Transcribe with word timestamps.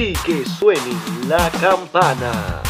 y 0.00 0.14
que 0.14 0.46
suene 0.46 0.80
la 1.28 1.50
campana. 1.60 2.62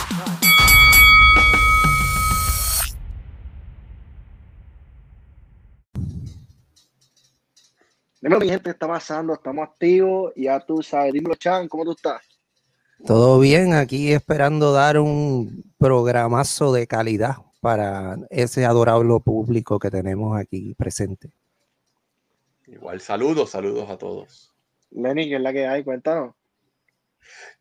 Dímelo, 8.21 8.41
mi 8.41 8.49
gente, 8.49 8.71
está 8.71 8.89
pasando, 8.89 9.35
estamos 9.35 9.63
activos, 9.63 10.33
ya 10.35 10.59
tú 10.59 10.83
sabes. 10.83 11.13
Dímelo, 11.13 11.37
Chan, 11.37 11.69
¿cómo 11.69 11.85
tú 11.85 11.93
estás? 11.93 12.21
Todo 13.07 13.39
bien, 13.39 13.75
aquí 13.75 14.13
esperando 14.13 14.73
dar 14.73 14.99
un 14.99 15.63
programazo 15.79 16.73
de 16.73 16.89
calidad 16.89 17.37
para 17.61 18.17
ese 18.31 18.65
adorable 18.65 19.21
público 19.21 19.79
que 19.79 19.91
tenemos 19.91 20.37
aquí 20.37 20.75
presente. 20.75 21.31
Igual, 22.67 23.01
saludos, 23.01 23.51
saludos 23.51 23.89
a 23.89 23.97
todos. 23.97 24.53
Lenny, 24.91 25.29
¿qué 25.29 25.37
es 25.37 25.41
la 25.41 25.53
que 25.53 25.67
hay? 25.69 25.85
Cuéntanos. 25.85 26.40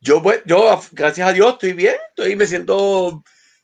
Yo, 0.01 0.21
pues, 0.21 0.41
yo, 0.45 0.81
gracias 0.91 1.27
a 1.27 1.33
Dios, 1.33 1.53
estoy 1.53 1.73
bien, 1.73 1.95
estoy, 2.09 2.35
me 2.35 2.47
siento 2.47 3.23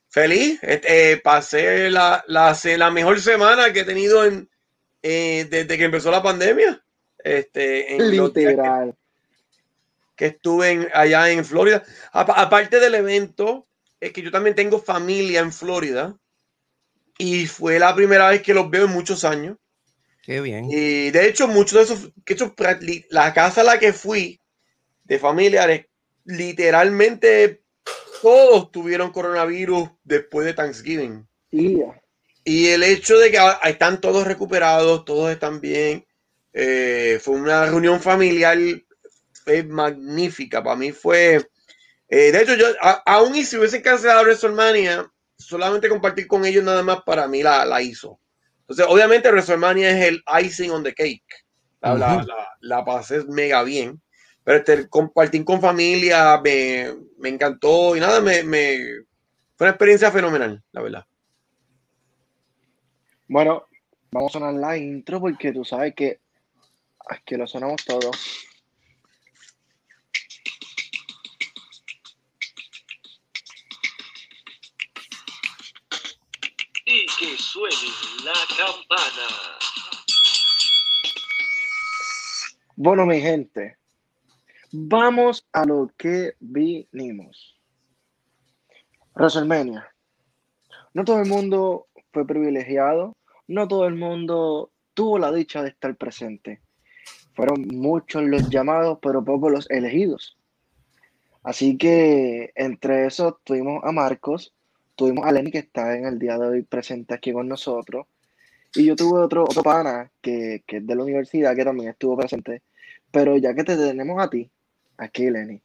feliz. 0.09 0.59
Este, 0.61 1.17
pasé 1.17 1.89
la, 1.89 2.23
la, 2.27 2.57
la, 2.77 2.91
mejor 2.91 3.19
semana 3.19 3.71
que 3.73 3.81
he 3.81 3.85
tenido 3.85 4.25
en, 4.25 4.49
eh, 5.01 5.45
desde 5.49 5.77
que 5.77 5.83
empezó 5.85 6.11
la 6.11 6.23
pandemia. 6.23 6.83
Este, 7.17 7.95
en 7.95 8.11
Literal. 8.11 8.93
Que, 8.93 8.97
que, 10.15 10.25
estuve 10.27 10.71
en, 10.71 10.89
allá 10.93 11.29
en 11.29 11.43
Florida. 11.43 11.83
aparte 12.11 12.79
del 12.79 12.95
evento, 12.95 13.67
es 13.99 14.13
que 14.13 14.21
yo 14.21 14.31
también 14.31 14.55
tengo 14.55 14.79
familia 14.79 15.41
en 15.41 15.51
Florida. 15.51 16.17
Y 17.17 17.47
fue 17.47 17.79
la 17.79 17.95
primera 17.95 18.29
vez 18.29 18.41
que 18.41 18.53
los 18.53 18.69
veo 18.69 18.85
en 18.85 18.91
muchos 18.91 19.23
años. 19.23 19.57
Qué 20.21 20.41
bien. 20.41 20.65
Y 20.69 21.11
de 21.11 21.27
hecho, 21.27 21.47
muchos 21.47 21.73
de 21.73 21.83
esos, 21.83 22.11
que 22.25 22.33
hecho, 22.33 22.53
la 23.09 23.33
casa 23.33 23.61
a 23.61 23.63
la 23.63 23.79
que 23.79 23.93
fui 23.93 24.41
de 25.05 25.19
familiares, 25.19 25.85
literalmente 26.25 27.63
todos 28.21 28.71
tuvieron 28.71 29.11
coronavirus 29.11 29.89
después 30.03 30.45
de 30.45 30.53
Thanksgiving. 30.53 31.27
Yeah. 31.51 32.01
Y 32.43 32.67
el 32.67 32.83
hecho 32.83 33.17
de 33.17 33.31
que 33.31 33.39
están 33.63 34.01
todos 34.01 34.25
recuperados, 34.27 35.05
todos 35.05 35.31
están 35.31 35.61
bien, 35.61 36.05
eh, 36.53 37.19
fue 37.21 37.35
una 37.35 37.65
reunión 37.65 37.99
familiar 37.99 38.57
magnífica. 39.67 40.63
Para 40.63 40.75
mí 40.75 40.91
fue. 40.91 41.47
Eh, 42.07 42.31
de 42.31 42.41
hecho, 42.41 42.55
yo, 42.55 42.67
a, 42.81 43.03
aún 43.05 43.35
y 43.35 43.43
si 43.43 43.57
hubiesen 43.57 43.81
cancelado 43.81 44.23
WrestleMania, 44.23 45.11
solamente 45.37 45.89
compartir 45.89 46.27
con 46.27 46.45
ellos 46.45 46.63
nada 46.63 46.83
más 46.83 47.01
para 47.03 47.27
mí 47.27 47.43
la, 47.43 47.65
la 47.65 47.81
hizo. 47.81 48.19
Entonces, 48.61 48.85
obviamente, 48.89 49.29
WrestleMania 49.29 49.91
es 49.91 50.05
el 50.07 50.23
icing 50.41 50.71
on 50.71 50.83
the 50.83 50.93
cake. 50.93 51.25
La, 51.81 51.93
uh 51.93 51.97
-huh. 51.97 51.99
la, 51.99 52.23
la, 52.23 52.47
la, 52.59 52.85
pasé 52.85 53.23
mega 53.25 53.63
bien. 53.63 54.01
Pero 54.45 54.59
este, 54.59 54.87
compartir 54.87 55.43
con 55.43 55.59
familia 55.59 56.39
me, 56.41 56.93
me 57.17 57.29
encantó 57.29 57.95
y 57.95 57.99
nada, 57.99 58.21
me, 58.21 58.43
me, 58.43 58.77
fue 59.55 59.65
una 59.65 59.71
experiencia 59.71 60.11
fenomenal, 60.11 60.63
la 60.71 60.81
verdad. 60.83 61.05
Bueno, 63.27 63.65
vamos 64.11 64.31
a 64.31 64.33
sonar 64.33 64.53
la 64.53 64.77
intro 64.77 65.19
porque 65.19 65.51
tú 65.51 65.65
sabes 65.65 65.95
que, 65.95 66.19
que 67.25 67.37
lo 67.37 67.47
sonamos 67.47 67.83
todo. 67.85 68.11
Y 76.85 77.05
que 77.17 77.35
suene 77.39 77.75
la 78.23 78.33
campana. 78.55 79.57
Bueno, 82.75 83.07
mi 83.07 83.19
gente, 83.21 83.79
vamos 84.75 85.47
a 85.53 85.65
lo 85.65 85.89
que 85.97 86.33
vinimos. 86.39 87.57
WrestleMania. 89.15 89.87
No 90.93 91.05
todo 91.05 91.19
el 91.19 91.29
mundo 91.29 91.87
fue 92.11 92.27
privilegiado, 92.27 93.15
no 93.47 93.67
todo 93.67 93.87
el 93.87 93.95
mundo 93.95 94.71
tuvo 94.93 95.17
la 95.17 95.31
dicha 95.31 95.63
de 95.63 95.69
estar 95.69 95.95
presente. 95.95 96.61
Fueron 97.33 97.67
muchos 97.67 98.23
los 98.23 98.49
llamados, 98.49 98.99
pero 99.01 99.23
pocos 99.23 99.51
los 99.51 99.69
elegidos. 99.69 100.37
Así 101.43 101.77
que 101.77 102.51
entre 102.55 103.05
esos 103.05 103.35
tuvimos 103.43 103.83
a 103.83 103.91
Marcos, 103.91 104.53
tuvimos 104.95 105.25
a 105.25 105.31
Lenny 105.31 105.51
que 105.51 105.59
está 105.59 105.97
en 105.97 106.05
el 106.05 106.17
día 106.17 106.37
de 106.37 106.47
hoy 106.47 106.63
presente 106.63 107.13
aquí 107.13 107.31
con 107.31 107.47
nosotros. 107.47 108.07
Y 108.73 108.85
yo 108.85 108.95
tuve 108.95 109.19
otro, 109.19 109.45
pana 109.63 110.11
que, 110.21 110.63
que 110.67 110.77
es 110.77 110.87
de 110.87 110.95
la 110.95 111.03
universidad 111.03 111.55
que 111.55 111.63
también 111.63 111.89
estuvo 111.89 112.17
presente. 112.17 112.63
Pero 113.11 113.37
ya 113.37 113.53
que 113.53 113.63
te 113.63 113.77
tenemos 113.77 114.21
a 114.21 114.29
ti, 114.29 114.49
aquí 114.97 115.29
Lenny, 115.29 115.61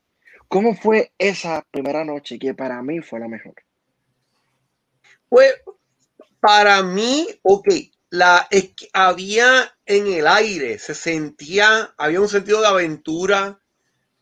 ¿cómo 0.49 0.75
fue 0.75 1.13
esa 1.19 1.67
primera 1.71 2.05
noche 2.05 2.39
que 2.39 2.55
para 2.55 2.83
mí 2.83 3.01
fue 3.01 3.21
la 3.21 3.29
mejor? 3.29 3.55
Pues 5.29 5.55
para 6.41 6.83
mí, 6.83 7.27
ok, 7.43 7.69
la, 8.11 8.49
que 8.51 8.89
había 8.93 9.75
en 9.87 10.07
el 10.07 10.27
aire, 10.27 10.79
se 10.79 10.95
sentía, 10.95 11.95
había 11.97 12.21
un 12.21 12.29
sentido 12.29 12.61
de 12.61 12.67
aventura 12.67 13.61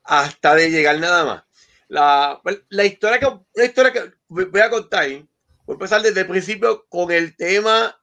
hasta 0.05 0.55
de 0.55 0.71
llegar 0.71 0.99
nada 0.99 1.25
más. 1.25 1.45
La, 1.89 2.41
la 2.69 2.85
historia 2.85 3.19
que, 3.19 3.27
una 3.27 3.65
historia 3.65 3.93
que 3.93 4.13
voy 4.29 4.61
a 4.61 4.71
contar, 4.71 5.09
voy 5.09 5.27
a 5.69 5.73
empezar 5.73 6.03
desde 6.03 6.21
el 6.21 6.27
principio 6.27 6.87
con 6.89 7.11
el 7.11 7.35
tema, 7.37 7.99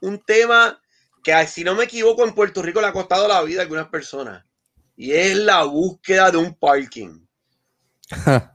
un 0.00 0.18
tema 0.24 0.80
que 1.22 1.46
si 1.46 1.62
no 1.62 1.74
me 1.74 1.84
equivoco 1.84 2.24
en 2.24 2.34
Puerto 2.34 2.62
Rico 2.62 2.80
le 2.80 2.88
ha 2.88 2.92
costado 2.92 3.28
la 3.28 3.42
vida 3.42 3.60
a 3.60 3.62
algunas 3.62 3.88
personas 3.88 4.47
y 4.98 5.12
es 5.12 5.36
la 5.36 5.62
búsqueda 5.62 6.32
de 6.32 6.38
un 6.38 6.54
parking. 6.56 7.24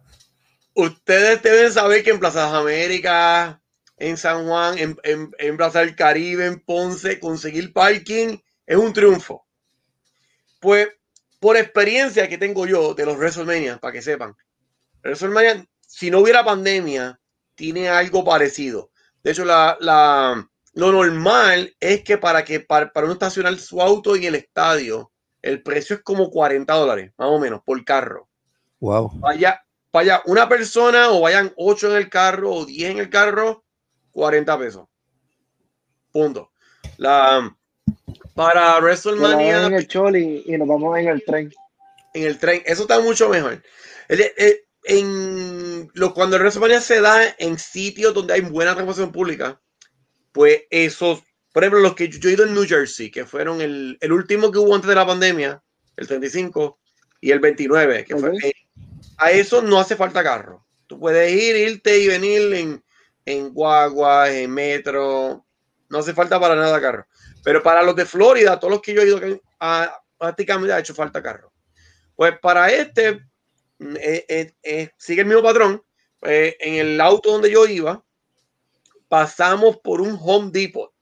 Ustedes 0.76 1.42
deben 1.42 1.72
saber 1.72 2.04
que 2.04 2.10
en 2.10 2.20
Plaza 2.20 2.54
Américas, 2.58 3.58
en 3.96 4.18
San 4.18 4.46
Juan, 4.46 4.78
en, 4.78 4.98
en, 5.04 5.32
en, 5.38 5.56
Plaza 5.56 5.80
del 5.80 5.96
Caribe, 5.96 6.46
en 6.46 6.60
Ponce, 6.60 7.22
conseguir 7.22 7.72
parking 7.72 8.38
es 8.66 8.76
un 8.76 8.92
triunfo. 8.92 9.48
Pues 10.60 10.90
por 11.40 11.56
experiencia 11.56 12.28
que 12.28 12.38
tengo 12.38 12.68
yo 12.68 12.94
de 12.94 13.06
los 13.06 13.16
WrestleMania, 13.16 13.78
para 13.78 13.94
que 13.94 14.02
sepan, 14.02 14.36
WrestleMania, 15.02 15.66
si 15.80 16.12
no 16.12 16.20
hubiera 16.20 16.44
pandemia, 16.44 17.22
tiene 17.56 17.88
algo 17.88 18.26
parecido. 18.26 18.92
De 19.24 19.32
hecho, 19.32 19.46
la, 19.46 19.78
la, 19.80 20.46
lo 20.74 20.92
normal 20.92 21.74
es 21.80 22.04
que 22.04 22.18
para 22.18 22.44
que 22.44 22.60
para, 22.60 22.92
para 22.92 23.06
uno 23.06 23.14
estacionar 23.14 23.58
su 23.60 23.82
auto 23.82 24.14
en 24.18 24.26
el 24.26 24.36
estadio, 24.36 25.13
el 25.44 25.62
precio 25.62 25.98
es 25.98 26.02
como 26.02 26.32
40 26.32 26.74
dólares, 26.74 27.12
más 27.18 27.30
o 27.30 27.38
menos, 27.38 27.62
por 27.64 27.84
carro. 27.86 28.28
Wow. 28.80 29.12
Vaya, 29.20 29.64
vaya 29.92 30.22
una 30.26 30.50
persona 30.50 31.12
o 31.12 31.22
vayan 31.22 31.54
8 31.56 31.92
en 31.92 31.98
el 31.98 32.10
carro 32.10 32.52
o 32.52 32.66
10 32.66 32.92
en 32.92 32.98
el 32.98 33.10
carro, 33.10 33.64
40 34.12 34.58
pesos. 34.58 34.88
Punto. 36.12 36.52
La, 36.98 37.56
para 38.34 38.80
WrestleMania. 38.80 39.68
En 39.68 39.74
el 39.74 39.88
choli 39.88 40.44
y 40.46 40.58
nos 40.58 40.68
vamos 40.68 40.98
en 40.98 41.08
el 41.08 41.24
tren. 41.24 41.54
En 42.14 42.24
el 42.24 42.40
tren, 42.40 42.62
eso 42.66 42.84
está 42.84 43.00
mucho 43.00 43.30
mejor. 43.30 43.62
En 44.86 45.90
lo, 45.94 46.14
cuando 46.14 46.36
el 46.36 46.42
WrestleMania 46.42 46.82
se 46.82 47.02
da 47.02 47.36
en 47.38 47.58
sitios 47.58 48.14
donde 48.14 48.34
hay 48.34 48.42
buena 48.42 48.76
transmisión 48.76 49.12
pública, 49.12 49.62
pues 50.32 50.64
esos, 50.70 51.24
por 51.54 51.64
ejemplo, 51.64 51.80
los 51.80 51.96
que 51.96 52.10
yo, 52.10 52.20
yo 52.20 52.30
he 52.30 52.34
ido 52.34 52.46
en 52.46 52.54
New 52.54 52.68
Jersey, 52.68 53.10
que 53.10 53.26
fueron 53.26 53.62
el, 53.62 53.98
el, 54.02 54.12
último 54.12 54.52
que 54.52 54.60
hubo 54.60 54.76
antes 54.76 54.90
de 54.90 54.96
la 54.96 55.08
pandemia, 55.08 55.64
el 55.96 56.08
35 56.08 56.80
y 57.22 57.32
el 57.32 57.40
29, 57.40 58.04
que 58.04 58.14
okay. 58.14 58.40
fue, 58.40 58.50
eh, 58.50 58.54
a 59.18 59.32
eso 59.32 59.62
no 59.62 59.80
hace 59.80 59.96
falta 59.96 60.24
carro. 60.24 60.66
Tú 60.88 61.00
puedes 61.00 61.32
ir, 61.32 61.56
irte 61.56 61.98
y 62.00 62.08
venir 62.08 62.54
en, 62.54 62.84
en 63.26 63.54
guagua, 63.54 64.30
en 64.32 64.52
metro, 64.52 65.46
no 65.90 66.00
hace 66.00 66.14
falta 66.14 66.40
para 66.40 66.56
nada 66.56 66.82
carro. 66.82 67.06
Pero 67.44 67.62
para 67.62 67.84
los 67.84 67.96
de 67.96 68.06
Florida, 68.06 68.60
todos 68.60 68.72
los 68.72 68.82
que 68.82 68.94
yo 68.94 69.02
he 69.02 69.08
ido 69.08 69.42
a, 69.60 70.02
prácticamente 70.18 70.74
ha 70.74 70.80
hecho 70.80 70.96
falta 70.96 71.22
carro. 71.22 71.52
Pues 72.16 72.38
para 72.40 72.72
este, 72.72 73.22
eh, 73.80 74.26
eh, 74.28 74.54
eh, 74.64 74.90
sigue 74.98 75.22
el 75.22 75.28
mismo 75.28 75.44
patrón. 75.44 75.84
en 76.22 76.76
el 76.76 77.02
auto 77.02 77.32
donde 77.32 77.52
yo 77.52 77.66
iba, 77.68 78.04
pasamos 79.10 79.78
por 79.78 80.00
un 80.00 80.18
Home 80.20 80.52
Depot. 80.52 80.93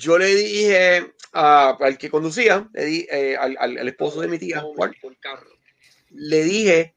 Yo 0.00 0.16
le 0.16 0.34
dije 0.34 1.12
a, 1.32 1.76
al 1.78 1.98
que 1.98 2.08
conducía, 2.08 2.68
le 2.72 2.84
di, 2.86 3.06
al, 3.38 3.56
al, 3.60 3.78
al, 3.78 3.88
esposo 3.88 4.22
de 4.22 4.28
mi 4.28 4.38
tía, 4.38 4.62
Juan, 4.74 4.94
le 6.10 6.42
dije, 6.42 6.94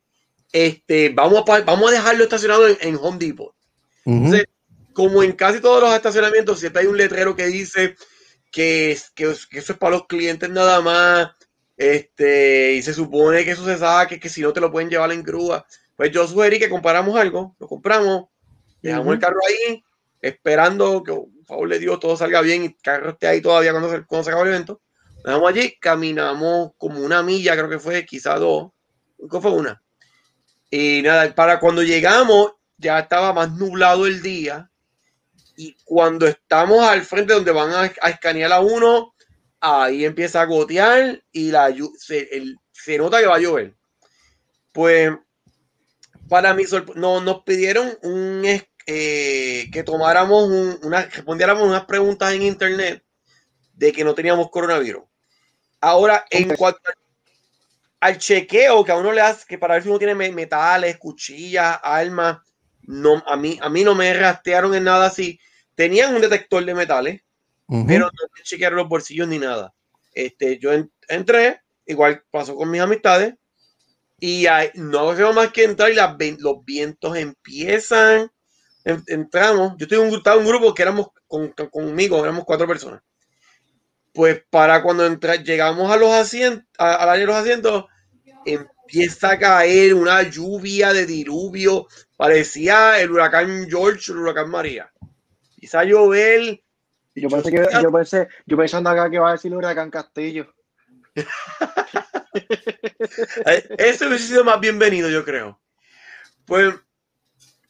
este, 0.53 1.09
vamos, 1.09 1.44
a, 1.50 1.61
vamos 1.61 1.89
a 1.89 1.95
dejarlo 1.95 2.23
estacionado 2.23 2.67
en, 2.67 2.77
en 2.79 2.95
Home 2.95 3.17
Depot. 3.17 3.53
Uh 4.05 4.11
-huh. 4.11 4.15
Entonces, 4.15 4.45
como 4.94 5.21
en 5.21 5.33
casi 5.33 5.59
todos 5.59 5.81
los 5.81 5.94
estacionamientos, 5.94 6.59
siempre 6.59 6.83
hay 6.83 6.88
un 6.88 6.97
letrero 6.97 7.35
que 7.35 7.47
dice 7.47 7.95
que, 8.51 8.97
que, 9.15 9.35
que, 9.49 9.59
eso 9.59 9.73
es 9.73 9.77
para 9.77 9.97
los 9.97 10.07
clientes 10.07 10.49
nada 10.49 10.79
más, 10.79 11.31
este, 11.75 12.73
y 12.73 12.81
se 12.81 12.94
supone 12.94 13.44
que 13.44 13.51
eso 13.51 13.65
se 13.65 13.77
sabe, 13.77 14.17
que 14.17 14.29
si 14.29 14.41
no 14.41 14.53
te 14.53 14.61
lo 14.61 14.71
pueden 14.71 14.89
llevar 14.89 15.11
en 15.11 15.23
grúa. 15.23 15.65
Pues 15.97 16.11
yo 16.11 16.25
sugerí 16.25 16.57
que 16.57 16.69
compráramos 16.69 17.17
algo, 17.17 17.53
lo 17.59 17.67
compramos, 17.67 18.29
dejamos 18.81 19.07
uh 19.07 19.09
-huh. 19.09 19.13
el 19.13 19.19
carro 19.19 19.39
ahí, 19.49 19.83
esperando 20.21 21.03
que, 21.03 21.11
favor 21.53 21.69
de 21.69 21.79
Dios, 21.79 22.00
todo 22.00 22.17
salga 22.17 22.41
bien 22.41 22.63
y 22.65 22.73
carro 22.75 23.11
esté 23.11 23.27
ahí 23.27 23.41
todavía 23.41 23.71
cuando 23.71 23.89
se, 23.91 24.05
cuando 24.05 24.23
se 24.23 24.29
acabe 24.31 24.50
el 24.50 24.55
evento. 24.55 24.81
Dejamos 25.23 25.50
allí, 25.50 25.75
caminamos 25.79 26.71
como 26.77 27.00
una 27.00 27.23
milla, 27.23 27.55
creo 27.55 27.69
que 27.69 27.79
fue, 27.79 28.05
quizá 28.05 28.35
dos, 28.35 28.71
fue 29.29 29.51
una. 29.51 29.81
Y 30.69 31.01
nada, 31.01 31.33
para 31.33 31.59
cuando 31.59 31.83
llegamos, 31.83 32.53
ya 32.77 33.00
estaba 33.00 33.31
más 33.31 33.51
nublado 33.53 34.05
el 34.05 34.21
día. 34.21 34.69
Y 35.55 35.75
cuando 35.85 36.27
estamos 36.27 36.83
al 36.83 37.03
frente 37.03 37.33
donde 37.33 37.51
van 37.51 37.71
a, 37.71 37.91
a 38.01 38.09
escanear 38.09 38.51
a 38.51 38.59
uno, 38.59 39.13
ahí 39.59 40.03
empieza 40.03 40.41
a 40.41 40.45
gotear 40.45 41.23
y 41.31 41.51
la, 41.51 41.73
se, 41.97 42.27
el- 42.35 42.57
se 42.71 42.97
nota 42.97 43.19
que 43.21 43.27
va 43.27 43.35
a 43.35 43.39
llover. 43.39 43.75
Pues, 44.71 45.11
para 46.27 46.53
mi 46.53 46.65
sorpresa, 46.65 46.99
no, 46.99 47.21
nos 47.21 47.44
pidieron 47.44 47.97
un, 48.01 48.44
eh, 48.85 49.69
que 49.71 49.83
tomáramos 49.83 50.50
un- 50.50 50.80
una, 50.83 51.03
respondiéramos 51.03 51.68
unas 51.68 51.85
preguntas 51.85 52.33
en 52.33 52.41
internet 52.44 53.03
de 53.74 53.91
que 53.91 54.03
no 54.03 54.13
teníamos 54.13 54.50
coronavirus. 54.50 55.03
Ahora, 55.81 56.25
en 56.30 56.56
cuanto 56.56 56.80
al- 56.85 56.94
al 58.00 58.18
chequeo 58.18 58.83
que 58.83 58.91
a 58.91 58.97
uno 58.97 59.12
le 59.12 59.21
hace, 59.21 59.45
que 59.47 59.57
para 59.57 59.75
ver 59.75 59.83
si 59.83 59.89
uno 59.89 59.97
tiene 59.97 60.15
me- 60.15 60.31
metales, 60.31 60.97
cuchillas, 60.97 61.80
armas, 61.81 62.39
no, 62.81 63.24
a 63.25 63.35
mí, 63.38 63.57
a 63.62 63.69
mí 63.69 63.83
no 63.83 63.95
me 63.95 64.13
rastrearon 64.13 64.75
en 64.75 64.83
nada 64.83 65.07
así. 65.07 65.39
Tenían 65.75 66.13
un 66.13 66.21
detector 66.21 66.63
de 66.65 66.75
metales, 66.75 67.21
Ujú. 67.68 67.88
pero 67.88 68.06
no 68.06 68.27
me 68.35 68.44
chequearon 68.44 68.77
los 68.77 68.89
bolsillos 68.89 69.27
ni 69.27 69.39
nada. 69.39 69.74
Este, 70.13 70.59
yo 70.59 70.74
en- 70.74 70.91
entré, 71.07 71.62
igual 71.85 72.24
pasó 72.30 72.56
con 72.56 72.69
mis 72.69 72.81
amistades, 72.81 73.35
y 74.19 74.45
ahí 74.47 74.69
no 74.75 75.09
hacemos 75.09 75.35
más 75.35 75.51
que 75.51 75.63
entrar 75.63 75.91
y 75.91 75.95
las 75.95 76.15
los 76.39 76.63
vientos 76.63 77.18
empiezan. 77.18 78.31
En- 78.85 79.03
entramos, 79.07 79.74
yo 79.77 79.85
estoy 79.85 80.00
en 80.00 80.07
un, 80.07 80.15
estaba 80.18 80.35
en 80.35 80.44
un 80.44 80.50
grupo 80.50 80.74
que 80.74 80.81
éramos 80.81 81.07
con, 81.27 81.50
con- 81.51 81.69
conmigo, 81.69 82.21
éramos 82.24 82.44
cuatro 82.45 82.68
personas. 82.68 83.01
Pues 84.13 84.44
para 84.50 84.83
cuando 84.83 85.06
entra, 85.06 85.35
llegamos 85.35 85.91
a 85.91 85.97
los 85.97 86.12
asientos, 86.12 86.65
al 86.77 87.09
área 87.09 87.21
de 87.21 87.25
los 87.25 87.35
asientos, 87.35 87.85
empieza 88.45 89.31
a 89.31 89.39
caer 89.39 89.94
una 89.95 90.21
lluvia 90.24 90.94
de 90.94 91.06
diluvio, 91.06 91.88
parecía 92.15 93.00
el 93.00 93.12
huracán 93.12 93.68
George, 93.69 94.12
el 94.12 94.19
huracán 94.19 94.50
María. 94.50 94.91
Empieza 95.56 95.80
a 95.80 95.83
llover. 95.85 96.62
Yo 97.15 97.30
pensé 97.30 97.51
que 97.51 97.65
yo 97.81 97.91
pensé, 97.91 98.27
yo 98.45 98.57
pensando 98.57 98.89
acá 98.89 99.09
que 99.09 99.19
va 99.19 99.30
a 99.30 99.33
decir 99.33 99.56
Huracán 99.56 99.89
Castillo. 99.91 100.53
Eh, 103.45 103.75
Ese 103.77 104.07
hubiese 104.07 104.27
sido 104.27 104.44
más 104.44 104.59
bienvenido, 104.59 105.09
yo 105.09 105.24
creo. 105.24 105.62
Pues 106.45 106.74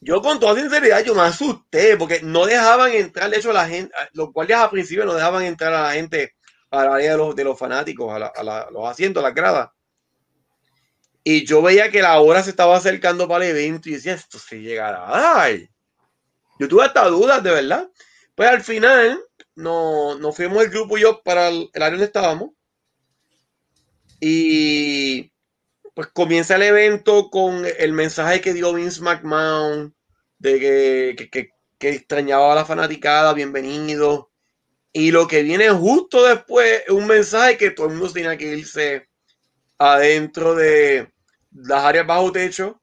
yo 0.03 0.21
con 0.21 0.39
toda 0.39 0.59
sinceridad 0.59 1.03
yo 1.03 1.15
me 1.15 1.21
asusté 1.21 1.97
porque 1.97 2.21
no 2.23 2.45
dejaban 2.45 2.91
entrar, 2.91 3.29
de 3.29 3.37
hecho 3.37 3.53
la 3.53 3.67
gente, 3.67 3.93
los 4.13 4.31
guardias 4.33 4.61
al 4.61 4.69
principio 4.69 5.05
no 5.05 5.13
dejaban 5.13 5.43
entrar 5.43 5.73
a 5.73 5.83
la 5.83 5.93
gente 5.93 6.33
a 6.71 6.85
la 6.85 6.95
área 6.95 7.11
de 7.11 7.17
los, 7.17 7.35
de 7.35 7.43
los 7.43 7.57
fanáticos, 7.59 8.11
a, 8.13 8.19
la- 8.19 8.27
a 8.35 8.71
los 8.71 8.87
asientos, 8.89 9.21
a 9.23 9.27
las 9.27 9.35
gradas. 9.35 9.69
Y 11.23 11.45
yo 11.45 11.61
veía 11.61 11.89
que 11.91 12.01
la 12.01 12.19
hora 12.19 12.43
se 12.43 12.49
estaba 12.49 12.75
acercando 12.75 13.27
para 13.27 13.45
el 13.45 13.55
evento 13.55 13.89
y 13.89 13.93
decía, 13.93 14.13
esto 14.13 14.39
se 14.39 14.59
llegará 14.61 15.07
a 15.07 15.21
dar. 15.21 15.59
Yo 16.59 16.67
tuve 16.67 16.83
hasta 16.85 17.07
dudas, 17.07 17.43
de 17.43 17.51
verdad. 17.51 17.89
Pues 18.35 18.49
al 18.49 18.61
final 18.63 19.19
no- 19.55 20.15
nos 20.15 20.35
fuimos 20.35 20.63
el 20.63 20.69
grupo 20.69 20.97
y 20.97 21.01
yo 21.01 21.21
para 21.23 21.49
el 21.49 21.69
área 21.75 21.91
donde 21.91 22.05
estábamos. 22.05 22.51
Y 24.19 25.32
pues 25.93 26.07
comienza 26.07 26.55
el 26.55 26.63
evento 26.63 27.29
con 27.29 27.65
el 27.77 27.93
mensaje 27.93 28.41
que 28.41 28.53
dio 28.53 28.73
Vince 28.73 29.01
McMahon 29.01 29.95
de 30.39 30.59
que, 30.59 31.15
que- 31.17 31.29
que- 31.29 31.49
que 31.77 31.89
extrañaba 31.89 32.51
a 32.51 32.55
la 32.55 32.65
fanaticada, 32.65 33.33
bienvenido. 33.33 34.31
Y 34.91 35.11
lo 35.11 35.27
que 35.27 35.43
viene 35.43 35.69
justo 35.69 36.23
después 36.25 36.83
es 36.85 36.89
un 36.93 37.07
mensaje 37.07 37.57
que 37.57 37.71
todo 37.71 37.87
el 37.87 37.95
mundo 37.95 38.13
que 38.13 38.57
irse 38.57 39.07
adentro 39.77 40.55
de 40.55 41.11
las 41.51 41.83
áreas 41.83 42.07
bajo 42.07 42.31
techo 42.31 42.79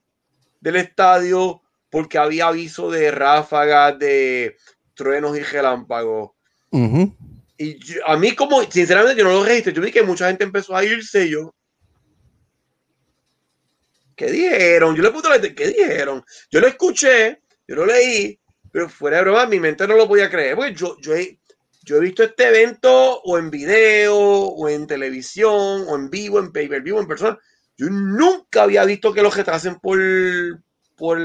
del 0.61 0.77
estadio 0.77 1.63
porque 1.89 2.19
había 2.19 2.49
aviso 2.49 2.91
de 2.91 3.11
ráfagas, 3.11 3.99
de 3.99 4.56
truenos 4.95 5.37
y 5.37 5.43
relámpagos. 5.43 6.31
Ujú. 6.71 7.17
Y 7.56 7.79
yo- 7.79 8.06
a 8.06 8.17
mí 8.17 8.35
como, 8.35 8.63
sinceramente, 8.71 9.19
yo 9.19 9.25
no 9.25 9.33
lo 9.33 9.45
registré. 9.45 9.73
Yo 9.73 9.83
vi 9.83 9.91
que 9.91 10.03
mucha 10.03 10.29
gente 10.29 10.45
empezó 10.45 10.77
a 10.77 10.85
irse 10.85 11.27
y 11.27 11.31
yo... 11.31 11.55
¿Qué 14.20 14.31
dijeron? 14.31 14.94
Yo 14.94 15.02
le 15.02 15.12
puse 15.12 15.31
la 15.31 15.40
¿qué 15.40 15.69
dijeron? 15.69 16.22
Yo 16.50 16.61
lo 16.61 16.67
escuché, 16.67 17.40
yo 17.67 17.75
lo 17.75 17.87
leí, 17.87 18.38
pero 18.70 18.87
fuera 18.87 19.17
de 19.17 19.22
broma, 19.22 19.46
mi 19.46 19.58
mente 19.58 19.88
no 19.88 19.96
lo 19.96 20.06
podía 20.06 20.28
creer. 20.28 20.56
Porque 20.56 20.75
yo, 20.75 20.94
yo, 21.00 21.14
he, 21.14 21.40
yo 21.84 21.96
he 21.96 22.00
visto 22.00 22.22
este 22.22 22.49
evento 22.49 23.22
o 23.22 23.38
en 23.38 23.50
video, 23.50 24.14
o 24.14 24.69
en 24.69 24.87
televisión, 24.87 25.87
o 25.88 25.96
en 25.96 26.11
vivo, 26.11 26.38
en 26.38 26.52
pay-per-view, 26.52 26.99
en 26.99 27.06
persona. 27.06 27.38
Yo 27.78 27.87
nunca 27.88 28.64
había 28.64 28.84
visto 28.84 29.14
que 29.14 29.22
los 29.22 29.34
retrasen 29.34 29.76
por, 29.81 29.99
por 30.99 31.19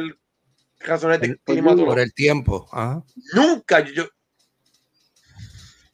razones 0.79 1.19
de 1.19 1.37
climatología 1.39 1.85
Por 1.87 1.99
el 1.99 2.13
tiempo. 2.13 2.69
Ajá. 2.71 3.03
nunca 3.33 3.81
yo, 3.81 4.07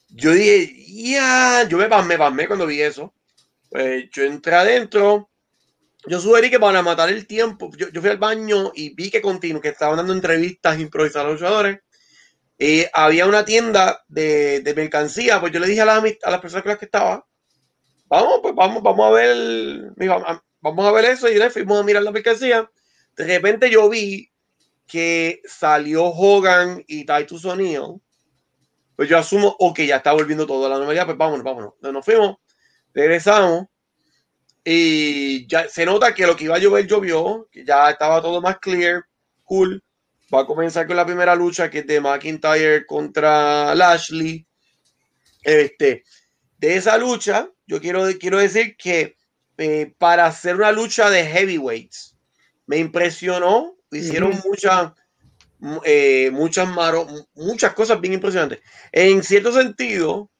yo, 0.08 0.30
dije, 0.30 0.72
ya, 0.86 1.66
yo 1.68 1.78
me 1.78 1.88
pasmé, 1.88 2.16
pasmé 2.16 2.46
cuando 2.46 2.64
vi 2.64 2.80
eso. 2.80 3.12
Pues 3.70 4.08
yo 4.12 4.22
entré 4.22 4.54
adentro. 4.54 5.31
Yo 6.06 6.20
sugerí 6.20 6.50
que 6.50 6.58
para 6.58 6.82
matar 6.82 7.08
el 7.10 7.26
tiempo, 7.26 7.70
yo, 7.76 7.88
yo 7.90 8.00
fui 8.00 8.10
al 8.10 8.18
baño 8.18 8.72
y 8.74 8.94
vi 8.94 9.10
que 9.10 9.22
continuo, 9.22 9.60
que 9.62 9.68
estaban 9.68 9.96
dando 9.96 10.12
entrevistas 10.12 10.78
improvisadas 10.80 11.26
a 11.26 11.30
los 11.30 11.40
luchadores. 11.40 11.80
Y 12.58 12.84
había 12.92 13.26
una 13.26 13.44
tienda 13.44 14.04
de, 14.08 14.60
de 14.60 14.74
mercancía, 14.74 15.40
pues 15.40 15.52
yo 15.52 15.60
le 15.60 15.66
dije 15.66 15.80
a 15.80 15.84
las, 15.84 16.04
a 16.22 16.30
las 16.30 16.40
personas 16.40 16.62
con 16.62 16.70
las 16.70 16.78
que 16.78 16.84
estaba, 16.86 17.26
vamos, 18.06 18.40
pues 18.42 18.54
vamos, 18.54 18.82
vamos 18.82 19.06
a 19.06 19.10
ver, 19.10 19.92
"Ah, 20.26 20.42
vamos 20.60 20.86
a 20.86 20.92
ver 20.92 21.06
eso 21.06 21.28
y 21.28 21.36
le 21.38 21.50
fuimos 21.50 21.80
a 21.80 21.84
mirar 21.84 22.02
la 22.02 22.12
mercancía. 22.12 22.70
De 23.16 23.24
repente 23.24 23.70
yo 23.70 23.88
vi 23.88 24.30
que 24.86 25.40
salió 25.46 26.06
Hogan 26.06 26.84
y 26.86 27.06
Titus 27.06 27.44
O'Neill, 27.44 28.00
pues 28.96 29.08
yo 29.08 29.18
asumo, 29.18 29.56
ok, 29.58 29.80
ya 29.80 29.96
está 29.96 30.12
volviendo 30.12 30.46
todo 30.46 30.66
a 30.66 30.68
la 30.68 30.76
normalidad, 30.76 31.06
pues 31.06 31.16
vámonos, 31.18 31.44
vámonos. 31.44 31.74
Nos 31.80 32.04
fuimos, 32.04 32.36
regresamos 32.94 33.66
y 34.64 35.46
ya 35.46 35.68
se 35.68 35.84
nota 35.84 36.14
que 36.14 36.26
lo 36.26 36.36
que 36.36 36.44
iba 36.44 36.56
a 36.56 36.58
llover 36.58 36.86
llovió, 36.86 37.48
que 37.50 37.64
ya 37.64 37.90
estaba 37.90 38.22
todo 38.22 38.40
más 38.40 38.58
clear, 38.58 39.04
cool. 39.44 39.82
Va 40.32 40.40
a 40.40 40.46
comenzar 40.46 40.86
con 40.86 40.96
la 40.96 41.04
primera 41.04 41.34
lucha 41.34 41.68
que 41.70 41.80
es 41.80 41.86
de 41.86 42.00
McIntyre 42.00 42.86
contra 42.86 43.74
Lashley. 43.74 44.46
Este, 45.42 46.04
de 46.58 46.76
esa 46.76 46.96
lucha, 46.96 47.50
yo 47.66 47.80
quiero, 47.80 48.06
quiero 48.18 48.38
decir 48.38 48.76
que 48.76 49.16
eh, 49.58 49.92
para 49.98 50.26
hacer 50.26 50.56
una 50.56 50.72
lucha 50.72 51.10
de 51.10 51.24
heavyweights, 51.26 52.16
me 52.66 52.78
impresionó. 52.78 53.76
Hicieron 53.90 54.40
muchas, 54.44 54.92
mu- 55.58 55.82
eh, 55.84 56.30
muchas, 56.32 56.66
maro- 56.68 57.06
muchas 57.34 57.74
cosas 57.74 58.00
bien 58.00 58.14
impresionantes. 58.14 58.60
En 58.90 59.22
cierto 59.22 59.52
sentido, 59.52 60.30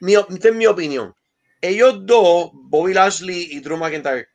mi, 0.00 0.14
esta 0.14 0.48
es 0.48 0.54
mi 0.54 0.66
opinión. 0.66 1.14
Ellos 1.60 2.06
dos, 2.06 2.50
Bobby 2.52 2.94
Lashley 2.94 3.48
y 3.50 3.60
Drew 3.60 3.76
McIntyre, 3.76 4.28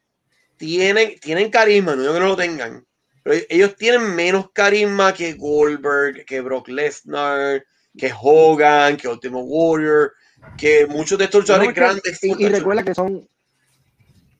tienen, 0.57 1.19
tienen 1.19 1.49
carisma, 1.49 1.95
no 1.95 2.01
digo 2.01 2.13
que 2.13 2.19
no 2.19 2.27
lo 2.27 2.35
tengan, 2.35 2.85
pero 3.23 3.43
ellos 3.49 3.75
tienen 3.75 4.15
menos 4.15 4.51
carisma 4.51 5.13
que 5.13 5.33
Goldberg, 5.33 6.25
que 6.25 6.41
Brock 6.41 6.67
Lesnar, 6.67 7.63
que 7.97 8.11
Hogan, 8.21 8.97
que 8.97 9.07
Ultimate 9.07 9.45
Warrior, 9.45 10.13
que 10.57 10.85
muchos 10.85 11.17
de 11.17 11.25
estos 11.25 11.41
luchadores 11.41 11.67
No, 11.67 11.71
es 11.71 11.75
que- 11.75 11.81
grandes. 11.81 12.23
y, 12.23 12.47
recuerda 12.49 12.83
que 12.83 12.93
son, 12.93 13.27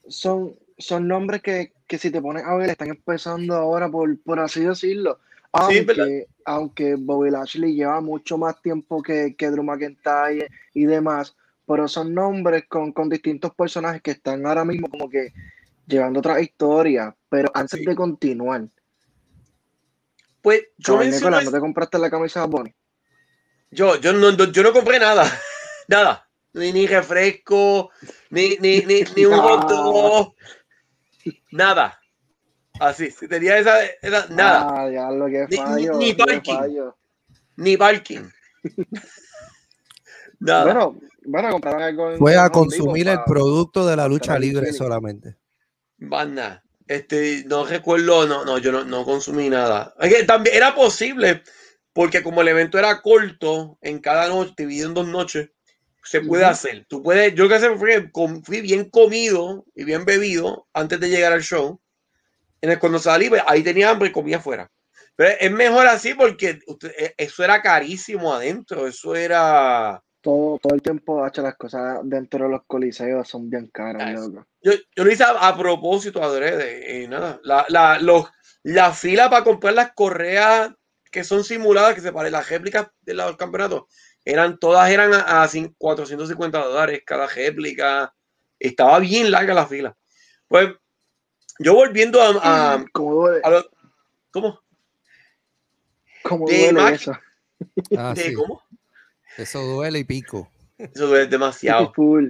son, 0.07 0.55
son 0.77 1.07
nombres 1.07 1.41
que, 1.41 1.73
que 1.87 1.97
si 1.97 2.11
te 2.11 2.21
pones 2.21 2.43
a 2.43 2.55
ver 2.55 2.69
están 2.69 2.89
empezando 2.89 3.55
ahora, 3.55 3.89
por, 3.89 4.19
por 4.21 4.39
así 4.39 4.61
decirlo. 4.61 5.19
Aunque, 5.55 6.27
aunque 6.45 6.95
Bobby 6.95 7.29
Lashley 7.29 7.75
lleva 7.75 8.01
mucho 8.01 8.39
más 8.39 8.59
tiempo 8.61 9.03
que, 9.03 9.35
que 9.37 9.51
Drew 9.51 9.63
McIntyre 9.63 10.49
y 10.73 10.85
demás, 10.85 11.35
pero 11.73 11.87
son 11.87 12.13
nombres 12.13 12.65
con, 12.67 12.91
con 12.91 13.09
distintos 13.09 13.51
personajes 13.55 14.01
que 14.03 14.11
están 14.11 14.45
ahora 14.45 14.63
mismo 14.63 14.87
como 14.89 15.09
que 15.09 15.33
llevando 15.87 16.19
otra 16.19 16.39
historia. 16.39 17.15
Pero 17.29 17.49
antes 17.53 17.79
Sí. 17.79 17.85
de 17.85 17.95
continuar, 17.95 18.67
Pues 20.41 20.65
yo 20.77 20.97
menciono 20.97 21.15
Nicolás, 21.37 21.45
¿no 21.45 21.51
te 21.51 21.59
compraste 21.59 21.97
la 21.97 22.09
camisa 22.11 22.41
de 22.41 22.47
Bonnie? 22.47 22.75
Yo, 23.71 23.95
yo, 23.99 24.13
no, 24.13 24.31
no- 24.31 24.51
yo 24.51 24.61
no 24.61 24.71
compré 24.73 24.99
nada. 24.99 25.23
Nada. 25.87 26.27
Ni, 26.53 26.71
ni 26.71 26.85
refresco, 26.85 27.89
ni, 28.29 28.57
ni, 28.59 28.81
ni, 28.81 29.01
ni 29.15 29.25
un 29.25 29.33
hot 29.39 29.67
dog. 29.67 30.35
Nada. 31.51 31.99
Así, 32.79 33.09
si 33.09 33.27
tenía 33.27 33.57
esa, 33.57 33.83
esa- 34.01 34.27
nada. 34.29 34.67
Ah, 34.69 34.89
ya 34.91 35.09
lo 35.09 35.25
que 35.27 35.47
Ni- 35.49 35.57
fallo. 35.57 35.97
ni 35.97 36.15
qué 36.15 36.23
parking. 36.23 36.55
fallo. 36.55 36.97
Ni 37.55 37.77
parking. 37.77 38.23
nada. 40.39 40.63
Bueno, 40.65 40.99
bueno, 41.25 41.51
compraron 41.51 41.81
algo 41.81 42.11
en- 42.11 42.17
Fue 42.17 42.35
a 42.37 42.49
consumir 42.49 43.07
el 43.07 43.17
pa- 43.17 43.25
producto 43.25 43.85
de 43.85 43.95
la 43.95 44.07
lucha 44.07 44.27
para 44.33 44.37
el 44.37 44.41
libre 44.43 44.73
solamente. 44.73 45.37
Nada. 45.97 46.63
Este, 46.87 47.43
no 47.45 47.65
recuerdo, 47.65 48.27
no, 48.27 48.43
no, 48.43 48.57
yo 48.57 48.71
no, 48.71 48.83
no 48.83 49.05
consumí 49.05 49.49
nada. 49.49 49.93
Es 49.99 50.13
que 50.13 50.23
también 50.23 50.55
era 50.55 50.75
posible, 50.75 51.41
porque 51.93 52.21
como 52.21 52.41
el 52.41 52.49
evento 52.49 52.77
era 52.77 53.01
corto, 53.01 53.77
en 53.81 53.99
cada 53.99 54.27
noche, 54.27 54.53
dividido 54.57 54.89
en 54.89 54.93
dos 54.93 55.07
noches, 55.07 55.49
se 56.03 56.19
puede 56.19 56.43
Ujú. 56.43 56.51
hacer. 56.51 56.85
Tú 56.89 57.01
puedes, 57.01 57.33
yo 57.33 57.45
lo 57.45 57.49
que 57.49 57.59
sé 57.59 58.11
com- 58.11 58.43
fui 58.43 58.59
bien 58.59 58.89
comido 58.89 59.65
y 59.73 59.85
bien 59.85 60.03
bebido 60.03 60.67
antes 60.73 60.99
de 60.99 61.09
llegar 61.09 61.31
al 61.31 61.41
show. 61.41 61.79
En 62.61 62.71
el, 62.71 62.79
cuando 62.79 62.99
salí, 62.99 63.29
pues, 63.29 63.41
ahí 63.47 63.63
tenía 63.63 63.89
hambre 63.89 64.09
y 64.09 64.11
comía 64.11 64.37
afuera. 64.37 64.69
Pero 65.15 65.35
es 65.39 65.51
mejor 65.51 65.87
así 65.87 66.13
porque 66.15 66.59
usted- 66.67 66.91
e- 66.97 67.13
eso 67.17 67.43
era 67.43 67.61
carísimo 67.61 68.33
adentro. 68.33 68.87
Eso 68.87 69.15
era. 69.15 70.03
Todo, 70.23 70.57
todo 70.57 70.73
el 70.73 70.81
tiempo, 70.81 71.27
hecho 71.27 71.41
las 71.41 71.57
cosas 71.57 71.99
dentro 72.03 72.45
de 72.45 72.51
los 72.51 72.63
coliseos 72.65 73.27
son 73.27 73.49
bien 73.49 73.67
caras, 73.67 74.13
loco. 74.13 74.47
Yo, 74.61 74.71
yo 74.95 75.03
lo 75.03 75.11
hice 75.11 75.25
a, 75.25 75.31
a 75.49 75.57
propósito, 75.57 76.23
adrede, 76.23 77.03
y 77.03 77.07
nada. 77.09 77.41
La, 77.43 77.65
la, 77.67 77.99
los, 77.99 78.31
la 78.63 78.93
fila 78.93 79.29
para 79.29 79.43
comprar 79.43 79.73
las 79.73 79.91
correas 79.93 80.71
que 81.11 81.25
son 81.25 81.43
simuladas, 81.43 81.93
que 81.93 81.99
se 81.99 82.13
parecen 82.13 82.31
las 82.31 82.49
réplicas 82.49 82.87
de 83.01 83.13
los 83.15 83.35
campeonatos, 83.35 83.83
eran, 84.23 84.57
todas 84.59 84.89
eran 84.89 85.13
a, 85.13 85.43
a 85.43 85.47
cin- 85.49 85.75
450 85.77 86.57
dólares 86.63 87.01
cada 87.05 87.27
réplica. 87.27 88.15
Estaba 88.57 88.99
bien 88.99 89.29
larga 89.29 89.53
la 89.53 89.67
fila. 89.67 89.97
Pues 90.47 90.69
yo 91.59 91.73
volviendo 91.75 92.21
a. 92.21 92.75
a, 92.75 92.85
¿Cómo 92.93 93.13
duele, 93.15 93.41
a 93.43 93.49
lo- 93.49 93.69
¿Cómo? 94.31 94.61
cómo 96.23 96.47
de 96.47 96.59
duele 96.59 96.81
Mac- 96.81 96.93
eso? 96.93 97.11
Ah, 97.97 98.13
De- 98.15 98.29
sí. 98.29 98.33
¿Cómo? 98.33 98.63
Eso 99.37 99.61
duele 99.61 99.99
y 99.99 100.03
pico. 100.03 100.49
Eso 100.77 101.15
es 101.17 101.29
demasiado. 101.29 101.91
Full. 101.93 102.29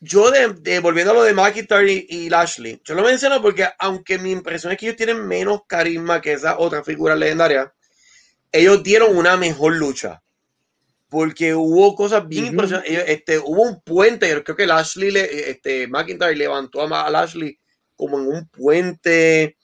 yo 0.00 0.30
de, 0.30 0.48
de- 0.54 0.80
volviendo 0.80 1.12
a 1.12 1.14
lo 1.14 1.22
de 1.22 1.34
McIntyre 1.34 1.92
y, 1.92 2.06
y 2.08 2.28
Lashley, 2.30 2.80
yo 2.84 2.94
lo 2.94 3.02
menciono 3.02 3.40
porque 3.42 3.68
aunque 3.78 4.18
mi 4.18 4.30
impresión 4.32 4.72
es 4.72 4.78
que 4.78 4.86
ellos 4.86 4.96
tienen 4.96 5.26
menos 5.26 5.60
carisma 5.66 6.20
que 6.20 6.32
esa 6.32 6.58
otra 6.58 6.82
figura 6.82 7.14
legendaria, 7.14 7.72
ellos 8.52 8.82
dieron 8.82 9.16
una 9.16 9.36
mejor 9.36 9.76
lucha. 9.76 10.22
Porque 11.08 11.54
hubo 11.54 11.94
cosas 11.96 12.26
bien 12.28 12.46
impresionantes. 12.46 12.92
Ellos, 12.92 13.04
Este, 13.08 13.38
hubo 13.38 13.62
un 13.62 13.80
puente, 13.82 14.28
yo 14.30 14.44
creo 14.44 14.56
que 14.56 14.66
Lashley, 14.66 15.10
le- 15.10 15.50
este, 15.50 15.86
McIntyre 15.88 16.36
levantó 16.36 16.82
a, 16.82 17.06
a 17.06 17.10
Lashley 17.10 17.58
como 17.96 18.18
en 18.20 18.28
un 18.28 18.48
puente. 18.48 19.56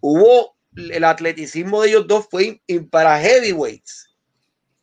Hubo 0.00 0.56
el 0.76 1.04
atleticismo 1.04 1.82
de 1.82 1.88
ellos 1.90 2.06
dos 2.06 2.26
fue 2.30 2.60
para 2.90 3.18
heavyweights. 3.20 4.10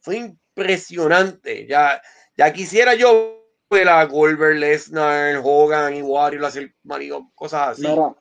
Fue 0.02 0.34
impresionante. 0.56 1.68
Ya, 1.68 2.02
ya 2.38 2.54
quisiera 2.54 2.96
yo 2.96 3.44
ver 3.70 3.90
a 3.90 4.04
Goldberg, 4.06 4.58
Lesnar, 4.58 5.42
Hogan 5.44 5.96
y 5.96 6.02
Warrior 6.02 6.46
hacer 6.46 6.74
marido, 6.84 7.32
cosas 7.36 7.70
así. 7.70 7.82
Mira, 7.82 8.16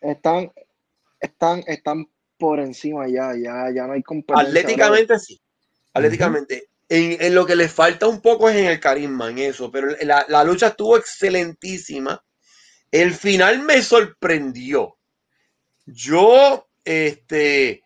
están, 0.00 0.52
están, 1.20 1.62
están 1.66 2.06
por 2.38 2.60
encima 2.60 3.06
ya, 3.08 3.34
ya, 3.36 3.70
ya 3.74 3.86
no 3.86 3.92
hay 3.92 4.02
competencia. 4.02 4.48
Atléticamente 4.48 5.18
sí. 5.18 5.40
Atléticamente. 5.92 6.68
En, 6.88 7.16
en 7.20 7.34
lo 7.34 7.46
que 7.46 7.56
les 7.56 7.72
falta 7.72 8.06
un 8.06 8.20
poco 8.20 8.48
es 8.48 8.56
en 8.56 8.66
el 8.66 8.78
carisma, 8.80 9.30
en 9.30 9.38
eso. 9.38 9.70
Pero 9.70 9.88
la, 10.02 10.24
la 10.28 10.44
lucha 10.44 10.68
estuvo 10.68 10.96
excelentísima. 10.96 12.22
El 12.90 13.14
final 13.14 13.60
me 13.62 13.82
sorprendió. 13.82 14.96
Yo, 15.86 16.68
este. 16.84 17.82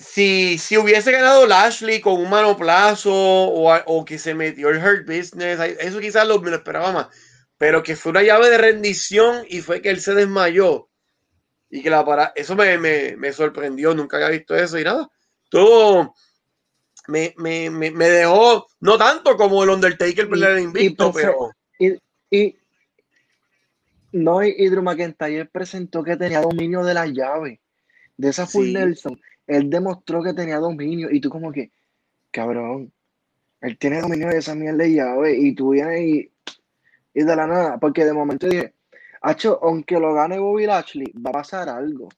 Si, 0.00 0.58
si 0.58 0.78
hubiese 0.78 1.10
ganado 1.10 1.44
Lashley 1.46 2.00
con 2.00 2.20
un 2.20 2.30
manoplazo 2.30 3.12
o, 3.12 3.74
o 3.86 4.04
que 4.04 4.16
se 4.18 4.32
metió 4.32 4.68
el 4.68 4.78
Hurt 4.78 5.06
Business, 5.06 5.58
eso 5.80 5.98
quizás 5.98 6.26
lo, 6.26 6.40
me 6.40 6.50
lo 6.50 6.56
esperaba 6.56 6.92
más. 6.92 7.08
Pero 7.58 7.82
que 7.82 7.96
fue 7.96 8.10
una 8.10 8.22
llave 8.22 8.48
de 8.48 8.58
rendición 8.58 9.44
y 9.48 9.60
fue 9.60 9.82
que 9.82 9.90
él 9.90 10.00
se 10.00 10.14
desmayó. 10.14 10.88
Y 11.68 11.82
que 11.82 11.90
la 11.90 12.04
para 12.04 12.32
eso 12.36 12.54
me, 12.54 12.78
me, 12.78 13.16
me 13.16 13.32
sorprendió, 13.32 13.92
nunca 13.92 14.16
había 14.18 14.28
visto 14.30 14.54
eso 14.54 14.78
y 14.78 14.84
nada. 14.84 15.08
Todo 15.50 16.14
me, 17.08 17.34
me, 17.36 17.68
me, 17.70 18.08
dejó, 18.08 18.68
no 18.80 18.96
tanto 18.98 19.36
como 19.36 19.64
el 19.64 19.70
Undertaker 19.70 20.26
Y- 20.26 20.30
pelear 20.30 20.58
y 20.58 20.62
invicto, 20.62 21.12
pensé- 21.12 21.26
pero 21.26 21.50
Y 22.30 22.54
no, 24.12 24.42
y 24.44 24.54
y 24.56 24.68
Drew 24.68 24.82
McIntyre 24.82 25.46
presentó 25.46 26.02
que 26.04 26.16
tenía 26.16 26.40
dominio 26.40 26.84
de 26.84 26.94
la 26.94 27.06
llave. 27.06 27.60
De 28.16 28.28
esa 28.30 28.46
full 28.46 28.66
Sí. 28.66 28.72
Nelson, 28.74 29.20
él 29.48 29.70
demostró 29.70 30.22
que 30.22 30.34
tenía 30.34 30.58
dominio. 30.58 31.10
Y 31.10 31.20
tú 31.20 31.30
como 31.30 31.50
que, 31.52 31.72
cabrón, 32.30 32.92
él 33.60 33.78
tiene 33.78 34.00
dominio 34.00 34.28
de 34.28 34.38
esa 34.38 34.54
mierda 34.54 34.84
de 34.84 34.94
llave. 34.94 35.36
Y 35.36 35.54
tú 35.54 35.70
vienes 35.70 36.00
y, 36.00 36.32
y 37.14 37.24
de 37.24 37.36
la 37.36 37.46
nada, 37.46 37.78
porque 37.78 38.04
de 38.04 38.12
momento 38.12 38.46
dije, 38.46 38.74
Hacho, 39.20 39.58
aunque 39.62 39.98
lo 39.98 40.14
gane 40.14 40.38
Bobby 40.38 40.66
Lashley, 40.66 41.12
va 41.14 41.30
a 41.30 41.34
pasar 41.34 41.68
algo. 41.68 42.08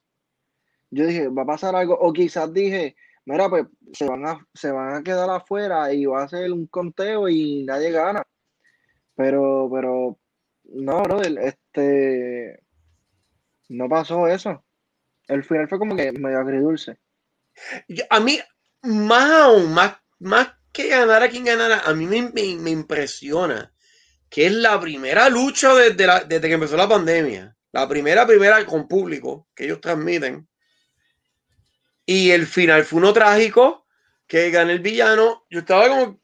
Yo 0.91 1.07
dije, 1.07 1.27
va 1.29 1.43
a 1.43 1.45
pasar 1.45 1.75
algo. 1.75 1.97
O 1.99 2.13
quizás 2.13 2.53
dije, 2.53 2.95
mira, 3.25 3.49
pues 3.49 3.65
se 3.93 4.07
van 4.07 4.25
a, 4.25 4.47
se 4.53 4.71
van 4.71 4.95
a 4.95 5.03
quedar 5.03 5.29
afuera 5.29 5.91
y 5.93 6.05
va 6.05 6.23
a 6.23 6.27
ser 6.27 6.51
un 6.51 6.67
conteo 6.67 7.29
y 7.29 7.63
nadie 7.63 7.91
gana. 7.91 8.23
Pero, 9.15 9.69
pero, 9.71 10.19
no, 10.65 11.03
brother, 11.03 11.37
este, 11.39 12.63
no 13.69 13.89
pasó 13.89 14.27
eso. 14.27 14.63
El 15.27 15.43
final 15.43 15.67
fue 15.67 15.79
como 15.79 15.95
que 15.95 16.11
medio 16.11 16.39
agridulce. 16.39 16.97
Yo- 17.87 18.05
a 18.09 18.19
mí, 18.19 18.39
más 18.83 19.31
aún, 19.31 19.73
más, 19.73 19.95
más 20.19 20.49
que 20.71 20.87
ganar 20.87 21.21
a 21.23 21.29
quien 21.29 21.43
ganara, 21.45 21.79
a 21.81 21.93
mí 21.93 22.05
me, 22.05 22.21
me- 22.31 22.55
me 22.55 22.69
impresiona 22.71 23.73
que 24.29 24.45
es 24.45 24.51
la 24.53 24.79
primera 24.79 25.29
lucha 25.29 25.73
desde, 25.75 26.07
la- 26.07 26.21
desde 26.21 26.47
que 26.47 26.53
empezó 26.53 26.77
la 26.77 26.87
pandemia. 26.87 27.55
La 27.73 27.87
primera, 27.87 28.25
primera 28.25 28.65
con 28.65 28.87
público 28.87 29.47
que 29.55 29.65
ellos 29.65 29.81
transmiten. 29.81 30.47
Y 32.05 32.31
el 32.31 32.45
final 32.47 32.83
fue 32.85 32.99
uno 32.99 33.13
trágico, 33.13 33.85
que 34.27 34.49
gana 34.49 34.71
el 34.71 34.79
villano. 34.79 35.45
Yo 35.49 35.59
estaba 35.59 35.87
como... 35.89 36.19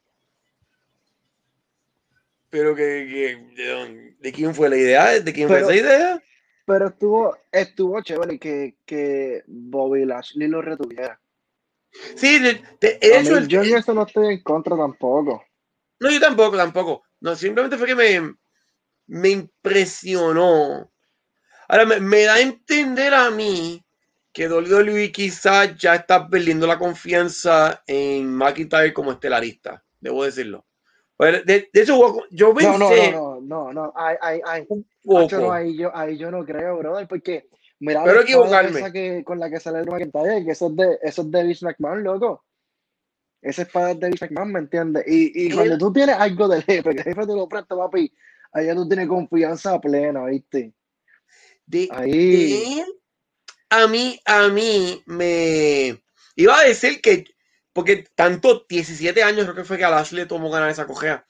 Pero 2.50 2.74
que, 2.74 2.82
que- 2.82 3.62
de, 3.62 4.16
¿de 4.18 4.32
quién 4.32 4.54
fue 4.54 4.68
la 4.70 4.76
idea? 4.76 5.20
¿De 5.20 5.32
quién 5.32 5.48
Pero- 5.48 5.66
fue 5.66 5.76
esa 5.76 5.86
idea? 5.86 6.22
Pero 6.68 6.86
estuvo, 6.88 7.36
estuvo 7.50 8.00
chévere 8.02 8.38
que, 8.38 8.76
que 8.86 9.42
Bobby 9.48 10.04
Lashley 10.04 10.48
lo 10.48 10.62
retuviera. 10.62 11.20
Sí, 12.16 12.38
de, 12.38 12.62
de 12.80 12.98
A 13.10 13.20
hecho, 13.20 13.34
mí, 13.34 13.38
el- 13.38 13.48
yo 13.48 13.62
en 13.62 13.74
eso 13.76 13.94
no 13.94 14.02
estoy 14.06 14.34
en 14.34 14.42
contra 14.42 14.76
tampoco. 14.76 15.42
No, 16.00 16.10
yo 16.10 16.20
tampoco, 16.20 16.56
tampoco. 16.56 17.04
No, 17.20 17.34
simplemente 17.36 17.76
fue 17.78 17.86
que 17.88 17.94
me, 17.94 18.36
me 19.08 19.30
impresionó. 19.30 20.92
Ahora, 21.68 21.86
me, 21.86 22.00
me 22.00 22.24
da 22.24 22.36
a 22.36 22.40
entender 22.42 23.14
a 23.14 23.30
mí 23.30 23.84
que 24.34 24.48
WWE 24.48 25.12
quizás 25.12 25.76
ya 25.78 25.96
está 25.96 26.28
perdiendo 26.30 26.68
la 26.68 26.78
confianza 26.78 27.84
en 27.88 28.34
McIntyre 28.36 28.94
como 28.94 29.12
estelarista, 29.12 29.84
debo 30.00 30.24
decirlo. 30.24 30.67
De, 31.18 31.68
de 31.72 31.80
hecho, 31.82 31.98
yo 32.30 32.54
pensé 32.54 33.10
No, 33.10 33.40
no, 33.40 33.40
no, 33.40 33.40
no, 33.40 33.72
no. 33.72 33.92
Ay, 33.96 34.16
ay, 34.20 34.40
ay. 34.46 34.66
no, 35.04 35.52
ahí, 35.52 35.76
yo, 35.76 35.94
ahí 35.94 36.16
yo 36.16 36.30
no 36.30 36.44
creo, 36.44 36.78
brother, 36.78 37.08
porque 37.08 37.48
mira 37.80 38.04
Pero 38.04 38.20
equivocarme. 38.22 38.78
esa 38.78 38.92
que, 38.92 39.24
con 39.24 39.40
la 39.40 39.50
que 39.50 39.58
sale 39.58 39.80
el 39.80 39.86
McIntyre, 39.86 40.44
que 40.44 40.52
eso 40.52 40.68
es 40.68 40.76
de, 40.76 40.98
eso 41.02 41.22
es 41.22 41.30
de 41.30 41.42
Vince 41.42 41.64
McMahon, 41.66 42.04
loco. 42.04 42.44
Esa 43.42 43.62
espada 43.62 43.92
es 43.92 44.00
de 44.00 44.08
Vince 44.10 44.26
McMahon, 44.26 44.52
¿me 44.52 44.58
entiendes? 44.60 45.04
Y, 45.08 45.46
y 45.46 45.50
cuando 45.52 45.76
tú 45.76 45.92
tienes 45.92 46.16
algo 46.16 46.46
del 46.46 46.62
jefe, 46.62 46.90
que 46.90 46.98
el 46.98 47.02
jefe 47.04 47.26
te 47.26 47.34
lo 47.34 47.48
presta, 47.48 47.76
papi, 47.76 48.12
allá 48.52 48.74
tú 48.76 48.86
tienes 48.86 49.08
confianza 49.08 49.80
plena, 49.80 50.24
¿viste? 50.26 50.72
De, 51.66 51.88
Ahí. 51.90 52.76
de 52.76 52.84
a 53.70 53.86
mí, 53.86 54.18
a 54.24 54.48
mí 54.48 55.02
me 55.06 56.00
iba 56.36 56.58
a 56.58 56.64
decir 56.64 57.00
que, 57.00 57.24
porque 57.78 58.04
tanto 58.16 58.66
17 58.68 59.22
años 59.22 59.44
creo 59.44 59.54
que 59.54 59.62
fue 59.62 59.78
que 59.78 59.84
a 59.84 59.90
Lashley 59.90 60.22
le 60.22 60.26
tomó 60.26 60.50
ganar 60.50 60.68
esa 60.68 60.84
cojea. 60.84 61.24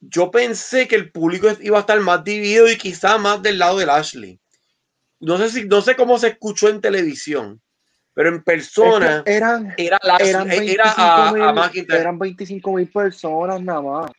Yo 0.00 0.30
pensé 0.30 0.86
que 0.86 0.96
el 0.96 1.10
público 1.10 1.48
iba 1.62 1.78
a 1.78 1.80
estar 1.80 1.98
más 2.00 2.22
dividido 2.22 2.70
y 2.70 2.76
quizá 2.76 3.16
más 3.16 3.40
del 3.40 3.58
lado 3.58 3.78
de 3.78 3.86
Lashley. 3.86 4.38
No 5.18 5.38
sé 5.38 5.48
si, 5.48 5.64
no 5.64 5.80
sé 5.80 5.96
cómo 5.96 6.18
se 6.18 6.28
escuchó 6.28 6.68
en 6.68 6.82
televisión, 6.82 7.62
pero 8.12 8.28
en 8.28 8.34
Es 8.34 8.42
persona 8.42 9.22
que 9.24 9.32
eran, 9.34 9.72
era 9.78 9.98
Lashley, 10.02 10.28
eran 10.28 10.50
era 10.52 10.90
a, 10.90 11.28
a 11.30 11.32
25 11.32 11.54
McIntyre. 11.54 12.00
eran 12.00 12.18
25 12.18 12.72
mil 12.74 12.88
personas 12.90 13.62
nada 13.62 13.80
más. 13.80 14.10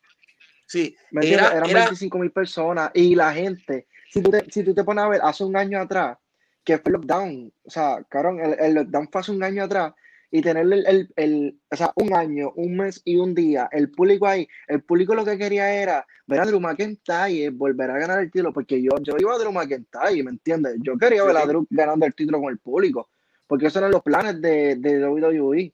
Sí, 0.65 0.97
¿Me 1.11 1.31
era, 1.31 1.49
Eran 1.55 1.69
era- 1.69 1.79
25 1.81 2.17
mil 2.17 2.31
personas 2.31 2.89
y 2.95 3.13
la 3.13 3.31
gente, 3.31 3.85
si 4.09 4.23
tú, 4.23 4.31
te, 4.31 4.43
si 4.51 4.63
tú 4.63 4.73
te 4.73 4.83
pones 4.83 5.03
a 5.03 5.07
ver, 5.09 5.21
hace 5.23 5.43
un 5.43 5.55
año 5.55 5.79
atrás, 5.79 6.17
que 6.63 6.79
fue 6.79 6.89
el 6.89 6.93
lockdown, 6.93 7.53
o 7.61 7.69
sea, 7.69 8.03
cabrón, 8.09 8.39
el, 8.39 8.59
el 8.59 8.73
lockdown 8.73 9.07
fue 9.11 9.21
hace 9.21 9.31
un 9.33 9.43
año 9.43 9.63
atrás 9.65 9.93
y 10.31 10.41
tener 10.41 10.63
el, 10.63 10.85
el, 10.87 11.09
el- 11.15 11.59
o 11.71 11.75
sea, 11.75 11.91
un 11.95 12.13
año, 12.13 12.51
un 12.55 12.77
mes 12.77 13.01
y 13.05 13.15
un 13.17 13.33
día, 13.33 13.67
el 13.71 13.89
público 13.91 14.27
ahí, 14.27 14.47
el 14.67 14.83
público 14.83 15.15
lo 15.15 15.25
que 15.25 15.37
quería 15.37 15.73
era 15.73 16.05
ver 16.27 16.39
a 16.41 16.45
Drew 16.45 16.59
McIntyre 16.59 17.49
volver 17.49 17.89
a 17.91 17.97
ganar 17.99 18.19
el 18.19 18.31
título, 18.31 18.53
porque 18.53 18.81
yo, 18.81 18.91
yo 19.01 19.15
iba 19.19 19.33
a 19.33 19.37
Drew 19.39 19.51
McIntyre, 19.51 20.23
¿me 20.23 20.31
entiendes? 20.31 20.75
Yo 20.83 20.97
quería 20.97 21.23
ver 21.23 21.37
a. 21.37 21.45
Drew 21.45 21.65
ganando 21.69 22.05
el 22.05 22.13
título 22.13 22.39
con 22.41 22.51
el 22.51 22.59
público, 22.59 23.09
porque 23.47 23.67
esos 23.67 23.77
eran 23.77 23.91
los 23.91 24.03
planes 24.03 24.39
de, 24.41 24.75
de 24.75 25.07
WWE, 25.07 25.73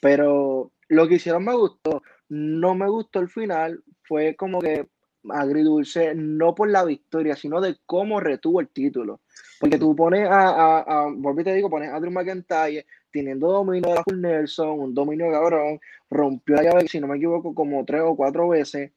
pero 0.00 0.72
lo 0.88 1.08
que 1.08 1.14
hicieron 1.16 1.44
me 1.44 1.54
gustó, 1.54 2.02
no 2.28 2.74
me 2.74 2.88
gustó 2.88 3.20
el 3.20 3.28
final, 3.28 3.82
fue 4.02 4.36
como 4.36 4.60
que 4.60 4.86
agridulce, 5.30 6.14
no 6.14 6.54
por 6.54 6.70
la 6.70 6.84
victoria, 6.84 7.34
sino 7.36 7.60
de 7.60 7.76
cómo 7.86 8.20
retuvo 8.20 8.60
el 8.60 8.68
título. 8.68 9.20
Porque 9.60 9.78
tú 9.78 9.94
pones 9.96 10.28
a, 10.28 10.48
a, 10.80 11.04
a 11.06 11.10
y 11.10 11.44
te 11.44 11.54
digo, 11.54 11.68
pones 11.70 11.92
a 11.92 11.98
Drew 12.00 12.10
McIntyre 12.12 12.86
teniendo 13.10 13.50
dominio 13.50 13.90
de 13.90 13.94
la 13.94 14.04
Nelson, 14.16 14.80
un 14.80 14.94
dominio 14.94 15.30
cabrón, 15.30 15.80
rompió 16.10 16.56
la 16.56 16.62
llave, 16.64 16.88
si 16.88 17.00
no 17.00 17.06
me 17.06 17.16
equivoco, 17.16 17.54
como 17.54 17.84
tres 17.84 18.02
o 18.04 18.16
cuatro 18.16 18.48
veces. 18.48 18.92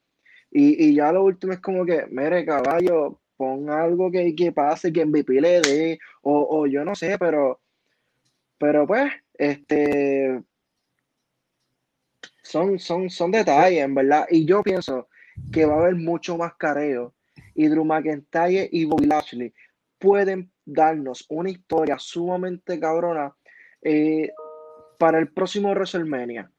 Y, 0.51 0.89
y 0.89 0.95
ya 0.95 1.11
lo 1.11 1.23
último 1.23 1.53
es 1.53 1.59
como 1.59 1.85
que, 1.85 2.05
mire, 2.09 2.45
caballo, 2.45 3.19
pon 3.37 3.69
algo 3.69 4.11
que, 4.11 4.35
que 4.35 4.51
pase, 4.51 4.91
que 4.91 5.05
MVP 5.05 5.41
le 5.41 5.61
dé, 5.61 5.99
o, 6.21 6.47
o 6.61 6.67
yo 6.67 6.83
no 6.85 6.95
sé, 6.95 7.17
pero, 7.17 7.59
pero 8.57 8.85
pues, 8.85 9.11
este, 9.33 10.43
son, 12.43 12.79
son, 12.79 13.09
son 13.09 13.31
detalles, 13.31 13.83
en 13.83 13.95
verdad. 13.95 14.27
Y 14.29 14.45
yo 14.45 14.61
pienso 14.61 15.07
que 15.51 15.65
va 15.65 15.75
a 15.75 15.79
haber 15.79 15.95
mucho 15.95 16.37
más 16.37 16.53
careo. 16.55 17.13
Y 17.55 17.67
Drew 17.67 17.85
McIntyre 17.85 18.69
y 18.71 18.85
Bobby 18.85 19.05
Lashley 19.05 19.53
pueden 19.97 20.51
darnos 20.65 21.25
una 21.29 21.49
historia 21.49 21.97
sumamente 21.99 22.79
cabrona 22.79 23.35
eh, 23.81 24.31
para 24.97 25.19
el 25.19 25.29
próximo 25.29 25.71
WrestleMania. 25.71 26.51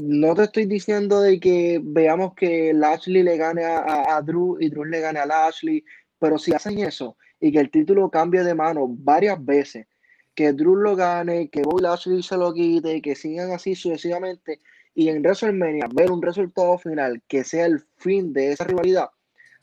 No 0.00 0.34
te 0.34 0.44
estoy 0.44 0.66
diciendo 0.66 1.20
de 1.20 1.38
que 1.38 1.80
veamos 1.82 2.34
que 2.34 2.72
Lashley 2.74 3.22
le 3.22 3.36
gane 3.36 3.64
a, 3.64 4.16
a 4.16 4.22
Drew 4.22 4.56
y 4.60 4.68
Drew 4.68 4.84
le 4.84 5.00
gane 5.00 5.20
a 5.20 5.26
Lashley, 5.26 5.84
pero 6.18 6.38
si 6.38 6.52
hacen 6.52 6.78
eso 6.78 7.16
y 7.38 7.52
que 7.52 7.60
el 7.60 7.70
título 7.70 8.10
cambie 8.10 8.42
de 8.42 8.54
mano 8.54 8.86
varias 8.88 9.44
veces, 9.44 9.86
que 10.34 10.52
Drew 10.52 10.74
lo 10.76 10.96
gane, 10.96 11.48
que 11.48 11.62
Bobby 11.62 11.82
Lashley 11.82 12.22
se 12.22 12.36
lo 12.36 12.52
quite, 12.52 13.00
que 13.02 13.14
sigan 13.14 13.52
así 13.52 13.74
sucesivamente, 13.76 14.58
y 14.94 15.08
en 15.08 15.22
WrestleMania 15.22 15.86
ver 15.92 16.10
un 16.10 16.22
resultado 16.22 16.78
final 16.78 17.22
que 17.28 17.44
sea 17.44 17.66
el 17.66 17.80
fin 17.98 18.32
de 18.32 18.52
esa 18.52 18.64
rivalidad, 18.64 19.10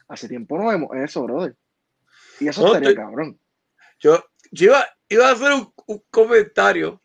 hace 0.08 0.27
tiempo 0.29 0.58
no 0.58 0.67
vemos 0.67 0.96
eso, 0.96 1.24
brother. 1.24 1.55
Y 2.39 2.48
eso 2.48 2.62
No, 2.62 2.67
estaría 2.67 2.89
te- 2.89 2.96
cabrón. 2.96 3.39
Yo, 4.00 4.24
yo 4.51 4.65
iba, 4.67 4.86
iba 5.13 5.27
a 5.27 5.33
hacer 5.33 5.51
un, 5.51 5.73
un 5.87 6.03
comentario. 6.09 7.01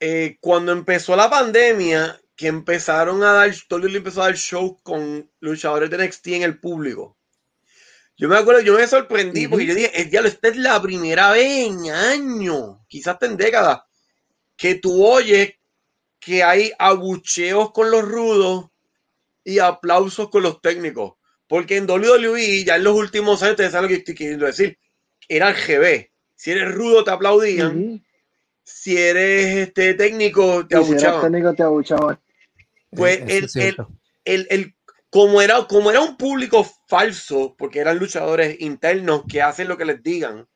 Eh, 0.00 0.36
cuando 0.40 0.72
empezó 0.72 1.16
la 1.16 1.30
pandemia, 1.30 2.20
que 2.36 2.48
empezaron 2.48 3.22
a 3.22 3.32
dar, 3.32 3.54
WWE 3.70 3.96
empezó 3.96 4.22
a 4.22 4.26
dar 4.26 4.36
shows 4.36 4.74
con 4.82 5.30
luchadores 5.40 5.88
de 5.88 5.98
NXT 5.98 6.26
en 6.28 6.42
el 6.42 6.60
público. 6.60 7.16
Yo 8.18 8.28
me 8.28 8.36
acuerdo, 8.36 8.60
yo 8.60 8.76
me 8.76 8.86
sorprendí 8.86 9.46
porque 9.46 9.66
yo 9.66 9.74
dije, 9.74 10.00
"Eh, 10.00 10.04
diablo, 10.06 10.28
esta 10.28 10.48
es 10.48 10.56
la 10.56 10.80
primera 10.80 11.32
vez 11.32 11.66
en 11.66 11.90
años, 11.90 12.78
quizás 12.88 13.14
hasta 13.14 13.26
en 13.26 13.36
décadas, 13.36 13.80
que 14.56 14.74
tú 14.76 15.04
oyes 15.06 15.54
que 16.18 16.42
hay 16.42 16.72
abucheos 16.78 17.72
con 17.72 17.90
los 17.90 18.02
rudos 18.02 18.66
y 19.44 19.58
aplausos 19.60 20.28
con 20.30 20.42
los 20.42 20.60
técnicos. 20.60 21.14
Porque 21.46 21.76
en 21.76 21.86
WWE, 21.86 22.64
ya 22.64 22.76
en 22.76 22.84
los 22.84 22.94
últimos 22.94 23.42
años, 23.42 23.52
ustedes 23.52 23.72
saben 23.72 23.84
lo 23.84 23.88
que 23.88 24.00
estoy 24.00 24.14
queriendo 24.14 24.46
decir, 24.46 24.78
era 25.28 25.50
el 25.50 25.54
GB. 25.54 26.10
Si 26.36 26.52
eres 26.52 26.72
rudo, 26.72 27.02
te 27.02 27.10
aplaudían. 27.10 27.76
Ujú. 27.78 28.00
Si 28.62 28.96
eres 28.96 29.68
este 29.68 29.94
técnico, 29.94 30.66
te 30.66 30.78
Y 30.78 30.84
si 30.84 30.90
abuchaban. 30.92 31.32
técnico, 31.32 31.54
te 31.54 31.62
abuchaban. 31.62 32.20
Pues 32.90 33.20
eso 33.26 33.58
el-. 33.60 33.76
El, 34.24 34.46
el- 34.50 34.76
como, 35.08 35.40
era, 35.40 35.66
como 35.66 35.90
era 35.90 36.00
un 36.00 36.16
público 36.16 36.66
falso, 36.88 37.54
porque 37.56 37.78
eran 37.78 37.98
luchadores 37.98 38.60
internos 38.60 39.22
que 39.28 39.40
hacen 39.40 39.68
lo 39.68 39.78
que 39.78 39.84
les 39.84 40.02
digan, 40.02 40.46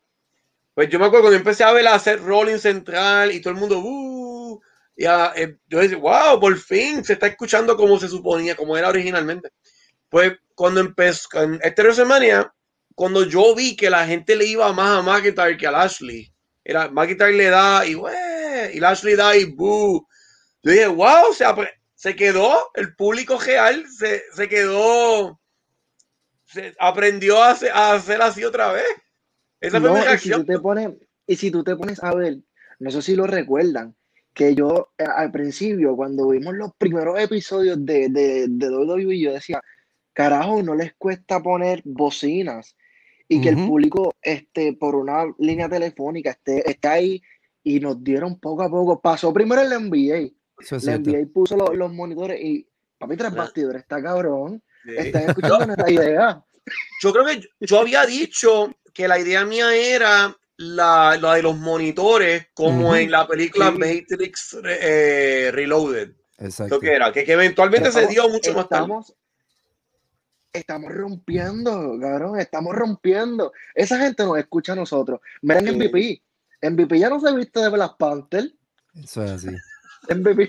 pues 0.75 0.89
yo 0.91 0.99
me 0.99 1.07
acuerdo 1.07 1.25
cuando 1.25 1.39
empecé 1.39 1.65
a 1.65 1.73
ver 1.73 1.87
a 1.87 1.95
hacer 1.95 2.21
rolling 2.23 2.59
central 2.59 3.33
y 3.33 3.41
todo 3.41 3.55
el 3.55 3.61
mundo, 3.61 3.79
uh, 3.79 4.61
y 4.97 5.05
a- 5.07 5.33
eh, 5.37 5.57
yo 5.67 5.79
decía, 5.79 5.97
wow, 5.97 6.39
por 6.41 6.59
fin 6.59 7.03
se 7.05 7.15
está 7.15 7.29
escuchando 7.29 7.77
como 7.77 7.99
se 7.99 8.09
suponía, 8.09 8.55
como 8.57 8.77
era 8.77 8.89
originalmente. 8.89 9.51
Pues 10.09 10.33
cuando 10.55 10.81
empezó, 10.81 11.29
en 11.43 11.59
este 11.63 11.83
WrestleMania, 11.83 12.53
cuando 13.01 13.25
yo 13.25 13.55
vi 13.55 13.77
que 13.77 13.89
la 13.89 14.07
gente 14.07 14.37
le 14.37 14.45
iba 14.45 14.71
más 14.75 14.99
a 14.99 15.03
McIntyre 15.03 15.57
que 15.57 15.67
a 15.67 15.71
Lashley, 15.71 16.31
era 16.63 16.91
McIntyre 16.91 17.33
le 17.33 17.47
da 17.47 17.87
y, 17.87 17.95
"Ué", 17.95 18.73
y 18.75 18.79
Lashley 18.79 19.17
da 19.17 19.35
y 19.35 19.45
boo. 19.47 20.07
Yo 20.63 20.73
dije, 20.73 20.87
wow, 20.87 21.33
se, 21.33 21.47
apre- 21.47 21.73
se 21.95 22.15
quedó, 22.15 22.71
el 22.75 22.95
público 22.95 23.39
real 23.39 23.87
se, 23.89 24.23
se 24.35 24.49
quedó, 24.51 25.41
se 26.45 26.75
aprendió 26.79 27.43
a 27.43 27.53
hacer, 27.53 27.71
a 27.73 27.95
hacer 27.95 28.21
así 28.21 28.45
otra 28.45 28.73
vez. 28.73 28.85
Esa 29.61 29.81
fue 29.81 29.89
No, 29.89 29.95
mi 29.95 30.01
y 30.01 30.19
si 30.19 30.33
reacción. 30.33 30.41
tú 30.41 30.45
te 30.45 30.59
pones, 30.59 30.91
y 31.27 31.37
si 31.37 31.51
tú 31.51 31.65
te 31.65 31.77
pones 31.77 32.03
a 32.03 32.15
ver, 32.15 32.39
no 32.81 32.91
sé 32.91 33.03
si 33.03 33.17
lo 33.17 33.27
recuerdan, 33.27 33.97
que 34.35 34.55
yo 34.55 34.93
eh, 34.99 35.05
al 35.05 35.31
principio, 35.33 35.97
cuando 35.97 36.29
vimos 36.29 36.55
los 36.55 36.73
primeros 36.77 37.19
episodios 37.19 37.85
de, 37.85 38.09
de, 38.11 38.47
de 38.49 38.71
WWE, 38.71 39.19
yo 39.21 39.33
decía, 39.33 39.63
carajo, 40.13 40.63
no 40.63 40.75
les 40.75 40.95
cuesta 40.97 41.41
poner 41.43 41.83
bocinas 41.85 42.77
y 43.33 43.41
que 43.41 43.49
el 43.51 43.57
público 43.67 44.15
este, 44.21 44.73
por 44.73 44.97
una 44.97 45.25
línea 45.39 45.69
telefónica 45.69 46.31
esté, 46.31 46.69
esté 46.69 46.89
ahí 46.89 47.23
y 47.63 47.79
nos 47.79 48.03
dieron 48.03 48.41
poco 48.41 48.63
a 48.63 48.69
poco. 48.69 49.01
Pasó 49.01 49.33
primero 49.33 49.61
el 49.63 49.69
NBA, 49.71 50.33
Eso 50.61 50.77
es 50.77 50.85
la 50.85 50.97
cierto. 50.97 51.11
NBA 51.11 51.33
puso 51.33 51.57
los, 51.57 51.77
los 51.77 51.93
monitores 51.93 52.41
y, 52.43 52.67
papi, 52.99 53.17
tres 53.17 53.31
Ah. 53.33 53.37
bastidores, 53.37 53.83
está 53.83 54.03
cabrón, 54.03 54.63
Sí. 54.85 54.95
están 54.97 55.23
escuchando 55.31 55.67
nuestra 55.67 55.91
idea. 55.91 56.45
Yo 57.03 57.13
creo 57.13 57.25
que 57.25 57.41
yo, 57.61 57.81
había 57.81 58.05
dicho 58.05 58.75
que 58.93 59.07
la 59.09 59.19
idea 59.19 59.45
mía 59.45 59.75
era 59.77 60.37
la, 60.57 61.17
la 61.21 61.35
de 61.35 61.43
los 61.43 61.57
monitores, 61.57 62.49
como 62.53 62.95
en 62.97 63.11
la 63.11 63.27
película 63.29 63.71
Sí. 63.73 63.79
Matrix 63.79 64.57
eh, 64.65 65.51
Reloaded. 65.53 66.13
Exacto. 66.39 66.75
Lo 66.75 66.81
que 66.81 66.93
era, 66.93 67.13
que, 67.13 67.25
que 67.25 67.33
eventualmente 67.33 67.93
se 67.93 68.07
dio 68.09 68.29
mucho 68.29 68.53
más 68.55 68.69
tarde. 68.69 68.93
Estamos, 70.53 70.93
rompiendo, 70.93 71.99
cabrón, 72.01 72.39
estamos 72.39 72.75
rompiendo. 72.75 73.53
Esa 73.75 73.99
gente 73.99 74.25
nos 74.25 74.39
escucha 74.39 74.73
a 74.73 74.77
nosotros. 74.77 75.21
Miren 75.43 75.67
Sí. 75.67 75.75
MVP. 75.77 76.23
MVP 76.63 76.99
ya 76.99 77.09
no 77.09 77.21
se 77.21 77.35
viste 77.35 77.61
de 77.61 77.69
Black 77.71 77.97
Panther. 77.99 78.53
Eso 78.95 79.25
es 79.25 79.31
así. 79.31 79.49
MVP. 80.09 80.49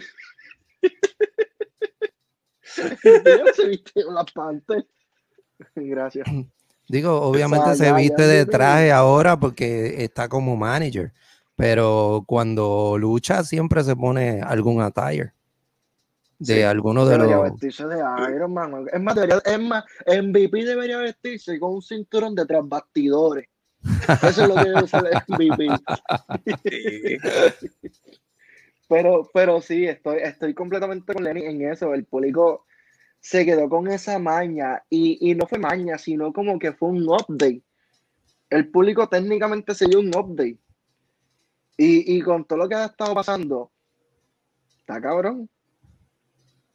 MVP 2.74 3.22
ya 3.38 3.44
no 3.44 3.54
se 3.54 3.68
viste 3.68 3.92
de 3.96 4.06
Black 4.06 4.32
Panther. 4.34 4.86
Gracias. 5.76 6.28
Digo, 6.88 7.22
obviamente 7.22 7.66
sea, 7.68 7.76
se 7.76 7.86
ya- 7.86 7.96
viste 7.96 8.22
ya 8.24 8.28
de 8.28 8.46
traje 8.46 8.92
ahora 8.92 9.40
porque 9.40 10.04
está 10.04 10.28
como 10.28 10.58
manager, 10.58 11.14
pero 11.56 12.24
cuando 12.28 12.98
lucha 12.98 13.44
siempre 13.44 13.84
se 13.84 13.96
pone 13.96 14.42
algún 14.42 14.82
attire 14.82 15.34
de 16.46 16.56
Sí, 16.56 16.62
alguno 16.64 17.06
de 17.06 17.18
Debería 17.18 17.38
los. 17.38 17.44
vestirse 17.44 17.86
de 17.88 18.00
Iron 18.36 18.54
Man. 18.54 18.88
Es 18.92 19.02
más, 19.02 19.16
debería, 19.16 19.42
es 19.46 19.60
más, 19.60 19.86
MVP 20.08 20.66
debería 20.66 20.98
vestirse 21.00 21.60
con 21.60 21.76
un 21.76 21.82
cinturón 21.82 22.36
de 22.36 22.46
tras 22.46 22.68
bastidores. 22.68 23.48
Eso 24.24 24.44
es 24.44 24.48
lo 24.50 24.56
que 24.56 24.70
debe 24.70 24.88
ser 24.88 25.04
MVP. 25.28 25.68
Pero, 28.88 29.30
pero 29.34 29.62
sí, 29.62 29.86
estoy, 29.86 30.18
estoy 30.22 30.54
completamente 30.54 31.14
con 31.14 31.24
Lenny 31.24 31.46
en 31.46 31.72
eso. 31.72 31.94
El 31.94 32.06
público 32.06 32.66
se 33.20 33.46
quedó 33.46 33.70
con 33.70 33.88
esa 33.88 34.20
maña 34.20 34.84
y, 34.90 35.32
y 35.32 35.36
no 35.36 35.48
fue 35.48 35.60
maña, 35.60 35.98
sino 35.98 36.34
como 36.34 36.60
que 36.60 36.74
fue 36.74 36.90
un 36.90 37.04
update. 37.04 37.64
El 38.50 38.70
público 38.70 39.08
técnicamente 39.08 39.76
se 39.76 39.88
dio 39.88 40.00
un 40.00 40.10
update. 40.10 40.58
Y, 41.78 42.18
y 42.18 42.22
con 42.22 42.46
todo 42.46 42.60
lo 42.60 42.70
que 42.70 42.76
ha 42.76 42.86
estado 42.86 43.16
pasando, 43.16 43.72
está 44.80 45.00
cabrón. 45.02 45.50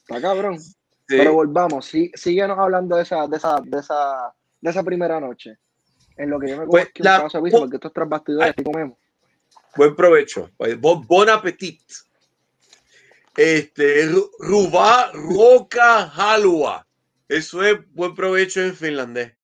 Está 0.09 0.21
cabrón. 0.21 0.61
Sí. 0.61 0.75
Pero 1.19 1.35
volvamos, 1.35 1.87
sí, 1.87 2.11
síguenos 2.15 2.59
hablando 2.59 2.97
de 2.97 3.03
esa, 3.03 3.27
de 3.29 3.37
esa, 3.37 3.61
de 3.61 3.79
esa, 3.79 4.35
de 4.61 4.71
esa 4.71 4.83
primera 4.83 5.21
noche. 5.21 5.59
En 6.17 6.31
lo 6.31 6.41
que 6.41 6.49
yo 6.49 6.59
me 6.59 6.67
Pues, 6.67 6.87
un 6.87 7.05
la- 7.05 7.19
de 7.19 7.25
pizza, 7.25 7.41
porque 7.59 7.77
estos 7.77 7.93
tras 7.93 8.09
bastidores 8.09 8.51
aquí 8.51 8.65
comemos. 8.65 8.99
Buen 9.77 9.95
provecho. 9.95 10.51
Pues, 10.57 10.81
Bon, 10.81 11.07
bon 11.07 11.29
appetit. 11.29 11.83
Este, 13.37 14.09
Ru- 14.09 14.31
Ruba 14.39 15.11
Roca 15.13 16.05
Halua. 16.11 16.87
Eso 17.29 17.63
es 17.63 17.79
buen 17.93 18.15
provecho 18.15 18.63
en 18.63 18.75
finlandés. 18.75 19.35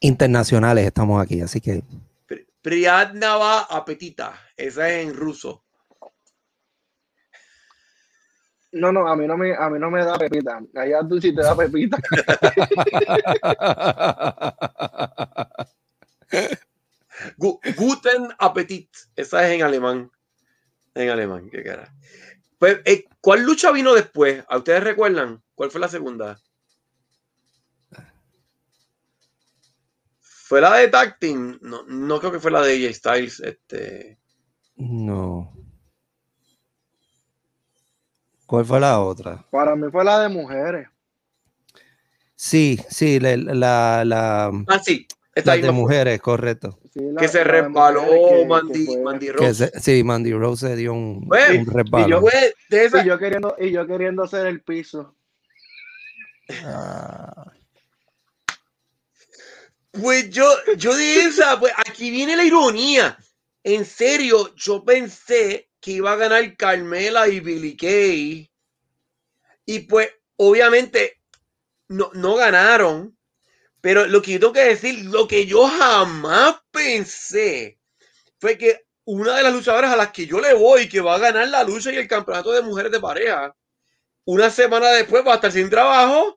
Internacionales 0.00 0.86
estamos 0.86 1.22
aquí, 1.22 1.40
así 1.40 1.60
que 1.60 1.82
Pri- 2.26 2.46
Priadnava 2.62 3.60
apetita. 3.62 4.34
Esa 4.56 4.88
es 4.90 5.06
en 5.06 5.14
ruso. 5.14 5.62
No, 8.72 8.92
no, 8.92 9.08
a 9.08 9.16
mí 9.16 9.26
no 9.26 9.36
me, 9.36 9.52
a 9.54 9.68
mí 9.68 9.78
no 9.80 9.90
me 9.90 10.04
da 10.04 10.16
pepita. 10.16 10.60
Allá 10.76 11.00
tú 11.08 11.20
sí 11.20 11.34
te 11.34 11.42
da 11.42 11.56
pepita. 11.56 11.98
Gu- 17.36 17.60
Guten 17.76 18.28
Appetit. 18.38 18.88
Esa 19.16 19.46
es 19.46 19.54
en 19.54 19.62
alemán. 19.62 20.10
En 20.94 21.08
alemán, 21.10 21.48
qué 21.50 21.62
cara. 21.62 21.92
Pues, 22.58 22.80
eh, 22.84 23.04
¿cuál 23.20 23.42
lucha 23.42 23.70
vino 23.72 23.94
después? 23.94 24.44
¿A 24.48 24.58
ustedes 24.58 24.84
recuerdan? 24.84 25.42
¿Cuál 25.54 25.70
fue 25.70 25.80
la 25.80 25.88
segunda? 25.88 26.40
¿Fue 30.20 30.60
la 30.60 30.76
de 30.76 30.88
Tag 30.88 31.18
Team? 31.18 31.58
No, 31.62 31.84
no 31.84 32.18
creo 32.18 32.32
que 32.32 32.40
fue 32.40 32.50
la 32.50 32.62
de 32.62 32.74
AJ 32.86 32.94
Styles. 32.94 33.40
Este, 33.40 34.18
no. 34.76 35.52
¿Cuál 38.50 38.64
fue 38.64 38.80
la 38.80 38.98
otra? 38.98 39.46
Para 39.48 39.76
mí 39.76 39.86
fue 39.92 40.04
la 40.04 40.18
de 40.18 40.28
mujeres. 40.28 40.88
Sí, 42.34 42.80
sí, 42.88 43.20
la, 43.20 43.36
la, 43.36 44.04
la- 44.04 44.50
Ah, 44.66 44.80
sí. 44.84 45.06
Esta 45.32 45.52
las 45.52 45.62
de 45.62 45.68
fue. 45.68 45.72
mujeres, 45.76 46.20
correcto. 46.20 46.76
Sí, 46.92 46.98
la- 47.12 47.20
que 47.20 47.28
se 47.28 47.44
la 47.44 47.44
resbaló 47.44 48.04
que- 48.04 48.46
Mandy, 48.48 48.96
Mandy 49.04 49.26
Que 49.26 49.32
Rose. 49.34 49.70
se- 49.72 49.80
sí, 49.80 50.02
Mandy 50.02 50.32
Rose 50.32 50.66
se 50.66 50.74
dio 50.74 50.92
un, 50.94 51.28
Pues, 51.28 51.48
un 51.60 51.64
de 51.64 52.84
esa- 52.86 53.04
Y 53.04 53.06
yo 53.06 53.18
queriendo, 53.20 53.54
y 53.56 53.70
yo 53.70 53.86
queriendo 53.86 54.24
hacer 54.24 54.48
el 54.48 54.60
piso. 54.62 55.14
Ah, 56.64 57.52
Pues 59.92 60.28
yo, 60.30 60.44
yo 60.76 60.96
de 60.96 61.22
esa, 61.26 61.60
pues 61.60 61.72
aquí 61.76 62.10
viene 62.10 62.34
la 62.36 62.42
ironía. 62.42 63.16
En 63.62 63.84
serio, 63.84 64.52
yo 64.56 64.84
pensé 64.84 65.69
que 65.80 65.92
iba 65.92 66.12
a 66.12 66.16
ganar 66.16 66.56
Carmela 66.56 67.28
y 67.28 67.40
Billy 67.40 67.76
Kay. 67.76 68.50
Y 69.66 69.78
pues, 69.80 70.10
obviamente, 70.36 71.20
no, 71.88 72.10
no 72.14 72.36
ganaron. 72.36 73.16
Pero 73.80 74.06
lo 74.06 74.20
que 74.20 74.32
yo 74.32 74.40
tengo 74.40 74.52
que 74.52 74.64
decir, 74.64 75.06
lo 75.06 75.26
que 75.26 75.46
yo 75.46 75.66
jamás 75.66 76.60
pensé 76.70 77.78
fue 78.38 78.58
que 78.58 78.86
una 79.04 79.36
de 79.36 79.42
las 79.42 79.52
luchadoras 79.52 79.92
a 79.92 79.96
las 79.96 80.10
que 80.12 80.26
yo 80.26 80.40
le 80.40 80.54
voy, 80.54 80.88
que 80.88 81.00
va 81.00 81.14
a 81.14 81.18
ganar 81.18 81.48
la 81.48 81.64
lucha 81.64 81.90
y 81.90 81.96
el 81.96 82.06
campeonato 82.06 82.52
de 82.52 82.62
mujeres 82.62 82.92
de 82.92 83.00
pareja, 83.00 83.56
una 84.24 84.50
semana 84.50 84.90
después 84.90 85.26
va 85.26 85.32
a 85.32 85.34
estar 85.36 85.50
sin 85.50 85.70
trabajo. 85.70 86.36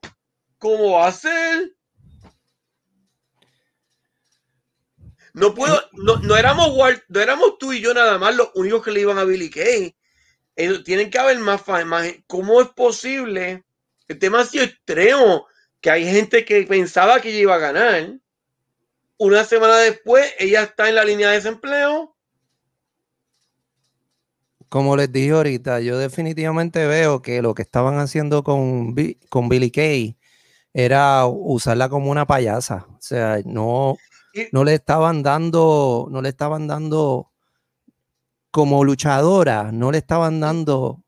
¿Cómo 0.58 0.92
va 0.92 1.08
a 1.08 1.12
ser? 1.12 1.74
No 5.34 5.52
puedo, 5.54 5.80
no, 5.92 6.16
no 6.18 6.36
éramos 6.36 6.68
Walt- 6.68 7.04
no 7.08 7.20
éramos 7.20 7.58
tú 7.58 7.72
y 7.72 7.80
yo 7.80 7.92
nada 7.92 8.18
más 8.18 8.34
los 8.36 8.50
únicos 8.54 8.82
que 8.84 8.92
le 8.92 9.00
iban 9.00 9.18
a 9.18 9.24
Billy 9.24 9.50
Kay. 9.50 9.94
Tienen 10.84 11.10
que 11.10 11.18
haber 11.18 11.38
más, 11.40 11.60
fa- 11.60 11.84
más. 11.84 12.06
¿Cómo 12.28 12.60
es 12.60 12.68
posible? 12.68 13.64
El 14.06 14.18
tema 14.18 14.40
ha 14.40 14.44
sido 14.44 14.64
extremo. 14.64 15.46
Que 15.80 15.90
hay 15.90 16.06
gente 16.10 16.44
que 16.44 16.62
pensaba 16.62 17.20
que 17.20 17.28
ella 17.30 17.40
iba 17.40 17.54
a 17.56 17.58
ganar. 17.58 18.14
Una 19.18 19.44
semana 19.44 19.76
después, 19.78 20.32
ella 20.38 20.62
está 20.62 20.88
en 20.88 20.94
la 20.94 21.04
línea 21.04 21.28
de 21.28 21.34
desempleo. 21.34 22.16
Como 24.68 24.96
les 24.96 25.12
dije 25.12 25.32
ahorita, 25.32 25.80
yo 25.80 25.98
definitivamente 25.98 26.86
veo 26.86 27.22
que 27.22 27.42
lo 27.42 27.54
que 27.54 27.62
estaban 27.62 27.98
haciendo 27.98 28.42
con, 28.42 28.94
con 29.28 29.48
Billy 29.48 29.70
Kay 29.70 30.16
era 30.72 31.26
usarla 31.26 31.88
como 31.88 32.10
una 32.10 32.26
payasa. 32.26 32.86
O 32.90 32.98
sea, 33.00 33.38
no, 33.44 33.96
no 34.52 34.64
le 34.64 34.74
estaban 34.74 35.22
dando, 35.22 36.08
no 36.10 36.22
le 36.22 36.28
estaban 36.30 36.66
dando 36.66 37.30
como 38.50 38.84
luchadora, 38.84 39.72
no 39.72 39.90
le 39.90 39.98
estaban 39.98 40.40
dando, 40.40 41.02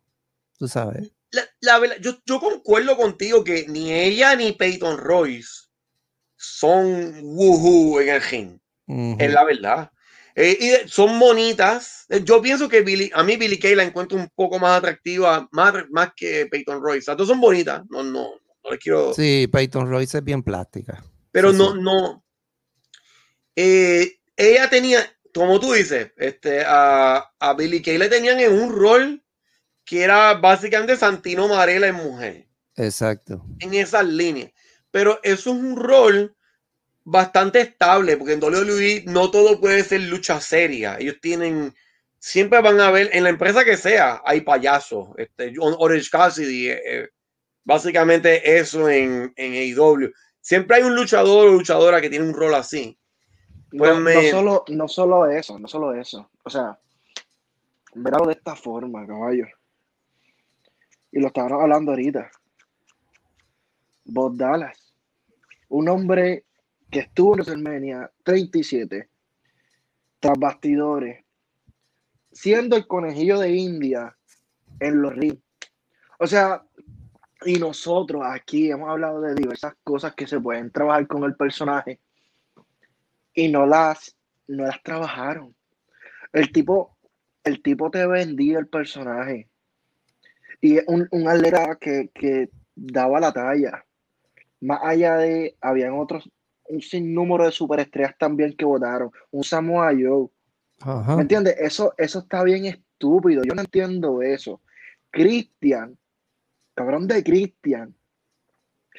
tú 0.59 0.69
sabes. 0.69 1.13
La, 1.31 1.45
la 1.61 1.97
yo, 1.99 2.19
yo 2.25 2.41
concuerdo 2.41 2.97
contigo 2.97 3.45
que 3.45 3.67
ni 3.69 3.93
ella 3.93 4.35
ni 4.35 4.53
Peyton 4.53 4.99
Royce 4.99 5.69
son 6.37 7.21
woohoo 7.23 8.01
en 8.01 8.09
el 8.09 8.23
ring. 8.23 8.59
Ujú. 8.87 9.17
Es 9.19 9.33
la 9.33 9.45
verdad. 9.45 9.91
Eh, 10.35 10.85
y 10.85 10.89
son 10.89 11.19
bonitas. 11.19 12.05
Eh, 12.09 12.23
Yo 12.23 12.43
pienso 12.43 12.69
que 12.69 12.83
Billy, 12.83 13.11
a 13.15 13.23
mí 13.23 13.37
Billy 13.37 13.59
Kay 13.59 13.75
la 13.75 13.85
encuentro 13.85 14.19
un 14.19 14.29
poco 14.35 14.59
más 14.59 14.79
atractiva, 14.79 15.49
más, 15.51 15.73
más 15.91 16.11
que 16.15 16.47
Peyton 16.47 16.83
Royce. 16.83 17.11
Las 17.11 17.17
dos 17.17 17.29
son 17.29 17.41
bonitas. 17.41 17.83
No, 17.89 18.03
no, 18.03 18.29
no 18.63 18.71
les 18.71 18.79
quiero. 18.79 19.15
Sí, 19.15 19.49
Peyton 19.51 19.89
Royce 19.89 20.19
es 20.19 20.25
bien 20.25 20.43
plástica. 20.43 21.03
pero 21.33 21.53
sí, 21.53 21.59
no, 21.59 21.73
sí. 21.73 21.79
no. 21.81 22.23
Eh, 23.57 24.19
ella 24.37 24.71
tenía, 24.71 25.01
como 25.35 25.59
tú 25.59 25.73
dices, 25.73 26.13
este, 26.17 26.63
a, 26.65 27.33
a 27.39 27.55
Billy 27.55 27.83
Kay 27.83 27.99
le 27.99 28.09
tenían 28.09 28.39
en 28.39 28.53
un 28.53 28.73
rol 28.73 29.25
que 29.85 30.03
era 30.03 30.35
básicamente 30.35 30.97
Santino 30.97 31.49
Marella 31.49 31.89
en 31.89 31.95
mujer. 31.95 32.47
Exacto. 32.77 33.43
en 33.61 33.75
esas 33.75 34.05
líneas. 34.05 34.51
Pero 34.91 35.19
eso 35.23 35.51
es 35.51 35.57
un 35.57 35.77
rol 35.77 36.37
bastante 37.05 37.61
estable, 37.61 38.17
porque 38.17 38.35
en 38.35 38.43
WWE 38.43 39.05
no 39.07 39.31
todo 39.31 39.61
puede 39.61 39.83
ser 39.85 40.03
lucha 40.03 40.41
seria. 40.41 40.97
Ellos 40.99 41.17
tienen, 41.21 41.75
siempre 42.19 42.61
van 42.61 42.81
a 42.81 42.91
ver, 42.91 43.11
en 43.13 43.25
la 43.25 43.31
empresa 43.31 43.65
que 43.65 43.77
sea, 43.77 44.23
hay 44.25 44.43
payasos. 44.43 45.09
Este, 45.17 45.55
Orange 45.59 46.11
Cassidy, 46.11 46.71
eh, 46.71 46.83
eh, 46.85 47.09
básicamente 47.65 48.59
eso 48.59 48.89
en, 48.89 49.33
en 49.37 49.53
AEW. 49.53 50.13
Siempre 50.41 50.77
hay 50.77 50.83
un 50.83 50.95
luchador 50.95 51.49
o 51.49 51.53
luchadora 51.53 52.01
que 52.01 52.11
tiene 52.11 52.27
un 52.27 52.35
rol 52.35 52.55
así. 52.55 52.99
Pues 53.71 53.95
no, 53.95 54.01
me- 54.01 54.15
no 54.15 54.23
solo, 54.31 54.65
no 54.69 54.89
solo 54.89 55.27
eso, 55.27 55.59
no 55.59 55.69
solo 55.69 55.93
eso. 55.95 56.31
O 56.45 56.51
sea, 56.51 56.79
verlo 57.95 58.27
de 58.27 58.33
esta 58.35 58.55
forma, 58.57 59.07
caballo. 59.07 59.47
Y 61.13 61.21
lo 61.21 61.29
estábamos 61.29 61.63
hablando 61.63 61.93
ahorita. 61.93 62.31
Bob 64.05 64.37
Dallas. 64.37 64.95
Un 65.69 65.89
hombre 65.89 66.45
que 66.91 67.01
estuvo 67.01 67.35
en 67.35 67.41
WrestleMania 67.41 68.11
37, 68.23 69.09
tras 70.21 70.39
bastidores, 70.39 71.25
siendo 72.33 72.77
el 72.77 72.87
conejillo 72.87 73.39
de 73.41 73.51
India 73.51 74.17
en 74.79 75.03
los 75.03 75.13
rings. 75.15 75.43
O 76.19 76.27
sea, 76.27 76.63
y 77.45 77.59
nosotros 77.59 78.23
aquí 78.25 78.71
hemos 78.71 78.89
hablado 78.89 79.21
de 79.21 79.35
diversas 79.35 79.75
cosas 79.83 80.15
que 80.15 80.27
se 80.27 80.41
pueden 80.41 80.71
trabajar 80.71 81.07
con 81.07 81.25
el 81.25 81.35
personaje 81.35 82.01
y 83.37 83.49
no 83.49 83.67
las, 83.67 84.17
no 84.49 84.65
las 84.65 84.83
trabajaron. 84.83 85.55
El 86.33 86.51
tipo, 86.51 86.97
el 87.45 87.63
tipo 87.63 87.91
te 87.91 88.05
vendía 88.07 88.59
el 88.59 88.67
personaje. 88.67 89.49
Y 90.61 90.79
es 90.79 90.85
un, 90.89 91.07
un 91.13 91.29
atleta 91.29 91.77
que, 91.81 92.11
que 92.13 92.51
daba 92.75 93.21
la 93.21 93.33
talla. 93.33 93.85
Más 94.61 94.81
allá 94.83 95.19
de, 95.19 95.55
habían 95.61 95.93
otros, 95.93 96.29
un 96.65 96.81
sinnúmero 96.81 97.45
de 97.45 97.53
superestrellas 97.53 98.17
también 98.19 98.57
que 98.57 98.65
votaron. 98.65 99.11
Un 99.31 99.45
Samoa 99.45 99.93
Joe. 99.93 100.29
Ajá. 100.81 101.15
¿Me 101.17 101.23
entiendes? 101.23 101.57
Eso, 101.59 101.93
eso 101.99 102.21
está 102.21 102.43
bien 102.43 102.65
estúpido. 102.65 103.43
Yo 103.45 103.55
no 103.55 103.61
entiendo 103.61 104.23
eso. 104.23 104.63
Cristian, 105.11 105.97
cabrón 106.75 107.07
de 107.07 107.23
Cristian, 107.23 107.95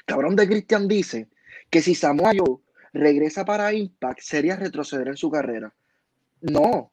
cabrón 0.06 0.36
de 0.36 0.47
Cristian 0.47 0.88
dice 0.88 1.28
que 1.71 1.82
si 1.82 1.95
Samoa 1.95 2.32
Joe 2.38 2.60
regresa 2.98 3.46
para 3.46 3.74
Impact 3.74 4.20
sería 4.22 4.56
retroceder 4.56 5.08
en 5.08 5.18
su 5.18 5.30
carrera. 5.30 5.74
No, 6.42 6.92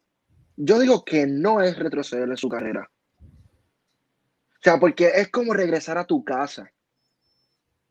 yo 0.56 0.78
digo 0.78 1.04
que 1.04 1.26
no 1.26 1.60
es 1.60 1.78
retroceder 1.78 2.28
en 2.28 2.36
su 2.36 2.48
carrera. 2.48 2.90
O 3.20 4.62
sea, 4.62 4.78
porque 4.78 5.10
es 5.14 5.28
como 5.30 5.52
regresar 5.52 5.98
a 5.98 6.06
tu 6.06 6.24
casa. 6.24 6.70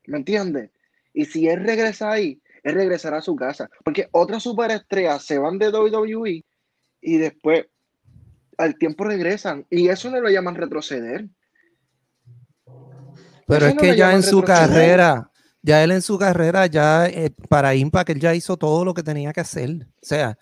¿Me 0.06 0.18
entiendes? 0.18 0.70
Y 1.12 1.26
si 1.26 1.48
él 1.48 1.64
regresa 1.64 2.10
ahí, 2.10 2.42
él 2.62 2.74
regresará 2.74 3.18
a 3.18 3.22
su 3.22 3.36
casa. 3.36 3.70
Porque 3.84 4.08
otras 4.10 4.42
superestrellas 4.42 5.24
se 5.24 5.38
van 5.38 5.58
de 5.58 5.68
WWE 5.68 6.44
y 7.00 7.18
después 7.18 7.66
al 8.58 8.76
tiempo 8.76 9.04
regresan. 9.04 9.66
Y 9.70 9.88
eso 9.88 10.10
no 10.10 10.20
lo 10.20 10.28
llaman 10.30 10.56
retroceder. 10.56 11.28
Pero 13.46 13.58
Eso 13.58 13.68
es 13.68 13.74
no 13.74 13.80
que 13.80 13.96
ya 13.96 14.14
en 14.14 14.22
su 14.22 14.42
carrera, 14.42 15.30
ya 15.64 15.82
él 15.82 15.90
en 15.92 16.02
su 16.02 16.18
carrera, 16.18 16.66
ya 16.66 17.06
eh, 17.06 17.30
para 17.48 17.74
Impact, 17.74 18.10
él 18.10 18.20
ya 18.20 18.34
hizo 18.34 18.56
todo 18.56 18.84
lo 18.84 18.92
que 18.92 19.02
tenía 19.02 19.32
que 19.32 19.40
hacer. 19.40 19.70
O 20.02 20.04
sea, 20.06 20.36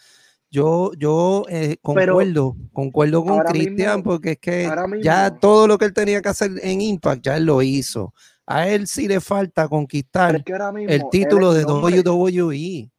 yo, 0.50 0.92
yo 0.98 1.44
eh, 1.48 1.76
Pero 1.82 2.12
concuerdo, 2.12 2.56
concuerdo 2.72 3.24
con 3.24 3.38
Cristian, 3.44 4.02
porque 4.02 4.32
es 4.32 4.38
que 4.38 4.68
ya 5.02 5.30
todo 5.38 5.66
lo 5.66 5.78
que 5.78 5.84
él 5.86 5.94
tenía 5.94 6.20
que 6.20 6.28
hacer 6.28 6.50
en 6.62 6.80
Impact, 6.80 7.24
ya 7.24 7.36
él 7.36 7.44
lo 7.46 7.62
hizo. 7.62 8.12
A 8.44 8.68
él 8.68 8.88
sí 8.88 9.06
le 9.06 9.20
falta 9.20 9.68
conquistar 9.68 10.34
es 10.36 10.42
que 10.44 10.52
el 10.88 11.02
título 11.10 11.54
de. 11.54 11.64
WWE. 11.64 12.90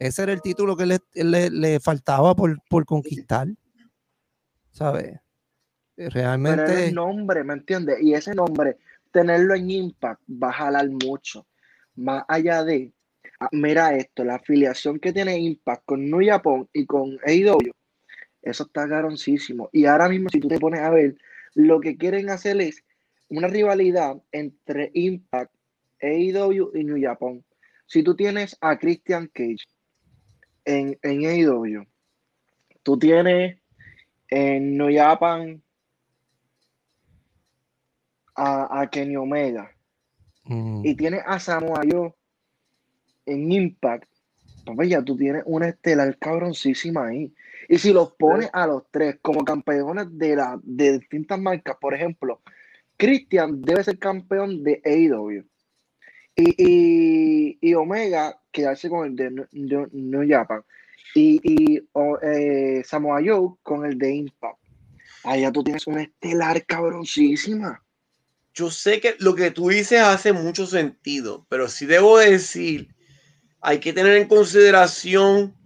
Ese 0.00 0.22
era 0.24 0.32
el 0.32 0.42
título 0.42 0.76
que 0.76 0.86
le, 0.86 0.98
le- 1.14 1.50
le 1.50 1.80
faltaba 1.80 2.34
por, 2.34 2.58
por 2.68 2.84
conquistar. 2.84 3.46
¿Sabes? 4.72 5.06
Eh, 5.14 5.20
Pero 5.96 6.10
Realmente. 6.10 6.86
es 6.86 6.92
nombre, 6.92 7.42
¿me 7.44 7.54
entiendes? 7.54 7.96
Y 8.02 8.14
ese 8.14 8.34
nombre, 8.34 8.78
tenerlo 9.18 9.54
en 9.56 9.70
Impact 9.70 10.22
va 10.30 10.50
a 10.50 10.52
jalar 10.52 10.88
mucho. 10.88 11.46
Más 11.96 12.24
allá 12.28 12.62
de, 12.62 12.92
ah, 13.40 13.48
mira 13.50 13.96
esto, 13.96 14.24
la 14.24 14.36
afiliación 14.36 15.00
que 15.00 15.12
tiene 15.12 15.38
Impact 15.38 15.82
con 15.84 16.08
New 16.08 16.24
Japan 16.24 16.68
y 16.72 16.86
con 16.86 17.18
AEW, 17.24 17.72
eso 18.42 18.62
está 18.62 18.88
caroncísimo. 18.88 19.68
Y 19.72 19.86
ahora 19.86 20.08
mismo, 20.08 20.28
si 20.30 20.38
tú 20.38 20.46
te 20.46 20.60
pones 20.60 20.80
a 20.80 20.90
ver, 20.90 21.16
lo 21.54 21.80
que 21.80 21.96
quieren 21.96 22.30
hacer 22.30 22.60
es 22.60 22.84
una 23.28 23.48
rivalidad 23.48 24.22
entre 24.30 24.92
Impact, 24.94 25.52
AEW 26.00 26.70
y 26.74 26.84
New 26.84 27.02
Japan. 27.02 27.44
Si 27.86 28.04
tú 28.04 28.14
tienes 28.14 28.56
a 28.60 28.78
Christian 28.78 29.28
Cage 29.34 29.66
en, 30.64 30.96
en 31.02 31.26
AEW, 31.26 31.84
tú 32.84 32.96
tienes 32.96 33.58
en 34.28 34.76
New 34.76 34.94
Japan 34.94 35.60
a, 38.38 38.80
a 38.80 38.88
Kenny 38.88 39.16
Omega 39.16 39.70
mm, 40.44 40.86
y 40.86 40.94
tienes 40.94 41.22
a 41.26 41.40
Samoa 41.40 41.82
Joe 41.90 42.14
en 43.26 43.52
Impact, 43.52 44.08
pues 44.64 44.88
ya 44.88 45.02
tú 45.02 45.16
tienes 45.16 45.42
una 45.46 45.68
estelar 45.68 46.16
cabroncísima 46.18 47.08
ahí. 47.08 47.34
Y 47.68 47.78
si 47.78 47.92
los 47.92 48.12
pones 48.12 48.48
a 48.52 48.66
los 48.66 48.84
tres 48.90 49.18
como 49.20 49.44
campeones 49.44 50.06
de, 50.10 50.36
la, 50.36 50.58
de 50.62 50.98
distintas 50.98 51.38
marcas, 51.38 51.76
por 51.80 51.94
ejemplo, 51.94 52.40
Christian 52.96 53.60
debe 53.60 53.84
ser 53.84 53.98
campeón 53.98 54.62
de 54.62 54.80
AEW. 54.84 55.44
Y, 56.34 56.54
y, 56.56 57.58
y 57.60 57.74
Omega 57.74 58.40
quedarse 58.52 58.88
con 58.88 59.06
el 59.06 59.16
de, 59.16 59.46
New 59.92 60.28
Japan. 60.28 60.62
Y, 61.14 61.40
y 61.42 61.88
eh, 62.22 62.82
Samoa 62.84 63.20
Joe 63.24 63.56
con 63.62 63.84
el 63.84 63.98
de 63.98 64.14
Impact. 64.14 64.58
Allá 65.24 65.52
tú 65.52 65.64
tienes 65.64 65.86
una 65.86 66.02
estelar 66.02 66.64
cabroncísima. 66.64 67.82
Yo 68.58 68.72
sé 68.72 69.00
que 69.00 69.14
lo 69.20 69.36
que 69.36 69.52
tú 69.52 69.68
dices 69.68 70.00
hace 70.00 70.32
mucho 70.32 70.66
sentido, 70.66 71.46
pero 71.48 71.68
sí 71.68 71.86
debo 71.86 72.18
decir, 72.18 72.92
hay 73.60 73.78
que 73.78 73.92
tener 73.92 74.16
en 74.16 74.26
consideración 74.26 75.56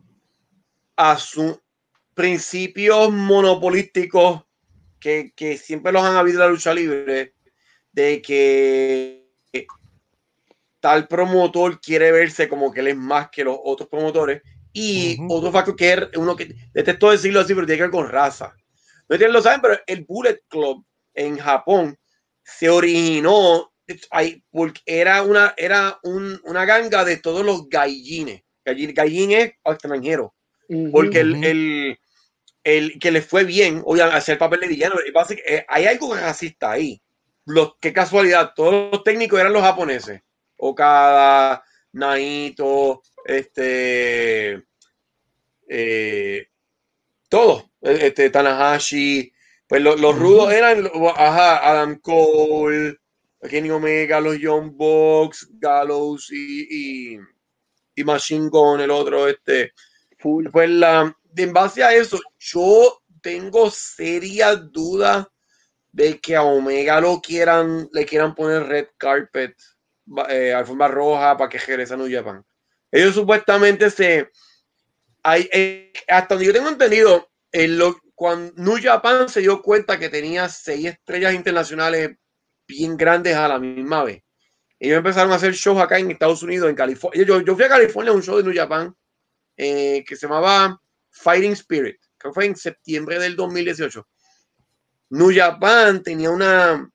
a 0.96 1.16
sus 1.16 1.58
principios 2.12 3.10
monopolísticos 3.10 4.42
que, 5.00 5.32
que 5.34 5.56
siempre 5.56 5.90
los 5.90 6.02
han 6.02 6.16
habido 6.16 6.34
en 6.34 6.40
la 6.40 6.48
lucha 6.48 6.74
libre, 6.74 7.34
de 7.92 8.20
que 8.20 9.26
tal 10.78 11.08
promotor 11.08 11.80
quiere 11.80 12.12
verse 12.12 12.46
como 12.46 12.70
que 12.70 12.80
él 12.80 12.88
es 12.88 12.96
más 12.96 13.30
que 13.30 13.42
los 13.42 13.56
otros 13.64 13.88
promotores. 13.88 14.42
Y 14.74 15.16
otro 15.30 15.50
factor 15.50 15.76
que 15.76 15.94
es 15.94 16.16
uno 16.16 16.36
que 16.36 16.54
detesto 16.74 17.10
decirlo 17.10 17.40
así, 17.40 17.54
pero 17.54 17.66
tiene 17.66 17.78
que 17.78 17.82
ver 17.84 17.90
con 17.90 18.10
raza. 18.10 18.54
No 19.08 19.16
si 19.16 19.24
lo 19.24 19.40
saben, 19.40 19.62
pero 19.62 19.78
el 19.86 20.04
Bullet 20.04 20.42
Club 20.50 20.84
en 21.14 21.38
Japón 21.38 21.98
se 22.44 22.68
originó 22.70 23.72
ahí, 24.10 24.42
porque 24.50 24.80
era 24.86 25.22
una, 25.22 25.54
era 25.56 25.98
un- 26.02 26.40
una 26.44 26.64
ganga 26.64 27.04
de 27.04 27.16
todos 27.18 27.44
los 27.44 27.68
gallines. 27.68 28.42
Gallín, 28.64 28.94
gallín 28.94 29.32
es 29.32 29.52
extranjero, 29.64 30.34
porque 30.92 31.20
el, 31.20 31.44
el, 31.44 31.98
el 32.64 32.98
que 33.00 33.10
le 33.10 33.22
fue 33.22 33.44
bien, 33.44 33.82
obviamente, 33.84 34.18
hacer 34.18 34.38
papel 34.38 34.60
de 34.60 34.68
villano, 34.68 34.94
eh, 35.46 35.64
hay 35.68 35.86
algo 35.86 36.14
racista 36.14 36.70
ahí. 36.70 37.02
Los, 37.44 37.72
qué 37.80 37.92
casualidad, 37.92 38.52
todos 38.54 38.92
los 38.92 39.02
técnicos 39.02 39.40
eran 39.40 39.52
los 39.52 39.62
japoneses. 39.62 40.22
Okada, 40.56 41.64
Naito, 41.92 43.02
este, 43.24 44.62
eh, 45.68 46.46
todos, 47.28 47.64
eh, 47.82 47.98
este, 48.02 48.30
Tanahashi, 48.30 49.31
pues 49.72 49.82
lo- 49.84 49.96
los 49.96 50.18
rudos 50.18 50.52
eran, 50.52 50.86
ajá, 51.16 51.66
Adam 51.70 51.98
Cole, 52.00 52.98
Kenny 53.48 53.70
Omega, 53.70 54.20
los 54.20 54.38
Young 54.38 54.72
Bucks, 54.74 55.48
Gallows 55.52 56.30
y, 56.30 57.14
y, 57.14 57.18
y 57.94 58.04
Machine 58.04 58.50
Gun, 58.50 58.82
el 58.82 58.90
otro, 58.90 59.26
este, 59.28 59.72
Full. 60.18 60.48
pues 60.52 60.68
la, 60.68 61.16
en 61.34 61.52
base 61.54 61.82
a 61.82 61.94
eso, 61.94 62.20
yo 62.38 63.00
tengo 63.22 63.70
serias 63.70 64.70
dudas 64.70 65.26
de 65.90 66.20
que 66.20 66.36
a 66.36 66.42
Omega 66.42 67.00
lo 67.00 67.22
quieran, 67.22 67.88
le 67.94 68.04
quieran 68.04 68.34
poner 68.34 68.64
red 68.64 68.88
carpet, 68.98 69.56
eh, 70.28 70.52
alfombra 70.52 70.88
roja 70.88 71.34
para 71.38 71.48
que 71.48 71.56
regrese 71.56 71.94
a 71.94 71.96
New 71.96 72.14
Japan. 72.14 72.44
Ellos 72.90 73.14
supuestamente 73.14 73.88
se, 73.88 74.28
hay, 75.22 75.48
eh, 75.50 75.94
hasta 76.08 76.34
donde 76.34 76.44
yo 76.48 76.52
tengo 76.52 76.68
entendido, 76.68 77.26
en 77.50 77.78
lo, 77.78 77.96
cuando 78.22 78.52
New 78.54 78.80
Japan 78.80 79.28
se 79.28 79.40
dio 79.40 79.60
cuenta 79.60 79.98
que 79.98 80.08
tenía 80.08 80.48
seis 80.48 80.86
estrellas 80.86 81.34
internacionales 81.34 82.16
bien 82.68 82.96
grandes 82.96 83.34
a 83.34 83.48
la 83.48 83.58
misma 83.58 84.04
vez. 84.04 84.22
Ellos 84.78 84.98
empezaron 84.98 85.32
a 85.32 85.34
hacer 85.34 85.54
shows 85.54 85.82
acá 85.82 85.98
en 85.98 86.08
Estados 86.08 86.40
Unidos, 86.44 86.70
en 86.70 86.76
California. 86.76 87.24
Yo, 87.24 87.40
yo 87.40 87.56
fui 87.56 87.64
a 87.64 87.68
California 87.68 88.12
a 88.12 88.14
un 88.14 88.22
show 88.22 88.36
de 88.36 88.44
New 88.44 88.54
Japan 88.54 88.94
eh, 89.56 90.04
que 90.06 90.14
se 90.14 90.28
llamaba 90.28 90.80
Fighting 91.10 91.50
Spirit, 91.54 91.96
que 92.16 92.30
fue 92.30 92.46
en 92.46 92.54
septiembre 92.54 93.18
del 93.18 93.34
2018. 93.34 94.06
New 95.10 95.32
Japan 95.34 96.00
tenía 96.04 96.30
una 96.30 96.88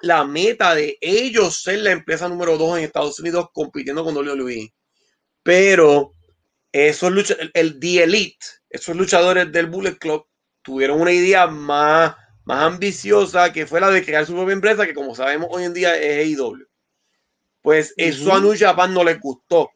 la 0.00 0.24
meta 0.24 0.74
de 0.74 0.98
ellos 1.00 1.62
ser 1.62 1.78
la 1.78 1.92
empresa 1.92 2.28
número 2.28 2.58
dos 2.58 2.76
en 2.76 2.82
Estados 2.82 3.20
Unidos 3.20 3.50
compitiendo 3.52 4.02
con 4.02 4.16
WWE. 4.16 4.74
Pero 5.44 6.14
esos 6.72 7.12
lucha, 7.12 7.36
el, 7.38 7.52
el 7.54 7.78
The 7.78 8.02
Elite, 8.02 8.44
esos 8.68 8.96
luchadores 8.96 9.52
del 9.52 9.66
Bullet 9.66 9.96
Club 9.98 10.26
tuvieron 10.66 11.00
una 11.00 11.12
idea 11.12 11.46
más, 11.46 12.16
más 12.44 12.62
ambiciosa 12.64 13.52
que 13.52 13.68
fue 13.68 13.80
la 13.80 13.88
de 13.88 14.04
crear 14.04 14.26
su 14.26 14.34
propia 14.34 14.52
empresa, 14.52 14.84
que 14.84 14.94
como 14.94 15.14
sabemos 15.14 15.48
hoy 15.52 15.62
en 15.62 15.72
día 15.72 15.96
es 15.96 16.26
AEW. 16.26 16.66
Pues 17.62 17.94
eso 17.96 18.34
a. 18.34 18.40
New 18.40 18.54
Japan 18.58 18.92
no 18.92 19.04
les 19.04 19.20
gustó. 19.20 19.70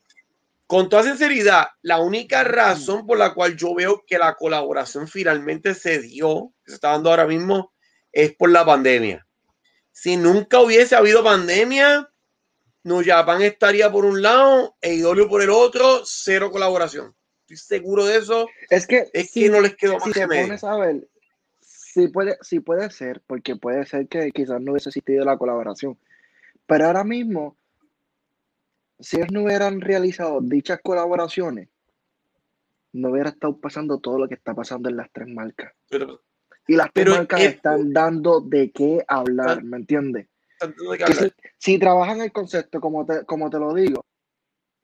Con 0.67 0.89
toda 0.89 1.05
sinceridad, 1.05 1.69
la 1.83 2.01
única 2.01 2.43
razón 2.43 3.07
por 3.07 3.19
la 3.19 3.35
cual 3.35 3.57
yo 3.57 3.73
veo 3.75 4.03
que 4.05 4.19
la 4.19 4.35
colaboración 4.35 5.07
finalmente 5.07 5.75
se 5.75 6.01
dio, 6.01 6.53
que 6.65 6.73
se 6.73 6.75
está 6.75 6.91
dando 6.91 7.11
ahora 7.11 7.27
mismo, 7.27 7.73
es 8.11 8.35
por 8.35 8.51
la 8.51 8.67
pandemia. 8.67 9.25
Si 9.93 10.17
nunca 10.17 10.59
hubiese 10.59 10.97
habido 10.97 11.23
pandemia, 11.23 12.09
New 12.83 13.03
Japan 13.05 13.43
estaría 13.43 13.93
por 13.93 14.05
un 14.05 14.23
lado, 14.23 14.77
AEW 14.83 15.29
por 15.29 15.43
el 15.43 15.51
otro, 15.51 16.03
cero 16.05 16.51
colaboración. 16.51 17.15
Estoy 17.51 17.79
seguro 17.79 18.05
de 18.07 18.17
eso. 18.17 18.49
Es 18.69 18.87
que, 18.87 19.09
Es 19.13 19.31
si, 19.31 19.43
que 19.45 19.51
no 19.51 19.61
les 19.61 19.75
quedó 19.77 19.95
más 19.95 20.05
si 20.05 20.13
te 20.13 20.27
pones 20.27 20.63
a 20.65 20.77
ver, 20.77 21.09
sí 21.61 22.07
puede, 22.09 22.39
sí 22.43 22.61
puede 22.61 22.91
ser, 22.91 23.21
porque 23.27 23.57
puede 23.57 23.85
ser 23.87 24.07
que 24.09 24.31
quizás 24.31 24.61
no 24.61 24.73
hubiese 24.73 24.91
existido 24.91 25.25
la 25.25 25.37
colaboración. 25.37 25.99
Pero 26.67 26.87
ahora 26.87 27.03
mismo, 27.03 27.57
si 29.01 29.17
ellos 29.17 29.33
no 29.33 29.43
hubieran 29.43 29.81
realizado 29.81 30.41
dichas 30.41 30.79
colaboraciones, 30.83 31.69
no 32.93 33.11
hubiera 33.11 33.31
estado 33.31 33.57
pasando 33.59 33.99
todo 33.99 34.19
lo 34.19 34.29
que 34.29 34.35
está 34.35 34.55
pasando 34.55 34.89
en 34.89 34.97
las 34.97 35.11
tres 35.13 35.29
marcas. 35.29 35.73
Pero- 35.89 36.23
Y 36.69 36.77
las 36.77 36.93
tres 36.93 37.09
marcas 37.09 37.41
es- 37.41 37.55
están 37.57 37.93
dando 37.93 38.41
de 38.41 38.71
qué 38.71 39.05
hablar. 39.09 39.65
¿me 39.65 39.77
entiendes? 39.79 40.29
si, 41.15 41.33
si 41.57 41.79
trabajan 41.79 42.21
el 42.21 42.31
concepto 42.33 42.81
como 42.81 43.05
te, 43.07 43.25
como 43.25 43.49
te 43.51 43.59
lo 43.59 43.75
digo, 43.75 44.05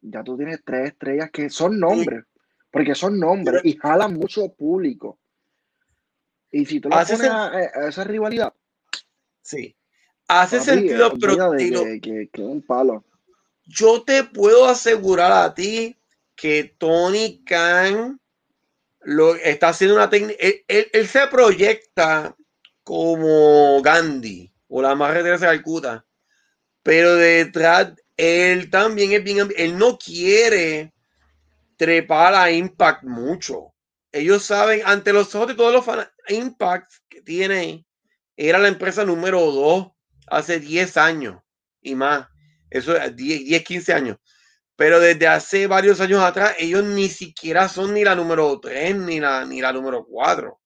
ya 0.01 0.25
tú 0.25 0.37
tienes 0.37 0.63
tres 0.65 0.89
estrellas 0.93 1.31
que 1.31 1.51
son 1.51 1.79
nombres, 1.79 2.25
porque 2.71 2.95
son 2.95 3.19
nombres 3.19 3.63
y 3.65 3.77
jalan 3.77 4.15
mucho 4.15 4.49
público. 4.53 5.19
Y 6.51 6.65
si 6.65 6.81
tú 6.81 6.89
le 6.89 6.97
Hace 6.97 7.17
pones 7.17 7.31
sen- 7.31 7.35
a, 7.35 7.47
a 7.85 7.89
esa 7.89 8.05
rivalidad, 8.05 8.53
Sí. 9.43 9.77
Hace 10.29 10.57
papi, 10.59 10.71
sentido, 10.71 11.13
pero 11.21 11.37
lo- 11.37 11.53
que, 12.01 12.29
que, 12.33 12.43
un 12.43 12.61
palo. 12.63 13.05
yo 13.65 14.03
te 14.03 14.25
puedo 14.25 14.67
asegurar 14.69 15.31
a 15.31 15.55
ti 15.55 15.97
que 16.35 16.75
Tony 16.79 17.45
Khan 17.45 18.21
lo 19.03 19.37
está 19.37 19.69
haciendo 19.69 19.95
una 19.95 20.11
técnica. 20.11 20.37
Él, 20.41 20.65
él- 20.67 20.89
él 20.93 21.07
se 21.07 21.29
proyecta 21.29 22.37
como 22.83 23.81
Gandhi 23.83 24.53
o 24.69 24.83
la 24.83 24.97
madre 24.97 25.23
de 25.23 25.39
Calcuta, 25.39 26.05
pero 26.83 27.15
detrás 27.15 27.93
él 28.17 28.69
también 28.69 29.13
es 29.13 29.23
bien. 29.23 29.49
Él 29.57 29.79
no 29.79 29.97
quiere 29.97 30.93
trepar 31.77 32.35
a 32.35 32.51
Impact 32.51 33.05
mucho. 33.05 33.75
Ellos 34.13 34.45
saben, 34.45 34.83
ante 34.85 35.13
los 35.13 35.35
ojos 35.35 35.49
de 35.49 35.55
todos 35.55 35.73
los 35.73 35.85
fans, 35.85 36.09
Impact 36.29 36.91
que 37.09 37.23
tiene 37.23 37.87
era 38.37 38.59
la 38.59 38.69
empresa 38.69 39.05
número 39.05 39.41
2 39.41 39.89
hace 40.29 40.61
10 40.61 40.97
años 40.97 41.43
y 41.81 41.95
más. 41.95 42.27
Eso 42.71 42.97
es 42.97 43.15
10, 43.15 43.45
10, 43.45 43.65
15 43.65 43.93
años. 43.93 44.17
Pero 44.77 45.01
desde 45.01 45.27
hace 45.27 45.67
varios 45.67 46.01
años 46.01 46.21
atrás, 46.21 46.55
ellos 46.59 46.85
ni 46.85 47.09
siquiera 47.09 47.69
son 47.69 47.95
ni 47.95 48.05
la 48.05 48.15
número 48.15 48.61
3 48.61 48.97
ni 48.97 49.21
la, 49.21 49.45
ni 49.47 49.61
la 49.61 49.73
número 49.73 50.05
4. 50.05 50.61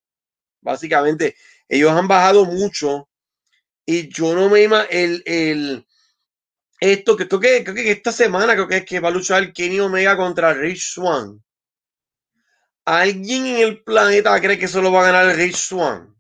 Básicamente, 0.60 1.36
ellos 1.68 1.92
han 1.92 2.08
bajado 2.08 2.44
mucho. 2.44 3.08
Y 3.86 4.08
yo 4.08 4.34
no 4.34 4.48
me 4.48 4.62
imagino 4.62 4.90
el, 4.90 5.22
el, 5.26 5.86
esto 6.80 7.16
que 7.16 7.28
creo 7.28 7.40
que, 7.40 7.62
creo 7.62 7.74
que 7.74 7.90
esta 7.90 8.10
semana 8.12 8.54
creo 8.54 8.66
que 8.66 8.78
es 8.78 8.84
que 8.86 9.00
va 9.00 9.08
a 9.08 9.12
luchar 9.12 9.52
Kenny 9.52 9.80
Omega 9.80 10.16
contra 10.16 10.54
Rich 10.54 10.92
Swan. 10.94 11.42
¿Alguien 12.86 13.46
en 13.46 13.56
el 13.58 13.82
planeta 13.84 14.40
cree 14.40 14.58
que 14.58 14.66
solo 14.66 14.90
va 14.90 15.02
a 15.02 15.12
ganar 15.12 15.36
Rich 15.36 15.56
Swan? 15.56 16.16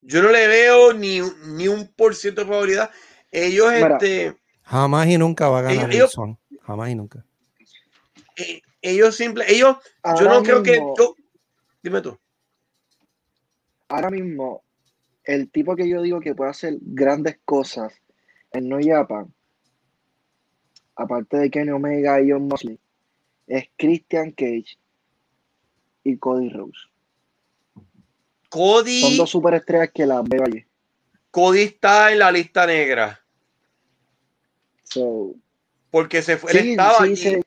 Yo 0.00 0.22
no 0.22 0.30
le 0.30 0.46
veo 0.48 0.92
ni, 0.92 1.20
ni 1.20 1.68
un 1.68 1.92
por 1.94 2.14
ciento 2.14 2.42
de 2.42 2.46
probabilidad. 2.46 2.90
Ellos, 3.30 3.72
Mira. 3.72 3.96
este, 3.96 4.36
Jamás 4.62 5.06
y 5.08 5.18
nunca 5.18 5.48
va 5.48 5.60
a 5.60 5.62
ganar 5.62 5.90
Ellos- 5.92 6.16
Wilson. 6.16 6.38
Jamás 6.62 6.90
y 6.90 6.94
nunca. 6.94 7.24
eh, 8.36 8.60
ellos 8.80 9.14
simple, 9.16 9.44
ellos, 9.48 9.76
yo 10.18 10.28
no 10.28 10.42
creo 10.42 10.62
que 10.62 10.76
yo, 10.76 11.14
dime 11.82 12.00
tú. 12.00 12.18
Ahora 13.88 14.10
mismo, 14.10 14.62
el 15.24 15.50
tipo 15.50 15.74
que 15.76 15.88
yo 15.88 16.02
digo 16.02 16.20
que 16.20 16.34
puede 16.34 16.50
hacer 16.50 16.76
grandes 16.80 17.38
cosas 17.44 17.92
en 18.52 18.68
New 18.68 18.80
Japan, 18.82 19.32
aparte 20.96 21.38
de 21.38 21.50
Kenny 21.50 21.70
Omega 21.70 22.20
y 22.20 22.30
John 22.30 22.48
Mosley, 22.48 22.78
es 23.46 23.68
Christian 23.76 24.30
Cage 24.32 24.78
y 26.04 26.16
Cody 26.18 26.50
Rose. 26.50 26.78
Son 27.74 27.84
Cody, 28.48 29.16
dos 29.16 29.30
superestrellas 29.30 29.90
que 29.92 30.06
las 30.06 30.22
veo 30.24 30.44
allí. 30.44 30.64
Cody 31.30 31.62
está 31.62 32.12
en 32.12 32.20
la 32.20 32.30
lista 32.30 32.64
negra 32.66 33.20
So, 34.84 35.34
porque 35.90 36.22
se 36.22 36.36
fue, 36.36 36.52
él 36.52 36.60
sí, 36.60 36.70
estaba 36.70 37.04
sí, 37.16 37.28
allí. 37.28 37.42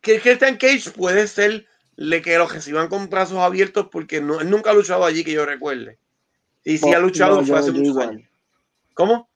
Que 0.00 0.20
Christian 0.20 0.56
Cage 0.56 0.90
puede 0.90 1.28
ser 1.28 1.66
le 1.96 2.22
que 2.22 2.36
lo 2.38 2.46
reciban 2.46 2.88
con 2.88 3.08
brazos 3.08 3.38
abiertos 3.38 3.88
porque 3.90 4.20
no, 4.20 4.40
él 4.40 4.50
nunca 4.50 4.70
ha 4.70 4.74
luchado 4.74 5.04
allí 5.04 5.24
que 5.24 5.32
yo 5.32 5.44
recuerde. 5.46 5.98
Y 6.64 6.78
si 6.78 6.92
ha 6.92 6.98
luchado 6.98 7.36
no, 7.36 7.40
fue 7.42 7.48
yo- 7.48 7.56
hace 7.56 7.66
yo 7.68 7.72
muchos 7.74 7.88
igual. 7.88 8.08
años. 8.10 8.28
¿Cómo? 8.94 9.28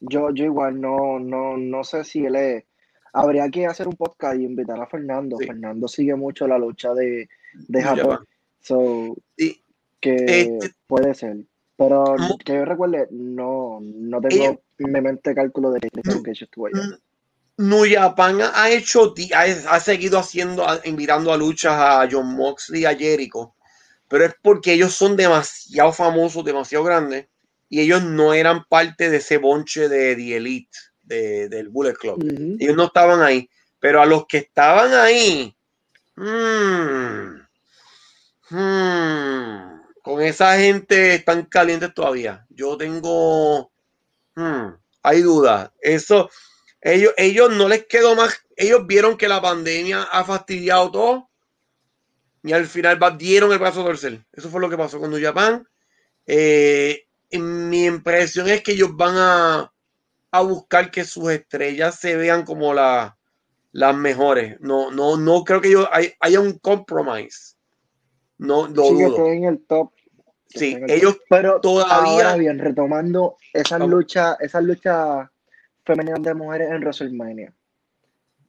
Yo, 0.00 0.30
yo 0.32 0.44
igual 0.44 0.80
no, 0.80 1.18
no, 1.18 1.56
no 1.56 1.84
sé 1.84 2.04
si 2.04 2.24
él 2.24 2.36
es 2.36 2.64
habría 3.12 3.48
que 3.50 3.66
hacer 3.66 3.88
un 3.88 3.96
podcast 3.96 4.38
y 4.38 4.44
invitar 4.44 4.80
a 4.80 4.86
Fernando. 4.86 5.36
Sí. 5.38 5.46
Fernando 5.46 5.88
sigue 5.88 6.14
mucho 6.14 6.46
la 6.46 6.58
lucha 6.58 6.94
de, 6.94 7.28
de 7.54 7.82
Japón. 7.82 8.24
So, 8.60 9.16
Y 9.36 9.60
que 10.00 10.14
Este- 10.14 10.70
puede 10.86 11.14
ser. 11.14 11.38
Pero 11.76 12.16
que 12.44 12.54
yo 12.54 12.64
recuerde, 12.64 13.06
no, 13.12 13.78
no 13.80 14.20
tengo 14.20 14.60
en 14.78 14.92
mi 14.92 15.00
mente 15.00 15.32
cálculo 15.34 15.70
de 15.70 15.80
que 15.80 15.88
No. 16.04 16.22
que 16.24 16.32
estuvo 16.32 16.66
allá. 16.66 16.98
New 17.58 17.84
Japan 17.90 18.40
ha 18.54 18.70
hecho, 18.70 19.14
ha, 19.34 19.42
ha 19.42 19.80
seguido 19.80 20.18
haciendo, 20.18 20.64
invitando 20.84 21.32
a 21.32 21.36
luchas 21.36 21.72
a 21.74 22.08
John 22.10 22.34
Moxley 22.36 22.84
a 22.84 22.94
Jericho, 22.96 23.54
pero 24.08 24.24
es 24.26 24.34
porque 24.40 24.72
ellos 24.74 24.94
son 24.94 25.16
demasiado 25.16 25.92
famosos, 25.92 26.44
demasiado 26.44 26.84
grandes, 26.84 27.26
y 27.68 27.80
ellos 27.80 28.02
no 28.02 28.32
eran 28.32 28.64
parte 28.64 29.10
de 29.10 29.18
ese 29.18 29.38
bonche 29.38 29.88
de 29.88 30.14
The 30.16 30.36
Elite, 30.36 30.78
de- 31.02 31.48
del 31.48 31.68
Bullet 31.68 31.94
Club. 31.94 32.22
Ellos 32.60 32.76
no 32.76 32.84
estaban 32.84 33.20
ahí, 33.22 33.50
pero 33.80 34.00
a 34.00 34.06
los 34.06 34.26
que 34.26 34.38
estaban 34.38 34.94
ahí, 34.94 35.54
mm, 36.16 37.40
mm, 38.50 39.82
con 40.02 40.22
esa 40.22 40.56
gente 40.58 41.16
están 41.16 41.44
calientes 41.46 41.92
todavía. 41.92 42.46
Yo 42.50 42.76
tengo, 42.76 43.70
mm, 44.36 44.68
hay 45.02 45.22
dudas. 45.22 45.70
Eso, 45.80 46.30
ellos, 46.80 47.12
ellos 47.16 47.54
no 47.56 47.68
les 47.68 47.86
quedó 47.86 48.14
más, 48.14 48.40
ellos 48.56 48.86
vieron 48.86 49.16
que 49.16 49.28
la 49.28 49.40
pandemia 49.40 50.02
ha 50.02 50.24
fastidiado 50.24 50.90
todo 50.90 51.30
y 52.42 52.52
al 52.52 52.66
final 52.66 52.98
dieron 53.18 53.52
el 53.52 53.58
brazo 53.58 53.82
a 53.82 53.86
torcer. 53.86 54.24
Eso 54.32 54.48
fue 54.48 54.60
lo 54.60 54.70
que 54.70 54.76
pasó 54.78 55.00
con 55.00 55.10
New 55.10 55.22
Japan. 55.22 55.66
Eh, 56.26 57.06
mi 57.32 57.84
impresión 57.84 58.48
es 58.48 58.62
que 58.62 58.72
ellos 58.72 58.96
van 58.96 59.14
a, 59.16 59.72
a 60.30 60.40
buscar 60.42 60.90
que 60.90 61.04
sus 61.04 61.30
estrellas 61.30 61.98
se 61.98 62.16
vean 62.16 62.44
como 62.44 62.72
la- 62.74 63.16
las 63.72 63.94
mejores. 63.94 64.56
No, 64.60 64.90
no, 64.90 65.16
no 65.16 65.44
creo 65.44 65.60
que 65.60 65.70
yo 65.72 65.88
hay, 65.92 66.12
haya 66.20 66.40
un 66.40 66.58
compromise. 66.58 67.56
No 68.38 68.68
lo 68.68 68.84
Sí, 68.84 68.96
que 68.96 69.04
dudo. 69.04 69.16
esté 69.16 69.32
en 69.34 69.44
el 69.44 69.66
top. 69.66 69.92
que 70.48 70.58
Sí, 70.58 70.78
ellos. 70.86 71.18
Pero 71.28 71.60
todavía- 71.60 72.12
ahora 72.12 72.36
bien, 72.36 72.58
retomando 72.58 73.36
esas 73.52 73.80
luchas, 73.80 74.36
esas 74.40 74.62
luchas 74.62 75.28
femeninas 75.88 76.22
de 76.22 76.34
mujeres 76.34 76.70
en 76.70 76.80
WrestleMania. 76.80 77.52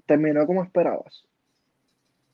¿Terminó 0.06 0.46
como 0.46 0.64
esperabas? 0.64 1.24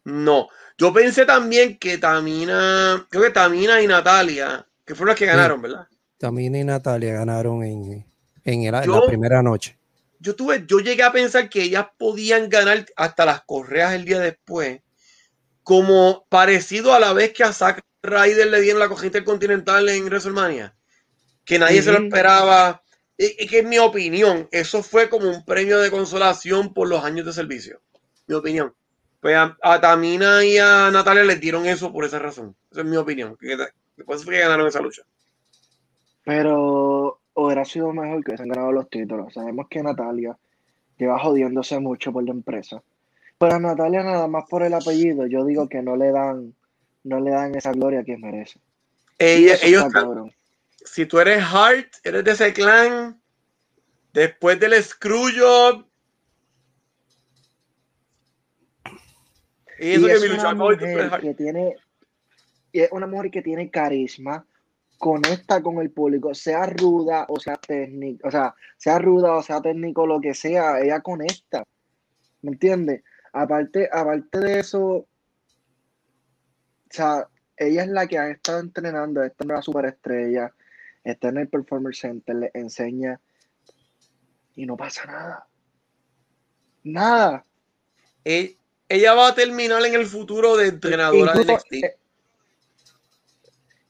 no. 0.03 0.47
Yo 0.77 0.91
pensé 0.91 1.25
también 1.25 1.77
que 1.77 1.97
Tamina, 1.97 3.07
creo 3.09 3.23
que 3.23 3.29
Tamina 3.29 3.81
y 3.81 3.87
Natalia, 3.87 4.67
que 4.83 4.93
fueron 4.93 5.11
las 5.11 5.17
que 5.17 5.25
ganaron, 5.25 5.61
¿verdad? 5.61 5.87
Tamina 6.17 6.59
y 6.59 6.65
Natalia 6.65 7.13
ganaron 7.13 7.63
en, 7.63 8.05
en 8.43 8.63
el- 8.63 8.83
Yo- 8.85 8.99
la 8.99 9.07
primera 9.07 9.41
noche. 9.41 9.77
Yo 10.19 10.35
tuve, 10.35 10.65
yo 10.67 10.79
llegué 10.79 11.03
a 11.03 11.11
pensar 11.13 11.49
que 11.49 11.61
ellas 11.63 11.85
podían 11.97 12.49
ganar 12.49 12.85
hasta 12.97 13.25
las 13.25 13.43
correas 13.43 13.93
el 13.93 14.03
día 14.05 14.19
después, 14.19 14.81
como 15.63 16.25
parecido 16.29 16.93
a 16.93 16.99
la 16.99 17.13
vez 17.13 17.31
que 17.31 17.43
a 17.43 17.53
Zack 17.53 17.81
Ryder 18.03 18.47
le 18.47 18.59
dieron 18.61 18.79
la 18.79 18.89
corriente 18.89 19.23
continental 19.23 19.87
en 19.87 20.05
WrestleMania, 20.05 20.75
que 21.45 21.57
nadie 21.59 21.81
se 21.81 21.91
lo 21.91 21.99
esperaba. 21.99 22.81
Y, 23.17 23.47
que 23.47 23.59
en 23.59 23.69
mi 23.69 23.79
opinión, 23.79 24.47
eso 24.51 24.83
fue 24.83 25.09
como 25.09 25.29
un 25.29 25.45
premio 25.45 25.79
de 25.79 25.91
consolación 25.91 26.73
por 26.73 26.89
los 26.89 27.03
años 27.03 27.25
de 27.25 27.33
servicio. 27.33 27.81
Mi 28.27 28.35
opinión. 28.35 28.73
Pues 29.21 29.35
a, 29.37 29.57
a 29.61 29.81
Tamina 29.81 30.43
y 30.43 30.57
a 30.57 30.91
Natalia 30.91 31.23
les 31.23 31.39
dieron 31.39 31.65
eso 31.65 31.91
por 31.91 32.05
esa 32.05 32.19
razón. 32.19 32.55
Esa 32.71 32.81
es 32.81 32.87
mi 32.87 32.97
opinión. 32.97 33.37
Que, 33.37 33.57
después 33.95 34.23
fue 34.23 34.35
que 34.35 34.41
ganaron 34.41 34.67
esa 34.67 34.81
lucha. 34.81 35.03
Pero 36.23 37.19
hubiera 37.33 37.63
sido 37.65 37.93
mejor 37.93 38.23
que 38.23 38.31
hubiesen 38.31 38.49
ganado 38.49 38.71
los 38.71 38.89
títulos. 38.89 39.33
Sabemos 39.33 39.67
que 39.69 39.81
Natalia 39.81 40.37
lleva 40.97 41.19
jodiéndose 41.19 41.79
mucho 41.79 42.11
por 42.11 42.23
la 42.23 42.31
empresa. 42.31 42.81
Pero 43.37 43.55
a 43.55 43.59
Natalia 43.59 44.03
nada 44.03 44.27
más 44.27 44.45
por 44.49 44.63
el 44.63 44.73
apellido, 44.73 45.27
yo 45.27 45.45
digo 45.45 45.67
que 45.67 45.81
no 45.81 45.95
le 45.95 46.11
dan, 46.11 46.53
no 47.03 47.19
le 47.19 47.31
dan 47.31 47.55
esa 47.55 47.71
gloria 47.71 48.03
que 48.03 48.17
merece. 48.17 48.59
Ella- 49.17 49.57
ellos 49.63 49.85
está. 49.85 50.05
Si 50.95 51.05
tú 51.05 51.19
eres 51.19 51.43
Hart, 51.43 51.93
eres 52.05 52.23
de 52.23 52.31
ese 52.31 52.53
clan, 52.53 53.21
después 54.13 54.57
del 54.61 54.81
Screwjob. 54.81 55.85
Y 59.77 59.91
eso 59.91 60.05
Y 60.05 60.05
que 60.05 60.13
es 60.13 60.21
mi 60.21 60.39
una 60.39 60.53
mujer 60.53 61.11
es 61.13 61.19
que 61.19 61.33
tiene, 61.33 61.75
es 62.71 62.89
una 62.93 63.07
mujer 63.07 63.29
que 63.29 63.41
tiene 63.41 63.69
carisma, 63.69 64.47
conecta 64.97 65.61
con 65.61 65.79
el 65.79 65.91
público, 65.91 66.33
sea 66.33 66.65
ruda 66.65 67.25
o 67.27 67.41
sea 67.41 67.57
técnico, 67.57 68.29
o 68.29 68.31
sea, 68.31 68.55
sea 68.77 68.97
ruda 68.97 69.35
o 69.35 69.43
sea 69.43 69.61
técnico, 69.61 70.07
lo 70.07 70.21
que 70.21 70.33
sea, 70.33 70.79
ella 70.79 71.01
conecta. 71.01 71.65
¿Me 72.41 72.51
entiendes? 72.51 73.03
Aparte, 73.33 73.89
aparte 73.91 74.39
de 74.39 74.59
eso, 74.61 74.81
o 74.85 75.07
sea, 76.89 77.27
ella 77.57 77.83
es 77.83 77.89
la 77.89 78.07
que 78.07 78.17
ha 78.17 78.29
estado 78.29 78.61
entrenando 78.61 79.21
esta 79.21 79.43
nueva 79.43 79.61
superestrella, 79.61 80.53
está 81.05 81.29
en 81.29 81.37
el 81.37 81.47
Performance 81.47 81.99
Center, 81.99 82.35
le 82.35 82.51
enseña 82.53 83.19
y 84.55 84.65
no 84.65 84.75
pasa 84.75 85.05
nada. 85.05 85.47
Nada. 86.83 87.45
E- 88.23 88.57
Ella 88.89 89.13
va 89.15 89.29
a 89.29 89.35
terminar 89.35 89.83
en 89.85 89.95
el 89.95 90.05
futuro 90.05 90.55
de 90.57 90.67
entrenadora 90.67 91.33
de 91.33 91.41
Incluso, 91.41 91.53
NXT. 91.69 91.73
eh, 91.85 91.95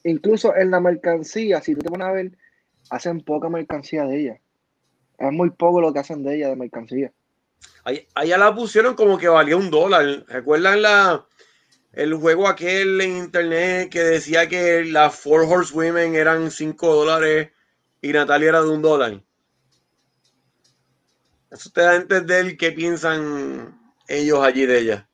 incluso 0.03 0.55
en 0.55 0.71
la 0.71 0.79
mercancía, 0.79 1.61
si 1.61 1.75
tú 1.75 1.81
te 1.81 1.89
pones 1.89 2.07
a 2.07 2.11
ver, 2.11 2.31
hacen 2.89 3.21
poca 3.21 3.49
mercancía 3.49 4.05
de 4.05 4.19
ella. 4.21 4.39
Es 5.17 5.31
muy 5.31 5.49
poco 5.49 5.81
lo 5.81 5.91
que 5.93 5.99
hacen 5.99 6.23
de 6.23 6.35
ella 6.35 6.49
de 6.49 6.55
mercancía. 6.55 7.11
Ahí- 7.83 8.07
Allá 8.15 8.37
la 8.37 8.53
pusieron 8.55 8.95
como 8.95 9.17
que 9.17 9.27
valía 9.27 9.57
un 9.57 9.69
dólar. 9.69 10.25
¿Recuerdan 10.27 10.81
la, 10.81 11.25
el 11.95 12.13
juego 12.13 12.47
aquel 12.47 12.99
en 12.99 13.17
internet 13.17 13.89
que 13.89 14.03
decía 14.03 14.47
que 14.49 14.83
las 14.83 15.15
Four 15.17 15.45
Horsewomen 15.45 16.15
eran 16.15 16.51
5 16.51 16.93
dólares 16.93 17.51
y 18.01 18.11
Natalia 18.11 18.49
era 18.49 18.61
de 18.61 18.69
un 18.69 18.81
dólar? 18.81 19.23
Eso 21.49 21.69
te 21.69 21.81
da 21.81 21.91
a 21.91 21.95
entender 21.95 22.57
qué 22.57 22.73
piensan 22.73 23.79
ellos 24.09 24.43
allí 24.43 24.65
de 24.65 24.79
ella. 24.79 25.09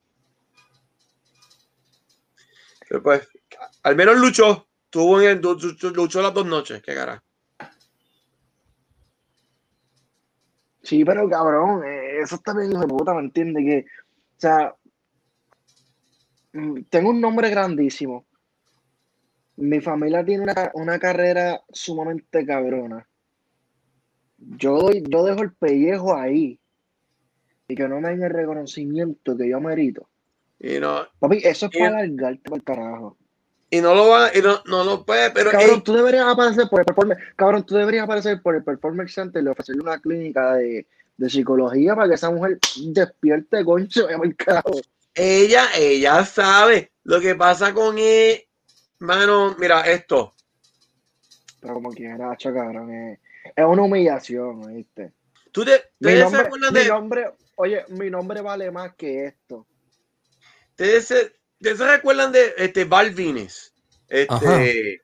Pero 2.90 3.04
pues, 3.04 3.28
al 3.84 3.96
menos 3.96 4.18
luchó. 4.18 4.68
Tuvo 4.90 5.22
en 5.22 5.28
el, 5.30 5.42
luchó, 5.42 6.22
las 6.22 6.34
dos 6.34 6.46
noches. 6.46 6.82
Qué 6.82 6.96
cara. 6.96 7.24
Sí, 10.82 11.06
pero 11.06 11.30
cabrón, 11.30 11.84
eh, 11.86 12.22
eso 12.22 12.36
está 12.36 12.54
bien 12.54 12.72
hijo 12.72 12.82
de 12.82 12.88
puta, 12.88 13.14
¿me 13.14 13.22
entiendes? 13.22 13.86
O 13.86 14.40
sea, 14.40 14.76
tengo 16.90 17.10
un 17.10 17.22
nombre 17.22 17.50
grandísimo. 17.50 18.26
Mi 19.58 19.80
familia 19.82 20.24
tiene 20.26 20.44
una, 20.44 20.72
una 20.74 21.00
carrera 21.00 21.62
sumamente 21.72 22.46
cabrona. 22.46 23.08
Yo, 24.38 24.78
doy- 24.80 25.04
yo 25.08 25.24
dejo 25.24 25.44
el 25.44 25.54
pellejo 25.54 26.16
ahí 26.16 26.60
y 27.68 27.76
que 27.76 27.88
no 27.88 28.02
me 28.02 28.10
den 28.10 28.24
el 28.24 28.32
reconocimiento 28.32 29.38
que 29.38 29.48
yo 29.50 29.60
merito. 29.62 30.08
Y 30.60 30.80
no, 30.80 31.08
Papi, 31.20 31.38
eso 31.44 31.68
es 31.68 31.76
Y- 31.76 31.80
para 31.80 32.00
largarte 32.06 32.42
por 32.50 32.58
el 32.58 32.64
carajo. 32.64 33.18
y 33.70 33.82
no 33.82 33.96
lo 33.96 34.10
va, 34.10 34.36
y 34.36 34.42
no, 34.42 34.62
no 34.68 34.84
lo 34.84 35.06
puede, 35.06 35.32
pero 35.32 35.52
Cabrón, 35.52 35.76
ey, 35.76 35.82
tú 35.82 35.94
deberías 35.94 36.26
aparecer 36.28 36.68
por 36.70 36.80
el 36.82 36.86
performance. 36.86 37.22
Cabrón, 37.36 37.66
tú 37.66 37.76
deberías 37.76 38.04
aparecer 38.04 38.42
por 38.42 38.56
el 38.56 38.64
Performance 38.64 39.14
Center 39.14 39.44
y 39.44 39.48
ofrecerle 39.48 39.82
una 39.82 40.00
clínica 40.00 40.56
de, 40.56 40.86
de 41.18 41.30
psicología 41.30 41.96
para 41.96 42.10
que 42.10 42.16
esa 42.16 42.30
mujer 42.32 42.60
despierte, 42.88 43.64
concho, 43.64 44.08
pa'l 44.08 44.36
carajo. 44.36 44.72
Ella, 45.14 45.70
ella 45.76 46.26
sabe 46.26 46.92
lo 47.04 47.20
que 47.20 47.36
pasa 47.36 47.74
con 47.74 47.98
él. 47.98 48.44
Mano, 49.00 49.56
mira 49.58 49.82
esto. 49.82 50.34
Pero 51.60 51.76
como 51.76 51.92
quiera, 51.92 52.32
hacho, 52.32 52.54
cabrón, 52.54 52.94
es, 52.94 53.20
es 53.56 53.66
una 53.66 53.84
humillación, 53.84 54.62
¿viste? 54.76 55.14
¿Tú 55.52 55.66
te, 55.66 55.72
Mi 56.00 56.14
ustedes 56.14 56.18
se 56.18 56.24
nombre, 56.24 56.42
acuerdan 56.42 56.74
mi 56.74 56.80
de, 56.80 56.88
nombre, 56.88 57.32
oye, 57.56 57.86
mi 57.90 58.10
nombre 58.10 58.42
vale 58.42 58.72
más 58.72 58.96
que 58.96 59.26
esto. 59.26 59.68
ustedes 60.70 61.06
se, 61.06 61.34
ustedes 61.60 61.78
se 61.78 61.88
recuerdan 61.88 62.32
de 62.32 62.54
este 62.58 62.86
Balvines? 62.86 63.74
Ajá. 64.30 64.64
Este, 64.64 65.02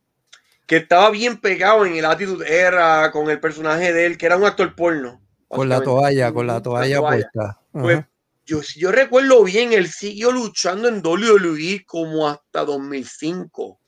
que 0.66 0.78
estaba 0.78 1.10
bien 1.12 1.39
pegado 1.39 1.86
en 1.86 1.95
el 1.95 2.05
Attitude 2.05 2.45
Era 2.45 3.10
con 3.12 3.30
el 3.30 3.39
personaje 3.39 3.93
de 3.93 4.05
él, 4.05 4.18
que 4.18 4.26
era 4.26 4.36
un 4.38 4.45
actor 4.45 4.76
porno. 4.76 5.22
Con 5.47 5.70
la 5.70 5.82
toalla, 5.82 6.34
con 6.34 6.45
la 6.45 6.62
toalla 6.62 6.97
toalla. 6.97 7.32
puesta. 7.32 7.62
Pues. 7.72 8.05
Yo, 8.48 8.64
si 8.64 8.80
yo 8.80 8.91
recuerdo 8.93 9.43
bien, 9.43 9.74
él 9.74 9.89
siguió 9.89 10.32
luchando 10.32 10.88
en 10.88 11.02
WWE 11.04 11.84
como 11.86 12.28
hasta 12.30 12.64
2005. 12.64 13.80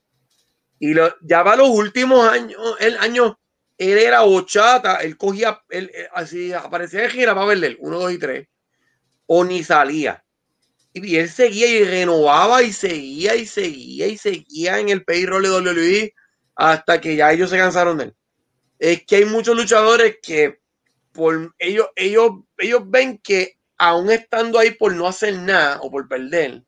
Y 0.79 0.93
lo- 0.93 1.15
ya 1.21 1.43
para 1.43 1.55
los 1.57 1.69
últimos 1.69 2.27
años, 2.27 2.61
el 2.79 2.97
año, 2.97 3.39
él 3.77 3.97
era 3.97 4.23
ochata, 4.23 4.97
él 4.97 5.15
cogía, 5.17 5.61
él, 5.69 5.89
él 5.93 6.07
así 6.13 6.51
aparecía 6.51 7.09
gira 7.09 7.33
para 7.33 7.47
verle, 7.47 7.77
uno, 7.79 7.99
dos 7.99 8.11
y 8.11 8.17
tres, 8.17 8.47
o 9.27 9.45
ni 9.45 9.63
salía. 9.63 10.23
Y 10.93 11.15
él 11.15 11.29
seguía 11.29 11.67
y 11.67 11.83
renovaba 11.85 12.61
y 12.61 12.73
seguía 12.73 13.35
y 13.35 13.45
seguía 13.45 14.07
y 14.07 14.17
seguía 14.17 14.79
en 14.79 14.89
el 14.89 15.05
payroll 15.05 15.43
de 15.43 15.49
WWE 15.51 16.13
hasta 16.55 16.99
que 16.99 17.15
ya 17.15 17.31
ellos 17.31 17.49
se 17.49 17.57
cansaron 17.57 17.97
de 17.97 18.03
él. 18.05 18.15
Es 18.77 19.05
que 19.05 19.17
hay 19.17 19.25
muchos 19.25 19.55
luchadores 19.55 20.17
que 20.21 20.59
por 21.13 21.53
ellos, 21.59 21.87
ellos, 21.95 22.31
ellos 22.57 22.81
ven 22.85 23.19
que 23.19 23.58
aún 23.79 24.11
estando 24.11 24.59
ahí 24.59 24.71
por 24.71 24.93
no 24.93 25.07
hacer 25.07 25.39
nada 25.39 25.79
o 25.81 25.89
por 25.89 26.07
perder, 26.07 26.63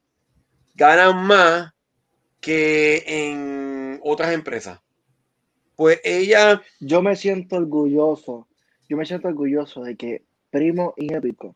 ganan 0.74 1.28
más 1.28 1.74
que 2.40 3.04
en 3.06 4.00
otras 4.02 4.34
empresas. 4.34 4.80
Pues 5.76 6.00
ella, 6.04 6.62
Yo 6.80 7.02
me 7.02 7.16
siento 7.16 7.58
orgulloso, 7.58 8.48
yo 8.90 8.98
me 8.98 9.06
siento 9.06 9.28
orgulloso 9.28 9.84
de 9.84 9.96
que 9.96 10.26
Primo 10.50 10.94
y 10.98 11.14
Épico 11.14 11.56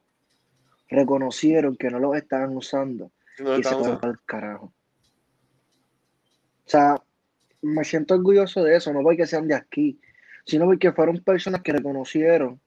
reconocieron 0.89 1.75
que 1.75 1.89
no 1.89 1.99
los 1.99 2.15
estaban 2.15 2.55
usando 2.55 3.11
no 3.39 3.57
y 3.57 3.63
se 3.63 3.75
fueron 3.75 3.99
al 4.01 4.19
carajo. 4.25 4.73
O 6.65 6.69
sea, 6.69 7.01
me 7.61 7.83
siento 7.83 8.15
orgulloso 8.15 8.63
de 8.63 8.75
eso, 8.75 8.91
no 8.91 9.01
porque 9.01 9.25
sean 9.25 9.47
de 9.47 9.55
aquí, 9.55 9.99
sino 10.45 10.65
porque 10.65 10.91
fueron 10.91 11.23
personas 11.23 11.61
que 11.61 11.73
reconocieron 11.73 12.61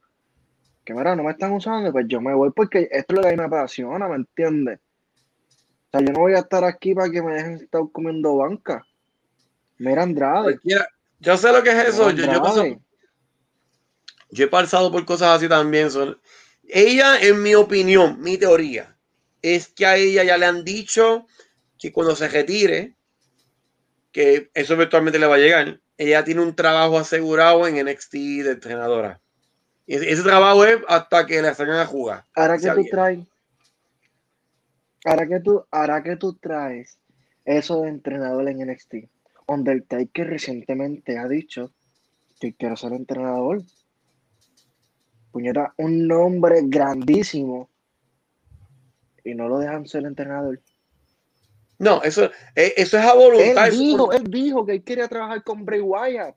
que, 0.89 0.95
mira, 0.95 1.15
no 1.15 1.23
me 1.23 1.33
están 1.33 1.53
usando, 1.53 1.93
pues 1.93 2.07
yo 2.09 2.19
me 2.21 2.33
voy 2.35 2.51
porque 2.51 2.89
esto 2.91 3.13
es 3.13 3.17
lo 3.17 3.21
que 3.23 3.29
a 3.29 3.31
mí 3.33 3.37
me 3.37 3.45
apasiona, 3.45 4.09
¿me 4.09 4.17
entiendes? 4.17 4.79
O 4.81 5.91
sea, 5.91 6.01
yo 6.01 6.13
no 6.15 6.21
voy 6.21 6.33
a 6.33 6.39
estar 6.39 6.65
aquí 6.65 6.95
para 6.95 7.11
que 7.11 7.21
me 7.23 7.35
dejen 7.35 7.53
estar 7.57 7.83
comiendo 7.93 8.37
banca. 8.37 8.83
Mira, 9.77 10.03
Andrade. 10.03 10.59
yo 11.21 11.37
sé 11.37 11.53
lo 11.53 11.63
que 11.63 11.71
es 11.71 11.89
eso. 11.89 12.11
Yo, 12.11 12.17
Mira, 12.23 12.33
yo 12.35 12.43
paso- 12.43 12.61
Andrade. 12.63 12.81
yo 14.31 14.45
he 14.47 14.49
pasado 14.49 14.91
por 14.91 15.05
cosas 15.05 15.37
así 15.37 15.47
también. 15.49 15.91
son- 15.91 16.19
ella, 16.67 17.21
en 17.21 17.43
mi 17.43 17.55
opinión, 17.55 18.19
mi 18.21 18.39
teoría, 18.39 18.97
es 19.43 19.69
que 19.69 19.85
a 19.85 19.97
ella 19.97 20.25
ya 20.25 20.39
le 20.39 20.47
han 20.47 20.65
dicho 20.65 21.27
que 21.79 21.93
cuando 21.93 22.17
se 22.17 22.29
retire, 22.29 22.97
que 24.11 24.51
eso 24.55 24.73
eventualmente 24.73 25.19
le 25.19 25.27
va 25.27 25.35
a 25.37 25.39
llegar, 25.39 25.81
ella 25.99 26.25
tiene 26.25 26.41
un 26.43 26.55
trabajo 26.57 26.99
asegurado 26.99 27.67
en 27.67 27.77
NXT 27.77 28.43
de 28.43 28.53
entrenadora. 28.53 29.21
Ese, 29.89 30.23
trabajo 30.23 30.65
es 30.67 30.79
hasta 30.87 31.27
que 31.27 31.41
le 31.41 31.55
salgan 31.55 31.79
a 31.79 31.87
jugar. 31.87 32.25
Ahora 32.35 32.59
que 32.59 32.69
tú 32.69 32.77
bien. 32.77 32.91
traes, 32.91 33.27
ahora 35.07 35.27
que 35.27 35.41
tú, 35.41 35.65
ahora 35.71 36.03
que 36.03 36.17
tú 36.17 36.35
traes 36.35 36.99
eso 37.47 37.81
de 37.81 37.89
entrenador 37.89 38.47
en 38.49 38.71
NXT, 38.71 38.95
Undertaker 39.47 40.29
recientemente 40.29 41.17
ha 41.17 41.27
dicho 41.27 41.73
que 42.39 42.53
quiere 42.53 42.77
ser 42.77 42.93
entrenador. 42.93 43.63
Puñeta, 45.33 45.73
un 45.79 46.07
nombre 46.07 46.61
grandísimo 46.65 47.71
y 49.25 49.35
no 49.35 49.49
lo 49.49 49.59
dejan 49.59 49.87
ser 49.87 50.05
entrenador. 50.05 50.61
No, 51.79 52.03
eso, 52.03 52.25
eh, 52.55 52.75
eso 52.77 52.99
es 52.99 53.05
a 53.05 53.15
voluntad. 53.15 53.69
Él 53.69 53.79
dijo, 53.79 54.13
él 54.13 54.25
dijo 54.25 54.67
que 54.67 54.73
él 54.73 54.85
quería 54.85 55.09
trabajar 55.09 55.43
con 55.43 55.65
Bray 55.65 55.81
Wyatt. 55.81 56.37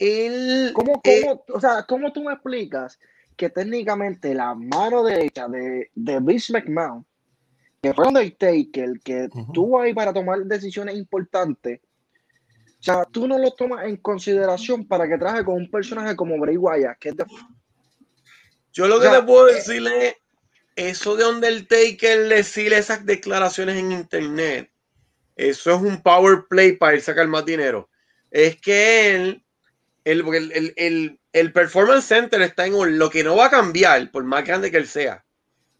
Él- 0.00 0.72
¿Cómo, 0.74 1.00
eh, 1.04 1.20
cómo, 1.22 1.44
o 1.48 1.60
sea, 1.60 1.84
¿cómo 1.86 2.12
tú 2.12 2.24
me 2.24 2.32
explicas 2.32 2.98
que 3.36 3.48
técnicamente 3.50 4.34
la 4.34 4.54
mano 4.54 5.04
derecha 5.04 5.46
de, 5.48 5.90
de 5.94 6.20
Vince 6.20 6.52
McMahon, 6.52 7.06
que 7.80 7.94
fue 7.94 8.08
Undertaker, 8.08 9.00
que 9.04 9.24
Ujú. 9.24 9.40
estuvo 9.40 9.80
ahí 9.80 9.94
para 9.94 10.12
tomar 10.12 10.40
decisiones 10.40 10.96
importantes, 10.96 11.80
o 12.80 12.82
sea, 12.82 13.04
tú 13.04 13.28
no 13.28 13.38
lo 13.38 13.50
tomas 13.50 13.84
en 13.86 13.98
consideración 13.98 14.88
para 14.88 15.06
que 15.06 15.18
trabaje 15.18 15.44
con 15.44 15.54
un 15.56 15.70
personaje 15.70 16.16
como 16.16 16.38
Bray 16.38 16.56
Wyatt, 16.56 16.98
que 16.98 17.10
es 17.10 17.16
de- 17.16 17.26
Yo 18.72 18.88
lo 18.88 18.98
que 19.00 19.08
O 19.08 19.10
sea, 19.10 19.20
te 19.20 19.26
puedo 19.26 19.46
decirle, 19.46 20.16
eso 20.76 21.14
de 21.16 21.26
Undertaker 21.26 22.28
decirle 22.28 22.78
esas 22.78 23.04
declaraciones 23.04 23.76
en 23.76 23.92
internet, 23.92 24.70
eso 25.36 25.74
es 25.74 25.80
un 25.80 26.02
power 26.02 26.46
play 26.48 26.72
para 26.72 26.94
él 26.94 27.02
sacar 27.02 27.26
más 27.28 27.44
dinero. 27.44 27.90
Es 28.30 28.60
que 28.60 29.14
él, 29.14 29.44
el, 30.04 30.20
el, 30.34 30.52
el- 30.52 30.74
el- 30.76 31.20
el 31.32 31.52
Performance 31.52 32.04
Center 32.06 32.42
está 32.42 32.66
en 32.66 32.98
lo 32.98 33.08
que 33.10 33.22
no 33.22 33.36
va 33.36 33.46
a 33.46 33.50
cambiar, 33.50 34.10
por 34.10 34.24
más 34.24 34.44
grande 34.44 34.70
que 34.70 34.78
él 34.78 34.88
sea. 34.88 35.24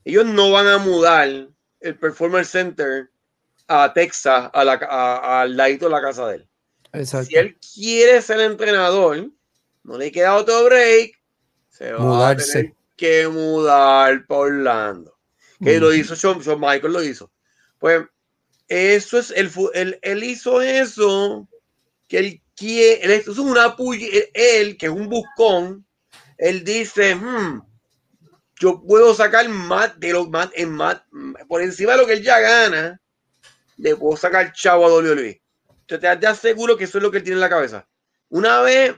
Ellos 0.05 0.25
no 0.27 0.51
van 0.53 0.67
a 0.69 0.79
mudar 0.79 1.49
el 1.81 1.99
Performance 1.99 2.51
Center 2.51 3.11
a 3.67 3.93
Texas, 3.93 4.51
a 4.53 4.65
la, 4.65 4.75
a- 4.75 5.41
al 5.43 5.57
ladito 5.57 5.87
de 5.87 5.91
la 5.93 6.01
casa 6.03 6.27
de 6.29 6.37
él. 6.37 6.49
Exacto. 6.93 7.27
Si 7.27 7.37
él 7.37 7.57
quiere 7.75 8.21
ser 8.23 8.41
entrenador, 8.41 9.31
no 9.83 9.97
le 9.99 10.11
queda 10.13 10.35
otro 10.37 10.65
break, 10.65 11.13
se 11.69 11.93
va 11.93 11.99
a 11.99 12.03
Mudarse. 12.03 12.53
tener 12.53 12.75
que 12.97 13.29
mudar 13.29 14.27
para 14.27 14.41
Orlando. 14.41 15.17
Que 15.63 15.79
lo 15.79 15.93
hizo 15.93 16.15
Shawn, 16.15 16.41
Shawn 16.41 16.59
Michael 16.61 16.93
lo 16.93 17.03
hizo. 17.03 17.31
Pues 17.79 18.03
eso 18.69 19.19
es 19.19 19.31
el 19.31 19.51
él 20.03 20.25
hizo 20.25 20.63
eso 20.63 21.49
que 22.09 22.19
él 22.19 22.43
eso 22.61 23.33
es 23.33 23.39
una 23.39 23.77
puya, 23.77 24.07
él, 24.13 24.31
él, 24.35 24.77
que 24.77 24.87
es 24.87 24.93
un 24.93 25.09
buscón, 25.09 25.87
él 26.39 26.65
dice, 26.65 27.15
"Hmm, 27.15 27.63
yo 28.61 28.83
puedo 28.83 29.15
sacar 29.15 29.49
más 29.49 29.99
de 29.99 30.13
lo 30.13 30.27
más 30.27 30.51
en 30.55 30.71
más 30.73 31.03
por 31.49 31.63
encima 31.63 31.93
de 31.93 31.99
lo 31.99 32.07
que 32.07 32.15
él 32.15 32.23
ya 32.23 32.41
gana, 32.41 33.01
le 33.79 33.97
puedo 33.97 34.17
sacar 34.17 34.53
chavo 34.53 34.87
a 34.87 34.91
WWE. 34.91 35.43
Te, 35.87 35.99
te 35.99 36.27
aseguro 36.27 36.77
que 36.77 36.85
eso 36.85 36.99
es 36.99 37.03
lo 37.03 37.11
que 37.11 37.19
él 37.19 37.25
tiene 37.25 37.37
en 37.37 37.41
la 37.41 37.49
cabeza. 37.49 37.89
Una 38.29 38.61
vez 38.61 38.95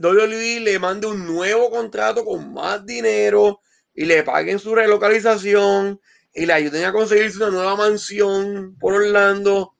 WWE 0.00 0.60
le 0.60 0.78
mande 0.78 1.06
un 1.06 1.26
nuevo 1.26 1.70
contrato 1.70 2.24
con 2.24 2.52
más 2.52 2.84
dinero 2.84 3.60
y 3.94 4.04
le 4.04 4.22
paguen 4.22 4.58
su 4.58 4.74
relocalización 4.74 6.00
y 6.32 6.46
le 6.46 6.52
ayuden 6.52 6.84
a 6.84 6.92
conseguirse 6.92 7.38
una 7.38 7.50
nueva 7.50 7.76
mansión 7.76 8.76
por 8.78 8.94
Orlando 8.94 9.76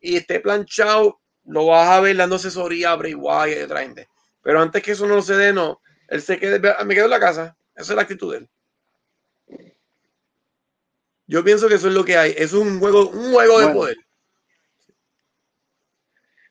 y 0.00 0.16
esté 0.16 0.40
planchado, 0.40 1.20
lo 1.48 1.66
vas 1.66 1.88
a 1.88 2.00
ver 2.00 2.16
dando 2.16 2.36
asesoría 2.36 2.92
a 2.92 2.96
Bray 2.96 3.14
Wyatt 3.14 3.58
y 3.58 3.62
otra 3.62 3.80
gente. 3.80 4.08
Pero 4.42 4.60
antes 4.60 4.82
que 4.82 4.92
eso 4.92 5.06
no 5.06 5.20
se 5.22 5.34
dé, 5.34 5.52
no. 5.52 5.80
Él 6.08 6.22
se 6.22 6.38
quede, 6.38 6.60
me 6.84 6.94
quedo 6.94 7.06
en 7.06 7.10
la 7.10 7.20
casa. 7.20 7.56
Esa 7.74 7.92
es 7.92 7.96
la 7.96 8.02
actitud 8.02 8.32
de 8.32 8.38
él. 8.38 8.50
Yo 11.26 11.42
pienso 11.44 11.68
que 11.68 11.74
eso 11.74 11.88
es 11.88 11.94
lo 11.94 12.04
que 12.04 12.16
hay. 12.16 12.34
Es 12.36 12.52
un 12.52 12.78
juego, 12.78 13.08
un 13.08 13.32
juego 13.32 13.60
de 13.60 13.68
poder. 13.68 13.96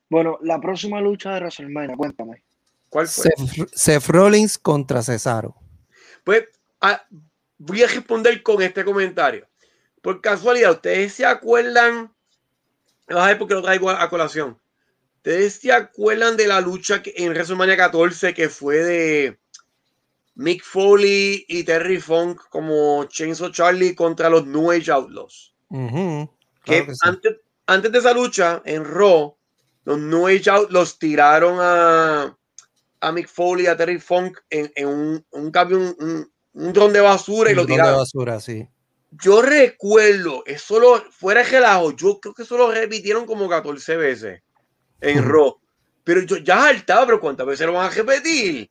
Bueno, 0.09 0.39
la 0.41 0.59
próxima 0.59 1.01
lucha 1.01 1.33
de 1.33 1.41
WrestleMania, 1.41 1.95
cuéntame. 1.95 2.43
¿Cuál 2.89 3.07
fue? 3.07 3.25
Seth, 3.25 3.69
Seth 3.73 4.07
Rollins 4.07 4.57
contra 4.57 5.03
Cesaro. 5.03 5.55
Pues 6.23 6.45
ah, 6.81 7.05
voy 7.57 7.83
a 7.83 7.87
responder 7.87 8.41
con 8.41 8.61
este 8.61 8.83
comentario. 8.83 9.47
Por 10.01 10.21
casualidad, 10.21 10.71
¿ustedes 10.71 11.13
se 11.13 11.25
acuerdan? 11.25 12.13
Vas 13.07 13.17
a 13.17 13.27
ver 13.27 13.37
por 13.37 13.47
qué 13.47 13.53
lo 13.55 13.61
traigo 13.61 13.89
a, 13.89 14.01
a 14.01 14.09
colación. 14.09 14.57
¿Ustedes 15.27 15.55
se 15.55 15.73
acuerdan 15.73 16.37
de 16.37 16.47
la 16.47 16.61
lucha 16.61 17.01
en 17.03 17.31
WrestleMania 17.33 17.75
14 17.75 18.33
que 18.33 18.47
fue 18.47 18.77
de 18.77 19.37
Mick 20.35 20.63
Foley 20.63 21.43
y 21.49 21.65
Terry 21.65 21.99
Funk 21.99 22.43
como 22.49 23.03
Chainsaw 23.09 23.51
Charlie 23.51 23.93
contra 23.93 24.29
los 24.29 24.47
New 24.47 24.71
Age 24.71 24.89
Outlaws? 24.89 25.53
Que 25.69 25.77
claro 26.63 26.85
que 26.85 26.93
sí. 26.93 26.99
antes, 27.01 27.35
antes 27.65 27.91
de 27.91 27.99
esa 27.99 28.13
lucha, 28.13 28.61
en 28.63 28.85
Raw, 28.85 29.35
los 29.83 29.99
New 29.99 30.27
Age 30.27 30.49
Outlaws 30.49 30.97
tiraron 30.97 31.57
a, 31.59 32.33
a 33.01 33.11
Mick 33.11 33.27
Foley 33.27 33.65
y 33.65 33.67
a 33.67 33.75
Terry 33.75 33.99
Funk 33.99 34.37
en, 34.49 34.71
en 34.75 34.87
un, 34.87 35.25
un 35.31 35.51
cambio, 35.51 35.77
un, 35.77 35.95
un, 35.99 36.31
un 36.53 36.71
dron 36.71 36.93
de 36.93 37.01
basura 37.01 37.51
y 37.51 37.53
lo 37.53 37.63
montón 37.63 37.75
de 37.75 37.83
tiraron. 37.83 37.99
basura, 37.99 38.39
sí. 38.39 38.65
Yo 39.11 39.41
recuerdo, 39.41 40.43
eso 40.45 40.79
lo, 40.79 41.01
fuera 41.11 41.43
de 41.43 41.49
relajo, 41.49 41.91
yo 41.97 42.17
creo 42.21 42.33
que 42.33 42.43
eso 42.43 42.57
lo 42.57 42.71
repitieron 42.71 43.25
como 43.25 43.49
14 43.49 43.97
veces 43.97 44.41
en. 45.01 45.23
Raw. 45.23 45.59
Pero 46.03 46.21
yo 46.21 46.37
ya 46.37 46.61
saltaba, 46.61 47.05
pero 47.05 47.19
¿cuántas 47.19 47.45
veces 47.45 47.67
lo 47.67 47.73
van 47.73 47.91
a 47.91 47.93
repetir? 47.93 48.69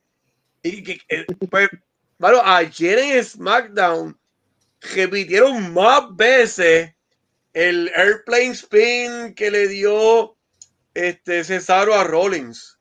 Y 0.63 0.83
que, 0.83 0.99
eh, 1.07 1.25
pues, 1.49 1.69
bueno, 2.17 2.41
ayer 2.43 2.97
en 2.97 3.23
SmackDown 3.23 4.19
repitieron 4.95 5.73
más 5.73 6.15
veces 6.15 6.93
el 7.53 7.91
airplane 7.95 8.51
spin 8.51 9.33
que 9.35 9.51
le 9.51 9.67
dio 9.67 10.35
este 10.93 11.43
Cesaro 11.43 11.93
a 11.93 12.03
Rollins. 12.03 12.77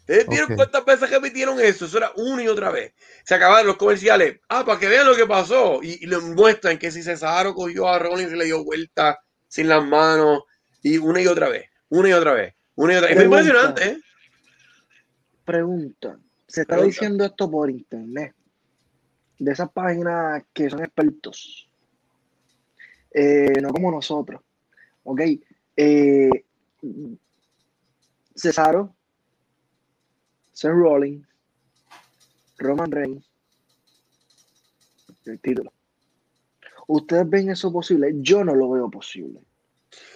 ¿Ustedes 0.00 0.28
vieron 0.28 0.54
cuántas 0.54 0.84
veces 0.84 1.10
repitieron 1.10 1.60
eso? 1.60 1.86
Eso 1.86 1.98
era 1.98 2.12
una 2.16 2.42
y 2.42 2.48
otra 2.48 2.70
vez. 2.70 2.94
Se 3.24 3.34
acabaron 3.34 3.66
los 3.66 3.76
comerciales. 3.76 4.38
Ah, 4.48 4.64
para 4.64 4.78
que 4.78 4.86
vean 4.86 5.06
lo 5.06 5.16
que 5.16 5.26
pasó. 5.26 5.80
Y, 5.82 5.98
y 6.00 6.06
le 6.06 6.18
muestran 6.18 6.78
que 6.78 6.92
si 6.92 7.02
Cesaro 7.02 7.54
cogió 7.54 7.88
a 7.88 7.98
Rollins 7.98 8.32
y 8.32 8.36
le 8.36 8.44
dio 8.44 8.62
vuelta 8.62 9.18
sin 9.48 9.68
las 9.68 9.84
manos. 9.84 10.44
Y 10.82 10.98
una 10.98 11.20
y 11.20 11.26
otra 11.26 11.48
vez. 11.48 11.68
Una 11.88 12.08
y 12.08 12.12
otra 12.12 12.32
vez. 12.32 12.54
Una 12.74 12.94
y 12.94 12.96
otra 12.96 13.08
vez. 13.08 13.18
Es 13.18 13.24
impresionante, 13.24 13.86
¿eh? 13.88 14.00
Pregunta. 15.44 16.18
Se 16.46 16.62
está 16.62 16.74
Pregunta. 16.74 16.92
diciendo 16.92 17.24
esto 17.24 17.50
por 17.50 17.70
internet. 17.70 18.34
De 19.38 19.52
esas 19.52 19.70
páginas 19.70 20.44
que 20.52 20.70
son 20.70 20.80
expertos. 20.82 21.68
Eh, 23.12 23.60
no 23.60 23.70
como 23.70 23.90
nosotros. 23.90 24.40
Ok. 25.04 25.20
Eh, 25.76 26.44
Cesaro. 28.34 28.94
Seth 30.52 30.72
Rollins. 30.72 31.26
Roman 32.58 32.90
Reigns. 32.90 33.30
El 35.26 35.40
título. 35.40 35.72
¿Ustedes 36.88 37.28
ven 37.28 37.50
eso 37.50 37.72
posible? 37.72 38.12
Yo 38.16 38.44
no 38.44 38.54
lo 38.54 38.70
veo 38.70 38.88
posible. 38.88 39.40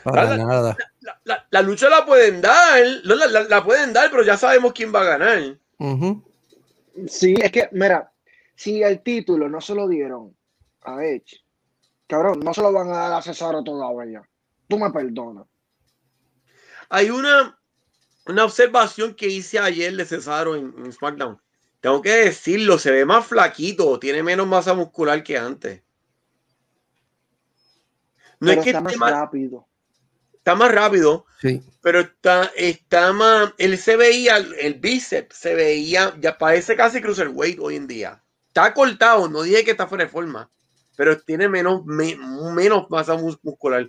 Para 0.05 0.37
nada. 0.37 0.77
La, 1.01 1.21
la- 1.25 1.47
la 1.51 1.63
lucha 1.63 1.89
la 1.89 2.05
pueden 2.07 2.41
dar. 2.41 2.81
La, 3.05 3.27
la- 3.27 3.43
la 3.45 3.65
pueden 3.65 3.93
dar, 3.93 4.11
pero 4.11 4.23
ya 4.23 4.37
sabemos 4.37 4.73
quién 4.73 4.95
va 4.95 5.01
a 5.03 5.19
ganar. 5.19 5.59
Sí, 7.09 7.35
es 7.41 7.53
que, 7.53 7.69
mira, 7.73 8.13
si 8.55 8.83
el 8.83 9.03
título 9.03 9.49
no 9.49 9.61
se 9.61 9.75
lo 9.75 9.89
dieron 9.89 10.37
a 10.83 11.05
Edge, 11.05 11.45
cabrón, 12.07 12.41
no 12.41 12.53
se 12.55 12.63
lo 12.63 12.73
van 12.73 12.89
a 12.89 12.97
dar 12.97 13.13
a 13.15 13.23
Cesaro 13.23 13.63
todavía. 13.63 14.23
Tú 14.69 14.79
me 14.79 14.91
perdonas. 14.91 15.47
Hay 16.89 17.11
una, 17.11 17.59
una 18.27 18.45
observación 18.45 19.15
que 19.15 19.29
hice 19.29 19.59
ayer 19.59 19.95
de 19.97 20.05
Cesaro 20.05 20.57
en, 20.57 20.75
en 20.79 20.93
SmackDown. 20.93 21.41
Tengo 21.81 22.03
que 22.03 22.11
decirlo, 22.11 22.79
se 22.79 22.91
ve 22.91 23.05
más 23.07 23.27
flaquito, 23.27 23.99
tiene 23.99 24.23
menos 24.23 24.47
masa 24.47 24.75
muscular 24.75 25.23
que 25.23 25.39
antes. 25.39 25.83
No 28.41 28.49
Pero 28.49 28.61
es 28.61 28.65
que 28.65 28.71
está 28.71 28.81
esté 28.81 28.97
más 28.99 29.11
más- 29.11 29.13
rápido. 29.13 29.67
Está 30.51 30.55
más 30.57 30.73
rápido, 30.75 31.27
Sí. 31.41 31.63
pero 31.81 32.01
está, 32.01 32.51
está 32.57 33.13
más. 33.13 33.53
Él 33.59 33.79
se 33.79 33.97
veía, 33.97 34.37
el 34.37 34.75
bíceps 34.75 35.37
se 35.37 35.55
veía, 35.55 36.15
ya 36.21 36.37
parece 36.39 36.75
casi 36.75 37.01
cruiserweight 37.01 37.59
hoy 37.61 37.77
en 37.77 37.87
día. 37.87 38.23
Está 38.49 38.75
cortado, 38.75 39.29
no 39.29 39.43
dije 39.43 39.65
que 39.65 39.71
está 39.71 39.87
fuera 39.87 40.05
de 40.05 40.11
forma, 40.11 40.51
pero 40.97 41.21
tiene 41.21 41.49
menos, 41.49 41.85
me- 41.85 42.17
menos 42.17 42.91
masa 42.91 43.15
mus- 43.17 43.39
muscular. 43.43 43.89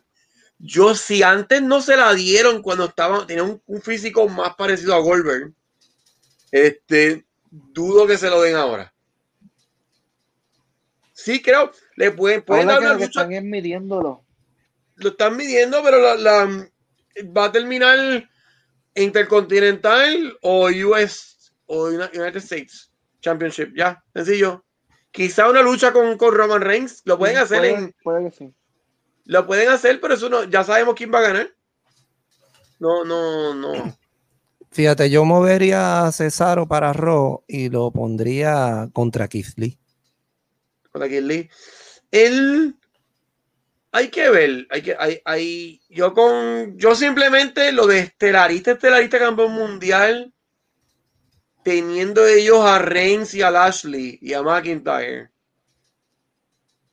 Yo, 0.59 0.93
si 0.93 1.23
antes 1.23 1.63
no 1.63 1.81
se 1.81 1.97
la 1.97 2.13
dieron 2.13 2.61
cuando 2.61 2.85
estaba, 2.85 3.25
tenía 3.25 3.43
un, 3.43 3.59
un 3.65 3.81
físico 3.81 4.29
más 4.29 4.53
parecido 4.55 4.93
a 4.93 4.99
Goldberg, 4.99 5.51
este, 6.51 7.25
dudo 7.49 8.05
que 8.05 8.17
se 8.19 8.29
lo 8.29 8.41
den 8.43 8.55
ahora. 8.55 8.93
Sí, 11.13 11.41
creo, 11.41 11.71
le 11.95 12.11
pueden, 12.11 12.43
pueden 12.43 12.69
Ahora 12.69 12.91
que 12.93 12.97
que 12.99 13.03
están 13.05 13.31
es 13.33 13.43
midiéndolo. 13.43 14.23
Lo 15.01 15.09
están 15.09 15.37
midiendo, 15.37 15.81
pero 15.83 15.99
la, 15.99 16.15
la- 16.15 16.69
va 17.37 17.45
a 17.45 17.51
terminar 17.51 18.29
Intercontinental 18.95 20.37
o 20.41 20.67
US 20.69 21.51
o 21.65 21.85
Uni- 21.87 22.09
United 22.17 22.37
States 22.37 22.91
Championship. 23.21 23.73
Ya, 23.75 24.03
sencillo. 24.13 24.65
Quizá 25.11 25.49
una 25.49 25.61
lucha 25.61 25.91
con, 25.91 26.17
con 26.17 26.33
Roman 26.33 26.61
Reigns. 26.61 27.01
Lo 27.05 27.17
pueden 27.17 27.37
hacer 27.37 27.59
puede, 27.59 27.73
en, 27.73 27.95
puede 28.03 28.29
que 28.29 28.35
sí. 28.37 28.53
lo 29.25 29.45
pueden 29.45 29.69
hacer, 29.69 29.99
pero 29.99 30.13
eso 30.13 30.29
no, 30.29 30.43
ya 30.45 30.63
sabemos 30.63 30.95
quién 30.95 31.11
va 31.13 31.19
a 31.19 31.23
ganar. 31.23 31.53
No, 32.79 33.03
no, 33.05 33.53
no. 33.53 33.97
Fíjate, 34.71 35.09
yo 35.09 35.25
movería 35.25 36.05
a 36.07 36.11
Cesaro 36.13 36.67
para 36.67 36.93
Raw 36.93 37.43
y 37.47 37.69
lo 37.69 37.91
pondría 37.91 38.89
contra 38.93 39.27
Keith 39.27 39.53
Lee. 39.57 39.77
Con 40.91 41.01
Keith 41.07 41.23
Lee. 41.23 41.49
Él 42.11 42.77
hay 43.91 44.09
que 44.09 44.29
ver, 44.29 44.67
hay 44.69 44.81
que, 44.81 44.95
hay, 44.97 45.21
hay, 45.25 45.81
yo 45.89 46.13
con, 46.13 46.77
yo 46.77 46.95
simplemente 46.95 47.71
lo 47.71 47.87
de 47.87 47.99
estelarista, 47.99 48.71
estelarista 48.71 49.19
campeón 49.19 49.51
mundial, 49.51 50.33
teniendo 51.63 52.25
ellos 52.25 52.61
a 52.61 52.79
Reigns 52.79 53.33
y 53.33 53.41
a 53.41 53.51
Lashley 53.51 54.17
y 54.21 54.33
a 54.33 54.41
McIntyre, 54.41 55.29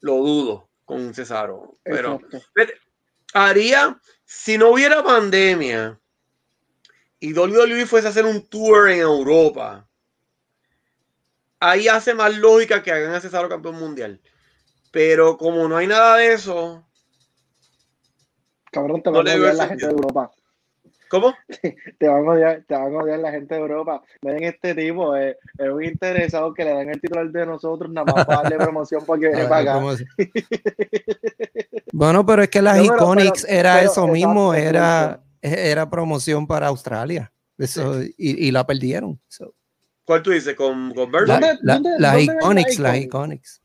lo 0.01 0.15
dudo 0.15 0.69
con 0.85 1.15
Cesaro, 1.15 1.79
pero 1.85 2.21
haría, 3.33 4.01
si 4.25 4.59
no 4.59 4.71
hubiera 4.71 5.03
pandemia 5.05 6.01
y 7.21 7.33
WWE 7.33 7.87
fuese 7.87 8.09
a 8.09 8.11
hacer 8.11 8.25
un 8.25 8.47
tour 8.49 8.91
en 8.91 9.01
Europa, 9.01 9.89
ahí 11.61 11.89
hace 11.89 12.15
más 12.15 12.37
lógica 12.37 12.83
que 12.83 12.91
hagan 12.91 13.15
a 13.15 13.21
Cesaro 13.21 13.49
campeón 13.49 13.77
mundial. 13.77 14.21
Pero 14.91 15.37
como 15.37 15.69
no 15.69 15.77
hay 15.77 15.87
nada 15.87 16.17
de 16.17 16.33
eso, 16.33 16.88
Cabrón, 18.73 19.03
te 19.03 19.11
van 19.11 19.17
a 19.19 19.21
odiar 19.35 19.39
la 19.41 19.49
sentido. 19.49 19.69
gente 19.69 19.87
de 19.87 19.93
Europa. 19.93 20.31
¿cómo? 21.11 21.33
Te 21.99 22.07
van 22.07 22.27
a 22.29 22.31
odiar, 22.33 22.65
te 22.69 22.75
van 22.75 22.95
a 22.95 22.99
odiar 22.99 23.19
la 23.19 23.31
gente 23.31 23.55
de 23.55 23.61
Europa. 23.63 24.03
Ven 24.21 24.45
este 24.45 24.75
tipo, 24.75 25.17
eh, 25.17 25.39
es 25.57 25.69
un 25.71 25.83
interesado 25.83 26.53
que 26.53 26.65
le 26.65 26.75
dan 26.75 26.91
el 26.91 27.01
titular 27.01 27.27
de 27.31 27.47
nosotros, 27.47 27.91
nada 27.91 28.13
más 28.15 28.27
para 28.27 28.43
darle 28.43 28.57
promoción 28.59 29.03
porque 29.07 29.29
viene 29.29 29.43
Ah, 29.45 29.49
para 29.49 29.61
acá. 29.63 29.73
¿cómo 29.75 29.97
se- 29.97 30.05
bueno, 31.93 32.27
pero 32.27 32.43
es 32.43 32.49
que 32.51 32.61
las 32.63 32.77
No, 32.77 32.85
Iconics 32.85 33.45
pero- 33.47 33.59
era 33.59 33.75
pero, 33.79 33.91
eso 33.91 34.07
mismo, 34.07 34.53
era, 34.55 35.21
era 35.41 35.89
promoción 35.89 36.47
para 36.47 36.67
Australia. 36.69 37.33
Eso, 37.57 38.03
y, 38.03 38.15
y 38.19 38.51
la 38.53 38.67
perdieron. 38.67 39.19
So, 39.29 39.55
¿Cuál 40.05 40.23
tú 40.23 40.31
dices? 40.31 40.55
¿Con, 40.55 40.93
con 40.95 41.11
la- 41.11 41.21
¿Dónde- 41.41 41.59
la- 41.63 41.81
las 41.81 42.01
las 42.01 42.21
Iconics, 42.23 42.79
las 42.79 42.97
Iconics? 42.99 43.05
Iconics. 43.07 43.63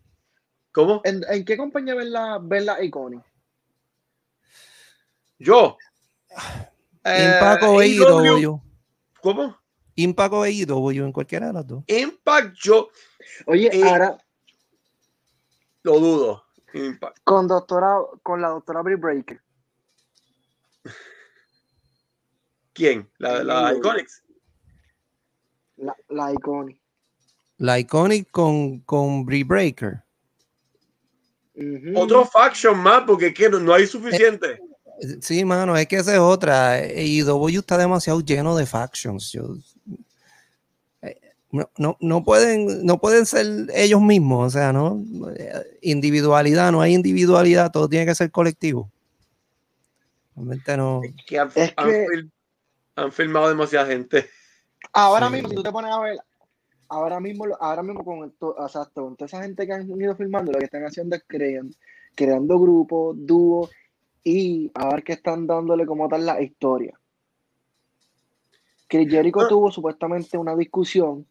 ¿Cómo? 0.72 1.02
¿En, 1.04 1.22
en 1.30 1.46
qué 1.46 1.58
compañía 1.58 1.94
ven 1.94 2.12
la, 2.12 2.40
ven 2.42 2.66
la 2.66 2.82
Iconic? 2.84 3.22
Yo. 5.44 5.78
Eh, 7.04 7.26
Impact 7.26 7.64
o 7.64 7.80
AEW. 7.80 8.62
¿Cómo? 9.22 9.58
Impact 9.96 10.34
o 10.34 10.44
AEW, 10.44 11.04
en 11.06 11.12
cualquiera 11.12 11.48
de 11.48 11.54
las 11.54 11.68
dos. 11.68 11.84
Impact, 11.88 12.56
yo 12.56 12.90
Oye, 13.46 13.70
Eh, 13.72 13.84
ahora 13.84 14.18
lo 15.84 16.00
dudo. 16.00 16.44
Impact. 16.74 17.18
con 17.24 17.48
doctora, 17.48 17.98
con 18.24 18.42
la 18.42 18.50
doctora 18.50 18.82
Brie 18.82 18.96
Breaker. 18.96 19.42
¿Quién? 22.74 23.10
La, 23.20 23.44
la. 23.44 23.74
Iconics. 23.76 24.24
La, 25.76 25.96
la 26.10 26.34
Iconic. 26.34 26.80
La 27.58 27.80
Iconic 27.80 28.32
con, 28.32 28.80
con 28.80 29.26
Brie 29.26 29.44
Breaker. 29.44 30.04
Otro 31.96 32.26
faction 32.26 32.80
más, 32.80 33.04
porque 33.06 33.32
que 33.34 33.50
no, 33.50 33.60
no 33.60 33.74
hay 33.74 33.86
suficiente. 33.86 34.60
Sí, 35.22 35.44
mano, 35.44 35.76
es 35.76 35.88
que 35.88 35.98
esa 35.98 36.14
es 36.14 36.20
otra. 36.20 36.74
AEW 36.76 37.60
está 37.60 37.78
demasiado 37.78 38.22
lleno 38.22 38.56
de 38.56 38.66
factions. 38.66 39.32
Yo- 39.32 39.56
eh, 41.02 41.20
no, 41.52 41.70
no, 41.78 41.98
no 42.00 42.24
pueden, 42.24 42.86
no 42.86 43.00
pueden 43.00 43.26
ser 43.26 43.46
ellos 43.74 44.02
mismos, 44.02 44.48
o 44.48 44.50
sea, 44.58 44.72
¿no? 44.72 45.04
Eh, 45.36 45.80
Individualidad, 45.82 46.72
no 46.72 46.82
hay 46.82 46.94
individualidad, 46.94 47.72
todo 47.72 47.90
tiene 47.90 48.06
que 48.06 48.16
ser 48.16 48.32
colectivo. 48.32 48.90
Realmente 50.36 50.78
no. 50.78 51.02
que 51.28 51.40
han, 51.40 51.50
Es 51.56 51.74
han 51.76 51.90
que- 51.90 52.06
fil- 52.08 52.32
han 52.96 53.12
filmado 53.12 53.50
demasiada 53.50 53.86
gente. 53.88 54.30
Ahora 54.94 55.28
Sí. 55.28 55.34
mismo, 55.34 55.50
si 55.50 55.56
tú 55.56 55.64
te 55.64 55.72
pones 55.72 55.92
a 55.92 56.00
ver, 56.00 56.18
ahora 56.88 57.20
mismo, 57.20 57.46
ahora 57.60 57.84
mismo 57.84 58.04
con, 58.06 58.30
esto, 58.30 58.56
o 58.58 58.70
sea, 58.70 58.86
con 58.94 59.16
toda 59.16 59.26
esa 59.28 59.42
gente 59.42 59.66
que 59.66 59.74
han 59.74 59.90
ido 60.00 60.16
filmando, 60.16 60.52
lo 60.52 60.60
que 60.60 60.66
están 60.66 60.84
haciendo 60.86 61.16
es 61.16 61.24
creando, 61.28 61.76
creando 62.16 62.60
grupos, 62.60 63.16
dúos 63.20 63.70
y 64.24 64.72
a 64.74 64.90
ver 64.90 65.04
qué 65.04 65.14
están 65.14 65.46
dándole 65.48 65.86
como 65.86 66.08
tal 66.08 66.26
la 66.26 66.42
historia. 66.42 66.98
Chris 68.88 69.10
Jericho 69.10 69.42
Ah. 69.42 69.48
tuvo 69.48 69.72
supuestamente 69.72 70.38
una 70.38 70.56
discusión 70.56 71.26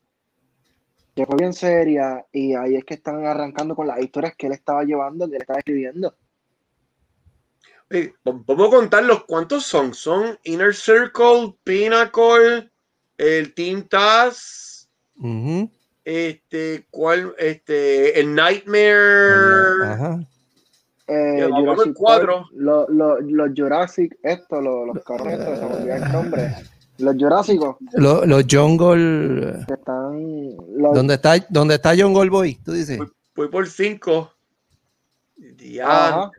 que 1.14 1.26
fue 1.26 1.36
bien 1.38 1.52
seria 1.52 2.26
y 2.32 2.54
ahí 2.54 2.74
es 2.76 2.84
que 2.84 2.94
están 2.94 3.24
arrancando 3.26 3.76
con 3.76 3.86
las 3.86 4.00
historias 4.00 4.34
que 4.36 4.46
él 4.46 4.52
estaba 4.54 4.82
llevando, 4.84 5.28
que 5.28 5.36
él 5.36 5.42
estaba 5.42 5.58
escribiendo. 5.58 6.16
Oye, 7.90 8.14
Vamos 8.24 8.68
a 8.68 8.70
contar 8.70 9.04
los 9.04 9.24
cuántos 9.24 9.64
son. 9.64 9.92
Son 9.94 10.38
Inner 10.44 10.74
Circle, 10.74 11.54
Pinnacle, 11.62 12.70
el 13.18 13.52
Team 13.54 13.86
Taz, 13.88 14.88
Ujú. 15.16 15.70
este, 16.04 16.86
¿cuál? 16.90 17.34
Este, 17.38 18.18
el 18.18 18.34
Nightmare. 18.34 19.84
Ajá. 19.84 20.20
Eh, 21.12 21.48
Jurassic 21.50 21.86
en 21.86 21.94
cuatro. 21.94 22.34
Park, 22.36 22.46
lo- 22.54 22.88
lo- 22.88 23.20
los 23.20 23.50
Jurassic, 23.56 24.16
esto, 24.22 24.60
lo- 24.60 24.86
los 24.86 25.04
cabrones, 25.04 25.40
estos, 25.40 25.58
se 25.58 25.66
me 25.66 25.74
olvidó 25.74 25.94
el 25.94 26.12
nombre. 26.12 26.54
Los 26.98 27.16
Jurásicos, 27.16 27.76
Lo- 27.94 28.24
Los 28.26 28.44
Jungle. 28.48 29.64
están. 29.66 30.56
Los, 30.76 30.94
¿Dónde 30.94 31.14
está, 31.14 31.34
¿Dónde 31.48 31.74
está 31.76 31.94
John 31.98 32.12
Goldboy? 32.12 32.58
Tú 32.64 32.72
dices. 32.72 32.98
Voy 33.34 33.48
por 33.48 33.66
cinco. 33.68 34.30
Ya. 35.58 36.08
Ajá. 36.08 36.30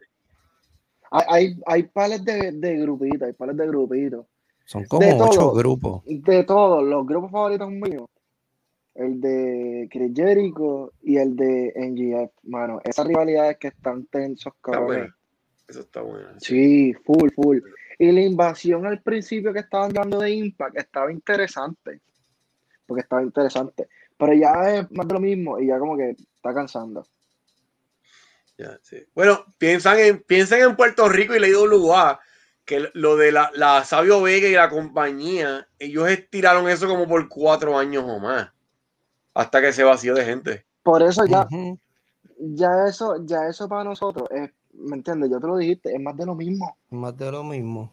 Hay, 1.12 1.26
hay, 1.28 1.60
hay 1.66 1.84
pales 1.84 2.24
de, 2.24 2.52
de 2.54 2.78
grupitos, 2.78 3.22
hay 3.24 3.34
pales 3.34 3.58
de 3.58 3.68
grupitos. 3.68 4.26
Son 4.66 4.86
como 4.86 5.06
ocho 5.26 5.52
grupos. 5.52 6.02
De 6.06 6.44
todos, 6.44 6.84
los 6.84 7.06
grupos 7.06 7.32
favoritos 7.32 7.70
míos. 7.70 8.08
El 8.96 9.20
de 9.20 9.88
Chris 9.92 10.12
Jericho 10.16 10.94
y 11.02 11.18
el 11.18 11.36
de 11.36 11.74
NGF. 11.76 12.32
Mano, 12.44 12.80
esas 12.84 13.08
rivalidades 13.08 13.58
que 13.58 13.70
están 13.70 14.06
tensos, 14.06 14.54
Está 14.56 14.72
cabrones. 14.72 15.12
Eso 15.68 15.80
está 15.82 16.02
bueno. 16.02 16.30
Sí, 16.40 16.94
full, 17.06 17.30
full. 17.36 17.60
Y 17.98 18.12
la 18.12 18.22
invasión 18.22 18.86
al 18.86 19.02
principio 19.02 19.54
que 19.54 19.60
estaban 19.60 19.94
dando 19.94 20.20
de 20.20 20.32
Impact 20.32 20.78
estaba 20.78 21.12
interesante. 21.12 22.02
Porque 22.86 23.02
estaba 23.02 23.24
interesante. 23.24 23.88
Pero 24.18 24.34
ya 24.34 24.78
es 24.78 24.92
más 24.92 25.08
de 25.08 25.14
lo 25.14 25.20
mismo 25.20 25.60
y 25.60 25.68
ya 25.68 25.80
como 25.80 25.98
que 25.98 26.12
está 26.12 26.54
cansando. 26.54 27.06
Ya, 28.58 28.80
sí. 28.84 28.98
Bueno, 29.16 29.46
piensan 29.58 30.00
en, 30.00 30.20
piensen 30.22 30.62
en 30.62 30.76
Puerto 30.76 31.10
Rico 31.10 31.36
y 31.36 31.40
la 31.40 31.48
IWA, 31.48 32.20
que 32.66 32.90
lo 32.94 33.18
de 33.18 33.32
la, 33.32 33.52
la 33.56 33.84
Sabio 33.84 34.22
Vega 34.22 34.48
y 34.48 34.54
la 34.54 34.70
compañía, 34.70 35.68
ellos 35.80 36.08
estiraron 36.10 36.70
eso 36.70 36.88
como 36.88 37.08
por 37.08 37.28
cuatro 37.28 37.78
años 37.78 38.04
o 38.08 38.20
más, 38.20 38.53
hasta 39.34 39.62
que 39.62 39.74
se 39.74 39.84
vació 39.84 40.14
de 40.14 40.26
gente. 40.26 40.66
Por 40.84 41.02
eso 41.02 41.26
ya, 41.26 41.48
ya 42.40 42.88
eso, 42.88 43.26
ya 43.26 43.48
eso 43.48 43.68
para 43.70 43.84
nosotros 43.84 44.28
es, 44.32 44.52
¿me 44.74 44.98
entiendes? 44.98 45.32
Ya 45.32 45.40
te 45.40 45.48
lo 45.48 45.58
dijiste, 45.58 45.94
es 45.94 46.00
más 46.02 46.16
de 46.18 46.26
lo 46.26 46.36
mismo. 46.36 46.78
Más 46.90 47.18
de 47.18 47.32
lo 47.32 47.44
mismo. 47.44 47.92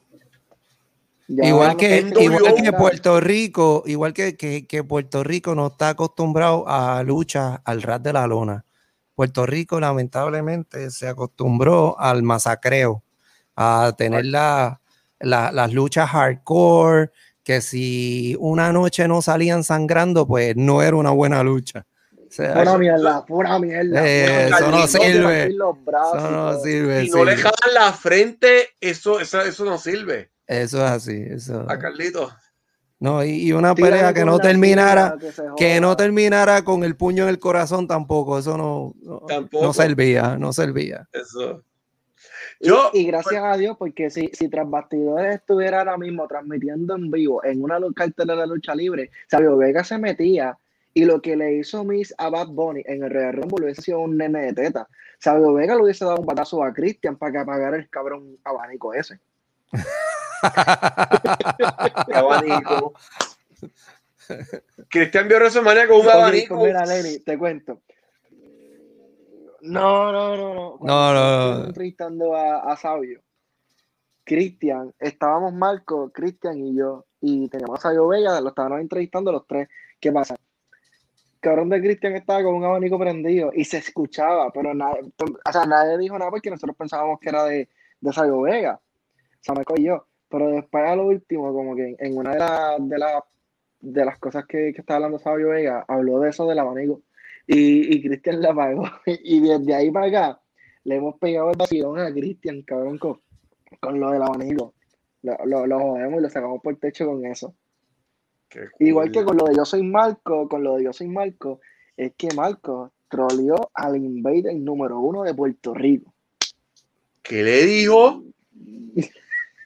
Ya 1.28 1.44
igual 1.44 1.76
que, 1.76 2.12
igual 2.20 2.54
que. 2.54 2.72
Puerto 2.72 3.20
Rico, 3.20 3.84
igual 3.86 4.12
que, 4.12 4.36
que- 4.36 4.66
que 4.66 4.82
Puerto 4.82 5.22
Rico 5.22 5.54
no 5.54 5.68
está 5.68 5.90
acostumbrado 5.90 6.64
a 6.66 7.02
luchas 7.04 7.60
al 7.64 7.82
ras 7.82 8.02
de 8.02 8.12
la 8.12 8.26
lona. 8.26 8.64
Puerto 9.14 9.46
Rico 9.46 9.78
lamentablemente 9.78 10.90
se 10.90 11.06
acostumbró 11.06 11.98
al 12.00 12.22
masacreo, 12.24 13.04
a 13.54 13.92
tener 13.96 14.26
la- 14.26 14.80
la- 15.20 15.52
las 15.52 15.72
luchas 15.72 16.08
hardcore, 16.10 17.10
que 17.50 17.60
si 17.60 18.36
una 18.38 18.72
noche 18.72 19.08
no 19.08 19.22
salían 19.22 19.64
sangrando, 19.64 20.24
pues 20.24 20.54
no 20.54 20.82
era 20.82 20.94
una 20.94 21.10
buena 21.10 21.42
lucha. 21.42 21.84
O 22.14 22.30
sea, 22.30 22.54
Pura 22.54 22.78
mierda, 22.78 23.26
pura 23.26 23.58
mierda. 23.58 24.02
Eh, 24.06 24.44
pura 24.46 24.58
eso 24.58 24.70
no 24.70 24.86
sirve. 24.86 25.56
brazos 25.84 26.16
eso 26.18 26.30
no 26.30 26.60
sirve. 26.60 27.02
Si 27.06 27.10
no 27.10 27.24
le 27.24 27.34
jalan 27.34 27.74
la 27.74 27.92
frente, 27.92 28.68
eso, 28.80 29.18
eso, 29.18 29.40
eso 29.42 29.64
no 29.64 29.78
sirve. 29.78 30.30
Eso 30.46 30.78
es 30.78 30.90
así. 30.92 31.24
Eso. 31.28 31.66
A 31.68 31.76
Carlito. 31.76 32.30
No, 33.00 33.24
y, 33.24 33.30
y 33.30 33.52
una 33.52 33.74
Tírale 33.74 33.96
pelea 33.96 34.14
que 34.14 34.24
no 34.24 34.38
terminara, 34.38 35.16
que 35.56 35.80
no 35.80 35.96
terminara 35.96 36.62
con 36.62 36.84
el 36.84 36.94
puño 36.94 37.24
en 37.24 37.30
el 37.30 37.40
corazón 37.40 37.88
tampoco, 37.88 38.38
eso 38.38 38.56
no, 38.56 38.94
no, 39.02 39.24
Tampoco. 39.26 39.64
no 39.64 39.72
servía, 39.72 40.36
no 40.38 40.52
servía. 40.52 41.08
Eso. 41.12 41.64
Y- 42.60 42.68
Yo, 42.68 42.90
y, 42.92 43.06
gracias 43.06 43.42
a 43.42 43.56
Dios, 43.56 43.76
porque 43.78 44.10
si, 44.10 44.28
si 44.32 44.48
tras 44.48 44.68
bastidores 44.68 45.36
estuviera 45.36 45.78
ahora 45.78 45.96
mismo 45.96 46.28
transmitiendo 46.28 46.94
en 46.94 47.10
vivo 47.10 47.42
en 47.42 47.62
una 47.62 47.78
cartelera 47.94 48.42
de 48.42 48.46
lucha 48.46 48.74
libre, 48.74 49.10
Sabio 49.28 49.56
Vega 49.56 49.82
se 49.82 49.98
metía 49.98 50.56
y 50.92 51.04
lo 51.04 51.22
que 51.22 51.36
le 51.36 51.54
hizo 51.54 51.84
Miss 51.84 52.14
a 52.18 52.28
Bad 52.28 52.48
Bunny 52.48 52.82
en 52.84 53.02
el 53.02 53.10
Royal 53.10 53.32
Rumble 53.34 53.64
hubiese 53.64 53.82
sido 53.82 54.00
un 54.00 54.16
nene 54.18 54.46
de 54.46 54.52
teta. 54.52 54.88
Sabio 55.18 55.54
Vega 55.54 55.74
le 55.74 55.82
hubiese 55.82 56.04
dado 56.04 56.18
un 56.18 56.26
batazo 56.26 56.62
a 56.62 56.72
Christian 56.72 57.16
para 57.16 57.32
que 57.32 57.38
apagara 57.38 57.76
el 57.76 57.88
cabrón 57.88 58.36
abanico 58.44 58.92
ese. 58.92 59.18
abanico. 62.14 62.94
Cristian 64.88 65.28
vio 65.28 65.38
WrestleMania 65.38 65.88
con 65.88 66.00
un 66.00 66.08
abanico. 66.08 66.64
mira, 66.64 66.84
Lenny, 66.84 67.18
te 67.20 67.38
cuento. 67.38 67.80
No, 69.62 70.12
no, 70.12 70.36
no, 70.36 70.54
no. 70.54 70.78
Cuando 70.78 70.94
No, 70.94 71.14
no, 71.14 71.64
entrevistando 71.66 72.34
a, 72.34 72.72
a 72.72 72.76
Sabio, 72.76 73.20
Cristian, 74.24 74.94
estábamos 74.98 75.52
Marco, 75.52 76.10
Cristian 76.12 76.58
y 76.58 76.76
yo, 76.76 77.06
y 77.20 77.48
teníamos 77.48 77.78
a 77.78 77.82
Sabio 77.82 78.08
Vega, 78.08 78.40
lo 78.40 78.50
estábamos 78.50 78.80
entrevistando 78.80 79.32
los 79.32 79.46
tres. 79.46 79.68
¿Qué 80.00 80.12
pasa? 80.12 80.36
Cabrón 81.40 81.70
de 81.70 81.80
Cristian 81.80 82.14
estaba 82.16 82.42
con 82.42 82.54
un 82.54 82.64
abanico 82.64 82.98
prendido 82.98 83.50
y 83.54 83.64
se 83.64 83.78
escuchaba, 83.78 84.50
pero 84.52 84.74
nadie, 84.74 85.00
o 85.18 85.52
sea, 85.52 85.64
nadie 85.64 85.96
dijo 85.98 86.18
nada 86.18 86.30
porque 86.30 86.50
nosotros 86.50 86.76
pensábamos 86.76 87.18
que 87.18 87.30
era 87.30 87.44
de, 87.44 87.68
de 88.00 88.12
Sabio 88.12 88.42
Vega. 88.42 88.78
O 89.40 89.42
sea, 89.42 89.54
y 89.76 89.84
yo. 89.84 90.06
Pero 90.28 90.48
después 90.50 90.88
a 90.88 90.94
lo 90.94 91.06
último, 91.06 91.52
como 91.52 91.74
que 91.74 91.96
en 91.98 92.16
una 92.16 92.32
de, 92.32 92.38
las 92.38 92.88
de, 92.88 92.98
las 92.98 93.22
de 93.80 94.04
las 94.04 94.18
cosas 94.18 94.44
que, 94.46 94.72
que 94.72 94.80
estaba 94.80 94.96
hablando 94.96 95.18
Sabio 95.18 95.48
Vega, 95.48 95.84
habló 95.88 96.20
de 96.20 96.30
eso 96.30 96.46
del 96.46 96.58
abanico. 96.58 97.02
Y, 97.52 97.96
y 97.96 98.02
Cristian 98.02 98.40
la 98.40 98.54
pagó. 98.54 98.84
Y 99.06 99.40
desde 99.40 99.74
ahí 99.74 99.90
para 99.90 100.06
acá 100.06 100.40
le 100.84 100.96
hemos 100.96 101.18
pegado 101.18 101.50
el 101.50 101.56
vacilón 101.56 101.98
a 101.98 102.12
Cristian, 102.12 102.62
cabrón, 102.62 102.98
con, 102.98 103.20
con 103.80 103.98
lo 103.98 104.10
del 104.12 104.22
abanico. 104.22 104.74
Lo, 105.22 105.36
lo, 105.44 105.66
lo 105.66 105.78
jodemos 105.80 106.20
y 106.20 106.22
lo 106.22 106.30
sacamos 106.30 106.62
por 106.62 106.74
el 106.74 106.78
techo 106.78 107.06
con 107.06 107.26
eso. 107.26 107.54
Qué 108.48 108.60
cool. 108.60 108.86
Igual 108.86 109.10
que 109.10 109.24
con 109.24 109.36
lo 109.36 109.44
de 109.46 109.56
Yo 109.56 109.64
Soy 109.64 109.82
Marco, 109.82 110.48
con 110.48 110.62
lo 110.62 110.76
de 110.76 110.84
Yo 110.84 110.92
Soy 110.92 111.08
Marco, 111.08 111.60
es 111.96 112.12
que 112.16 112.28
Marco 112.34 112.92
troleó 113.08 113.70
al 113.74 113.96
invader 113.96 114.54
número 114.54 115.00
uno 115.00 115.24
de 115.24 115.34
Puerto 115.34 115.74
Rico. 115.74 116.14
¿Qué 117.22 117.42
le 117.42 117.66
dijo? 117.66 118.22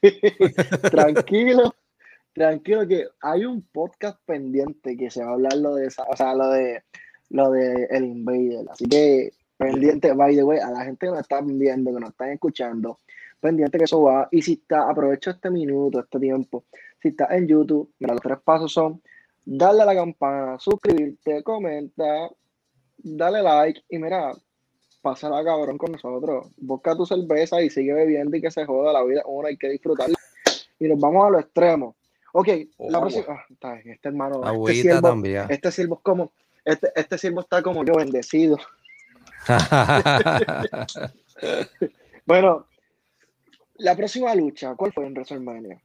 tranquilo, 0.90 1.74
tranquilo 2.32 2.88
que 2.88 3.06
hay 3.20 3.44
un 3.44 3.62
podcast 3.62 4.18
pendiente 4.24 4.96
que 4.96 5.10
se 5.10 5.22
va 5.22 5.30
a 5.30 5.34
hablar 5.34 5.56
lo 5.58 5.74
de 5.74 5.86
esa, 5.86 6.04
o 6.04 6.16
sea, 6.16 6.34
lo 6.34 6.48
de 6.48 6.82
lo 7.34 7.50
de 7.50 7.86
el 7.90 8.04
invader. 8.04 8.66
Así 8.70 8.84
que 8.86 9.32
pendiente, 9.56 10.12
by 10.12 10.34
the 10.36 10.44
way, 10.44 10.58
a 10.60 10.70
la 10.70 10.84
gente 10.84 11.06
que 11.06 11.10
nos 11.10 11.20
está 11.20 11.40
viendo, 11.40 11.92
que 11.92 12.00
nos 12.00 12.10
están 12.10 12.30
escuchando, 12.30 12.98
pendiente 13.40 13.76
que 13.78 13.84
eso 13.84 14.02
va. 14.02 14.28
Y 14.30 14.40
si 14.42 14.52
está, 14.54 14.88
aprovecho 14.88 15.30
este 15.30 15.50
minuto, 15.50 16.00
este 16.00 16.18
tiempo, 16.20 16.64
si 17.02 17.08
estás 17.08 17.30
en 17.32 17.46
YouTube, 17.48 17.90
mira, 17.98 18.14
los 18.14 18.22
tres 18.22 18.38
pasos 18.44 18.72
son 18.72 19.02
darle 19.44 19.82
a 19.82 19.86
la 19.86 19.94
campana, 19.94 20.58
suscribirte, 20.58 21.42
comenta, 21.42 22.30
dale 22.98 23.42
like 23.42 23.80
y 23.90 23.98
mira, 23.98 24.32
pásala 25.02 25.42
cabrón 25.44 25.76
con 25.76 25.92
nosotros. 25.92 26.46
Busca 26.56 26.96
tu 26.96 27.04
cerveza 27.04 27.60
y 27.62 27.68
sigue 27.70 27.92
bebiendo 27.94 28.36
y 28.36 28.40
que 28.40 28.50
se 28.50 28.64
joda 28.64 28.92
la 28.92 29.02
vida. 29.04 29.22
Uno 29.26 29.48
hay 29.48 29.56
que 29.56 29.68
disfrutarla. 29.70 30.14
Y 30.78 30.88
nos 30.88 30.98
vamos 31.00 31.26
a 31.26 31.30
lo 31.30 31.40
extremo. 31.40 31.96
Ok, 32.32 32.48
la 32.78 32.98
Oh. 32.98 33.00
próxima. 33.02 33.24
ah, 33.28 33.44
está 33.50 33.74
bien, 33.74 33.90
este 33.90 34.08
hermano. 34.08 34.36
Este 34.36 34.48
Agüita 34.48 34.82
siervo, 34.82 35.08
también. 35.08 35.44
este 35.50 35.70
siervo 35.70 35.94
es 35.96 36.00
como. 36.02 36.32
Este, 36.64 36.90
este 36.96 37.18
siervo 37.18 37.40
está 37.40 37.62
como 37.62 37.84
yo, 37.84 37.94
bendecido. 37.94 38.58
Bueno, 42.26 42.66
la 43.76 43.94
próxima 43.96 44.34
lucha, 44.34 44.74
¿cuál 44.76 44.92
fue 44.92 45.06
en 45.06 45.12
WrestleMania? 45.12 45.78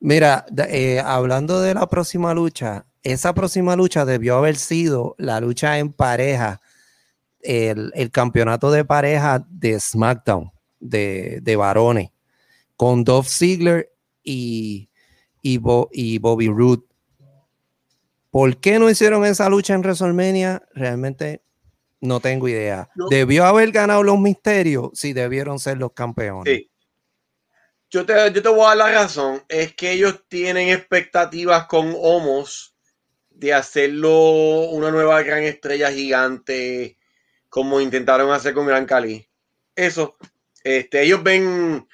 Mira, 0.00 0.44
eh, 0.68 1.00
hablando 1.00 1.60
de 1.60 1.74
la 1.74 1.86
próxima 1.88 2.34
lucha, 2.34 2.86
esa 3.04 3.32
próxima 3.34 3.76
lucha 3.76 4.04
debió 4.04 4.36
haber 4.36 4.56
sido 4.56 5.14
la 5.18 5.40
lucha 5.40 5.78
en 5.78 5.92
pareja, 5.92 6.60
el, 7.40 7.92
el 7.94 8.10
campeonato 8.10 8.70
de 8.72 8.84
pareja 8.84 9.44
de 9.48 9.78
SmackDown, 9.78 10.50
de, 10.80 11.38
de 11.42 11.56
varones, 11.56 12.10
con 12.76 13.04
Dolph 13.04 13.28
Ziggler 13.28 13.92
y, 14.24 14.88
y, 15.42 15.58
Bo- 15.58 15.88
y 15.92 16.18
Bobby 16.18 16.48
Roode. 16.48 16.82
¿Por 18.38 18.56
qué 18.58 18.78
no 18.78 18.88
hicieron 18.88 19.24
esa 19.24 19.48
lucha 19.48 19.74
en 19.74 19.80
WrestleMania? 19.80 20.62
Realmente 20.72 21.42
no 22.00 22.20
tengo 22.20 22.46
idea. 22.46 22.88
No. 22.94 23.08
Debió 23.08 23.44
haber 23.44 23.72
ganado 23.72 24.04
los 24.04 24.16
misterios 24.20 24.90
si 24.94 25.12
debieron 25.12 25.58
ser 25.58 25.78
los 25.78 25.92
campeones. 25.92 26.44
Sí. 26.44 26.70
Yo 27.90 28.06
te, 28.06 28.14
yo 28.32 28.40
te 28.40 28.48
voy 28.48 28.60
a 28.60 28.68
dar 28.68 28.76
la 28.76 28.92
razón. 28.92 29.42
Es 29.48 29.74
que 29.74 29.90
ellos 29.90 30.22
tienen 30.28 30.68
expectativas 30.68 31.66
con 31.66 31.92
Homos 31.96 32.76
de 33.28 33.54
hacerlo 33.54 34.68
una 34.70 34.92
nueva 34.92 35.20
gran 35.24 35.42
estrella 35.42 35.90
gigante, 35.90 36.96
como 37.48 37.80
intentaron 37.80 38.30
hacer 38.30 38.54
con 38.54 38.68
Gran 38.68 38.86
Cali. 38.86 39.28
Eso. 39.74 40.16
Este, 40.62 41.02
ellos 41.02 41.24
ven, 41.24 41.88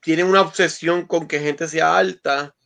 tienen 0.00 0.24
una 0.24 0.40
obsesión 0.40 1.06
con 1.06 1.28
que 1.28 1.38
gente 1.38 1.68
sea 1.68 1.98
alta. 1.98 2.56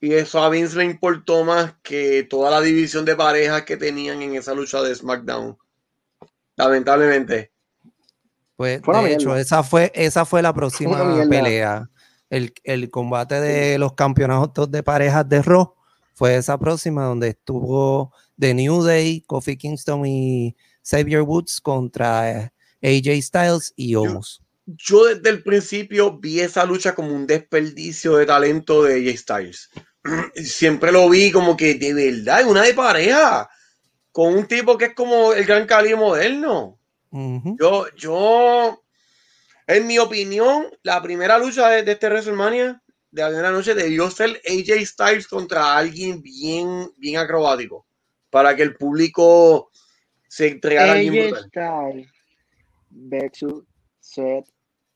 Y 0.00 0.14
eso 0.14 0.42
a 0.42 0.48
Vince 0.48 0.78
le 0.78 0.84
importó 0.84 1.44
más 1.44 1.74
que 1.82 2.22
toda 2.22 2.50
la 2.50 2.60
división 2.60 3.04
de 3.04 3.16
parejas 3.16 3.62
que 3.62 3.76
tenían 3.76 4.22
en 4.22 4.34
esa 4.34 4.54
lucha 4.54 4.80
de 4.82 4.94
SmackDown. 4.94 5.58
Lamentablemente. 6.56 7.52
Pues 8.56 8.80
Fue 8.82 9.02
de 9.02 9.14
hecho, 9.14 9.36
esa 9.36 9.62
fue, 9.62 9.92
esa 9.94 10.24
fue 10.24 10.42
la 10.42 10.52
próxima 10.54 10.98
pelea. 11.28 11.88
El, 12.28 12.52
el 12.64 12.90
combate 12.90 13.40
de 13.40 13.78
los 13.78 13.94
campeonatos 13.94 14.70
de 14.70 14.82
parejas 14.82 15.28
de 15.28 15.42
Raw 15.42 15.74
fue 16.14 16.36
esa 16.36 16.58
próxima 16.58 17.04
donde 17.04 17.28
estuvo 17.28 18.12
The 18.38 18.54
New 18.54 18.82
Day, 18.82 19.22
Kofi 19.22 19.56
Kingston 19.56 20.04
y 20.06 20.54
Xavier 20.82 21.22
Woods 21.22 21.60
contra 21.60 22.30
eh, 22.30 22.52
AJ 22.82 23.22
Styles 23.22 23.72
y 23.76 23.94
Omos. 23.94 24.42
yo 24.66 25.06
desde 25.06 25.30
el 25.30 25.42
principio 25.42 26.18
vi 26.18 26.40
esa 26.40 26.64
lucha 26.64 26.94
como 26.94 27.14
un 27.14 27.26
desperdicio 27.26 28.16
de 28.16 28.26
talento 28.26 28.82
de 28.82 28.96
AJ 28.96 29.18
Styles. 29.18 29.70
Siempre 30.34 30.92
lo 30.92 31.08
vi 31.08 31.30
como 31.30 31.56
que 31.56 31.74
de 31.74 31.92
verdad, 31.92 32.46
una 32.46 32.62
de 32.62 32.74
pareja, 32.74 33.48
con 34.12 34.34
un 34.34 34.46
tipo 34.46 34.76
que 34.76 34.86
es 34.86 34.94
como 34.94 35.32
el 35.32 35.44
gran 35.44 35.66
Cali 35.66 35.94
moderno. 35.94 36.78
Yo, 37.12 37.88
yo, 37.96 38.84
en 39.66 39.86
mi 39.86 39.98
opinión, 39.98 40.66
la 40.82 41.02
primera 41.02 41.38
lucha 41.38 41.68
de, 41.68 41.82
de 41.82 41.92
este 41.92 42.08
WrestleMania 42.08 42.80
de 43.10 43.22
la 43.22 43.28
primera 43.28 43.50
noche 43.50 43.74
debió 43.74 44.08
ser 44.10 44.40
AJ 44.46 44.86
Styles 44.86 45.26
contra 45.26 45.76
alguien 45.76 46.22
bien, 46.22 46.88
bien 46.96 47.16
acrobático, 47.16 47.84
para 48.30 48.54
que 48.54 48.62
el 48.62 48.76
público 48.76 49.70
se 50.28 50.48
entregara 50.48 50.94
bien 50.94 51.14
AJ 51.14 51.20
brutal. 51.20 51.48
Styles 51.48 52.08
versus 52.90 53.64
Seth 53.98 54.48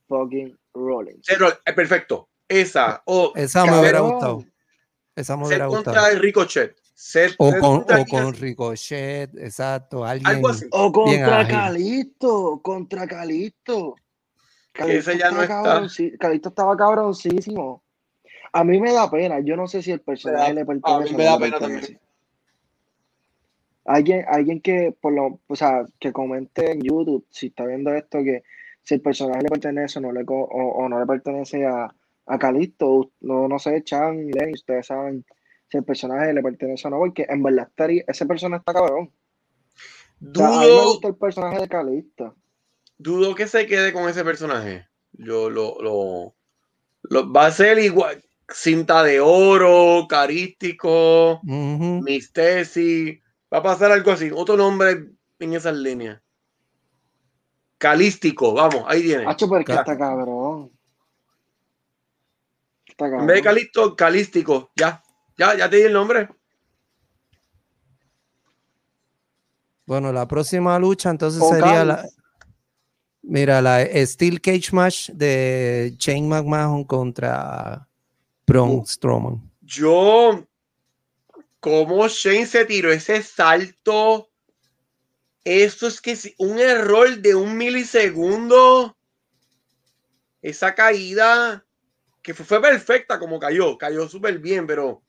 fucking 0.09 0.57
Rollins. 0.75 1.27
Pero, 1.27 1.49
eh, 1.65 1.73
perfecto. 1.73 2.29
Esa. 2.49 3.03
O 3.07 3.33
Esa 3.35 3.65
me 3.67 3.81
hubiera 3.81 4.01
gustado. 4.01 4.45
Esa 5.17 5.37
me 5.37 5.43
contra 5.45 5.67
gustado. 5.67 6.07
el 6.09 6.19
Ricochet. 6.21 6.77
Seth- 6.97 7.35
O 7.39 7.51
Seth 7.51 7.61
con, 7.61 8.25
o 8.25 8.33
Ricochet, 8.33 9.31
exacto. 9.37 10.05
Alguien. 10.05 10.27
algo 10.29 10.49
así. 10.49 10.67
O 10.71 10.93
contra 10.93 11.41
ágil. 11.41 11.55
Calisto, 11.55 12.61
contra 12.63 13.07
Calisto. 13.07 13.97
ese 14.75 15.19
ya 15.19 15.31
no 15.31 15.43
estaba 15.43 15.65
está. 15.71 15.81
cabronci- 15.83 16.19
Calisto 16.19 16.49
estaba 16.51 16.77
cabroncísimo. 16.77 17.83
A 18.53 18.63
mí 18.65 18.81
me 18.81 18.93
da 18.93 19.11
pena, 19.11 19.41
yo 19.41 19.57
no 19.57 19.67
sé 19.67 19.83
si 19.83 19.91
el 19.91 20.01
personaje 20.01 20.49
da- 20.49 20.55
le 20.55 20.61
a 20.61 20.65
mí 20.65 20.81
pertenece. 20.81 21.17
me 21.17 21.25
da 21.25 21.39
pena 21.39 21.59
pertenece. 21.59 21.81
también. 21.81 22.01
Alguien, 23.87 24.25
alguien 24.29 24.61
que 24.61 24.97
por 24.99 25.13
lo, 25.13 25.41
o 25.47 25.57
sea, 25.57 25.85
que 26.01 26.13
comente 26.13 26.71
en 26.73 26.81
YouTube 26.81 27.27
si 27.31 27.49
está 27.49 27.67
viendo 27.67 27.93
esto 27.93 28.23
que 28.23 28.43
si 28.83 28.95
el 28.95 29.03
personaje 29.03 29.43
le 29.43 29.49
pertenece 29.49 29.99
o 29.99 30.03
no 30.03 30.13
le 30.13 30.25
o 30.27 30.89
no 30.89 30.99
le 30.99 31.07
pertenece 31.07 31.67
a, 31.67 31.95
a 32.27 32.39
Calisto. 32.39 33.13
No, 33.21 33.49
no 33.49 33.59
sé, 33.59 33.83
Chan, 33.85 34.27
Lenny, 34.31 34.53
ustedes 34.55 34.87
saben 34.87 35.25
si 35.69 35.79
el 35.79 35.85
personaje 35.85 36.33
le 36.33 36.43
pertenece 36.43 36.87
o 36.89 36.91
no, 36.91 36.99
porque 36.99 37.27
en 37.29 37.43
verdad 37.43 37.71
ese 38.07 38.27
personaje 38.27 38.61
está 38.61 38.73
cabrón. 38.73 39.11
O 40.33 40.35
sea, 40.35 40.49
a 40.49 40.51
mí 40.51 40.57
me 40.59 40.65
Dudo, 40.69 40.85
gusta 40.87 41.09
el 41.09 41.17
personaje 41.17 41.61
de 41.61 41.69
Calisto. 41.69 42.37
dudo 42.99 43.35
que 43.35 43.47
se 43.47 43.67
quede 43.67 43.93
con 43.93 44.09
ese 44.09 44.25
personaje. 44.25 44.87
Yo 45.13 45.51
lo, 45.51 45.77
lo, 45.81 46.35
lo- 47.03 47.33
va 47.33 47.47
a 47.47 47.51
ser 47.51 47.79
igual. 47.79 48.23
Cinta 48.49 49.03
de 49.03 49.21
oro, 49.21 50.07
carístico. 50.09 51.41
Miss 51.45 52.33
Tessie. 52.33 53.23
Va 53.53 53.59
a 53.59 53.63
pasar 53.63 53.91
algo 53.93 54.11
así. 54.11 54.31
Otro 54.35 54.57
nombre 54.57 55.11
en 55.39 55.55
esas 55.55 55.77
líneas. 55.77 56.21
Calístico, 57.79 58.55
vamos, 58.55 58.85
ahí 58.87 59.03
viene. 59.03 59.25
Hacho, 59.27 59.49
pero 59.49 59.61
es 59.61 59.67
que 59.67 59.73
Ca- 59.73 59.81
está 59.81 59.99
cabrón. 59.99 60.71
En 62.99 63.27
vez 63.27 63.37
de 63.37 63.43
Calisto, 63.43 63.97
Calístico. 63.97 64.71
Ya, 64.77 65.03
ya, 65.37 65.57
ya 65.57 65.69
te 65.69 65.77
di 65.77 65.83
el 65.83 65.93
nombre. 65.93 66.29
Bueno, 69.87 70.13
la 70.13 70.27
próxima 70.27 70.79
lucha 70.79 71.11
entonces 71.11 71.43
O 71.43 71.51
sería 71.51 71.85
la. 71.85 72.09
Mira, 73.23 73.61
la 73.63 73.85
Steel 74.07 74.41
Cage 74.41 74.71
Match 74.73 75.11
de 75.11 75.95
Shane 75.99 76.29
McMahon 76.29 76.85
contra 76.85 77.87
Braun 78.47 78.81
Uh. 78.81 78.87
Strowman. 78.87 79.51
Yo, 79.63 80.47
como 81.61 82.07
Shane 82.09 82.47
se 82.47 82.65
tiró 82.67 82.93
ese 82.93 83.23
salto, 83.23 84.29
eso 85.43 85.87
es 85.87 86.01
que 86.03 86.17
si- 86.17 86.35
un 86.39 86.59
error 86.59 87.17
de 87.19 87.35
un 87.35 87.57
milisegundo, 87.57 88.95
esa 90.43 90.75
caída 90.75 91.65
que 92.25 92.35
fue, 92.35 92.45
fue 92.45 92.61
perfecta 92.61 93.21
como 93.21 93.39
cayó, 93.39 93.79
cayó 93.79 94.09
súper 94.09 94.41
bien, 94.41 94.67
pero 94.67 95.05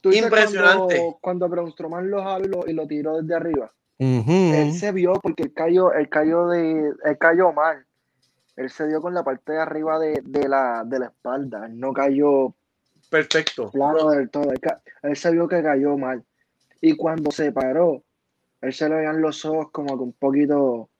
Tú 0.00 0.12
Impresionante. 0.12 0.96
Cuando, 0.96 1.18
cuando 1.20 1.48
Braun 1.48 1.72
Strowman 1.72 2.10
lo 2.10 2.22
jaló 2.22 2.64
y 2.66 2.72
lo, 2.72 2.86
tiró 2.86 3.20
desde 3.20 3.34
arriba. 3.34 3.72
Él 3.98 4.74
se 4.74 4.92
vio 4.92 5.14
porque 5.14 5.44
él 5.44 5.52
cayó, 5.54 5.92
él 5.92 6.08
cayó 6.08 6.48
de, 6.48 6.92
él 7.04 7.18
cayó 7.18 7.52
mal. 7.52 7.84
Él 8.56 8.70
se 8.70 8.86
dio 8.88 9.00
con 9.00 9.14
la 9.14 9.22
parte 9.22 9.52
de 9.52 9.60
arriba 9.60 9.98
de, 9.98 10.22
de 10.24 10.48
la, 10.48 10.82
de 10.84 10.98
la 10.98 11.06
espalda. 11.06 11.66
Él 11.66 11.78
no 11.78 11.92
cayó 11.92 12.54
perfecto. 13.10 13.70
plano 13.70 14.10
del 14.10 14.30
todo. 14.30 14.50
Él, 14.50 14.60
él 15.02 15.16
se 15.16 15.30
vio 15.30 15.48
que 15.48 15.62
cayó 15.62 15.96
mal. 15.96 16.24
Y 16.80 16.96
cuando 16.96 17.30
se 17.30 17.52
paró, 17.52 18.02
él 18.60 18.72
se 18.72 18.88
le 18.88 18.96
veían 18.96 19.20
los 19.20 19.44
ojos 19.44 19.70
como 19.70 19.96
que 19.96 20.02
un 20.02 20.12
poquito. 20.12 20.60
O 20.62 20.90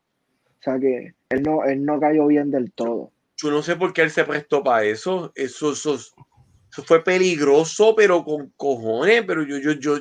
sea 0.60 0.78
que 0.78 1.14
él 1.28 1.42
no, 1.42 1.64
él 1.64 1.84
no 1.84 1.98
cayó 2.00 2.26
bien 2.26 2.50
del 2.50 2.72
todo. 2.72 3.12
Yo 3.36 3.50
no 3.50 3.62
sé 3.62 3.76
por 3.76 3.92
qué 3.92 4.02
él 4.02 4.10
se 4.10 4.24
prestó 4.24 4.62
para 4.62 4.84
eso. 4.84 5.32
Eso, 5.34 5.72
eso, 5.72 5.94
eso 5.94 6.82
fue 6.84 7.02
peligroso, 7.02 7.94
pero 7.96 8.24
con 8.24 8.50
cojones, 8.56 9.24
pero 9.26 9.44
yo, 9.44 9.58
yo, 9.58 9.72
yo, 9.72 9.98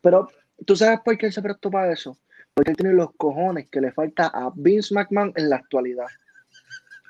Pero, 0.00 0.28
¿tú 0.66 0.76
sabes 0.76 1.00
por 1.04 1.16
qué 1.16 1.26
él 1.26 1.32
se 1.32 1.42
prestó 1.42 1.70
para 1.70 1.92
eso? 1.92 2.16
Porque 2.54 2.70
él 2.70 2.76
tiene 2.76 2.94
los 2.94 3.14
cojones 3.16 3.68
que 3.68 3.80
le 3.80 3.92
falta 3.92 4.26
a 4.26 4.52
Vince 4.54 4.94
McMahon 4.94 5.32
en 5.36 5.48
la 5.48 5.56
actualidad. 5.56 6.06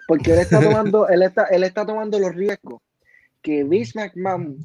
Porque 0.07 0.33
él 0.33 0.39
está 0.39 0.61
tomando, 0.61 1.09
él 1.09 1.23
está, 1.23 1.45
él 1.47 1.65
está 1.65 1.85
tomando 1.87 2.19
los 2.19 2.35
riesgos 2.35 2.81
que 3.41 3.65
Vince 3.65 3.99
McMahon 3.99 4.59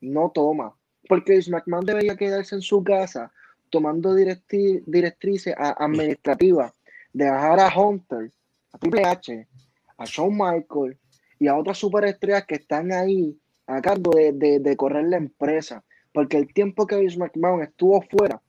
no 0.00 0.30
toma. 0.30 0.72
Porque 1.08 1.32
Vince 1.32 1.50
McMahon 1.50 1.84
debería 1.84 2.16
quedarse 2.16 2.54
en 2.54 2.62
su 2.62 2.82
casa 2.82 3.32
tomando 3.70 4.14
directrices 4.14 5.54
administrativas 5.58 6.72
de 7.12 7.28
bajar 7.28 7.58
a 7.58 7.76
Hunter, 7.76 8.30
a 8.72 8.78
Triple 8.78 9.04
H, 9.04 9.48
a 9.96 10.04
Shawn 10.04 10.32
Michaels 10.36 10.96
y 11.38 11.46
a 11.48 11.56
otras 11.56 11.78
superestrellas 11.78 12.46
que 12.46 12.56
están 12.56 12.92
ahí 12.92 13.36
a 13.66 13.80
cargo 13.80 14.12
de, 14.14 14.32
de- 14.32 14.58
de 14.60 14.76
correr 14.76 15.04
la 15.04 15.16
empresa. 15.16 15.82
Porque 16.12 16.36
el 16.36 16.52
tiempo 16.52 16.86
que 16.86 16.96
Vince 16.96 17.18
McMahon 17.18 17.62
estuvo 17.62 18.00
fuera, 18.02 18.40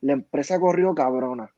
la 0.00 0.12
empresa 0.12 0.58
corrió 0.60 0.94
cabrona. 0.94 1.50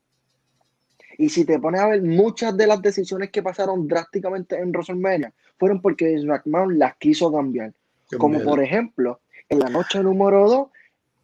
Y 1.18 1.28
si 1.28 1.45
te 1.45 1.59
pones 1.59 1.80
a 1.80 1.89
ver, 1.89 2.03
muchas 2.03 2.57
de 2.57 2.66
las 2.66 2.80
decisiones 2.80 3.30
que 3.30 3.43
pasaron 3.43 3.87
drásticamente 3.87 4.57
en 4.59 4.70
WrestleMania 4.70 5.33
fueron 5.59 5.80
porque 5.83 6.07
Vince 6.07 6.26
McMahon 6.26 6.78
las 6.78 6.97
quiso 6.97 7.30
cambiar. 7.33 7.72
Como 8.18 8.43
por 8.43 8.62
ejemplo, 8.62 9.20
en 9.49 9.59
la 9.59 9.68
noche 9.68 10.03
número 10.03 10.49
2, 10.49 10.68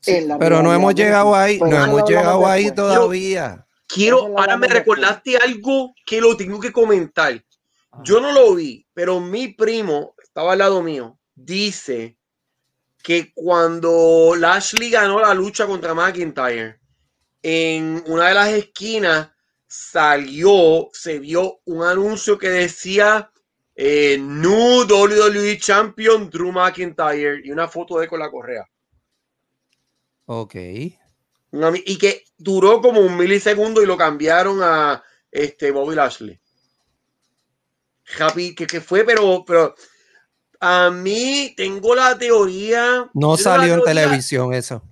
en 0.06 0.28
la 0.28 0.38
Pero 0.38 0.62
no 0.62 0.72
hemos 0.74 0.94
llegado 0.94 1.34
ahí, 1.34 1.58
no 1.58 1.66
hemos 1.84 2.08
llegado 2.08 2.46
ahí 2.46 2.64
después. 2.64 2.76
todavía. 2.76 3.66
quiero, 3.86 4.38
ahora 4.38 4.56
me 4.56 4.68
recordaste 4.68 5.36
algo 5.38 5.94
que 6.06 6.20
lo 6.20 6.36
tengo 6.36 6.60
que 6.60 6.70
comentar. 6.72 7.42
Yo 8.04 8.20
no 8.20 8.32
lo 8.32 8.54
vi, 8.54 8.86
pero 8.94 9.20
mi 9.20 9.48
primo 9.48 10.14
estaba 10.22 10.52
al 10.52 10.58
lado 10.58 10.82
mío. 10.82 11.18
Dice 11.34 12.16
que 13.02 13.32
cuando 13.32 14.34
Lashley 14.36 14.90
ganó 14.90 15.20
la 15.20 15.34
lucha 15.34 15.66
contra 15.66 15.94
McIntyre, 15.94 16.80
en 17.42 18.02
una 18.06 18.28
de 18.28 18.34
las 18.34 18.48
esquinas 18.50 19.30
salió, 19.66 20.88
se 20.92 21.18
vio 21.18 21.60
un 21.64 21.84
anuncio 21.84 22.38
que 22.38 22.48
decía 22.48 23.30
eh, 23.74 24.18
New 24.18 24.84
WWE 24.84 25.58
Champion 25.58 26.28
Drew 26.28 26.50
McIntyre 26.50 27.40
y 27.44 27.50
una 27.50 27.68
foto 27.68 27.98
de 27.98 28.04
él 28.04 28.10
con 28.10 28.20
la 28.20 28.30
correa. 28.30 28.66
Ok. 30.26 30.54
Una 31.52 31.72
y 31.74 31.96
que 31.96 32.24
duró 32.36 32.80
como 32.80 33.00
un 33.00 33.16
milisegundo 33.16 33.82
y 33.82 33.86
lo 33.86 33.96
cambiaron 33.96 34.60
a 34.62 35.02
este 35.30 35.70
Bobby 35.70 35.94
Lashley. 35.94 36.40
Happy, 38.18 38.54
que, 38.54 38.66
que 38.66 38.80
fue, 38.80 39.04
pero, 39.04 39.44
pero 39.46 39.74
a 40.60 40.90
mí 40.90 41.54
tengo 41.56 41.94
la 41.94 42.16
teoría. 42.18 43.10
No 43.14 43.32
la 43.32 43.36
salió 43.36 43.74
en 43.74 43.82
televisión 43.84 44.54
eso. 44.54 44.82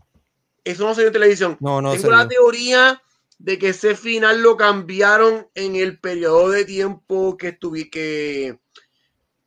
Eso 0.65 0.85
no 0.85 0.95
salió 0.95 1.09
en 1.09 1.13
televisión. 1.13 1.57
No, 1.61 1.81
no 1.81 1.93
tengo 1.93 2.11
la 2.11 2.19
salió. 2.23 2.29
teoría 2.29 3.03
de 3.39 3.59
que 3.59 3.69
ese 3.69 3.95
final 3.95 4.43
lo 4.43 4.57
cambiaron 4.57 5.49
en 5.55 5.77
el 5.77 6.01
periodo 6.01 6.51
de 6.51 6.65
tiempo 6.65 7.37
que 7.37 7.49
estuve, 7.49 7.91
que, 7.91 8.59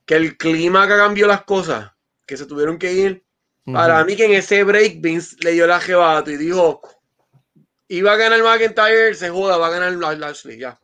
que 0.05 0.15
el 0.15 0.37
clima 0.37 0.87
que 0.87 0.95
cambió 0.95 1.27
las 1.27 1.43
cosas, 1.43 1.91
que 2.25 2.37
se 2.37 2.45
tuvieron 2.45 2.77
que 2.77 2.93
ir. 2.93 3.23
Para 3.65 4.03
mí 4.03 4.15
que 4.15 4.25
en 4.25 4.31
ese 4.33 4.63
break 4.63 4.99
Vince 4.99 5.35
le 5.41 5.51
dio 5.51 5.67
la 5.67 5.79
jebato 5.79 6.31
y 6.31 6.37
dijo, 6.37 6.81
iba 7.87 8.13
a 8.13 8.15
ganar 8.15 8.41
McIntyre, 8.41 9.13
se 9.13 9.29
joda, 9.29 9.57
va 9.57 9.67
a 9.67 9.71
ganar 9.71 9.91
La- 9.93 10.15
Lashley, 10.15 10.57
ya. 10.57 10.79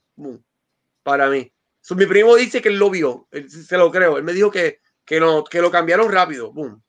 Para 1.02 1.30
mí. 1.30 1.52
So, 1.86 1.94
mi 1.94 2.08
primo 2.08 2.36
dice 2.36 2.64
que 2.64 2.70
él 2.70 2.80
lo 2.80 2.90
vio, 2.90 3.28
él- 3.30 3.48
se 3.48 3.78
lo 3.78 3.92
creo, 3.92 4.18
él 4.18 4.24
me 4.24 4.34
dijo 4.34 4.50
que, 4.50 4.80
que, 5.06 5.20
no, 5.20 5.44
que 5.44 5.62
lo 5.62 5.70
cambiaron 5.70 6.12
rápido. 6.12 6.52
Boom. 6.52 6.82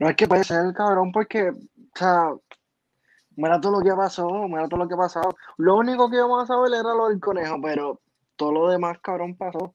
No 0.00 0.08
es 0.08 0.16
que 0.16 0.26
puede 0.26 0.42
ser, 0.42 0.74
cabrón, 0.74 1.12
porque, 1.12 1.50
o 1.50 1.54
sea, 1.94 2.32
mira 3.36 3.60
todo 3.60 3.78
lo 3.78 3.84
que 3.84 3.94
pasó, 3.94 4.28
mira 4.48 4.66
todo 4.68 4.80
lo 4.80 4.88
que 4.88 4.94
ha 4.94 4.96
pasado. 4.96 5.36
Lo 5.58 5.76
único 5.76 6.10
que 6.10 6.16
íbamos 6.16 6.42
a 6.42 6.46
saber 6.48 6.72
era 6.72 6.92
lo 6.92 7.08
del 7.08 7.20
conejo, 7.20 7.60
pero 7.62 8.00
todo 8.34 8.50
lo 8.50 8.68
demás, 8.68 8.98
cabrón, 9.00 9.36
pasó. 9.36 9.72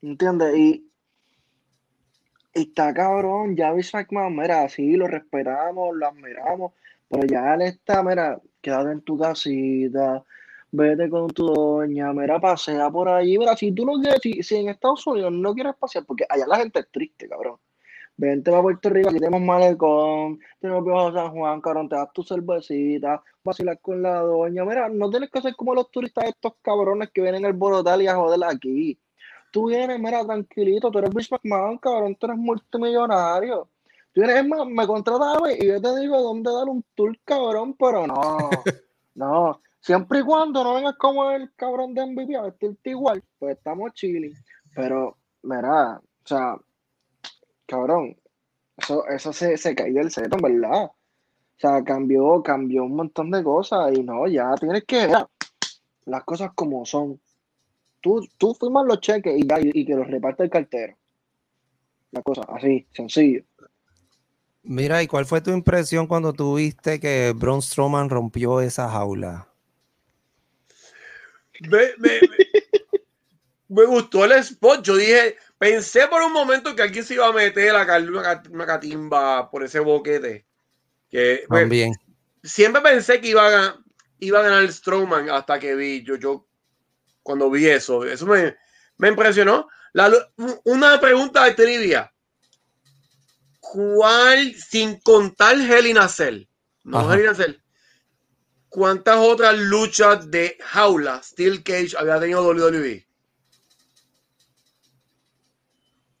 ¿Entiendes? 0.00 0.54
Y, 0.56 0.88
y 2.54 2.62
está 2.68 2.94
cabrón, 2.94 3.56
ya 3.56 3.72
Vince 3.72 3.96
McMahon, 3.96 4.36
mira, 4.36 4.68
sí, 4.68 4.92
lo 4.94 5.08
respetamos, 5.08 5.96
lo 5.96 6.06
admiramos, 6.06 6.72
pero 7.08 7.26
ya 7.26 7.54
él 7.54 7.62
está, 7.62 8.00
mira, 8.04 8.40
quédate 8.60 8.92
en 8.92 9.00
tu 9.00 9.18
casita, 9.18 10.22
vete 10.72 11.08
con 11.10 11.28
tu 11.28 11.46
doña, 11.46 12.12
mira, 12.12 12.40
pasea 12.40 12.90
por 12.90 13.08
allí, 13.08 13.38
mira, 13.38 13.56
si 13.56 13.72
tú 13.72 13.84
no 13.84 14.00
quieres, 14.00 14.20
si, 14.22 14.42
si 14.42 14.56
en 14.56 14.70
Estados 14.70 15.06
Unidos 15.06 15.32
no 15.32 15.54
quieres 15.54 15.74
pasear, 15.76 16.04
porque 16.06 16.24
allá 16.28 16.46
la 16.46 16.56
gente 16.56 16.80
es 16.80 16.90
triste, 16.90 17.28
cabrón. 17.28 17.58
Vente 18.16 18.50
para 18.50 18.62
Puerto 18.62 18.90
Rico, 18.90 19.08
aquí 19.08 19.18
tenemos 19.18 19.40
malecón, 19.40 20.38
tenemos 20.60 20.84
Viejo 20.84 21.12
San 21.12 21.30
Juan, 21.32 21.60
cabrón, 21.60 21.88
te 21.88 21.96
das 21.96 22.12
tu 22.12 22.22
cervecita, 22.22 23.22
vacilar 23.42 23.80
con 23.80 24.02
la 24.02 24.20
doña. 24.20 24.64
Mira, 24.64 24.88
no 24.88 25.10
tienes 25.10 25.30
que 25.30 25.40
ser 25.40 25.56
como 25.56 25.74
los 25.74 25.90
turistas 25.90 26.26
estos 26.26 26.54
cabrones 26.62 27.10
que 27.10 27.22
vienen 27.22 27.46
al 27.46 27.54
borotal 27.54 28.02
y 28.02 28.06
a 28.06 28.14
joder 28.14 28.40
aquí. 28.44 28.98
Tú 29.50 29.68
vienes, 29.68 29.98
mira, 29.98 30.24
tranquilito, 30.24 30.90
tú 30.90 30.98
eres 30.98 31.12
Vince 31.12 31.34
McMahon, 31.34 31.78
cabrón, 31.78 32.14
tú 32.16 32.26
eres 32.26 32.38
multimillonario. 32.38 33.68
Tú 34.12 34.20
vienes, 34.20 34.36
es 34.36 34.46
más, 34.46 34.66
me 34.66 34.86
contratas 34.86 35.36
a 35.36 35.40
mí 35.40 35.54
y 35.58 35.66
yo 35.68 35.80
te 35.80 36.00
digo 36.00 36.20
dónde 36.20 36.52
dar 36.52 36.68
un 36.68 36.84
tour, 36.94 37.18
cabrón, 37.24 37.74
pero 37.78 38.06
no, 38.06 38.50
no. 39.14 39.60
Siempre 39.82 40.20
y 40.20 40.22
cuando 40.22 40.62
no 40.62 40.74
vengas 40.74 40.96
como 40.96 41.28
el 41.32 41.52
cabrón 41.56 41.92
de 41.92 42.06
MVP 42.06 42.36
a 42.36 42.42
vestirte 42.42 42.90
igual, 42.90 43.22
pues 43.40 43.56
estamos 43.56 43.92
chilling. 43.94 44.32
Pero, 44.76 45.18
mira, 45.42 45.98
o 45.98 46.26
sea, 46.26 46.56
cabrón, 47.66 48.16
eso, 48.76 49.04
eso 49.08 49.32
se, 49.32 49.56
se 49.56 49.74
cae 49.74 49.92
del 49.92 50.12
seto, 50.12 50.36
verdad. 50.40 50.84
O 50.84 50.94
sea, 51.56 51.82
cambió, 51.82 52.40
cambió 52.44 52.84
un 52.84 52.94
montón 52.94 53.32
de 53.32 53.42
cosas 53.42 53.92
y 53.92 54.04
no, 54.04 54.28
ya 54.28 54.54
tienes 54.54 54.84
que 54.84 55.08
ver 55.08 55.26
las 56.04 56.22
cosas 56.22 56.52
como 56.54 56.86
son. 56.86 57.20
Tú, 58.00 58.24
tú 58.38 58.54
firmas 58.54 58.86
los 58.86 59.00
cheques 59.00 59.36
y 59.36 59.46
ya, 59.48 59.58
y 59.60 59.84
que 59.84 59.96
los 59.96 60.06
reparte 60.06 60.44
el 60.44 60.50
cartero. 60.50 60.96
La 62.12 62.22
cosa, 62.22 62.42
así, 62.54 62.86
sencillo. 62.92 63.42
Mira, 64.62 65.02
¿y 65.02 65.08
cuál 65.08 65.26
fue 65.26 65.40
tu 65.40 65.50
impresión 65.50 66.06
cuando 66.06 66.32
tuviste 66.32 67.00
que 67.00 67.32
Braun 67.36 67.62
Strowman 67.62 68.10
rompió 68.10 68.60
esa 68.60 68.88
jaula? 68.88 69.51
Me, 71.68 71.92
me- 71.98 72.20
me- 73.68 73.84
gustó 73.84 74.24
el 74.24 74.32
spot. 74.32 74.82
Yo 74.84 74.96
dije, 74.96 75.36
Pensé 75.62 76.08
por 76.08 76.20
un 76.22 76.32
momento 76.32 76.74
que 76.74 76.82
alguien 76.82 77.04
se 77.04 77.14
iba 77.14 77.28
a 77.28 77.32
meter 77.32 77.76
a 77.76 77.86
caerle 77.86 78.10
una, 78.10 78.22
cat- 78.24 78.48
una 78.48 78.66
catimba 78.66 79.48
por 79.48 79.62
ese 79.62 79.78
boquete. 79.78 80.44
Que, 81.08 81.44
pues, 81.46 81.60
También. 81.60 81.92
siempre 82.42 82.82
pensé 82.82 83.20
que 83.20 83.28
iba 83.28 83.46
a, 83.46 83.50
ganar, 83.50 83.76
iba 84.18 84.40
a 84.40 84.42
ganar 84.42 84.64
el 84.64 84.72
Strowman 84.72 85.30
hasta 85.30 85.60
que 85.60 85.76
vi, 85.76 86.02
yo, 86.02 86.16
yo, 86.16 86.48
cuando 87.22 87.48
vi 87.48 87.68
eso, 87.68 88.04
eso 88.04 88.26
me, 88.26 88.56
me 88.98 89.06
impresionó. 89.10 89.68
La 89.92 90.10
una 90.64 91.00
pregunta 91.00 91.44
de 91.44 91.52
trivia. 91.52 92.12
¿Cuál, 93.60 94.54
sin 94.56 94.98
contar 94.98 95.54
Hell 95.60 95.86
in 95.86 95.98
a 95.98 96.08
Cell, 96.08 96.42
no. 96.82 97.12
Hell 97.12 97.20
in 97.20 97.28
a 97.28 97.34
Cell, 97.36 97.61
cuántas 98.72 99.18
otras 99.18 99.56
luchas 99.56 100.30
de 100.30 100.56
jaula 100.60 101.22
Steel 101.22 101.62
Cage 101.62 101.94
había 101.98 102.18
tenido 102.18 102.42
WWE? 102.42 103.06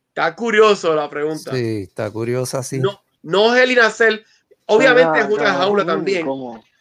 Está 0.08 0.36
curioso 0.36 0.94
la 0.94 1.08
pregunta. 1.08 1.50
Sí, 1.52 1.84
está 1.88 2.10
curiosa, 2.10 2.62
sí. 2.62 2.78
No, 2.78 3.02
no 3.22 3.56
Hell 3.56 3.70
in 3.70 3.78
a 3.80 3.90
Cell, 3.90 4.20
obviamente 4.66 5.20
es 5.20 5.26
otra 5.26 5.54
jaula 5.54 5.82
uno 5.82 5.86
también 5.86 6.26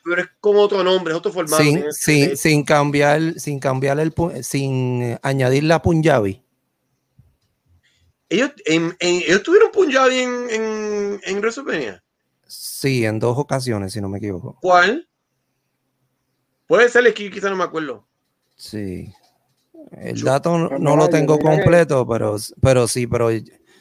pero 0.03 0.21
es 0.23 0.29
con 0.39 0.57
otro 0.57 0.83
nombre, 0.83 1.13
es 1.13 1.17
otro 1.17 1.31
formato. 1.31 1.61
sin, 1.63 1.93
sin, 1.93 2.35
sin 2.35 2.63
cambiar, 2.65 3.39
sin 3.39 3.59
cambiar 3.59 3.99
el 3.99 4.11
sin 4.43 5.17
añadir 5.21 5.63
la 5.63 5.81
Punjabi. 5.81 6.43
ellos, 8.27 8.51
en- 8.65 8.95
en- 8.99 9.21
ellos 9.21 9.43
tuvieron 9.43 9.71
Punjabi 9.71 10.19
en, 10.19 10.49
en, 10.49 11.21
en 11.23 11.37
WrestleMania. 11.39 12.03
Sí, 12.47 13.05
en 13.05 13.19
dos 13.19 13.37
ocasiones, 13.37 13.93
si 13.93 14.01
no 14.01 14.09
me 14.09 14.17
equivoco. 14.17 14.57
¿Cuál? 14.59 15.07
Puede 16.71 16.87
ser, 16.87 17.13
que 17.13 17.29
quizá 17.29 17.49
no 17.49 17.57
me 17.57 17.65
acuerdo. 17.65 18.07
Sí. 18.55 19.13
El 19.91 20.15
Yo- 20.15 20.25
dato 20.25 20.57
no, 20.57 20.95
lo 20.95 21.09
tengo 21.09 21.37
completo, 21.37 22.07
pero, 22.07 22.37
pero 22.61 22.87
sí, 22.87 23.07
pero 23.07 23.27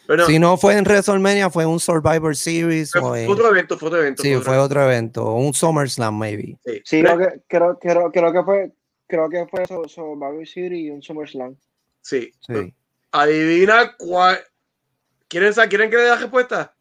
Pero 0.09 0.27
si 0.27 0.41
no 0.41 0.57
fue 0.57 0.77
en 0.77 0.83
WrestleMania, 0.85 1.51
fue 1.51 1.65
un 1.67 1.79
Survivor 1.79 2.35
Series 2.35 2.91
fue, 2.91 3.01
o 3.01 3.15
en- 3.15 3.31
otro 3.31 3.49
evento, 3.49 3.79
fue 3.79 3.87
otro 3.91 4.01
evento. 4.01 4.25
sí, 4.25 4.35
otro 4.35 4.45
fue 4.51 4.59
otro 4.59 4.83
evento, 4.83 5.25
o 5.25 5.37
un 5.37 5.55
SummerSlam, 5.55 6.19
maybe. 6.19 6.59
Sí, 6.85 7.01
Pero- 7.03 7.15
creo 7.17 7.29
que, 7.31 7.41
creo, 7.47 7.79
creo, 7.79 8.11
creo 8.11 8.33
que 8.33 8.43
fue, 8.43 8.73
creo 9.07 9.29
que 9.31 9.47
fue 9.47 9.65
Survivor 9.89 10.45
City 10.49 10.87
y 10.87 10.91
un 10.91 11.01
SummerSlam. 11.01 11.55
sí. 12.01 12.33
Sí. 12.45 12.75
Adivina 13.13 13.95
cuál. 13.99 14.41
¿Quieren, 15.29 15.55
sa- 15.55 15.69
¿Quieren 15.69 15.91
que 15.91 15.97
le 15.97 16.03
dé 16.03 16.09
la 16.09 16.17
respuesta? 16.17 16.75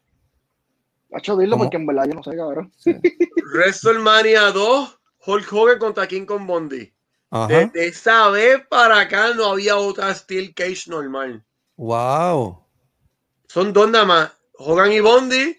Hacho, 1.12 1.36
dilo 1.36 1.52
¿Cómo? 1.52 1.64
porque 1.66 1.76
en 1.76 1.86
verdad 1.86 2.06
yo 2.08 2.14
no 2.14 2.22
sé, 2.24 2.36
cabrón. 2.36 2.72
WrestleMania 3.54 4.50
2, 4.50 4.99
Hulk 5.26 5.52
Hogan 5.52 5.78
contra 5.78 6.06
King 6.06 6.24
Kong 6.24 6.46
Bondi. 6.46 6.92
Desde 7.48 7.86
esa 7.86 8.28
vez 8.30 8.60
para 8.68 9.00
acá 9.00 9.32
no 9.34 9.44
había 9.46 9.76
otra 9.76 10.12
Steel 10.14 10.52
Cage 10.54 10.84
normal. 10.88 11.44
Wow. 11.76 12.64
Son 13.46 13.72
dos 13.72 13.88
nada 13.90 14.04
más. 14.04 14.32
Hogan 14.54 14.92
y 14.92 15.00
Bondi, 15.00 15.56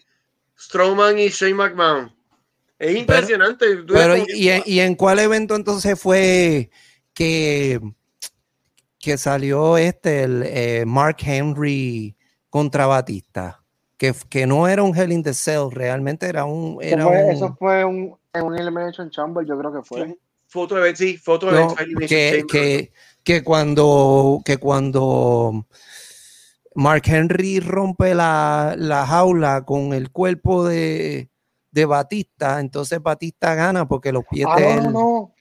Strowman 0.58 1.18
y 1.18 1.28
Shane 1.28 1.54
McMahon. 1.54 2.14
Es 2.78 2.96
impresionante. 2.96 3.76
Pero, 3.88 4.16
¿y, 4.28 4.48
en, 4.48 4.62
y 4.66 4.80
en 4.80 4.94
cuál 4.96 5.18
evento 5.20 5.54
entonces 5.56 5.98
fue 5.98 6.70
que, 7.14 7.80
que 8.98 9.16
salió 9.18 9.76
este, 9.78 10.24
el 10.24 10.42
eh, 10.44 10.84
Mark 10.86 11.16
Henry 11.20 12.16
contra 12.50 12.86
Batista? 12.86 13.62
Que, 13.96 14.12
que 14.28 14.46
no 14.46 14.66
era 14.66 14.82
un 14.82 14.96
Hell 14.96 15.12
in 15.12 15.22
the 15.22 15.32
Cell, 15.32 15.68
realmente 15.70 16.26
era 16.26 16.44
un. 16.44 16.78
Eso 16.82 16.94
Era 16.96 17.04
fue, 17.06 17.24
un- 17.24 17.30
eso 17.30 17.56
fue 17.56 17.84
un, 17.84 18.18
en 18.34 18.44
un 18.44 18.58
Elimination 18.58 19.10
Chamber, 19.10 19.44
yo 19.46 19.58
creo 19.58 19.72
que 19.72 19.82
fue. 19.82 19.98
fue, 20.06 20.18
fue 20.48 20.62
otro 20.62 20.78
evento, 20.78 20.98
sí, 20.98 21.16
fue 21.16 21.34
otro 21.34 21.50
no, 21.50 21.56
evento. 21.76 22.06
Que, 22.08 22.44
que, 22.48 22.92
que 23.22 23.44
cuando, 23.44 24.40
que 24.44 24.56
cuando 24.56 25.66
Mark 26.74 27.02
Henry 27.06 27.60
rompe 27.60 28.14
la, 28.14 28.74
la 28.78 29.06
jaula 29.06 29.64
con 29.64 29.92
el 29.92 30.10
cuerpo 30.10 30.64
de, 30.64 31.30
de 31.70 31.84
Batista, 31.84 32.60
entonces 32.60 33.02
Batista 33.02 33.54
gana 33.54 33.86
porque 33.86 34.12
los 34.12 34.24
pies 34.30 34.46
Ah, 34.50 34.56
de 34.56 34.62
no, 34.62 34.70
no, 34.70 34.88
él- 34.88 34.92
no. 34.92 35.34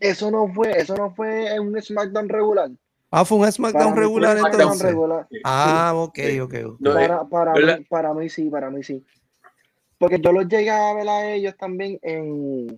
Eso 0.00 0.32
no 0.32 0.52
fue, 0.52 0.76
eso 0.76 0.96
no 0.96 1.14
fue 1.14 1.54
en 1.54 1.62
un 1.62 1.80
SmackDown 1.80 2.28
regular. 2.28 2.72
Ah, 3.08 3.24
fue 3.24 3.38
un 3.38 3.52
SmackDown 3.52 3.90
Para 3.90 4.00
regular 4.00 4.32
un 4.36 4.40
SmackDown 4.40 4.62
entonces. 4.62 4.88
regular. 4.88 5.28
Ah, 5.44 5.92
ok, 5.94 6.18
ok. 6.42 6.54
No, 6.80 6.98
eh, 6.98 7.06
Para, 7.06 7.28
para, 7.28 7.78
para 7.88 8.14
mí 8.14 8.28
sí, 8.28 8.50
para 8.50 8.68
mí 8.68 8.82
sí. 8.82 9.04
Porque 10.02 10.18
yo 10.20 10.32
los 10.32 10.48
llegué 10.48 10.68
a 10.68 10.92
ver 10.94 11.08
a 11.08 11.30
ellos 11.32 11.56
también 11.56 11.96
en, 12.02 12.76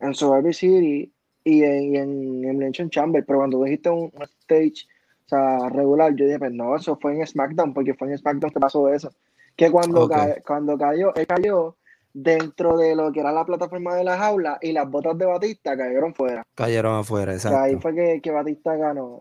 en 0.00 0.14
Survivor 0.14 0.54
City 0.54 1.12
y 1.44 1.62
en, 1.62 1.94
y 2.42 2.46
en 2.48 2.88
Chamber, 2.88 3.22
pero 3.26 3.40
cuando 3.40 3.62
dijiste 3.64 3.90
un, 3.90 4.10
un 4.14 4.22
stage 4.22 4.86
o 5.26 5.28
sea, 5.28 5.68
regular, 5.68 6.14
yo 6.14 6.24
dije, 6.24 6.38
pues 6.38 6.52
no, 6.52 6.74
eso 6.74 6.96
fue 7.02 7.14
en 7.14 7.26
SmackDown, 7.26 7.74
porque 7.74 7.92
fue 7.92 8.08
en 8.08 8.16
SmackDown 8.16 8.50
que 8.50 8.60
pasó 8.60 8.88
eso. 8.88 9.10
Que 9.56 9.70
cuando, 9.70 10.04
Ok. 10.04 10.10
ca- 10.12 10.36
cuando 10.46 10.78
cayó, 10.78 11.14
él 11.16 11.26
cayó 11.26 11.76
dentro 12.14 12.78
de 12.78 12.96
lo 12.96 13.12
que 13.12 13.20
era 13.20 13.30
la 13.30 13.44
plataforma 13.44 13.94
de 13.94 14.04
la 14.04 14.16
jaula 14.16 14.56
y 14.62 14.72
las 14.72 14.88
botas 14.90 15.18
de 15.18 15.26
Batista 15.26 15.76
cayeron 15.76 16.14
fuera. 16.14 16.42
Cayeron 16.54 16.96
afuera, 17.00 17.32
Y 17.32 17.34
ahí 17.34 17.36
exacto. 17.36 17.80
fue 17.82 17.94
que, 17.94 18.20
que 18.22 18.30
Batista 18.30 18.74
ganó. 18.74 19.20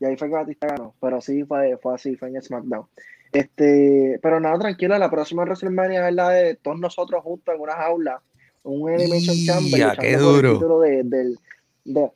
Y 0.00 0.06
ahí 0.06 0.16
fue 0.16 0.26
que 0.26 0.34
Batista 0.34 0.66
ganó. 0.66 0.96
Pero 1.00 1.20
sí, 1.20 1.44
fue, 1.44 1.78
fue 1.80 1.94
así, 1.94 2.16
fue 2.16 2.30
en 2.30 2.42
SmackDown. 2.42 2.86
Este, 3.32 4.18
pero 4.22 4.40
nada, 4.40 4.58
tranquilo, 4.58 4.96
la 4.98 5.10
próxima 5.10 5.42
WrestleMania 5.44 6.08
es 6.08 6.14
la 6.14 6.30
de 6.30 6.54
todos 6.56 6.78
nosotros 6.78 7.22
juntos 7.22 7.54
en 7.54 7.60
una 7.60 7.74
jaula, 7.74 8.22
un 8.62 8.90
Elimination 8.90 9.36
Chamber, 9.44 9.78
Ya, 9.80 9.96
qué 9.96 10.16
duro. 10.16 10.48
el 10.52 10.54
título 10.58 10.80
de, 10.80 11.02
del, 11.04 11.38
de, 11.84 12.10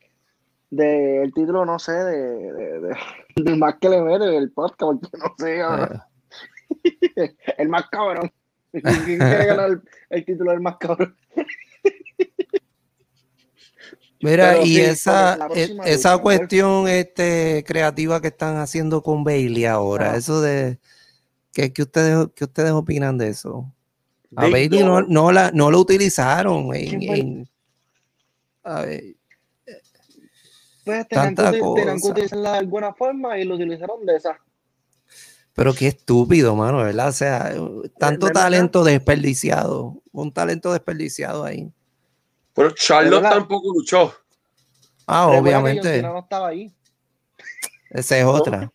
de- 0.71 1.23
el 1.23 1.35
título, 1.35 1.65
no 1.67 1.79
sé, 1.79 1.93
de, 1.93 2.53
de, 2.53 2.81
de- 2.81 2.97
del 3.37 3.57
más 3.59 3.75
que 3.81 3.89
le 3.91 4.01
mete 4.01 4.25
del 4.25 4.51
podcast, 4.53 4.81
porque 5.01 5.19
no 5.19 5.35
sé. 5.39 5.61
Eh, 7.17 7.35
el 7.59 7.69
más 7.69 7.89
cabrón. 7.91 8.31
¿Quién 8.73 9.19
quiere 9.19 9.45
ganar 9.47 9.69
el, 9.71 9.83
el 10.09 10.25
título 10.25 10.51
del 10.53 10.61
más 10.61 10.77
cabrón? 10.79 11.15
Mira, 14.21 14.53
Pero 14.53 14.63
y 14.63 14.75
sí, 14.77 14.81
esa, 14.81 15.35
e- 15.35 15.37
próxima 15.39 15.85
esa 15.85 16.13
lucha, 16.13 16.23
cuestión 16.23 16.89
este, 16.89 17.65
creativa 17.67 18.21
que 18.21 18.29
están 18.29 18.57
haciendo 18.59 19.03
con 19.03 19.25
Bailey 19.25 19.65
ahora, 19.65 20.13
Ah. 20.13 20.17
eso 20.17 20.41
de 20.41 20.79
¿qué, 21.53 21.73
qué 21.73 21.83
ustedes, 21.83 22.29
qué 22.35 22.45
ustedes 22.45 22.73
opinan 22.73 23.19
de 23.19 23.29
eso? 23.29 23.73
A 24.35 24.49
Bailey 24.49 24.83
no, 24.83 25.03
no 25.03 25.31
la, 25.31 25.51
no 25.53 25.71
lo 25.71 25.79
utilizaron 25.79 26.75
en, 26.75 27.03
en- 27.03 27.49
a 28.65 28.83
ver, 28.83 29.17
Pues 30.85 31.07
tenían 31.09 31.35
que, 31.35 31.43
tenían 31.43 32.01
que 32.01 32.09
utilizarla 32.09 32.53
de 32.53 32.59
alguna 32.59 32.95
forma 32.95 33.39
y 33.39 33.45
lo 33.45 33.57
utilizaron 33.57 34.05
de 34.07 34.17
esa. 34.17 34.39
pero 35.55 35.75
qué 35.75 35.89
estúpido, 35.89 36.57
mano, 36.57 36.79
¿verdad? 36.79 37.09
O 37.09 37.13
sea, 37.13 37.53
tanto 37.99 38.31
talento 38.31 38.85
desperdiciado, 38.85 40.01
un 40.13 40.33
talento 40.33 40.73
desperdiciado 40.73 41.45
ahí. 41.45 41.71
Pero 42.55 42.71
Charlotte 42.71 43.23
tampoco 43.23 43.73
luchó. 43.75 44.15
Ah, 45.07 45.27
Recuerda 45.27 45.33
que 45.33 45.35
John 45.35 45.43
obviamente. 45.63 45.95
Cena 45.97 46.13
no 46.13 46.19
estaba 46.21 46.49
ahí. 46.49 46.75
Esa 47.91 48.19
es 48.19 48.25
otra. 48.25 48.73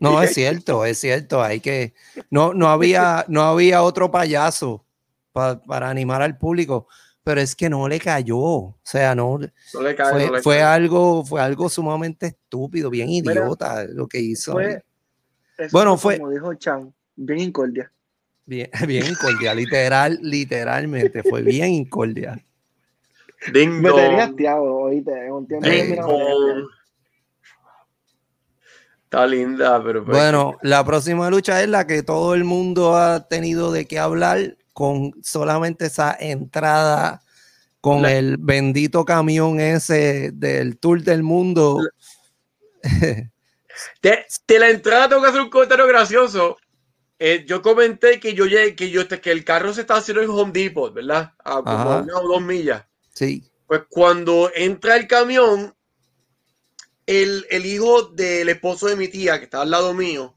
No, 0.00 0.22
es 0.22 0.32
cierto, 0.34 0.84
es 0.84 0.98
cierto. 0.98 1.42
Hay 1.42 1.60
que. 1.60 1.94
No, 2.30 2.54
no 2.54 2.68
había, 2.68 3.24
no 3.28 3.42
había 3.42 3.82
otro 3.82 4.10
payaso 4.10 4.84
pa- 5.32 5.60
para 5.62 5.88
animar 5.90 6.22
al 6.22 6.36
público, 6.38 6.86
pero 7.22 7.40
es 7.40 7.54
que 7.56 7.68
no 7.70 7.88
le 7.88 7.98
cayó. 8.00 8.38
O 8.38 8.78
sea, 8.82 9.14
no. 9.14 9.38
No 9.38 9.82
le 9.82 9.94
cae, 9.94 10.10
Fue, 10.12 10.26
no 10.26 10.32
le 10.32 10.42
fue 10.42 10.62
algo, 10.62 11.24
fue 11.24 11.40
algo 11.40 11.68
sumamente 11.68 12.26
estúpido, 12.26 12.90
bien 12.90 13.08
Mira, 13.08 13.32
idiota 13.32 13.84
lo 13.84 14.06
que 14.06 14.20
hizo. 14.20 14.52
Fue, 14.52 14.82
Bueno, 15.72 15.96
fue- 15.96 16.18
Como 16.18 16.30
dijo 16.30 16.54
Chan, 16.54 16.92
bien 17.16 17.40
incordia. 17.40 17.90
Bien, 18.46 18.68
bien 18.86 19.06
incordial, 19.06 19.56
literal, 19.56 20.18
literalmente, 20.20 21.22
fue 21.22 21.42
bien 21.42 21.70
incordial. 21.70 22.44
Ding 23.52 23.80
Me 23.80 23.88
dong. 23.90 24.00
tenía 24.00 24.24
hastiado, 24.24 24.64
oíste. 24.64 25.26
En 25.26 25.32
un 25.32 25.46
tiempo 25.46 25.66
Ding 25.68 25.72
Ding 25.76 25.84
que 25.84 25.90
me 25.90 25.96
tenía 25.96 26.14
hastiado. 26.14 26.46
dong. 26.56 26.68
Está 29.14 29.26
linda, 29.28 29.82
pero 29.84 30.04
pues, 30.04 30.16
Bueno, 30.16 30.58
la 30.62 30.84
próxima 30.84 31.30
lucha 31.30 31.62
es 31.62 31.68
la 31.68 31.86
que 31.86 32.02
todo 32.02 32.34
el 32.34 32.44
mundo 32.44 32.96
ha 32.96 33.28
tenido 33.28 33.70
de 33.70 33.86
qué 33.86 33.98
hablar 33.98 34.56
con 34.72 35.12
solamente 35.22 35.86
esa 35.86 36.16
entrada 36.18 37.22
con 37.80 38.02
La- 38.02 38.12
el 38.12 38.38
bendito 38.38 39.04
camión 39.04 39.60
ese 39.60 40.30
del 40.32 40.78
Tour 40.78 41.02
del 41.02 41.22
Mundo. 41.22 41.78
de, 44.02 44.24
de 44.48 44.58
la 44.58 44.70
entrada 44.70 45.08
tengo 45.08 45.22
que 45.22 45.28
hacer 45.28 45.40
un 45.42 45.50
comentario 45.50 45.86
gracioso. 45.86 46.56
Eh, 47.18 47.44
yo 47.46 47.62
comenté 47.62 48.18
que 48.18 48.34
yo 48.34 48.46
llegué, 48.46 48.74
que 48.74 48.90
yo 48.90 49.06
que 49.06 49.30
el 49.30 49.44
carro 49.44 49.72
se 49.72 49.82
está 49.82 49.96
haciendo 49.96 50.22
en 50.22 50.30
Home 50.30 50.52
Depot, 50.52 50.92
¿verdad? 50.92 51.32
A 51.44 51.56
como 51.62 51.68
Ajá. 51.68 51.98
una 52.02 52.16
o 52.18 52.28
dos 52.28 52.42
millas. 52.42 52.84
Sí, 53.12 53.44
Pues 53.66 53.82
cuando 53.88 54.50
entra 54.54 54.96
el 54.96 55.06
camión, 55.06 55.72
el, 57.06 57.46
el 57.50 57.66
hijo 57.66 58.02
del 58.08 58.48
esposo 58.48 58.86
de 58.86 58.96
mi 58.96 59.08
tía, 59.08 59.38
que 59.38 59.44
está 59.44 59.62
al 59.62 59.70
lado 59.70 59.94
mío, 59.94 60.34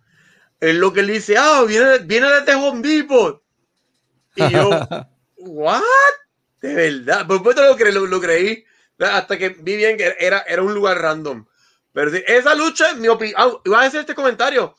es 0.59 0.76
lo 0.76 0.91
que 0.93 1.01
él 1.01 1.07
dice, 1.07 1.38
ah, 1.38 1.63
viene, 1.68 1.99
viene 1.99 2.28
desde 2.32 2.55
Home 2.55 2.82
Depot. 2.88 3.41
Y 4.36 4.49
yo, 4.51 4.70
¿what? 5.38 5.82
De 6.61 6.74
verdad. 6.74 7.28
Por 7.28 7.38
supuesto 7.38 7.63
lo, 7.63 7.78
cre- 7.78 7.91
lo, 7.91 8.05
lo 8.07 8.20
creí, 8.20 8.65
hasta 8.99 9.38
que 9.38 9.49
vi 9.49 9.76
bien 9.76 9.97
que 9.97 10.15
era, 10.20 10.39
era 10.41 10.61
un 10.63 10.74
lugar 10.74 10.99
random. 10.99 11.45
Pero 11.93 12.11
sí, 12.11 12.24
esa 12.28 12.53
lucha, 12.55 12.93
mi 12.95 13.07
opinión, 13.07 13.59
iba 13.65 13.82
a 13.82 13.84
decir 13.86 13.99
este 14.01 14.15
comentario. 14.15 14.76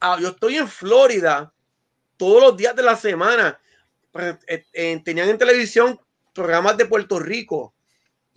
Ah, 0.00 0.18
yo 0.20 0.28
estoy 0.28 0.56
en 0.56 0.68
Florida 0.68 1.52
todos 2.16 2.42
los 2.42 2.56
días 2.56 2.74
de 2.76 2.82
la 2.82 2.96
semana. 2.96 3.58
Pues, 4.12 4.36
eh, 4.46 4.64
eh, 4.72 5.00
tenían 5.04 5.28
en 5.28 5.38
televisión 5.38 6.00
programas 6.34 6.76
de 6.76 6.86
Puerto 6.86 7.18
Rico 7.18 7.74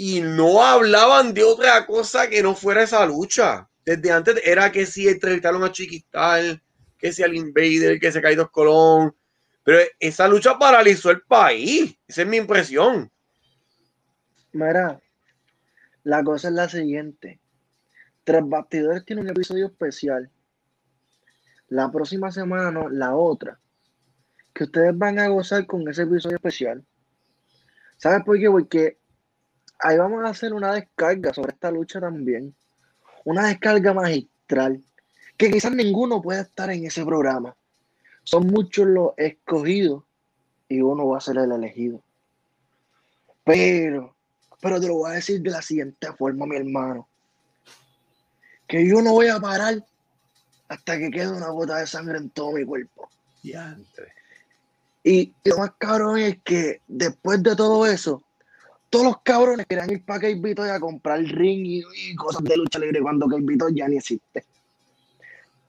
y 0.04 0.20
no 0.20 0.64
hablaban 0.64 1.32
de 1.32 1.44
otra 1.44 1.86
cosa 1.86 2.28
que 2.28 2.42
no 2.42 2.56
fuera 2.56 2.82
esa 2.82 3.06
lucha. 3.06 3.70
Desde 3.86 4.12
antes 4.12 4.42
era 4.44 4.72
que 4.72 4.88
si 4.88 5.08
entrevistaron 5.08 5.64
a 5.64 5.72
Chiquistal, 5.72 6.60
que 6.98 7.14
si 7.14 7.22
al 7.22 7.36
Invader, 7.36 8.00
que 8.00 8.12
se 8.12 8.20
Caídos 8.20 8.50
Colón. 8.50 9.16
Pero 9.64 9.78
esa 10.00 10.28
lucha 10.28 10.58
paralizó 10.58 11.12
el 11.12 11.22
país. 11.22 11.96
Esa 12.08 12.24
es 12.24 12.28
mi 12.28 12.38
impresión. 12.38 13.12
Mira, 14.54 15.00
la 16.02 16.24
cosa 16.24 16.48
es 16.48 16.56
la 16.56 16.68
siguiente. 16.68 17.40
Tres 18.24 18.42
Bastidores 18.44 19.06
tiene 19.06 19.22
un 19.22 19.30
episodio 19.30 19.68
especial. 19.68 20.32
La 21.68 21.92
próxima 21.92 22.32
semana, 22.32 22.72
no, 22.72 22.90
la 22.90 23.14
otra. 23.14 23.60
Que 24.52 24.64
ustedes 24.64 24.98
van 24.98 25.20
a 25.20 25.28
gozar 25.28 25.68
con 25.68 25.88
ese 25.88 26.02
episodio 26.02 26.38
especial. 26.38 26.84
¿Sabes 27.98 28.24
por 28.26 28.40
qué? 28.40 28.50
Porque 28.50 29.01
ahí 29.82 29.98
vamos 29.98 30.24
a 30.24 30.30
hacer 30.30 30.54
una 30.54 30.74
descarga 30.74 31.34
sobre 31.34 31.52
esta 31.52 31.72
lucha 31.72 32.00
también. 32.00 32.54
Una 33.26 33.48
descarga 33.48 33.94
magistral. 33.94 34.82
Que 35.38 35.52
quizás 35.52 35.72
ninguno 35.72 36.22
pueda 36.22 36.42
estar 36.42 36.70
en 36.70 36.86
ese 36.86 37.04
programa. 37.06 37.56
Son 38.24 38.48
muchos 38.48 38.86
los 38.88 39.12
escogidos 39.18 40.04
y 40.70 40.82
uno 40.82 41.08
va 41.08 41.18
a 41.18 41.22
ser 41.22 41.38
el 41.38 41.52
elegido. 41.52 42.02
Pero, 43.44 44.16
pero 44.62 44.80
te 44.80 44.88
lo 44.88 44.96
voy 44.96 45.12
a 45.12 45.16
decir 45.16 45.42
de 45.42 45.50
la 45.50 45.62
siguiente 45.62 46.14
forma, 46.14 46.46
mi 46.46 46.56
hermano. 46.56 47.08
Que 48.68 48.88
yo 48.88 49.02
no 49.02 49.14
voy 49.14 49.28
a 49.28 49.40
parar 49.40 49.84
hasta 50.70 50.98
que 50.98 51.12
quede 51.12 51.32
una 51.32 51.50
gota 51.50 51.78
de 51.78 51.88
sangre 51.88 52.18
en 52.20 52.30
todo 52.30 52.54
mi 52.54 52.64
cuerpo. 52.64 53.10
Y 55.04 55.34
lo 55.44 55.58
más 55.58 55.72
cabrón 55.78 56.20
es 56.20 56.38
que 56.44 56.82
después 56.88 57.42
de 57.42 57.56
todo 57.56 57.86
eso, 57.88 58.24
todos 58.92 59.06
los 59.06 59.22
cabrones 59.24 59.66
querían 59.66 59.90
ir 59.90 60.06
para 60.06 60.28
Vito 60.28 60.62
a 60.62 60.80
comprar 60.80 61.20
ring 61.22 61.66
y, 61.66 61.84
y, 61.96 62.16
cosas 62.16 62.44
de 62.44 62.58
lucha 62.58 62.78
libre 62.78 63.02
cuando 63.02 63.26
Vito 63.28 63.70
ya 63.70 63.88
ni 63.88 63.98
existe. 63.98 64.46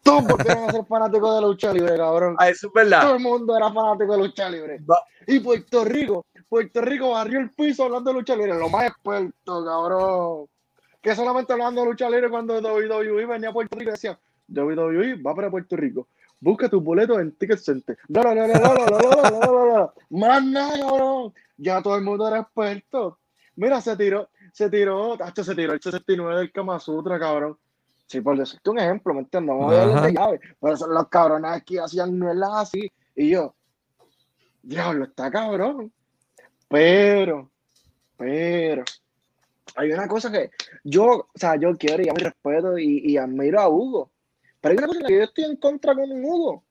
Todos 0.02 0.26
volvieron 0.26 0.68
a 0.68 0.72
ser 0.72 0.84
fanáticos 0.84 1.36
de 1.36 1.42
lucha 1.42 1.72
libre, 1.72 1.96
cabrón. 1.96 2.34
Ah, 2.38 2.48
eso 2.48 2.66
es 2.66 2.72
verdad. 2.72 3.02
Todo 3.02 3.14
el 3.14 3.22
mundo 3.22 3.56
era 3.56 3.72
fanático 3.72 4.12
de 4.12 4.18
lucha 4.18 4.50
libre. 4.50 4.80
Va. 4.80 4.98
Y 5.28 5.38
Puerto 5.38 5.84
Rico, 5.84 6.26
Puerto 6.48 6.80
Rico 6.80 7.10
barrió 7.12 7.38
el 7.38 7.50
piso 7.50 7.84
hablando 7.84 8.10
de 8.10 8.18
lucha 8.18 8.34
libre. 8.34 8.58
Lo 8.58 8.68
más 8.68 8.88
experto, 8.88 9.64
cabrón. 9.64 10.46
Que 11.00 11.14
solamente 11.14 11.52
hablando 11.52 11.82
de 11.82 11.90
lucha 11.90 12.10
libre 12.10 12.28
cuando 12.28 12.60
WWE 12.60 13.26
venía 13.26 13.50
a 13.50 13.52
Puerto 13.52 13.78
Rico 13.78 13.90
y 13.90 13.92
decía, 13.92 14.18
WWE 14.48 15.22
va 15.22 15.32
para 15.32 15.48
Puerto 15.48 15.76
Rico. 15.76 16.08
Busca 16.40 16.68
tus 16.68 16.82
boletos 16.82 17.20
en 17.20 17.30
Ticket 17.36 17.60
Center. 17.60 17.96
No, 18.08 18.20
no, 18.24 18.34
no, 18.34 18.48
no, 18.48 18.54
no, 18.54 18.74
no, 18.74 18.74
no, 18.74 18.98
no, 18.98 19.30
no, 19.30 19.40
no, 19.40 19.76
no. 19.76 19.92
Más 20.10 20.44
nada, 20.44 20.80
cabrón. 20.80 21.32
Ya 21.56 21.82
todo 21.82 21.96
el 21.96 22.02
mundo 22.02 22.26
era 22.26 22.40
experto. 22.40 23.18
Mira, 23.56 23.80
se 23.80 23.96
tiró, 23.96 24.30
se 24.52 24.70
tiró, 24.70 25.16
se 25.34 25.54
tiró 25.54 25.72
el 25.72 25.82
69 25.82 26.38
del 26.38 26.52
Kama 26.52 26.80
Sutra, 26.80 27.18
cabrón. 27.18 27.58
Sí, 28.06 28.20
por 28.20 28.36
decirte 28.36 28.70
un 28.70 28.78
ejemplo, 28.78 29.14
¿me 29.14 29.20
entiendes? 29.20 29.56
Vamos 29.56 29.72
a 29.74 30.02
de 30.02 30.12
llave. 30.12 30.40
Pero 30.60 30.76
son 30.76 30.94
los 30.94 31.08
cabrones 31.08 31.50
aquí 31.50 31.78
hacían 31.78 32.18
nuelas 32.18 32.50
así. 32.54 32.90
Y 33.14 33.30
yo, 33.30 33.54
diablo, 34.62 35.04
está 35.04 35.30
cabrón. 35.30 35.92
Pero, 36.68 37.50
pero, 38.16 38.84
hay 39.76 39.92
una 39.92 40.08
cosa 40.08 40.30
que 40.30 40.50
yo, 40.84 41.04
o 41.04 41.28
sea, 41.34 41.56
yo 41.56 41.76
quiero 41.76 42.02
y 42.02 42.08
a 42.08 42.14
mi 42.14 42.22
respeto 42.22 42.78
y, 42.78 43.12
y 43.12 43.16
admiro 43.16 43.60
a 43.60 43.68
Hugo. 43.68 44.10
Pero 44.60 44.72
hay 44.72 44.78
una 44.78 44.86
cosa 44.86 45.06
que 45.06 45.16
yo 45.16 45.24
estoy 45.24 45.44
en 45.44 45.56
contra 45.56 45.94
con 45.94 46.10
Hugo. 46.24 46.64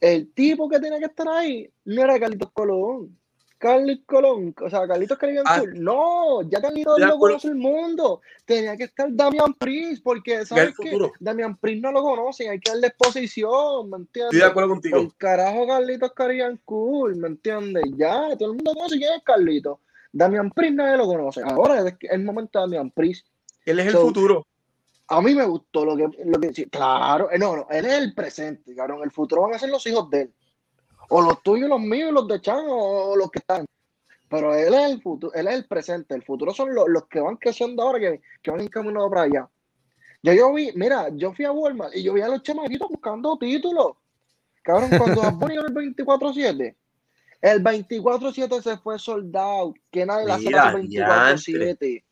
El 0.00 0.32
tipo 0.32 0.68
que 0.68 0.80
tiene 0.80 0.98
que 0.98 1.04
estar 1.04 1.28
ahí 1.28 1.72
no 1.84 2.02
era 2.02 2.18
Carlitos 2.18 2.50
Colón. 2.52 3.16
Carlitos 3.62 4.04
Colón, 4.06 4.52
o 4.60 4.68
sea, 4.68 4.88
Carlitos 4.88 5.16
Caribbean 5.16 5.44
Ah, 5.46 5.60
Tour. 5.60 5.78
No, 5.78 6.42
ya 6.50 6.60
Carlitos 6.60 6.98
lo 6.98 7.16
conoce 7.16 7.46
el 7.46 7.54
mundo. 7.54 8.20
Tenía 8.44 8.76
que 8.76 8.84
estar 8.84 9.06
Damian 9.12 9.54
Priest, 9.54 10.02
porque 10.02 10.44
¿sabes 10.44 10.74
futuro. 10.74 11.12
Damian 11.20 11.56
Priest 11.56 11.80
no 11.80 11.92
lo 11.92 12.02
conocen, 12.02 12.50
hay 12.50 12.58
que 12.58 12.72
darle 12.72 12.88
exposición, 12.88 13.88
¿me 13.88 13.98
entiendes? 13.98 14.34
Estoy 14.34 14.40
de 14.40 14.46
acuerdo 14.46 14.70
contigo. 14.70 14.98
El 14.98 15.16
carajo 15.16 15.68
Carlitos 15.68 16.12
Caribbean 16.12 16.60
Cool, 16.64 17.14
¿me 17.14 17.28
entiendes? 17.28 17.84
Ya, 17.96 18.36
todo 18.36 18.50
el 18.50 18.56
mundo 18.56 18.74
conoce 18.74 18.98
quién 18.98 19.12
es 19.12 19.22
Carlitos. 19.22 19.78
Damian 20.10 20.50
Priest 20.50 20.74
nadie 20.74 20.96
lo 20.96 21.06
conoce. 21.06 21.42
Ahora 21.44 21.86
es 21.86 21.94
el 22.10 22.24
momento 22.24 22.58
de 22.58 22.62
Damian 22.64 22.90
Priest. 22.90 23.28
Él 23.64 23.78
es 23.78 23.86
el 23.86 23.92
futuro. 23.92 24.44
A 25.06 25.22
mí 25.22 25.36
me 25.36 25.44
gustó 25.44 25.84
lo 25.84 25.96
que, 25.96 26.08
lo 26.24 26.40
que 26.40 26.50
claro, 26.68 27.30
eh, 27.30 27.38
no, 27.38 27.54
no, 27.54 27.68
él 27.70 27.86
es 27.86 27.92
el 27.92 28.12
presente, 28.12 28.74
cabrón. 28.74 29.02
El 29.04 29.12
futuro 29.12 29.42
van 29.42 29.54
a 29.54 29.58
ser 29.60 29.70
los 29.70 29.86
hijos 29.86 30.10
de 30.10 30.22
él. 30.22 30.32
O 31.08 31.20
los 31.20 31.42
tuyos, 31.42 31.68
los 31.68 31.80
míos, 31.80 32.12
los 32.12 32.26
de 32.28 32.40
Chan, 32.40 32.64
o, 32.68 33.12
o 33.12 33.16
los 33.16 33.30
que 33.30 33.38
están. 33.40 33.66
Pero 34.28 34.54
él 34.54 34.72
es 34.72 34.90
el 34.90 35.02
futuro, 35.02 35.32
él 35.34 35.46
es 35.46 35.54
el 35.54 35.66
presente. 35.66 36.14
El 36.14 36.22
futuro 36.22 36.54
son 36.54 36.74
los, 36.74 36.88
los 36.88 37.06
que 37.06 37.20
van 37.20 37.36
creciendo 37.36 37.82
ahora, 37.82 38.00
que, 38.00 38.22
que 38.40 38.50
van 38.50 38.62
encaminados 38.62 39.10
para 39.10 39.22
allá. 39.22 39.48
Ya 40.22 40.34
yo 40.34 40.54
vi, 40.54 40.70
mira, 40.74 41.08
yo 41.10 41.32
fui 41.34 41.44
a 41.44 41.52
Walmart 41.52 41.94
y 41.94 42.02
yo 42.02 42.14
vi 42.14 42.22
a 42.22 42.28
los 42.28 42.42
chamaquitos 42.42 42.88
buscando 42.88 43.36
títulos. 43.36 43.96
Cabrón, 44.62 44.90
cuando 44.96 45.20
Bad 45.20 45.50
el 45.50 45.96
24-7, 45.96 46.76
el 47.42 47.62
24-7 47.62 48.62
se 48.62 48.76
fue 48.78 48.98
soldado. 48.98 49.74
Que 49.90 50.06
nadie 50.06 50.26
la 50.26 50.36
hace 50.36 50.48
el 50.48 50.88
24-7. 50.88 52.04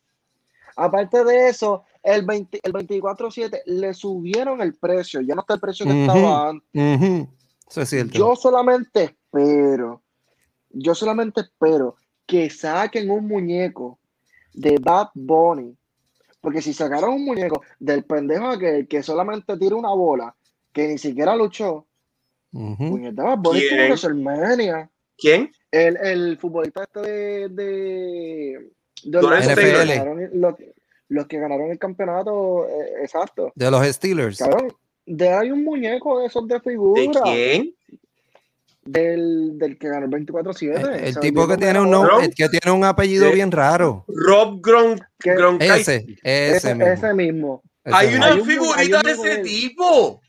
Aparte 0.75 1.23
de 1.23 1.49
eso, 1.49 1.85
el, 2.03 2.25
20 2.25 2.59
el 2.63 2.73
24-7 2.73 3.61
le 3.65 3.93
subieron 3.93 4.61
el 4.61 4.75
precio. 4.75 5.21
Ya 5.21 5.33
no 5.33 5.41
está 5.41 5.55
el 5.55 5.59
precio 5.59 5.85
que 5.85 6.01
estaba 6.01 6.49
antes. 6.49 6.69
Ujú. 6.73 7.29
Eso 7.71 7.81
es 7.83 7.89
cierto. 7.89 8.17
Yo 8.17 8.35
solamente 8.35 9.03
espero, 9.03 10.03
yo 10.71 10.93
solamente 10.93 11.39
espero 11.39 11.95
que 12.25 12.49
saquen 12.49 13.09
un 13.09 13.25
muñeco 13.27 13.97
de 14.53 14.77
Bad 14.77 15.11
Bunny. 15.13 15.77
Porque 16.41 16.61
si 16.61 16.73
sacaron 16.73 17.13
un 17.13 17.23
muñeco 17.23 17.61
del 17.79 18.03
pendejo 18.03 18.57
que, 18.59 18.87
que 18.89 19.01
solamente 19.01 19.55
tira 19.57 19.77
una 19.77 19.91
bola, 19.91 20.35
que 20.73 20.87
ni 20.89 20.97
siquiera 20.97 21.33
luchó, 21.33 21.87
Ujú. 22.51 22.89
puñeta, 22.89 23.23
Bad 23.23 23.37
Bunny 23.37 23.59
¿Quién? 23.61 23.87
WrestleMania. 23.87 24.91
¿Quién? 25.17 25.51
El, 25.71 25.95
el 25.95 26.37
futbolista 26.39 26.83
este 26.83 26.99
de, 26.99 27.49
de, 29.05 29.19
NFL. 29.21 29.59
que 29.61 29.71
ganaron 29.71 30.29
los, 30.33 30.55
los 31.07 31.27
que 31.27 31.39
ganaron 31.39 31.71
el 31.71 31.79
campeonato, 31.79 32.67
eh, 32.67 33.03
exacto. 33.03 33.53
De 33.55 33.71
los 33.71 33.85
Steelers. 33.87 34.39
Cabrón, 34.39 34.73
de 35.05 35.29
hay 35.29 35.51
un 35.51 35.63
muñeco 35.63 36.19
de 36.19 36.27
esos 36.27 36.47
de 36.47 36.59
figura. 36.59 37.01
¿De 37.01 37.09
quién? 37.23 37.75
Del, 38.83 39.59
del 39.59 39.77
que 39.77 39.89
ganó 39.89 40.05
el 40.07 40.25
24-7. 40.25 40.95
El, 41.03 41.19
tipo 41.19 41.47
que 41.47 41.55
tiene 41.57 41.79
un 41.79 41.91
nombre, 41.91 42.31
que 42.35 42.49
tiene 42.49 42.71
un 42.75 42.83
apellido 42.83 43.31
bien 43.31 43.51
raro. 43.51 44.05
Rob 44.07 44.59
Gron 44.59 44.99
Que- 45.19 45.35
Gronkowski. 45.35 45.71
Ese, 45.81 46.05
ese, 46.23 46.55
ese, 46.57 46.75
mismo. 46.75 46.91
ese 46.91 47.13
mismo. 47.13 47.63
Hay 47.85 48.15
una 48.15 48.27
Hay 48.27 48.39
un- 48.39 48.45
figurita 48.47 48.79
hay 48.79 48.93
un 48.93 49.01
de 49.03 49.11
ese 49.11 49.37
tipo. 49.43 50.21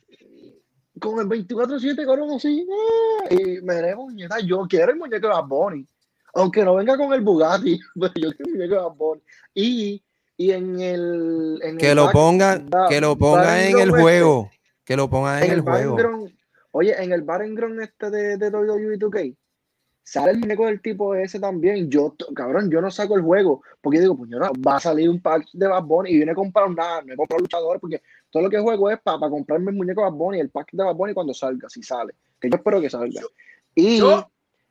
Con 1.01 1.19
el 1.19 1.27
24-7, 1.27 2.05
cabrón, 2.05 2.31
así. 2.33 2.67
ah, 2.71 3.27
Y 3.35 3.61
me 3.63 3.75
de 3.77 3.97
muñeca. 3.97 4.39
Yo 4.41 4.67
quiero 4.69 4.93
el 4.93 4.99
muñeco 4.99 5.27
de 5.29 5.33
Bad 5.33 5.47
Bunny. 5.47 5.87
Aunque 6.35 6.63
no 6.65 6.75
venga 6.77 6.97
con 6.97 7.13
el 7.15 7.23
Bugatti, 7.23 7.81
pero 8.01 8.13
yo 8.17 8.31
quiero 8.33 8.45
el 8.47 8.53
muñeco 8.53 8.75
de 8.75 8.81
Bad 8.83 8.95
Bunny. 8.97 9.23
Y, 9.55 10.03
y 10.37 10.51
en 10.53 10.79
el. 10.81 11.59
En 11.63 11.79
Que 11.79 11.91
el 11.91 11.97
lo 11.97 12.05
back- 12.05 12.13
ponga, 12.13 12.63
ba- 12.69 12.89
que 12.91 13.01
lo 13.01 13.17
ponga 13.17 13.67
en 13.67 13.79
el 13.79 13.91
juego. 13.91 14.51
Que 14.85 14.97
lo 14.97 15.09
ponga 15.09 15.41
este, 15.41 15.47
en 15.47 15.53
en 15.53 15.59
el 15.59 15.59
el 15.59 15.97
juego. 15.97 16.29
Oye, 16.73 17.03
en 17.03 17.13
el 17.13 17.23
background 17.23 17.81
este 17.81 18.11
de, 18.11 18.37
de 18.37 18.49
WWE 18.49 18.99
2K. 18.99 19.37
Sale 20.05 20.33
el 20.33 20.39
muñeco 20.39 20.67
del 20.67 20.81
tipo 20.81 21.15
ese 21.15 21.39
también. 21.39 21.89
Yo, 21.89 22.17
cabrón, 22.35 22.71
yo 22.71 22.81
no 22.81 22.91
saco 22.91 23.15
el 23.15 23.23
juego. 23.23 23.63
Porque 23.81 24.01
digo, 24.01 24.17
pues 24.17 24.31
yo 24.31 24.39
no, 24.39 24.51
va 24.67 24.77
a 24.77 24.81
salir 24.81 25.09
un 25.09 25.21
pack 25.21 25.47
de 25.53 25.69
Bad 25.69 25.85
Bunny 25.85 26.11
y 26.11 26.17
viene 26.17 26.33
a 26.33 26.35
comprar 26.35 26.69
nada, 26.71 27.03
no 27.03 27.13
he 27.13 27.17
comprado 27.17 27.41
luchadores 27.41 27.81
porque 27.81 28.03
todo 28.31 28.43
lo 28.43 28.51
que 28.51 28.59
juego 28.59 28.91
es 28.91 29.01
para 29.01 29.19
comprarme 29.19 29.71
el 29.71 29.77
muñeco 29.77 30.01
de 30.01 30.11
Bad 30.11 30.17
Bunny, 30.17 30.41
el 30.41 30.51
pack 30.51 30.71
de 30.73 30.83
Bad 30.83 30.97
Bunny 30.97 31.15
cuando 31.15 31.35
salga, 31.35 31.69
si 31.69 31.83
sale. 31.83 32.15
Que 32.41 32.51
yo 32.51 32.57
espero 32.57 32.81
que 32.81 32.91
salga. 32.91 33.21
Yo- 33.21 33.29
y 33.75 33.99
yo- 33.99 34.29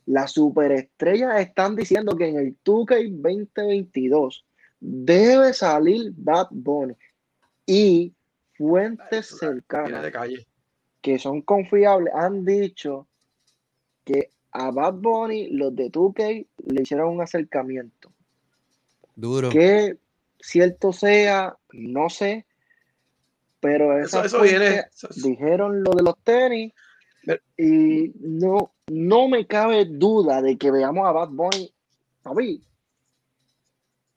las 0.07 0.31
superestrellas 0.31 1.39
están 1.39 1.75
diciendo 1.75 2.17
que 2.17 2.27
en 2.27 2.35
el 2.37 2.57
2K 2.65 3.09
2022 3.21 4.43
debe 4.79 5.53
salir 5.53 6.11
Bad 6.17 6.47
Bunny. 6.51 6.95
Y 7.65 8.13
fuentes 8.69 9.27
cercanas 9.39 10.03
de 10.03 10.11
calle. 10.11 10.47
que 11.01 11.17
son 11.17 11.41
confiables 11.41 12.13
han 12.13 12.45
dicho 12.45 13.07
que 14.05 14.29
a 14.51 14.69
Bad 14.71 14.93
Bunny 14.95 15.49
los 15.49 15.75
de 15.75 15.89
2K 15.91 16.45
le 16.67 16.81
hicieron 16.81 17.09
un 17.15 17.21
acercamiento. 17.21 18.11
Duro. 19.15 19.49
Que 19.49 19.97
cierto 20.39 20.93
sea, 20.93 21.57
no 21.73 22.09
sé, 22.09 22.45
pero 23.59 23.97
Eso, 23.97 24.19
esas 24.19 24.25
eso 24.27 24.37
fuentes 24.39 24.59
viene. 24.59 24.75
eso- 24.93 25.09
eso- 25.09 25.27
dijeron 25.27 25.83
lo 25.83 25.91
de 25.91 26.03
los 26.03 26.17
tenis 26.23 26.73
Pero- 27.25 27.41
y 27.57 28.11
no, 28.19 28.73
no 28.87 29.27
me 29.27 29.45
cabe 29.47 29.85
duda 29.85 30.41
de 30.41 30.57
que 30.57 30.69
veamos 30.71 31.07
a 31.07 31.11
Bad 31.11 31.29
Bunny. 31.29 31.73
papi. 32.23 32.63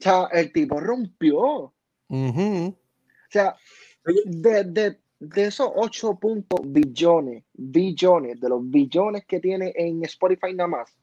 O 0.00 0.02
sea, 0.02 0.28
el 0.32 0.52
tipo 0.52 0.78
rompió. 0.80 1.38
O 1.38 1.72
sea, 3.30 3.56
de, 4.24 4.64
de, 4.64 5.00
de 5.20 5.44
esos 5.46 5.70
8 5.74 6.18
puntos 6.18 6.60
billones, 6.64 7.44
billones, 7.52 8.40
de 8.40 8.48
los 8.48 8.68
billones 8.70 9.24
que 9.26 9.40
tiene 9.40 9.72
en 9.76 10.04
Spotify 10.04 10.52
nada 10.54 10.68
más, 10.68 10.96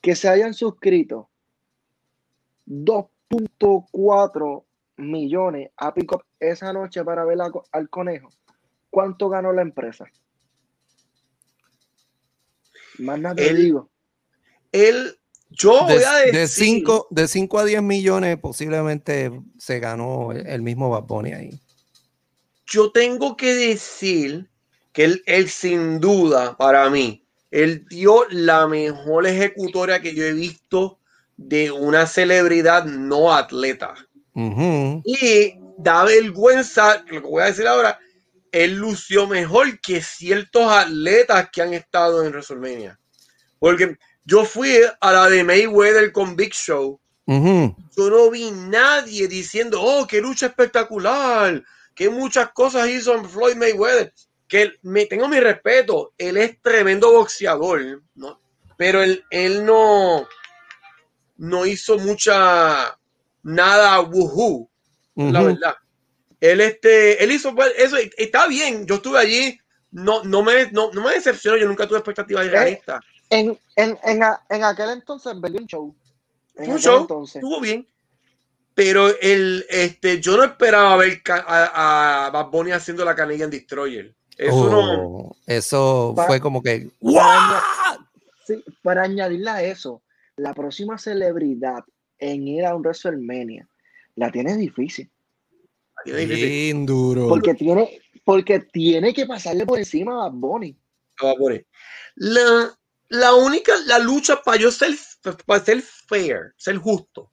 que 0.00 0.14
se 0.14 0.28
hayan 0.28 0.54
suscrito 0.54 1.30
2.4 2.66 4.64
millones 4.98 5.70
a 5.76 5.92
Pick 5.94 6.12
Up 6.12 6.22
esa 6.40 6.72
noche 6.72 7.04
para 7.04 7.24
ver 7.24 7.40
a- 7.40 7.50
al 7.72 7.88
conejo, 7.88 8.28
¿cuánto 8.90 9.28
ganó 9.28 9.52
la 9.52 9.62
empresa? 9.62 10.06
Más 12.98 13.18
nada 13.20 13.34
te 13.36 13.48
Él- 13.50 13.56
digo. 13.56 13.90
Él, 14.72 15.18
yo 15.50 15.84
voy 15.84 16.02
a 16.02 16.16
De, 16.16 16.32
decir. 16.32 16.32
de 16.32 16.48
5 16.48 17.08
de 17.10 17.28
cinco 17.28 17.58
a 17.58 17.64
10 17.64 17.82
millones 17.82 18.36
posiblemente 18.38 19.30
se 19.58 19.78
ganó 19.80 20.32
el, 20.32 20.62
mismo 20.62 20.90
Bad 20.90 21.04
Bunny 21.04 21.32
ahí. 21.32 21.60
yo 22.66 22.90
tengo 22.90 23.36
que 23.36 23.54
decir 23.54 24.50
que 24.92 25.04
él, 25.04 25.22
él 25.26 25.48
sin 25.48 26.00
duda, 26.00 26.56
para 26.56 26.88
mí, 26.90 27.22
él 27.50 27.86
dio 27.88 28.26
la 28.30 28.66
mejor 28.66 29.26
ejecutoria 29.26 30.00
que 30.00 30.14
yo 30.14 30.24
he 30.24 30.32
visto 30.32 30.98
de 31.36 31.70
una 31.70 32.06
celebridad 32.06 32.84
no 32.84 33.34
atleta. 33.34 33.94
Y 34.34 35.54
da 35.78 36.04
vergüenza, 36.04 37.02
lo 37.08 37.22
que 37.22 37.28
voy 37.28 37.42
a 37.42 37.46
decir 37.46 37.66
ahora, 37.66 37.98
él 38.52 38.76
lució 38.76 39.26
mejor 39.26 39.80
que 39.80 40.02
ciertos 40.02 40.70
atletas 40.70 41.48
que 41.50 41.62
han 41.62 41.72
estado 41.74 42.22
en 42.22 42.32
WrestleMania. 42.32 42.98
Porque 43.58 43.96
yo 44.26 44.44
fui 44.44 44.76
a 45.00 45.12
la 45.12 45.30
de 45.30 45.42
Mayweather 45.42 46.12
con 46.12 46.36
Big 46.36 46.52
Show 46.52 47.00
yo 47.26 48.10
no 48.10 48.30
vi 48.30 48.50
nadie 48.52 49.26
diciendo, 49.26 49.80
oh, 49.82 50.06
qué 50.06 50.20
lucha 50.20 50.46
espectacular, 50.46 51.62
que 51.94 52.08
muchas 52.08 52.50
cosas 52.52 52.88
hizo 52.88 53.22
Floyd 53.24 53.56
Mayweather. 53.56 54.12
Que 54.46 54.74
me 54.82 55.06
tengo 55.06 55.26
mi 55.26 55.40
respeto, 55.40 56.12
él 56.16 56.36
es 56.36 56.60
tremendo 56.62 57.12
boxeador, 57.12 58.02
¿no? 58.14 58.40
Pero 58.76 59.02
él, 59.02 59.24
él 59.30 59.64
no, 59.64 60.28
no 61.38 61.66
hizo 61.66 61.98
mucha, 61.98 62.96
nada 63.42 64.00
woohoo, 64.02 64.68
la 65.16 65.42
verdad. 65.42 65.74
Él, 66.40 66.60
este, 66.60 67.24
él 67.24 67.32
hizo 67.32 67.56
pues, 67.56 67.72
eso, 67.76 67.96
está 68.16 68.46
bien, 68.46 68.86
yo 68.86 68.96
estuve 68.96 69.18
allí, 69.18 69.58
no, 69.90 70.22
no, 70.22 70.44
me, 70.44 70.70
no, 70.70 70.92
no 70.92 71.02
me 71.02 71.14
decepcionó, 71.14 71.56
yo 71.56 71.66
nunca 71.66 71.88
tuve 71.88 71.98
expectativas 71.98 72.46
realistas. 72.46 73.00
En, 73.30 73.58
en, 73.76 73.98
en, 74.04 74.22
en 74.48 74.64
aquel 74.64 74.90
entonces 74.90 75.40
vendí 75.40 75.58
un 75.58 75.66
show. 75.66 75.94
En 76.56 76.72
un 76.72 76.78
show, 76.78 77.00
entonces. 77.02 77.36
estuvo 77.36 77.60
bien. 77.60 77.86
Pero 78.74 79.08
el, 79.20 79.64
este, 79.70 80.20
yo 80.20 80.36
no 80.36 80.44
esperaba 80.44 80.96
ver 80.96 81.22
a, 81.30 82.26
a 82.26 82.30
Bad 82.30 82.50
Bunny 82.50 82.72
haciendo 82.72 83.04
la 83.04 83.14
Canadian 83.14 83.50
Destroyer. 83.50 84.14
Eso 84.36 84.70
no. 84.70 85.02
Oh, 85.02 85.36
eso 85.46 86.14
fue 86.26 86.40
como 86.40 86.62
que 86.62 86.90
Para, 87.00 87.62
sí, 88.46 88.62
para 88.82 89.04
añadirle 89.04 89.48
a 89.48 89.62
eso, 89.62 90.02
la 90.36 90.52
próxima 90.52 90.98
celebridad 90.98 91.84
en 92.18 92.46
ir 92.46 92.66
a 92.66 92.74
un 92.74 92.82
WrestleMania 92.82 93.66
la 94.14 94.30
tiene 94.30 94.56
difícil. 94.56 95.10
tiene 96.04 96.20
difícil 96.20 96.48
bien 96.48 96.84
duro. 96.86 97.28
Porque 97.28 97.54
tiene, 97.54 97.98
porque 98.24 98.60
tiene 98.60 99.14
que 99.14 99.24
pasarle 99.24 99.64
por 99.64 99.78
encima 99.78 100.26
a 100.26 100.28
Bad 100.28 100.32
Bunny. 100.32 100.76
a 101.22 101.26
Bad 101.26 101.36
Bunny. 101.38 101.60
La, 102.16 102.78
la 103.08 103.34
única, 103.34 103.72
la 103.86 103.98
lucha 103.98 104.42
para 104.42 104.58
yo 104.58 104.70
ser, 104.70 104.94
para 105.46 105.64
ser 105.64 105.82
fair, 105.82 106.52
ser 106.56 106.76
justo. 106.78 107.32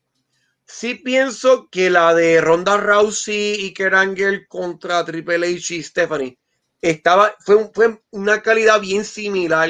Sí 0.66 0.96
pienso 0.96 1.68
que 1.70 1.90
la 1.90 2.14
de 2.14 2.40
Ronda 2.42 2.78
Rousey 2.78 3.66
y 3.66 3.74
Kurt 3.74 3.94
Angle 3.94 4.48
contra 4.48 5.04
Triple 5.04 5.56
H 5.56 5.76
y 5.76 5.84
Stephanie 5.84 6.38
estaba, 6.82 7.36
fue, 7.46 7.56
un- 7.56 7.72
fue 7.74 8.02
una 8.12 8.42
calidad 8.42 8.80
bien 8.80 9.04
similar 9.06 9.70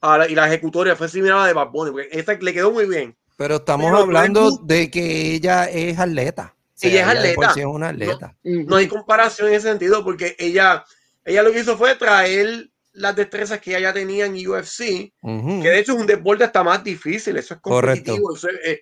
a 0.00 0.18
la, 0.18 0.28
y 0.28 0.34
la 0.34 0.46
ejecutoria 0.46 0.94
fue 0.94 1.08
similar 1.08 1.38
a 1.38 1.40
la 1.42 1.46
de 1.48 1.52
Bad 1.54 1.70
Bunny, 1.70 1.90
porque 1.90 2.08
esta 2.12 2.34
le 2.34 2.52
quedó 2.52 2.70
muy 2.70 2.86
bien. 2.86 3.16
Pero 3.36 3.56
estamos 3.56 3.86
Pero 3.86 3.96
no 3.96 4.02
hablando 4.02 4.48
es- 4.48 4.58
de 4.62 4.90
que 4.90 5.34
ella 5.34 5.64
es 5.64 5.98
atleta. 5.98 6.54
O 6.54 6.78
sea, 6.78 6.90
Ella 6.90 7.00
es 7.12 7.18
atleta. 7.18 7.54
sí 7.54 7.60
es 7.60 7.66
una 7.66 7.88
atleta. 7.88 8.36
no 8.42 8.76
hay 8.76 8.86
comparación 8.88 9.48
en 9.48 9.54
ese 9.54 9.68
sentido 9.68 10.04
porque 10.04 10.36
ella, 10.38 10.84
ella 11.24 11.42
lo 11.42 11.50
que 11.52 11.60
hizo 11.60 11.76
fue 11.78 11.94
traer 11.96 12.68
las 12.96 13.14
destrezas 13.16 13.60
que 13.60 13.70
ella 13.70 13.80
ya 13.88 13.92
tenía 13.94 14.26
en 14.26 14.34
UFC, 14.34 15.12
Ujú. 15.22 15.62
que 15.62 15.68
de 15.68 15.78
hecho 15.78 15.92
es 15.94 16.00
un 16.00 16.06
deporte 16.06 16.44
hasta 16.44 16.62
más 16.64 16.82
difícil, 16.82 17.36
eso 17.36 17.54
es 17.54 17.60
Correcto. 17.60 18.12
competitivo. 18.12 18.34
eso 18.36 18.48
es, 18.48 18.56
eh, 18.64 18.80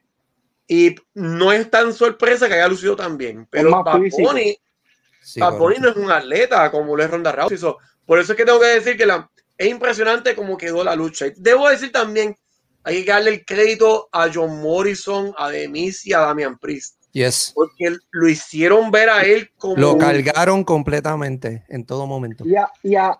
y 0.66 0.94
no 1.14 1.52
es 1.52 1.70
tan 1.70 1.92
sorpresa 1.92 2.48
que 2.48 2.54
haya 2.54 2.68
lucido 2.68 2.96
tan 2.96 3.18
bien, 3.18 3.46
pero. 3.50 3.82
Bunny, 3.84 4.56
Sí, 5.20 5.40
no 5.40 5.70
es 5.88 5.96
un 5.96 6.10
atleta 6.10 6.70
como 6.70 6.94
lo 6.96 7.02
es 7.02 7.10
Ronda 7.10 7.32
Rousey. 7.32 7.56
so, 7.56 7.78
por 8.04 8.18
eso 8.18 8.32
es 8.32 8.36
que 8.36 8.44
tengo 8.44 8.60
que 8.60 8.66
decir 8.66 8.96
que 8.96 9.06
la, 9.06 9.30
es 9.56 9.68
impresionante 9.68 10.34
cómo 10.34 10.56
quedó 10.58 10.84
la 10.84 10.94
lucha. 10.94 11.26
Debo 11.36 11.68
decir 11.70 11.90
también, 11.90 12.36
hay 12.82 13.04
que 13.06 13.10
darle 13.10 13.30
el 13.30 13.44
crédito 13.46 14.08
a 14.12 14.28
John 14.32 14.60
Morrison, 14.60 15.32
a 15.38 15.48
Demis 15.48 16.04
y 16.06 16.12
a 16.12 16.18
Damian 16.20 16.58
Priest, 16.58 16.96
Yes. 17.12 17.52
porque 17.54 17.96
lo 18.10 18.28
hicieron 18.28 18.90
ver 18.90 19.08
a 19.08 19.22
él 19.22 19.50
como... 19.56 19.76
Lo 19.76 19.96
cargaron 19.96 20.62
completamente 20.62 21.64
en 21.68 21.86
todo 21.86 22.06
momento. 22.06 22.44
Y 22.46 22.56
a, 22.56 22.68
y 22.82 22.94
a, 22.96 23.16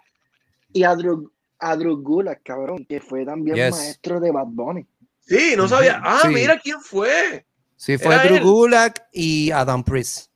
y 0.75 0.85
a 0.85 0.95
Drew, 0.95 1.33
a 1.59 1.75
Drew 1.77 1.97
Gulak, 2.03 2.43
cabrón, 2.43 2.85
que 2.87 3.01
fue 3.01 3.25
también 3.25 3.57
Yes. 3.57 3.70
maestro 3.70 4.20
de 4.20 4.31
Bad 4.31 4.49
Bunny. 4.49 4.87
Sí, 5.20 5.55
no 5.57 5.66
sabía. 5.68 6.01
Ah, 6.05 6.18
Sí. 6.22 6.29
mira 6.29 6.59
quién 6.62 6.79
fue. 6.83 7.47
Sí, 7.77 7.97
fue 7.97 8.14
Era 8.14 8.25
Drew 8.25 8.37
él. 8.37 8.43
Gulak 8.43 9.07
y 9.12 9.51
Adam 9.51 9.83
Priest. 9.83 10.31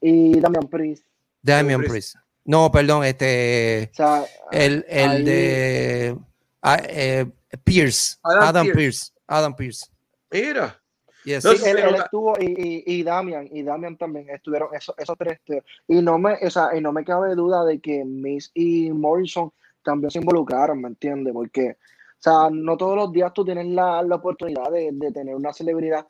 Y 0.00 0.38
Damian 0.38 0.68
Priest. 0.68 1.04
Damian 1.42 1.80
Priest. 1.80 1.90
Priest. 2.14 2.16
No, 2.44 2.70
perdón, 2.70 3.04
este. 3.04 3.90
O 3.92 3.96
sea, 3.96 4.24
El, 4.52 4.84
el 4.88 5.10
ahí- 5.10 5.24
de. 5.24 6.18
ah, 6.62 6.78
eh, 6.88 7.26
Pierce. 7.64 8.16
Adam 8.22 8.42
Adam, 8.42 8.64
Pearce. 8.66 8.76
Pierce. 8.78 9.12
Adam 9.26 9.56
Pierce. 9.56 9.86
Mira. 10.30 10.80
Yes. 11.28 11.44
No, 11.44 11.52
Sí, 11.52 11.58
sí, 11.58 11.68
él, 11.68 11.94
estuvo 11.96 12.34
y, 12.40 12.44
y, 12.46 12.82
y 12.86 13.02
Damian, 13.02 13.48
y 13.52 13.62
Damian 13.62 13.96
también 13.96 14.28
estuvieron 14.30 14.68
esos, 14.74 14.94
esos 14.98 15.16
tres. 15.18 15.38
Y 15.86 16.00
no 16.02 16.18
me, 16.18 16.34
o 16.34 16.50
sea, 16.50 16.76
y 16.76 16.80
no 16.80 16.92
me 16.92 17.04
cabe 17.04 17.34
duda 17.34 17.64
de 17.64 17.78
que 17.80 18.04
Miss 18.04 18.50
y 18.54 18.90
Morrison 18.90 19.52
también 19.82 20.10
se 20.10 20.18
involucraron, 20.18 20.80
¿me 20.80 20.88
entiendes? 20.88 21.32
Porque, 21.32 21.70
o 21.72 22.20
sea, 22.20 22.48
no 22.50 22.76
todos 22.76 22.96
los 22.96 23.12
días 23.12 23.32
tú 23.32 23.44
tienes 23.44 23.66
la, 23.66 24.02
la 24.02 24.16
oportunidad 24.16 24.70
de, 24.70 24.90
de 24.92 25.12
tener 25.12 25.34
una 25.34 25.52
celebridad 25.52 26.06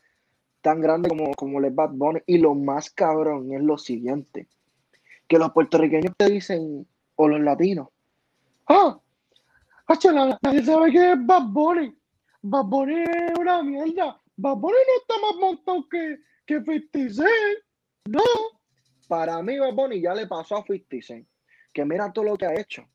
tan 0.63 0.81
grande 0.81 1.09
como, 1.09 1.33
como 1.35 1.61
el 1.61 1.71
Bad 1.71 1.91
Bunny. 1.93 2.21
Y 2.27 2.39
lo 2.39 2.55
más 2.55 2.91
cabrón 2.91 3.53
es 3.53 3.63
lo 3.63 3.79
siguiente, 3.79 4.49
que 5.29 5.39
los 5.39 5.51
puertorriqueños 5.53 6.15
te 6.17 6.31
dicen, 6.31 6.87
o 7.17 7.29
los 7.29 7.41
latinos, 7.41 7.89
ah, 8.69 8.99
hacho, 9.87 10.13
la- 10.13 10.39
nadie 10.43 10.63
sabe 10.65 10.91
qué 10.93 11.13
es 11.13 11.27
Bad 11.27 11.45
Bunny. 11.49 11.95
Bad 12.43 12.65
Bunny 12.65 12.95
es 13.03 13.39
una 13.39 13.63
mierda. 13.63 14.21
Bad 14.39 14.57
Bunny 14.57 14.77
no 14.87 15.01
está 15.01 15.21
más 15.21 15.37
montado 15.37 15.89
que, 15.89 16.21
que 16.47 16.59
50 16.59 16.99
Cent. 17.13 17.59
No. 18.07 18.23
Para 19.09 19.43
mí, 19.43 19.59
Bad 19.59 19.75
Bunny 19.75 20.01
ya 20.01 20.15
le 20.15 20.29
pasó 20.29 20.59
a 20.59 20.63
50 20.65 20.97
Cent. 21.05 21.29
Que 21.73 21.85
mira 21.85 22.13
todo 22.13 22.25
lo 22.25 22.37
que 22.37 22.47
ha 22.47 22.59
hecho. 22.59 22.89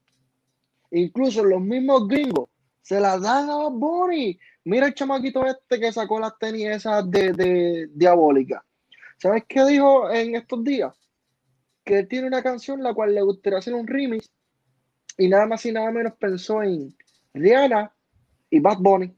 Incluso 0.91 1.43
los 1.43 1.59
mismos 1.59 2.07
gringos 2.07 2.49
se 2.81 2.99
las 2.99 3.21
dan 3.21 3.49
a 3.49 3.57
Bad 3.57 3.71
Bunny. 3.71 4.39
Mira 4.63 4.87
el 4.87 4.93
chamaquito 4.93 5.45
este 5.45 5.81
que 5.81 5.91
sacó 5.91 6.17
las 6.17 6.37
tenis 6.39 6.67
esas 6.67 7.11
de, 7.11 7.33
de 7.33 7.89
diabólica. 7.93 8.63
¿Sabes 9.17 9.43
qué 9.47 9.65
dijo 9.65 10.09
en 10.09 10.35
estos 10.35 10.63
días? 10.63 10.95
Que 11.83 12.03
tiene 12.03 12.27
una 12.27 12.41
canción 12.41 12.81
la 12.81 12.93
cual 12.93 13.13
le 13.13 13.21
gustaría 13.21 13.59
hacer 13.59 13.73
un 13.73 13.85
remix 13.85 14.31
y 15.17 15.27
nada 15.27 15.45
más 15.45 15.65
y 15.65 15.73
nada 15.73 15.91
menos 15.91 16.13
pensó 16.17 16.63
en 16.63 16.95
Rihanna 17.33 17.93
y 18.49 18.59
Bad 18.61 18.77
Bunny. 18.79 19.13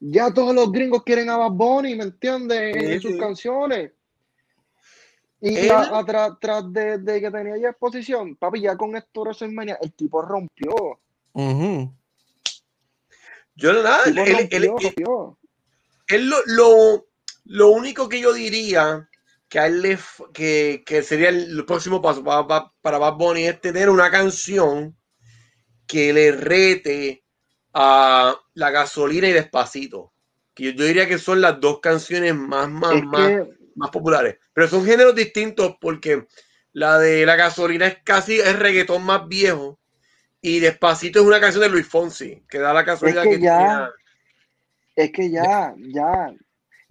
Ya 0.00 0.32
todos 0.32 0.54
los 0.54 0.72
gringos 0.72 1.02
quieren 1.04 1.28
a 1.28 1.36
Bad 1.36 1.50
Bunny, 1.52 1.94
¿me 1.94 2.04
entiendes? 2.04 2.74
En, 2.74 2.92
Sí, 2.92 3.00
sus 3.00 3.12
sí. 3.12 3.18
canciones. 3.18 3.92
Y 5.42 5.58
Él- 5.58 5.70
a- 5.70 5.98
a 5.98 6.04
tra- 6.04 6.38
tras 6.40 6.72
de, 6.72 6.98
de 6.98 7.20
que 7.20 7.30
tenía 7.30 7.56
ya 7.58 7.68
exposición, 7.70 8.36
papi, 8.36 8.62
ya 8.62 8.76
con 8.76 8.96
esto 8.96 9.20
WrestleMania, 9.22 9.78
el 9.80 9.92
tipo 9.92 10.22
rompió. 10.22 10.98
Yo 13.54 13.72
no 13.72 13.82
nada. 13.82 14.04
El 14.06 14.18
Él, 14.50 14.66
rompió, 14.66 15.38
él 16.08 16.28
lo, 16.28 16.36
lo, 16.46 17.06
lo 17.44 17.70
único 17.70 18.08
que 18.08 18.20
yo 18.20 18.32
diría 18.32 19.08
que 19.48 19.58
a 19.58 19.66
él 19.66 19.82
le 19.82 19.98
que, 20.32 20.82
que 20.86 21.02
sería 21.02 21.28
el 21.28 21.64
próximo 21.66 22.00
paso 22.00 22.22
para, 22.24 22.46
para, 22.46 22.72
para 22.80 22.98
Bad 22.98 23.14
Bunny 23.16 23.44
es 23.46 23.60
tener 23.60 23.90
una 23.90 24.10
canción 24.10 24.96
que 25.86 26.12
le 26.12 26.32
rete 26.32 27.24
a 27.72 28.34
la 28.54 28.70
gasolina 28.70 29.28
y 29.28 29.32
despacito. 29.32 30.12
Que 30.54 30.74
yo, 30.74 30.84
diría 30.84 31.06
que 31.06 31.18
son 31.18 31.40
las 31.40 31.60
dos 31.60 31.80
canciones 31.80 32.34
más, 32.34 32.68
más, 32.68 32.96
Es 32.96 33.04
más, 33.04 33.28
que 33.28 33.48
más 33.76 33.90
populares. 33.90 34.38
Pero 34.52 34.68
son 34.68 34.84
géneros 34.84 35.14
distintos 35.14 35.76
porque 35.80 36.26
la 36.72 36.98
de 36.98 37.24
la 37.26 37.36
gasolina 37.36 37.86
es 37.86 37.98
casi 38.04 38.40
el 38.40 38.54
reggaetón 38.58 39.04
más 39.04 39.26
viejo. 39.28 39.78
Y 40.42 40.58
Despacito 40.60 41.20
es 41.20 41.26
una 41.26 41.40
canción 41.40 41.62
de 41.62 41.68
Luis 41.68 41.86
Fonsi, 41.86 42.42
que 42.48 42.58
da 42.58 42.72
la 42.72 42.84
casualidad 42.84 43.22
que 43.24 43.30
que, 43.30 43.40
ya- 43.40 43.56
tenía- 43.58 43.90
Es 44.96 45.12
que 45.12 45.30
ya, 45.30 45.74
ya, 45.78 46.34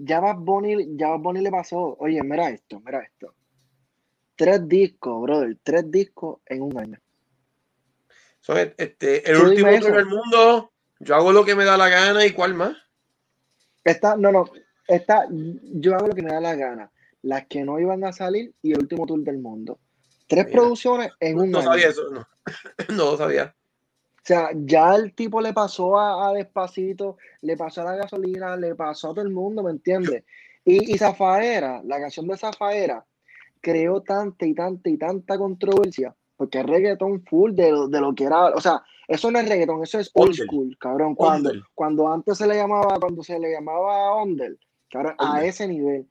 Ya 0.01 0.21
Bad 0.21 0.37
Bunny, 0.37 0.95
ya 0.97 1.09
Bad 1.09 1.19
Bunny 1.19 1.41
le 1.41 1.51
pasó. 1.51 1.97
Oye, 1.99 2.23
mira 2.23 2.49
esto, 2.49 2.79
mira 2.79 3.01
esto. 3.01 3.35
Tres 4.37 4.65
discos, 4.67 5.21
brother. 5.21 5.57
Tres 5.61 5.91
discos 5.91 6.39
en 6.45 6.61
un 6.61 6.77
año. 6.77 6.97
Son, 8.49 8.73
este, 8.77 9.29
el 9.29 9.37
último 9.37 9.69
tour 9.79 9.95
del 9.95 10.05
mundo. 10.07 10.71
Yo 10.99 11.15
hago 11.15 11.31
lo 11.31 11.45
que 11.45 11.53
me 11.55 11.65
da 11.65 11.77
la 11.77 11.87
gana 11.87 12.25
y 12.25 12.31
cuál 12.31 12.55
más. 12.55 12.75
Esta, 13.83 14.17
no, 14.17 14.31
no. 14.31 14.45
Esta, 14.87 15.27
yo 15.29 15.95
hago 15.95 16.07
lo 16.07 16.15
que 16.15 16.23
me 16.23 16.31
da 16.33 16.41
la 16.41 16.55
gana. 16.55 16.91
Las 17.21 17.45
que 17.45 17.63
no 17.63 17.79
iban 17.79 18.03
a 18.03 18.11
salir 18.11 18.53
y 18.63 18.71
el 18.71 18.79
último 18.79 19.05
tour 19.05 19.19
del 19.21 19.37
mundo. 19.37 19.79
Tres 20.27 20.47
Mira. 20.47 20.59
producciones 20.59 21.11
en 21.19 21.39
un 21.39 21.51
No 21.51 21.59
año. 21.59 21.67
sabía 21.71 21.87
eso, 21.89 22.09
no. 22.09 22.27
No 22.89 23.11
lo 23.11 23.17
sabía. 23.17 23.55
O 24.17 24.21
sea, 24.23 24.49
ya 24.55 24.95
el 24.95 25.13
tipo 25.13 25.41
le 25.41 25.53
pasó 25.53 25.99
a, 25.99 26.29
a 26.29 26.33
Despacito, 26.33 27.17
le 27.41 27.55
pasó 27.55 27.81
a 27.81 27.85
la 27.85 27.95
gasolina, 27.97 28.55
le 28.57 28.73
pasó 28.75 29.11
a 29.11 29.13
todo 29.13 29.21
el 29.21 29.31
mundo, 29.31 29.63
¿me 29.63 29.71
entiendes? 29.71 30.23
Y, 30.65 30.93
y 30.93 30.97
Zafaera, 30.97 31.81
la 31.83 31.99
canción 31.99 32.27
de 32.27 32.37
Zafaera, 32.37 33.05
creó 33.61 34.01
tanta 34.01 34.45
y 34.45 34.53
tanta 34.53 34.89
y 34.89 34.97
tanta 34.97 35.37
controversia, 35.37 36.15
porque 36.39 36.59
es 36.59 36.65
reggaetón 36.65 37.21
full 37.25 37.51
de, 37.53 37.69
lo- 37.69 37.89
de 37.89 37.99
lo 37.99 38.15
que 38.15 38.23
era, 38.23 38.45
o 38.45 38.61
sea, 38.61 38.81
eso 39.09 39.29
no 39.29 39.39
es 39.39 39.49
reggaetón, 39.49 39.83
eso 39.83 39.99
es 39.99 40.09
old 40.13 40.33
school, 40.33 40.77
cabrón. 40.79 41.13
Cuando, 41.13 41.49
Ondel. 41.49 41.63
cuando 41.75 42.07
antes 42.07 42.37
se 42.37 42.47
le 42.47 42.55
llamaba, 42.55 42.97
cuando 42.97 43.21
se 43.23 43.37
le 43.37 43.51
llamaba 43.51 44.13
Ondel, 44.15 44.57
cabrón, 44.89 45.15
a 45.17 45.31
Ondel. 45.33 45.45
ese 45.49 45.67
nivel. 45.67 46.07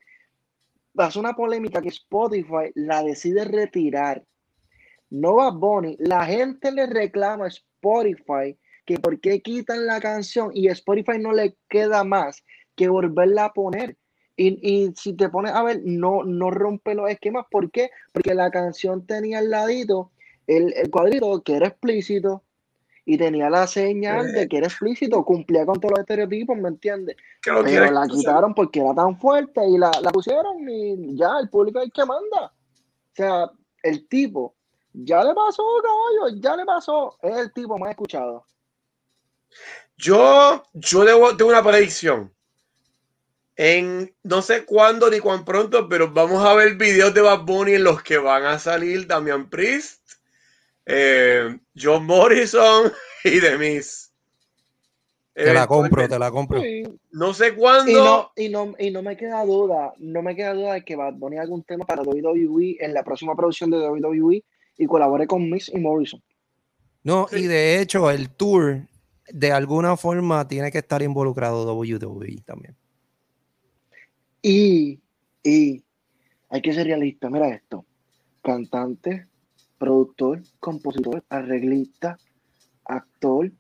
Pasó 0.95 1.19
una 1.19 1.33
polémica 1.35 1.81
que 1.81 1.89
Spotify 1.89 2.71
la 2.75 3.03
decide 3.03 3.47
retirar. 3.47 4.23
No 5.09 5.37
Bad 5.37 5.55
Bunny, 5.55 5.97
la 5.99 6.27
gente 6.27 6.73
le 6.73 6.85
reclama 6.87 7.47
a 7.47 7.49
Spotify 7.49 8.55
que 8.85 8.99
por 8.99 9.19
qué 9.21 9.41
quitan 9.41 9.87
la 9.87 9.99
canción 9.99 10.51
y 10.53 10.69
a 10.69 10.73
Spotify 10.73 11.19
no 11.19 11.33
le 11.33 11.57
queda 11.71 12.05
más 12.05 12.45
que 12.77 12.89
volverla 12.89 13.47
a 13.47 13.53
poner. 13.55 13.97
Y, 14.37 14.59
y 14.63 14.93
si 14.95 15.15
te 15.15 15.31
pones 15.31 15.53
a 15.53 15.63
ver, 15.63 15.81
no, 15.85 16.23
no 16.25 16.51
rompe 16.51 16.95
los 16.95 17.11
esquemas. 17.11 17.47
¿Por 17.51 17.71
qué? 17.71 17.91
Porque 18.13 18.35
la 18.35 18.51
canción 18.51 19.07
tenía 19.07 19.39
al 19.39 19.51
ladito 19.51 20.13
el, 20.49 20.75
el 20.77 20.91
cuadrito 20.91 21.41
que 21.43 21.55
era 21.55 21.69
explícito 21.69 22.43
y 23.05 23.17
tenía 23.17 23.49
la 23.49 23.67
señal 23.67 24.33
de 24.33 24.49
que 24.49 24.59
era 24.59 24.67
explícito, 24.67 25.25
cumplía 25.25 25.65
con 25.65 25.81
todos 25.81 25.93
los 25.93 26.01
estereotipos, 26.01 26.59
¿me 26.59 26.69
entiendes? 26.69 27.17
Pero 27.43 27.65
quieres 27.65 27.93
la 27.93 28.07
quitaron 28.07 28.53
porque 28.55 28.81
era 28.81 28.95
tan 28.95 29.19
fuerte 29.19 29.67
y 29.67 29.79
la, 29.79 29.91
la 30.03 30.11
pusieron 30.11 30.69
y 30.69 31.17
ya, 31.17 31.39
el 31.41 31.49
público 31.49 31.79
es 31.79 31.87
el 31.87 31.93
que 31.93 32.05
manda. 32.05 32.53
O 32.53 33.15
sea, 33.15 33.51
el 33.83 34.07
tipo, 34.09 34.55
ya 34.93 35.25
le 35.25 35.35
pasó, 35.35 35.63
caballo, 35.83 36.37
ya 36.41 36.57
le 36.57 36.65
pasó. 36.65 37.17
Es 37.23 37.37
el 37.37 37.53
tipo 37.53 37.79
más 37.79 37.91
escuchado. 37.91 38.45
Yo, 39.97 40.63
yo 40.75 41.05
debo, 41.05 41.37
tengo 41.37 41.51
una 41.51 41.63
predicción. 41.63 42.33
En 43.57 44.15
no 44.23 44.43
sé 44.43 44.65
cuándo 44.65 45.11
ni 45.11 45.19
cuán 45.19 45.45
pronto, 45.45 45.89
pero 45.89 46.13
vamos 46.13 46.45
a 46.45 46.55
ver 46.55 46.77
videos 46.77 47.13
de 47.13 47.23
Bad 47.23 47.45
Bunny 47.45 47.75
en 47.75 47.85
los 47.85 48.03
que 48.03 48.19
van 48.19 48.45
a 48.45 48.59
salir 48.59 49.07
Damian 49.07 49.51
Priest, 49.51 49.98
eh, 50.89 51.57
John 51.77 52.05
Morrison 52.07 52.91
y 53.25 53.39
Demis. 53.41 54.07
Te 55.35 55.53
la 55.55 55.69
compro, 55.69 56.09
te 56.09 56.19
la 56.19 56.33
compro. 56.33 56.61
Sí. 56.61 56.83
No 57.13 57.33
sé 57.33 57.49
Y 57.51 57.53
cuándo. 57.53 57.93
no, 58.05 58.33
y, 58.35 58.49
no, 58.49 58.75
y 58.77 58.91
no 58.91 59.03
me 59.03 59.17
queda 59.17 59.45
duda, 59.45 59.93
no 59.99 60.21
me 60.21 60.35
queda 60.35 60.53
duda 60.53 60.73
de 60.75 60.85
que 60.85 60.97
Bad 60.97 61.15
Bunny 61.15 61.37
haga 61.37 61.45
algún 61.45 61.63
tema 61.63 61.85
para 61.87 62.03
WWE 62.03 62.79
en 62.81 62.93
la 62.93 63.05
próxima 63.05 63.37
producción 63.37 63.71
de 63.71 63.79
WWE 63.79 64.43
y 64.79 64.87
colabore 64.87 65.29
con 65.29 65.49
Miss 65.49 65.69
y 65.73 65.79
Morrison. 65.79 66.21
No, 67.05 67.29
Sí. 67.31 67.37
y 67.37 67.47
de 67.47 67.81
hecho 67.81 68.11
el 68.11 68.31
tour 68.31 68.81
de 69.29 69.53
alguna 69.53 69.97
forma 69.97 70.49
tiene 70.49 70.73
que 70.73 70.79
estar 70.79 71.03
involucrado 71.03 71.73
WWE 71.73 72.39
también. 72.45 72.75
Y, 74.43 74.99
y 75.45 75.85
hay 76.49 76.63
que 76.63 76.73
ser 76.73 76.87
realista, 76.87 77.31
mira 77.31 77.49
esto. 77.51 77.85
Cantante, 78.43 79.27
productor, 79.79 80.43
compositor, 80.61 81.25
arreglista, 81.29 82.19
actor, 82.85 83.53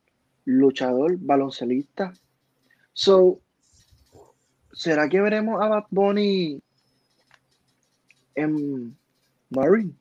luchador, 0.45 1.16
baloncelista. 1.19 2.12
So, 2.93 3.40
¿será 4.73 5.09
que 5.09 5.20
veremos 5.20 5.62
a 5.62 5.69
Bad 5.69 5.85
Bunny 5.90 6.61
en 8.35 8.97
Marine? 9.51 9.93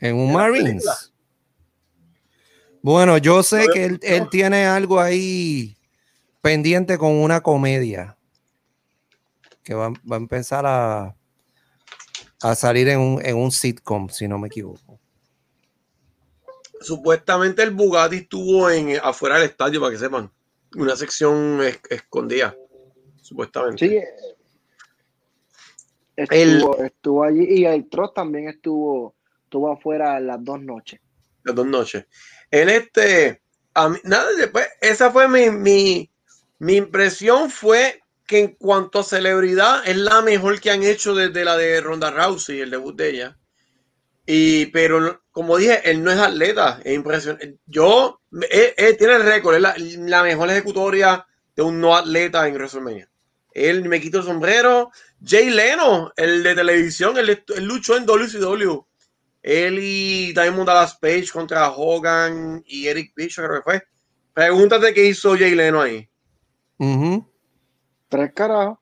En 0.00 0.16
un 0.16 0.28
¿En 0.28 0.32
la 0.32 0.38
Marines. 0.38 1.12
Bueno, 2.82 3.18
yo 3.18 3.42
sé 3.42 3.66
que 3.74 3.84
él, 3.84 4.00
él 4.02 4.30
tiene 4.30 4.64
algo 4.64 5.00
ahí 5.00 5.76
pendiente 6.40 6.96
con 6.96 7.12
una 7.12 7.42
comedia 7.42 8.16
que 9.62 9.74
va, 9.74 9.90
va 9.90 10.16
a 10.16 10.18
empezar 10.18 10.64
a, 10.64 11.14
a 12.42 12.54
salir 12.54 12.88
en 12.88 13.00
un, 13.00 13.24
en 13.26 13.36
un 13.36 13.50
sitcom, 13.50 14.08
si 14.08 14.26
no 14.28 14.38
me 14.38 14.48
equivoco. 14.48 14.98
Supuestamente 16.80 17.62
el 17.62 17.70
Bugatti 17.72 18.16
estuvo 18.16 18.70
en, 18.70 18.98
afuera 19.02 19.36
del 19.36 19.50
estadio, 19.50 19.80
para 19.80 19.92
que 19.92 19.98
sepan. 19.98 20.30
Una 20.76 20.96
sección 20.96 21.60
es- 21.62 21.80
escondida. 21.90 22.56
Supuestamente. 23.20 23.88
Sí. 23.88 24.00
Estuvo, 26.16 26.82
estuvo 26.82 27.24
allí 27.24 27.44
y 27.44 27.64
el 27.64 27.88
Trost 27.88 28.14
también 28.14 28.48
estuvo, 28.48 29.14
estuvo 29.44 29.72
afuera 29.72 30.20
las 30.20 30.42
dos 30.44 30.60
noches. 30.60 31.00
las 31.44 31.54
dos 31.54 31.66
noches. 31.66 32.06
En 32.50 32.68
este, 32.68 33.42
a 33.74 33.88
mí- 33.88 33.98
nada, 34.04 34.28
después, 34.36 34.68
esa 34.80 35.10
fue 35.10 35.28
mi, 35.28 35.50
mi, 35.50 36.10
mi 36.58 36.76
impresión 36.76 37.50
fue 37.50 38.00
que 38.30 38.38
en 38.38 38.54
cuanto 38.54 39.00
a 39.00 39.02
celebridad 39.02 39.82
es 39.84 39.96
la 39.96 40.22
mejor 40.22 40.60
que 40.60 40.70
han 40.70 40.84
hecho 40.84 41.16
desde 41.16 41.44
la 41.44 41.56
de 41.56 41.80
Ronda 41.80 42.12
Rousey, 42.12 42.60
el 42.60 42.70
debut 42.70 42.94
de 42.94 43.10
ella. 43.10 43.38
Y, 44.24 44.66
pero 44.66 45.24
como 45.32 45.56
dije, 45.56 45.80
él 45.90 46.04
no 46.04 46.12
es 46.12 46.18
atleta, 46.20 46.80
es 46.84 46.94
impresionante. 46.94 47.58
Yo, 47.66 48.20
él, 48.30 48.72
él 48.76 48.96
tiene 48.96 49.14
el 49.14 49.24
récord, 49.24 49.56
es 49.56 49.98
la, 49.98 50.22
mejor 50.22 50.48
ejecutoria 50.48 51.26
de 51.56 51.62
un 51.62 51.80
no 51.80 51.96
atleta 51.96 52.46
en 52.46 52.54
WrestleMania. 52.54 53.10
Él 53.52 53.88
me 53.88 54.00
quito 54.00 54.18
el 54.18 54.24
sombrero. 54.24 54.92
Jay 55.20 55.50
Leno, 55.50 56.12
el 56.16 56.44
de 56.44 56.54
televisión, 56.54 57.18
él, 57.18 57.30
él 57.30 57.64
luchó 57.64 57.96
en 57.96 58.06
WCW. 58.06 58.80
Él 59.42 59.80
y 59.82 60.32
Diamond 60.34 60.68
Dallas 60.68 60.96
Page 60.98 61.30
contra 61.32 61.68
Hogan 61.72 62.62
y 62.64 62.86
Eric 62.86 63.12
Bischoff, 63.16 63.46
creo 63.46 63.56
que 63.56 63.64
fue. 63.64 63.82
Pregúntate 64.32 64.94
qué 64.94 65.06
hizo 65.06 65.36
Jay 65.36 65.56
Leno 65.56 65.82
ahí. 65.82 66.08
Tres 68.10 68.32
carajos. 68.34 68.78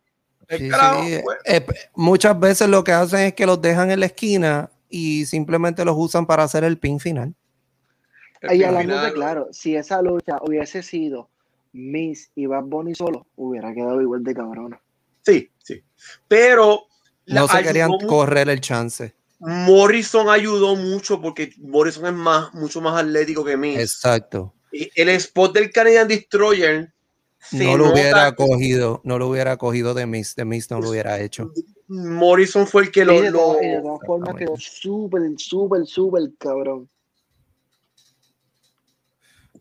Sí, 0.51 0.69
carajo, 0.69 1.05
sí. 1.05 1.21
pues, 1.23 1.39
Eh, 1.45 1.67
muchas 1.95 2.41
veces 2.41 2.69
lo 2.69 2.83
que 2.83 2.91
hacen 2.93 3.21
es 3.21 3.35
que 3.35 3.47
los 3.47 3.61
dejan 3.63 3.91
en 3.93 4.01
la 4.01 4.07
esquina 4.07 4.71
y 4.89 5.27
simplemente 5.27 5.85
los 5.85 5.95
usan 5.97 6.27
para 6.27 6.43
hacer 6.43 6.65
el 6.65 6.79
pin 6.79 6.99
final. 6.99 7.35
el 8.41 8.57
Y 8.57 8.65
hablando 8.65 9.01
de 9.01 9.13
claro, 9.13 9.49
si 9.53 9.77
esa 9.77 10.01
lucha 10.03 10.39
hubiese 10.41 10.83
sido 10.83 11.29
Miss 11.73 12.31
y 12.35 12.47
Bad 12.47 12.65
Bunny 12.65 12.95
solo, 12.95 13.27
hubiera 13.37 13.75
quedado 13.75 14.01
igual 14.01 14.25
de 14.25 14.35
cabrona. 14.35 14.81
Sí, 15.23 15.51
sí. 15.63 15.83
Pero 16.27 16.85
la- 17.27 17.43
No 17.43 17.49
se 17.49 17.63
querían 17.63 17.91
correr 18.09 18.49
el 18.49 18.61
chance. 18.63 19.15
Morrison 19.41 20.31
ayudó 20.31 20.75
mucho 20.77 21.21
porque 21.21 21.53
Morrison 21.59 22.07
es 22.07 22.13
más, 22.15 22.55
mucho 22.55 22.81
más 22.81 22.99
atlético 23.01 23.45
que 23.45 23.57
mí. 23.57 23.77
Exacto. 23.77 24.55
Y 24.73 24.91
el 25.01 25.11
spot 25.11 25.55
del 25.55 25.71
Canadian 25.71 26.09
Destroyer 26.09 26.93
se 27.39 27.65
No 27.65 27.77
lo 27.77 27.85
nota 27.87 27.93
hubiera 27.95 28.35
cogido, 28.35 29.01
no 29.05 29.19
lo 29.19 29.29
hubiera 29.29 29.57
cogido 29.57 29.95
de 29.95 30.07
Miss, 30.07 30.35
de 30.37 30.45
Miss 30.45 30.71
no 30.71 30.81
lo 30.81 30.91
hubiera 30.91 31.19
hecho. 31.21 31.53
Morrison 31.87 32.67
fue 32.67 32.83
el 32.83 32.91
que 32.91 33.05
lo, 33.05 33.21
de, 33.21 33.31
todas, 33.33 33.63
y 33.63 33.67
de 33.69 33.81
todas 33.81 34.01
formas 34.07 34.35
quedó 34.37 34.57
súper, 34.59 35.23
súper, 35.39 35.87
súper 35.87 36.23
cabrón. 36.39 36.89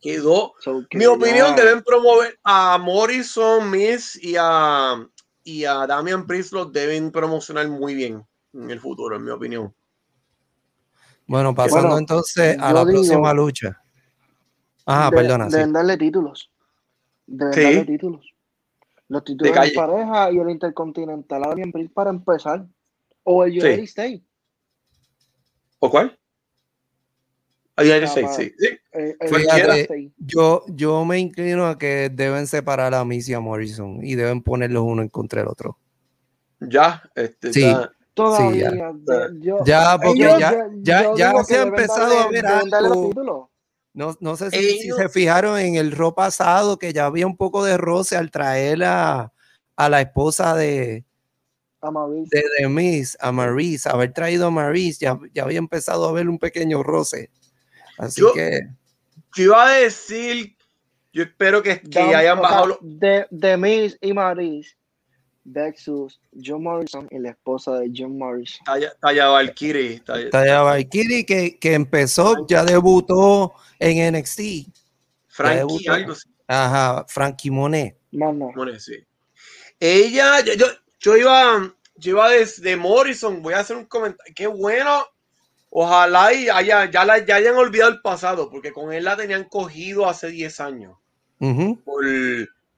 quedó. 0.01 0.53
So, 0.59 0.85
que 0.89 0.97
Mi 0.97 1.05
opinión, 1.05 1.55
ya- 1.55 1.63
deben 1.63 1.83
promover 1.83 2.37
a 2.43 2.77
Morrison, 2.77 3.69
Miss 3.71 4.15
y 4.21 4.35
a, 4.37 4.95
y 5.43 5.63
a 5.65 5.87
Damian 5.87 6.27
Priest 6.27 6.53
los 6.53 6.71
deben 6.71 7.11
promocionar 7.11 7.67
muy 7.69 7.95
bien 7.95 8.23
en 8.53 8.69
el 8.71 8.79
futuro, 8.79 9.15
en 9.15 9.23
mi 9.23 9.31
opinión. 9.31 9.73
Bueno, 11.25 11.53
pasando 11.55 11.87
Bueno, 11.89 11.97
entonces 11.99 12.57
a 12.59 12.71
la 12.73 12.85
digo- 12.85 13.01
próxima 13.01 13.33
lucha. 13.33 13.81
Ah, 14.85 15.09
de- 15.11 15.17
perdona, 15.17 15.49
sí. 15.49 15.55
Deben 15.57 15.73
darle 15.73 15.97
títulos. 15.97 16.51
Deben 17.27 17.53
Sí. 17.53 17.61
darle 17.61 17.85
títulos. 17.85 18.33
Los 19.09 19.23
títulos 19.23 19.53
de 19.53 19.59
calle. 19.59 19.73
pareja 19.73 20.31
y 20.31 20.37
el 20.39 20.49
Intercontinental 20.49 21.43
a 21.43 21.47
Damian 21.49 21.71
Priest 21.71 21.93
para 21.93 22.09
empezar. 22.09 22.65
O 23.23 23.43
el 23.43 23.51
United 23.51 23.75
Sí. 23.77 23.83
States. 23.83 24.21
¿O 25.79 25.89
cuál? 25.89 26.17
Ah, 27.75 27.83
United 27.83 28.03
States, 28.03 28.35
sí. 28.35 28.51
sí. 28.57 28.67
Eh, 28.93 29.15
el 29.19 29.29
Cualquiera. 29.29 29.73
United 29.73 29.79
States. 29.81 30.11
Yo, 30.17 30.63
yo 30.67 31.05
me 31.05 31.19
inclino 31.19 31.67
a 31.67 31.77
que 31.77 32.09
deben 32.11 32.47
separar 32.47 32.93
a 32.95 33.05
Miss 33.05 33.29
y 33.29 33.33
a 33.35 33.39
Morrison 33.39 34.03
y 34.03 34.15
deben 34.15 34.41
ponerlos 34.41 34.83
uno 34.83 35.03
en 35.03 35.09
contra 35.09 35.41
del 35.41 35.49
otro. 35.49 35.77
Ya, 36.59 37.03
este, 37.15 37.53
Sí. 37.53 37.61
ya. 37.61 37.91
Todavía. 38.15 38.71
ya. 38.75 38.91
de- 38.93 39.39
yo- 39.41 39.59
Ya, 39.63 39.95
porque 40.01 40.19
ellos- 40.23 40.39
ya, 40.39 40.67
ya, 40.81 41.15
ya 41.15 41.43
se 41.43 41.55
ha 41.59 41.61
empezado 41.61 42.15
darle- 42.15 42.39
a 42.39 42.63
ver 42.63 42.73
algo. 42.73 43.51
No, 43.97 44.15
no 44.19 44.37
sé 44.37 44.51
si, 44.51 44.91
se 44.91 45.09
fijaron 45.09 45.57
en 45.59 45.73
el 45.75 45.91
ro 45.91 46.13
pasado 46.13 46.77
que 46.77 46.93
ya 46.93 47.07
había 47.07 47.25
un 47.25 47.35
poco 47.35 47.63
de 47.65 47.77
roce 47.77 48.15
al 48.15 48.29
traer 48.29 48.83
a, 48.83 49.33
a 49.75 49.89
la 49.89 50.01
esposa 50.01 50.55
de, 50.55 51.03
Amavis. 51.81 52.29
de 52.29 52.43
The 52.59 52.67
Miz, 52.69 53.17
a 53.19 53.31
Maurice, 53.31 53.89
haber 53.89 54.13
traído 54.13 54.45
a 54.47 54.51
Maurice, 54.51 54.99
ya, 55.03 55.19
ya 55.33 55.43
había 55.43 55.57
empezado 55.57 56.07
a 56.07 56.11
ver 56.11 56.29
un 56.29 56.37
pequeño 56.37 56.83
roce. 56.83 57.31
Así 57.97 58.21
Yo- 58.21 58.33
que, 58.33 58.67
Yo 59.35 59.43
iba 59.45 59.67
a 59.67 59.73
decir, 59.73 60.55
yo 61.11 61.23
espero 61.23 61.63
que, 61.63 61.81
que 61.81 61.99
Dam- 61.99 62.15
hayan 62.15 62.37
o 62.37 62.41
sea, 62.41 62.49
bajado. 62.49 62.67
los- 62.67 62.77
de, 62.81 63.25
de 63.31 63.57
Miz 63.57 63.97
y 63.99 64.13
Maris 64.13 64.77
versus 65.49 66.19
John 66.43 66.63
Morrison 66.63 67.07
y 67.09 67.19
la 67.19 67.29
esposa 67.29 67.79
de 67.79 67.91
John 67.95 68.17
Morrison. 68.17 68.63
Talla, 68.65 68.93
talla 69.01 69.27
Valkyrie. 69.29 70.01
Talla- 70.01 70.25
está 70.25 70.45
ya 70.45 70.61
Valkyrie 70.61 71.25
que, 71.25 71.57
que 71.57 71.73
empezó, 71.73 72.45
ya 72.47 72.63
debutó 72.65 73.53
en 73.79 74.13
NXT. 74.13 74.67
Frankie, 75.27 75.57
debutó. 75.59 75.93
algo 75.93 76.11
así. 76.11 76.29
Ajá, 76.47 77.05
Frankie 77.07 77.51
Monet. 77.51 77.97
No. 78.11 78.33
Bueno, 78.33 78.77
sí. 78.79 78.95
Ella, 79.79 80.41
yo, 80.41 80.53
yo, 80.53 80.65
yo 80.99 81.17
iba, 81.17 81.73
yo 81.95 82.11
iba 82.11 82.29
desde 82.29 82.75
Morrison, 82.75 83.41
voy 83.41 83.53
a 83.53 83.59
hacer 83.59 83.77
un 83.77 83.85
comentario. 83.85 84.33
Qué 84.35 84.47
bueno. 84.47 85.05
Ojalá 85.69 86.33
y 86.33 86.47
haya, 86.49 86.89
ya, 86.89 87.05
la, 87.05 87.23
ya 87.25 87.35
hayan 87.35 87.55
olvidado 87.55 87.91
el 87.91 88.01
pasado, 88.01 88.49
porque 88.49 88.71
con 88.71 88.91
él 88.93 89.03
la 89.03 89.15
tenían 89.17 89.43
cogido 89.45 90.07
hace 90.09 90.27
10 90.29 90.59
años. 90.59 90.97
Ujú. 91.39 91.79
por- 91.83 92.03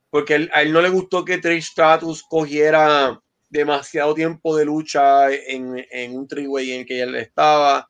porque 0.10 0.36
él- 0.36 0.50
a 0.54 0.62
él 0.62 0.72
no 0.74 0.82
le 0.82 0.90
gustó 0.90 1.24
que 1.26 1.38
Trish 1.38 1.72
Stratus 1.72 2.24
cogiera 2.24 3.20
demasiado 3.50 4.14
tiempo 4.14 4.56
de 4.56 4.66
lucha 4.66 5.32
en, 5.32 5.86
un 6.16 6.28
triway 6.28 6.72
en 6.72 6.80
el 6.82 6.86
que 6.86 7.02
él 7.02 7.16
estaba. 7.16 7.90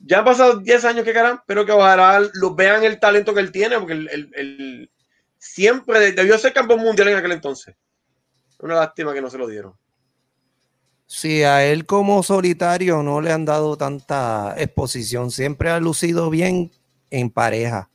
Ya 0.00 0.18
han 0.18 0.24
pasado 0.24 0.58
10 0.58 0.84
años 0.84 1.04
que 1.04 1.12
caran, 1.12 1.40
pero 1.46 1.64
que 1.64 1.72
ojalá 1.72 2.20
vean 2.56 2.84
el 2.84 3.00
talento 3.00 3.32
que 3.32 3.40
él 3.40 3.52
tiene, 3.52 3.78
porque 3.78 3.94
él, 3.94 4.30
él- 4.34 4.90
siempre 5.38 6.00
de- 6.00 6.12
debió 6.12 6.38
ser 6.38 6.52
campeón 6.52 6.80
mundial 6.80 7.08
en 7.08 7.16
aquel 7.16 7.32
entonces. 7.32 7.74
Una 8.60 8.76
lástima 8.76 9.12
que 9.12 9.20
no 9.20 9.28
se 9.30 9.38
lo 9.38 9.46
dieron. 9.46 9.74
Sí, 11.06 11.42
a 11.42 11.64
él 11.66 11.84
como 11.84 12.22
solitario 12.22 13.02
no 13.02 13.20
le 13.20 13.30
han 13.30 13.44
dado 13.44 13.76
tanta 13.76 14.54
exposición. 14.56 15.30
Siempre 15.30 15.70
ha 15.70 15.80
lucido 15.80 16.30
bien 16.30 16.72
en 17.10 17.30
pareja, 17.30 17.90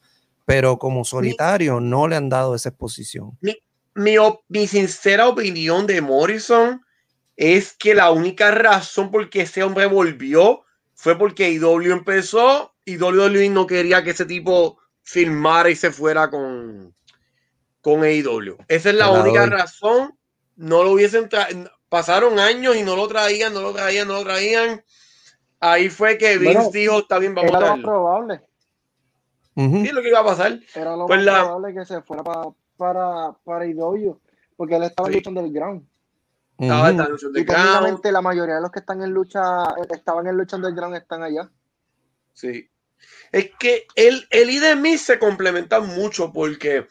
pero 0.50 0.80
como 0.80 1.06
solitario 1.06 1.80
no 1.80 2.08
le 2.08 2.16
han 2.16 2.28
dado 2.28 2.56
esa 2.56 2.70
exposición. 2.70 3.38
mi, 3.94 4.18
op- 4.18 4.42
mi 4.48 4.66
sincera 4.66 5.28
opinión 5.28 5.86
de 5.86 6.02
Morrison 6.02 6.82
es 7.38 7.74
que 7.78 7.94
la 7.94 8.10
única 8.12 8.50
razón 8.50 9.12
por 9.12 9.30
que 9.30 9.42
ese 9.42 9.62
hombre 9.64 9.86
volvió 9.86 10.64
fue 10.96 11.18
porque 11.18 11.52
IW 11.52 11.92
empezó 11.94 12.74
y 12.84 12.98
WWE 12.98 13.50
no 13.50 13.68
quería 13.68 14.04
que 14.04 14.10
ese 14.10 14.26
tipo 14.26 14.80
filmara 15.04 15.70
y 15.70 15.76
se 15.76 15.92
fuera 15.92 16.30
con, 16.32 16.96
con 17.82 18.04
AEW. 18.04 18.58
Esa 18.68 18.90
es 18.90 18.96
la 18.96 19.12
Te 19.14 19.20
única 19.20 19.42
doy. 19.42 19.50
razón. 19.52 20.18
No 20.56 20.84
lo 20.84 20.92
hubiesen 20.94 21.30
tra- 21.30 21.72
pasaron 21.90 22.40
años 22.40 22.76
y 22.76 22.82
no 22.84 22.96
lo 22.96 23.08
traían, 23.08 23.54
no 23.54 23.62
lo 23.62 23.72
traían, 23.74 24.08
no 24.08 24.16
lo 24.16 24.24
traían. 24.24 24.84
Ahí 25.60 25.90
fue 25.90 26.18
que 26.18 26.38
Vince 26.38 26.54
Bueno, 26.56 26.72
dijo, 26.72 27.00
está 27.00 27.20
bien, 27.20 27.36
vamos 27.36 27.52
Era 27.52 27.60
a 27.60 27.70
darlo. 27.70 27.84
probable. 27.84 28.42
Ujú. 29.66 29.82
Sí, 29.82 29.88
es 29.88 29.94
lo 29.94 30.02
que 30.02 30.10
iba 30.10 30.20
a 30.20 30.26
pasar. 30.26 30.60
Era 30.74 30.96
lo 30.96 31.06
Pues 31.06 31.18
más 31.20 31.26
la- 31.26 31.44
probable 31.46 31.74
que 31.74 31.86
se 31.86 32.02
fuera 32.02 32.24
pa- 32.24 32.54
para, 32.78 33.34
para 33.44 33.66
IW. 33.66 34.18
Porque 34.56 34.76
él 34.76 34.84
estaba 34.84 35.10
Sí. 35.10 35.14
en 35.16 35.20
lucha 35.20 35.30
underground. 35.30 35.88
Estaba 36.58 36.82
Ujú. 36.82 36.92
esta 36.92 37.10
lucha 37.10 37.28
Y 37.30 37.46
técnicamente 37.46 38.12
la 38.12 38.22
mayoría 38.22 38.56
de 38.56 38.62
los 38.62 38.72
que 38.72 38.80
están 38.80 39.02
en 39.02 39.12
lucha, 39.12 39.64
estaban 39.94 40.28
en 40.28 40.38
lucha 40.38 40.56
underground, 40.58 40.96
están 40.96 41.24
allá. 41.24 41.50
Sí. 42.34 42.70
Es 43.32 43.52
que 43.58 43.86
él, 43.96 44.28
él 44.30 44.50
y 44.50 44.98
se 44.98 45.20
complementan 45.20 45.88
mucho 45.88 46.32
porque 46.34 46.88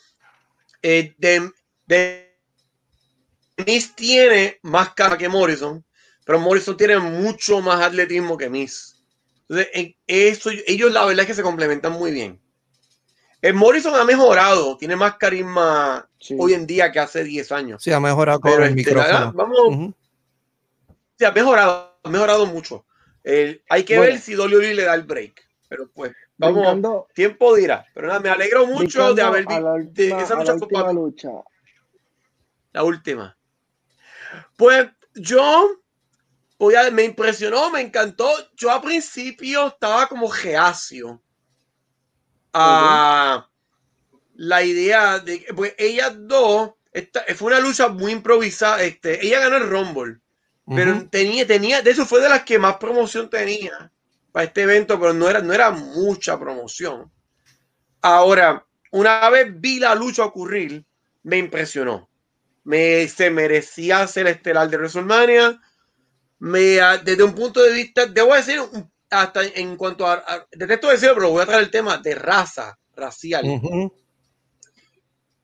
eh, 0.82 1.14
de, 1.18 1.50
de 1.86 2.38
Miz 3.66 3.94
tiene 3.94 4.58
más 4.62 4.94
cara 4.94 5.18
que 5.18 5.28
Morrison, 5.28 5.84
pero 6.24 6.38
Morrison 6.38 6.76
tiene 6.76 6.98
mucho 6.98 7.60
más 7.60 7.80
atletismo 7.82 8.36
que 8.36 8.48
Miz. 8.48 8.94
Entonces, 9.48 9.68
en 9.74 9.94
eso, 10.06 10.50
ellos 10.66 10.92
la 10.92 11.04
verdad 11.04 11.22
es 11.22 11.26
que 11.26 11.34
se 11.34 11.42
complementan 11.42 11.92
muy 11.92 12.10
bien. 12.12 12.40
El 13.40 13.54
Morrison 13.54 13.94
ha 13.94 14.04
mejorado, 14.04 14.76
tiene 14.76 14.96
más 14.96 15.16
carisma 15.16 16.08
Sí. 16.18 16.36
hoy 16.38 16.54
en 16.54 16.66
día 16.66 16.90
que 16.90 16.98
hace 16.98 17.22
10 17.22 17.52
años. 17.52 17.82
Sí, 17.82 17.92
ha 17.92 18.00
mejorado 18.00 18.40
con 18.40 18.50
Pero 18.50 18.64
el 18.64 18.76
este, 18.78 18.94
la 18.94 19.02
micrófono. 19.04 19.32
vamos, 19.32 19.58
Ujú. 19.68 19.94
sí, 21.18 21.24
ha 21.24 21.30
mejorado, 21.32 21.98
ha 22.02 22.08
mejorado 22.10 22.46
mucho. 22.46 22.84
Eh, 23.22 23.62
hay 23.68 23.84
que 23.84 23.96
Bueno. 23.96 24.12
ver 24.12 24.20
si 24.20 24.34
WWE 24.34 24.74
le 24.74 24.84
da 24.84 24.94
el 24.94 25.02
break. 25.02 25.46
Pero 25.68 25.88
pues, 25.92 26.12
vamos, 26.38 26.62
Brincando- 26.62 27.06
tiempo 27.14 27.54
dirá. 27.54 27.86
Pero 27.94 28.08
nada, 28.08 28.20
me 28.20 28.30
alegro 28.30 28.66
mucho 28.66 29.14
de 29.14 29.22
haber 29.22 29.44
a 29.48 29.60
la 29.60 29.74
visto 29.76 30.02
esa 30.18 30.34
a 30.34 30.36
la 30.38 30.44
lucha 30.44 30.52
fue 30.58 30.62
última 30.66 30.92
lucha. 30.92 31.28
la 32.72 32.82
última. 32.82 33.36
Pues 34.56 34.88
yo 35.14 35.76
voy 36.58 36.74
a- 36.74 36.90
me 36.90 37.04
impresionó, 37.04 37.70
me 37.70 37.82
encantó. 37.82 38.30
Yo 38.56 38.70
al 38.72 38.80
principio 38.80 39.68
estaba 39.68 40.06
como 40.08 40.32
reacio 40.32 41.22
a 42.52 43.48
la 44.34 44.62
idea 44.62 45.18
de 45.18 45.44
que 45.44 45.54
pues 45.54 45.74
ellas 45.78 46.14
dos, 46.18 46.72
esta, 46.92 47.24
fue 47.36 47.48
una 47.48 47.60
lucha 47.60 47.88
muy 47.88 48.12
improvisada. 48.12 48.82
Este, 48.82 49.24
ella 49.26 49.40
ganó 49.40 49.56
el 49.56 49.68
Rumble. 49.68 50.18
Pero 50.74 51.08
tenía, 51.08 51.46
tenía, 51.46 51.82
de 51.82 51.90
eso 51.90 52.04
fue 52.06 52.20
de 52.20 52.28
las 52.28 52.44
que 52.44 52.58
más 52.58 52.76
promoción 52.76 53.30
tenía 53.30 53.90
para 54.32 54.44
este 54.44 54.62
evento, 54.62 55.00
pero 55.00 55.14
no 55.14 55.28
era, 55.28 55.40
no 55.40 55.52
era 55.54 55.70
mucha 55.70 56.38
promoción. 56.38 57.10
Ahora, 58.02 58.66
una 58.92 59.28
vez 59.30 59.48
vi 59.60 59.78
la 59.80 59.94
lucha 59.94 60.24
ocurrir, 60.24 60.84
me 61.22 61.38
impresionó. 61.38 62.08
Me, 62.64 63.08
se 63.08 63.30
merecía 63.30 64.06
ser 64.06 64.26
estelar 64.26 64.68
de 64.68 64.76
WrestleMania. 64.76 65.60
Me, 66.40 66.78
desde 67.04 67.22
un 67.24 67.34
punto 67.34 67.62
de 67.62 67.72
vista, 67.72 68.06
debo 68.06 68.34
decir, 68.34 68.60
un- 68.60 68.90
hasta 69.10 69.44
en 69.44 69.76
cuanto 69.76 70.06
a, 70.06 70.14
a- 70.14 70.46
detesto 70.52 70.88
decirlo, 70.88 71.14
pero 71.16 71.30
voy 71.30 71.42
a 71.42 71.46
traer 71.46 71.62
el 71.62 71.70
tema 71.70 71.98
de 71.98 72.14
raza, 72.14 72.78
racial. 72.96 73.44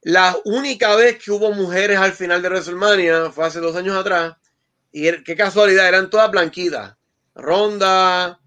La 0.02 0.36
única 0.44 0.94
vez 0.96 1.22
que 1.22 1.30
hubo 1.30 1.52
mujeres 1.52 1.96
al 1.98 2.12
final 2.12 2.42
de 2.42 2.48
WrestleMania 2.48 3.30
fue 3.30 3.46
hace 3.46 3.60
dos 3.60 3.74
años 3.76 3.96
atrás. 3.96 4.34
Y 4.92 5.06
er- 5.06 5.22
qué 5.24 5.34
casualidad, 5.34 5.88
eran 5.88 6.10
todas 6.10 6.30
blanquitas. 6.30 6.94
Ronda, 7.34 8.38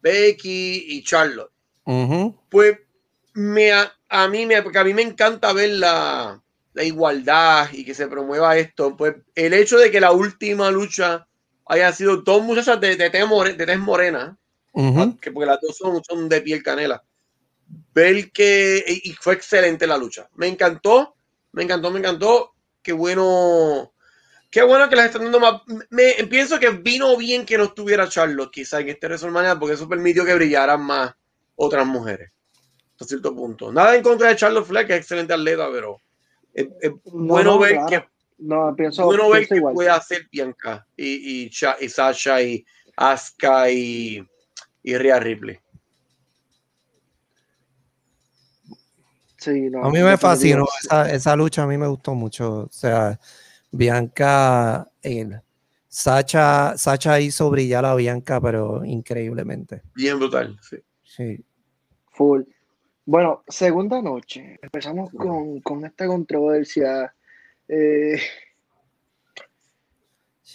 Becky 0.00 0.84
y 0.88 1.02
Charlotte. 1.02 1.50
Pues 2.50 2.78
me, 3.34 3.72
a, 3.72 3.92
a 4.08 4.28
mí 4.28 4.44
me, 4.46 4.62
porque 4.62 4.78
a 4.78 4.84
mí 4.84 4.92
me 4.94 5.02
encanta 5.02 5.52
ver 5.52 5.70
la, 5.70 6.40
la 6.74 6.84
igualdad 6.84 7.68
y 7.72 7.84
que 7.84 7.94
se 7.94 8.08
promueva 8.08 8.56
esto. 8.58 8.96
Pues 8.96 9.16
el 9.34 9.54
hecho 9.54 9.78
de 9.78 9.90
que 9.90 10.00
la 10.00 10.12
última 10.12 10.70
lucha 10.70 11.26
haya 11.66 11.92
sido 11.92 12.18
dos 12.18 12.42
muchachas 12.42 12.78
de, 12.80 12.96
de, 12.96 13.10
de 13.10 13.66
tez 13.66 13.78
morena, 13.78 14.36
Ujú. 14.76 15.16
que 15.18 15.32
porque 15.32 15.46
las 15.46 15.60
dos 15.60 15.74
son, 15.74 16.04
son 16.04 16.28
de 16.28 16.42
piel 16.42 16.62
canela. 16.62 17.02
Ver 17.94 18.30
que 18.30 18.84
y 18.86 19.12
fue 19.14 19.32
excelente 19.32 19.86
la 19.86 19.96
lucha. 19.96 20.28
Me 20.34 20.46
encantó, 20.48 21.16
me 21.52 21.62
encantó, 21.62 21.90
me 21.90 21.98
encantó. 21.98 22.52
Qué 22.82 22.92
bueno, 22.92 23.94
qué 24.50 24.62
bueno 24.62 24.86
que 24.88 24.96
las 24.96 25.06
están 25.06 25.22
dando 25.22 25.40
más. 25.40 25.62
Me, 25.88 26.12
pienso 26.28 26.60
que 26.60 26.68
vino 26.70 27.16
bien 27.16 27.46
que 27.46 27.56
no 27.56 27.64
estuviera 27.64 28.06
Charlotte 28.06 28.52
quizá 28.52 28.80
en 28.80 28.90
este 28.90 29.06
WrestleMania 29.06 29.58
porque 29.58 29.74
eso 29.74 29.88
permitió 29.88 30.26
que 30.26 30.34
brillaran 30.34 30.82
más 30.84 31.14
otras 31.56 31.86
mujeres. 31.86 32.30
Hasta 32.92 33.06
cierto 33.06 33.34
punto. 33.34 33.72
Nada 33.72 33.96
en 33.96 34.02
contra 34.02 34.28
de 34.28 34.36
Charlotte 34.36 34.66
Flair, 34.66 34.86
que 34.86 34.92
es 34.92 35.00
excelente 35.00 35.32
atleta, 35.32 35.68
pero 35.72 35.96
es, 36.52 36.68
es 36.82 36.90
No, 37.06 37.12
bueno 37.12 37.52
no, 37.54 37.58
ver 37.60 37.72
claro. 37.72 37.86
que 37.88 38.04
No, 38.38 38.74
pienso, 38.76 39.06
bueno 39.06 39.30
ver 39.30 39.48
que 39.48 39.56
igual. 39.56 39.72
puede 39.72 39.88
hacer 39.88 40.28
Bianca 40.30 40.86
y, 40.94 41.46
y, 41.46 41.50
y 41.80 41.88
Sasha 41.88 42.42
y 42.42 42.64
Asuka 42.94 43.70
y, 43.70 44.22
y 44.86 44.96
Rhea 44.96 45.18
Ripley. 45.18 45.58
Sí, 49.36 49.68
no, 49.68 49.84
A 49.84 49.90
mí 49.90 50.00
me 50.00 50.16
fascinó 50.16 50.64
esa, 50.80 51.10
esa 51.10 51.36
lucha, 51.36 51.64
a 51.64 51.66
mí 51.66 51.76
me 51.76 51.88
gustó 51.88 52.14
mucho. 52.14 52.60
O 52.60 52.68
sea, 52.70 53.18
Bianca, 53.72 54.88
el, 55.02 55.40
Sacha, 55.88 56.78
Sacha 56.78 57.20
hizo 57.20 57.50
brillar 57.50 57.84
a 57.84 57.96
Bianca, 57.96 58.40
pero 58.40 58.84
increíblemente. 58.84 59.82
Bien 59.94 60.18
brutal. 60.18 60.56
Sí. 60.62 60.76
Sí. 61.02 61.44
Full. 62.12 62.42
Bueno, 63.04 63.42
segunda 63.48 64.00
noche. 64.00 64.56
Empezamos 64.62 65.10
con, 65.10 65.60
con 65.62 65.84
esta 65.84 66.06
controversia. 66.06 67.12
Eh, 67.66 68.20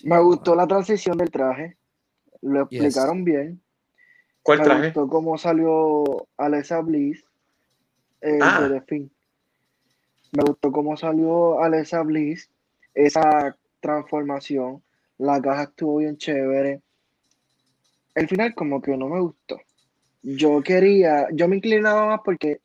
me 0.06 0.20
gustó 0.22 0.56
la 0.56 0.66
transición 0.66 1.18
del 1.18 1.32
traje. 1.32 1.78
Lo 2.42 2.70
Yes. 2.70 2.82
explicaron 2.86 3.26
bien. 3.26 3.62
¿Cuál 4.44 4.60
me 4.60 4.64
traje? 4.66 4.86
gustó 4.86 5.08
cómo 5.08 5.38
salió 5.38 6.28
Alexa 6.38 6.82
Bliss 6.82 7.24
eh, 8.22 8.40
Ah. 8.42 8.68
de. 8.68 9.10
Me 10.34 10.44
gustó 10.46 10.72
cómo 10.72 10.96
salió 10.98 11.62
Alexa 11.62 12.02
Bliss. 12.04 12.50
Esa 12.94 13.56
transformación. 13.80 14.82
La 15.18 15.42
caja 15.42 15.64
estuvo 15.64 15.98
bien 15.98 16.18
chévere. 16.18 16.82
El 18.16 18.28
final 18.28 18.54
como 18.56 18.82
que 18.82 18.96
no 18.98 19.08
me 19.08 19.20
gustó. 19.20 19.60
Yo 20.24 20.62
quería, 20.62 21.28
yo 21.32 21.48
me 21.48 21.56
inclinaba 21.58 22.06
más 22.08 22.22
porque 22.24 22.62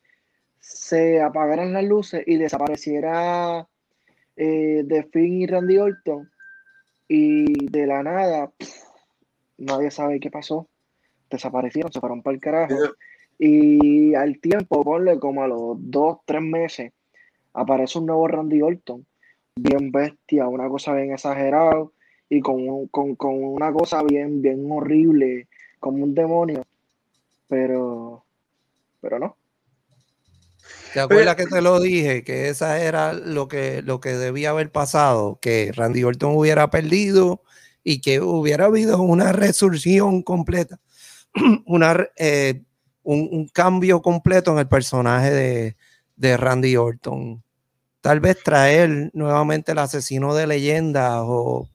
se 0.60 1.20
apagaran 1.22 1.72
las 1.72 1.84
luces 1.84 2.22
y 2.26 2.36
desapareciera 2.36 3.66
eh, 4.36 4.82
de 4.84 5.04
Finn 5.04 5.42
y 5.42 5.46
Randy 5.46 5.78
Orton 5.78 6.30
y 7.08 7.66
de 7.70 7.86
la 7.86 8.02
nada 8.02 8.48
pff, 8.48 8.74
nadie 9.58 9.90
sabe 9.90 10.18
qué 10.20 10.30
pasó. 10.30 10.68
Desaparecieron, 11.30 11.92
se 11.92 12.00
fueron 12.00 12.22
para 12.22 12.34
el 12.34 12.40
carajo. 12.40 12.74
Y 13.38 14.14
al 14.14 14.38
tiempo, 14.40 14.82
ponle 14.82 15.18
como 15.18 15.42
a 15.42 15.48
los 15.48 15.76
dos, 15.78 16.18
tres 16.24 16.42
meses, 16.42 16.92
aparece 17.52 17.98
un 17.98 18.06
nuevo 18.06 18.26
Randy 18.28 18.62
Orton, 18.62 19.04
bien 19.56 19.90
bestia, 19.92 20.48
una 20.48 20.68
cosa 20.68 20.94
bien 20.94 21.12
exagerada 21.12 21.86
y 22.28 22.40
con, 22.40 22.68
un- 22.68 22.88
con, 22.88 23.14
con 23.16 23.34
una 23.42 23.72
cosa 23.72 24.02
bien, 24.02 24.40
bien 24.42 24.66
horrible, 24.70 25.48
como 25.80 26.02
un 26.04 26.14
demonio. 26.14 26.62
Pero, 27.48 28.24
pero 29.00 29.18
no. 29.18 29.36
¿Te 30.92 31.00
acuerdas 31.00 31.36
que 31.36 31.46
te 31.46 31.60
lo 31.60 31.78
dije? 31.78 32.24
Que 32.24 32.48
esa 32.48 32.80
era 32.82 33.12
lo 33.12 33.48
que, 33.48 33.82
lo 33.82 34.00
que 34.00 34.10
debía 34.10 34.50
haber 34.50 34.70
pasado, 34.72 35.38
que 35.40 35.70
Randy 35.74 36.04
Orton 36.04 36.34
hubiera 36.36 36.70
perdido 36.70 37.42
y 37.84 38.00
que 38.00 38.20
hubiera 38.20 38.64
habido 38.64 39.00
una 39.02 39.32
resurrección 39.32 40.22
completa, 40.22 40.80
una, 41.66 42.08
eh, 42.16 42.62
un, 43.02 43.28
un 43.30 43.48
cambio 43.48 44.02
completo 44.02 44.52
en 44.52 44.58
el 44.58 44.68
personaje 44.68 45.30
de, 45.30 45.76
de 46.16 46.36
Randy 46.36 46.76
Orton. 46.76 47.42
Tal 48.00 48.20
vez 48.20 48.42
traer 48.42 49.10
nuevamente 49.14 49.72
el 49.72 49.78
asesino 49.78 50.34
de 50.34 50.46
leyendas 50.46 51.22
o, 51.24 51.68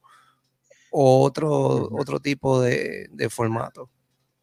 o 0.91 1.23
otro, 1.23 1.89
otro 1.91 2.19
tipo 2.19 2.61
de, 2.61 3.07
de 3.11 3.29
formato. 3.29 3.89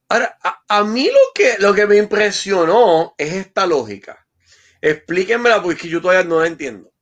Ahora, 0.09 0.39
a, 0.43 0.63
a 0.69 0.85
mí 0.85 1.07
lo 1.07 1.33
que, 1.35 1.57
lo 1.59 1.75
que 1.75 1.87
me 1.87 1.97
impresionó 1.97 3.15
es 3.19 3.35
esta 3.35 3.67
lógica. 3.67 4.27
Explíquenmela 4.81 5.63
porque 5.63 5.89
yo 5.89 6.01
todavía 6.01 6.29
no 6.29 6.41
la 6.41 6.47
entiendo. 6.47 6.93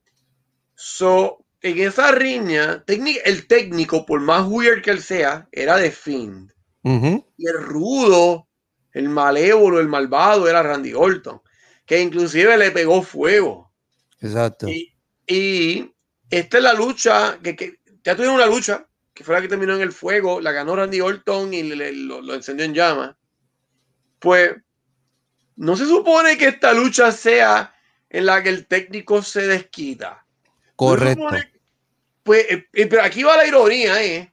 So, 0.74 1.44
en 1.62 1.78
esa 1.78 2.12
riña, 2.12 2.84
el 2.86 3.46
técnico, 3.46 4.06
por 4.06 4.20
más 4.20 4.46
weird 4.46 4.82
que 4.82 4.90
él 4.90 5.02
sea, 5.02 5.48
era 5.52 5.76
de 5.76 5.90
Y 7.36 7.46
el 7.48 7.58
rudo, 7.62 8.48
el 8.92 9.08
malévolo, 9.08 9.80
el 9.80 9.88
malvado 9.88 10.48
era 10.48 10.62
Randy 10.62 10.94
Orton, 10.94 11.42
que 11.84 12.00
inclusive 12.00 12.56
le 12.56 12.70
pegó 12.70 13.02
fuego. 13.02 13.72
Exacto. 14.20 14.68
Y, 14.68 14.94
y 15.26 15.92
esta 16.30 16.58
es 16.58 16.62
la 16.62 16.72
lucha, 16.74 17.38
que, 17.42 17.56
que 17.56 17.80
ya 18.04 18.14
tuvieron 18.14 18.36
una 18.36 18.46
lucha, 18.46 18.86
que 19.12 19.24
fue 19.24 19.34
la 19.34 19.42
que 19.42 19.48
terminó 19.48 19.74
en 19.74 19.80
el 19.82 19.92
fuego, 19.92 20.40
la 20.40 20.52
ganó 20.52 20.76
Randy 20.76 21.00
Orton 21.00 21.52
y 21.52 21.62
le- 21.64 21.92
lo, 21.92 22.20
lo 22.20 22.34
encendió 22.34 22.64
en 22.64 22.74
llamas. 22.74 23.16
Pues 24.18 24.52
no 25.56 25.76
se 25.76 25.86
supone 25.86 26.38
que 26.38 26.48
esta 26.48 26.72
lucha 26.72 27.10
sea 27.12 27.74
en 28.08 28.26
la 28.26 28.42
que 28.42 28.50
el 28.50 28.66
técnico 28.66 29.22
se 29.22 29.46
desquita. 29.46 30.24
No 30.44 30.52
se 30.62 30.76
Correcto. 30.76 31.22
supone- 31.22 31.52
Pues, 32.22 32.46
eh, 32.50 32.66
eh, 32.72 32.86
pero 32.86 33.02
aquí 33.02 33.22
va 33.22 33.36
la 33.36 33.46
ironía, 33.46 34.02
¿eh? 34.04 34.32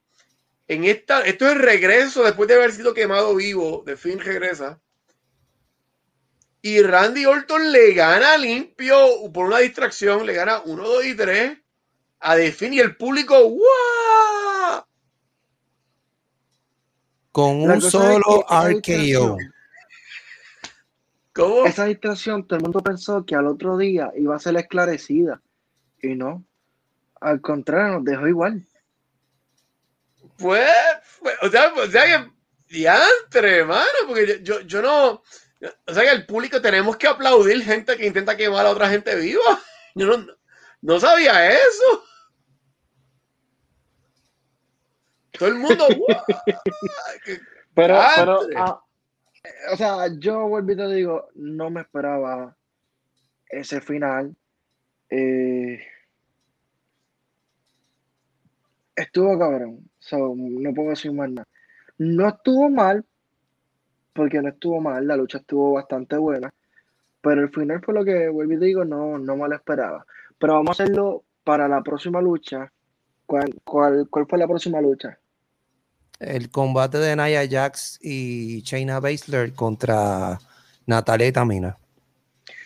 En 0.74 0.86
esta, 0.86 1.22
esto 1.22 1.46
es 1.46 1.54
el 1.54 1.60
regreso 1.60 2.24
después 2.24 2.50
de 2.50 2.56
haber 2.56 2.72
sido 2.72 2.96
quemado 2.96 3.36
vivo, 3.36 3.84
de 3.86 3.96
fin 3.96 4.20
regresa. 4.20 4.82
Y 6.64 6.82
Randy 6.82 7.28
Orton 7.28 7.72
le 7.72 7.94
gana 7.94 8.38
limpio 8.38 8.96
por 9.32 9.46
una 9.46 9.60
distracción, 9.60 10.26
le 10.26 10.34
gana 10.34 10.64
1, 10.66 10.84
2 10.84 11.06
y 11.06 11.16
3 11.16 11.58
a 12.22 12.36
The 12.36 12.52
Finn 12.52 12.74
y 12.74 12.80
el 12.80 12.96
público, 12.96 13.36
¡guau! 13.38 14.84
Con 17.32 17.70
un 17.70 17.80
solo 17.80 18.44
RKO. 18.50 19.38
¿Cómo? 21.34 21.66
Esa 21.68 21.86
distracción, 21.86 22.48
todo 22.48 22.58
el 22.58 22.64
mundo 22.64 22.80
pensó 22.82 23.24
que 23.28 23.36
al 23.36 23.46
otro 23.46 23.78
día 23.78 24.12
iba 24.16 24.36
a 24.36 24.40
ser 24.40 24.56
esclarecida. 24.56 25.40
Y 26.02 26.16
no. 26.16 26.44
Al 27.22 27.42
contrario, 27.42 27.94
nos 27.94 28.06
dejó 28.06 28.28
igual. 28.28 28.66
Pues, 30.38 30.72
pues, 31.22 31.36
o 31.42 31.50
sea, 31.50 31.74
o 31.74 31.88
sea 31.88 32.06
que, 32.06 32.32
diantre, 32.70 33.64
mano, 33.66 33.86
porque 34.08 34.26
yo, 34.28 34.60
yo, 34.60 34.62
yo 34.62 34.82
no, 34.82 35.24
o 35.88 35.94
sea 35.94 36.04
que 36.04 36.12
el 36.12 36.26
público 36.26 36.62
tenemos 36.62 36.98
que 36.98 37.08
aplaudir 37.08 37.64
gente 37.64 37.96
que 37.98 38.08
intenta 38.08 38.36
quemar 38.36 38.66
a 38.66 38.72
otra 38.72 38.90
gente 38.90 39.16
viva. 39.16 39.42
Yo 39.96 40.08
no, 40.08 40.26
no 40.82 41.00
sabía 41.00 41.52
eso. 41.52 42.04
Todo 45.38 45.50
el 45.50 45.56
mundo, 45.56 45.88
Pero, 47.76 48.00
pero 48.16 48.40
ah, 48.56 48.84
o 49.72 49.78
sea, 49.78 50.08
yo 50.20 50.48
vuelvo 50.48 50.72
y 50.72 50.76
te 50.76 50.88
digo, 50.94 51.30
no 51.34 51.72
me 51.72 51.82
esperaba 51.82 52.56
ese 53.50 53.82
final. 53.82 54.36
Eh, 55.10 55.80
estuvo 58.96 59.38
cabrón. 59.40 59.90
So, 60.04 60.36
no 60.36 60.74
puedo 60.74 60.90
decir 60.90 61.14
más 61.14 61.30
nada. 61.30 61.48
No 61.98 62.28
estuvo 62.28 62.70
mal, 62.70 63.06
porque 64.12 64.42
no 64.42 64.50
estuvo 64.50 64.82
mal, 64.82 65.08
la 65.08 65.16
lucha 65.16 65.38
estuvo 65.38 65.74
bastante 65.74 66.18
buena. 66.18 66.54
Pero 67.22 67.42
el 67.42 67.50
final 67.50 67.82
fue 67.82 67.94
lo 67.94 68.04
que, 68.04 68.28
vuelvo 68.28 68.54
y 68.54 68.58
digo, 68.58 68.84
no, 68.84 69.18
no 69.18 69.38
me 69.38 69.48
lo 69.48 69.56
esperaba. 69.56 70.06
Pero 70.38 70.56
vamos 70.56 70.80
a 70.80 70.84
hacerlo 70.84 71.24
para 71.46 71.70
la 71.70 71.82
próxima 71.82 72.22
lucha. 72.22 72.70
¿Cuál, 73.26 73.56
cuál, 73.64 74.08
cuál 74.10 74.28
fue 74.28 74.40
la 74.40 74.48
próxima 74.48 74.82
lucha? 74.82 75.18
El 76.20 76.50
combate 76.50 76.98
de 76.98 77.16
Nia 77.16 77.48
Jax 77.50 78.00
y 78.02 78.62
Shayna 78.62 79.00
Baszler 79.00 79.54
contra 79.54 80.38
Natalia 80.86 81.28
y 81.28 81.32
Tamina. 81.32 81.78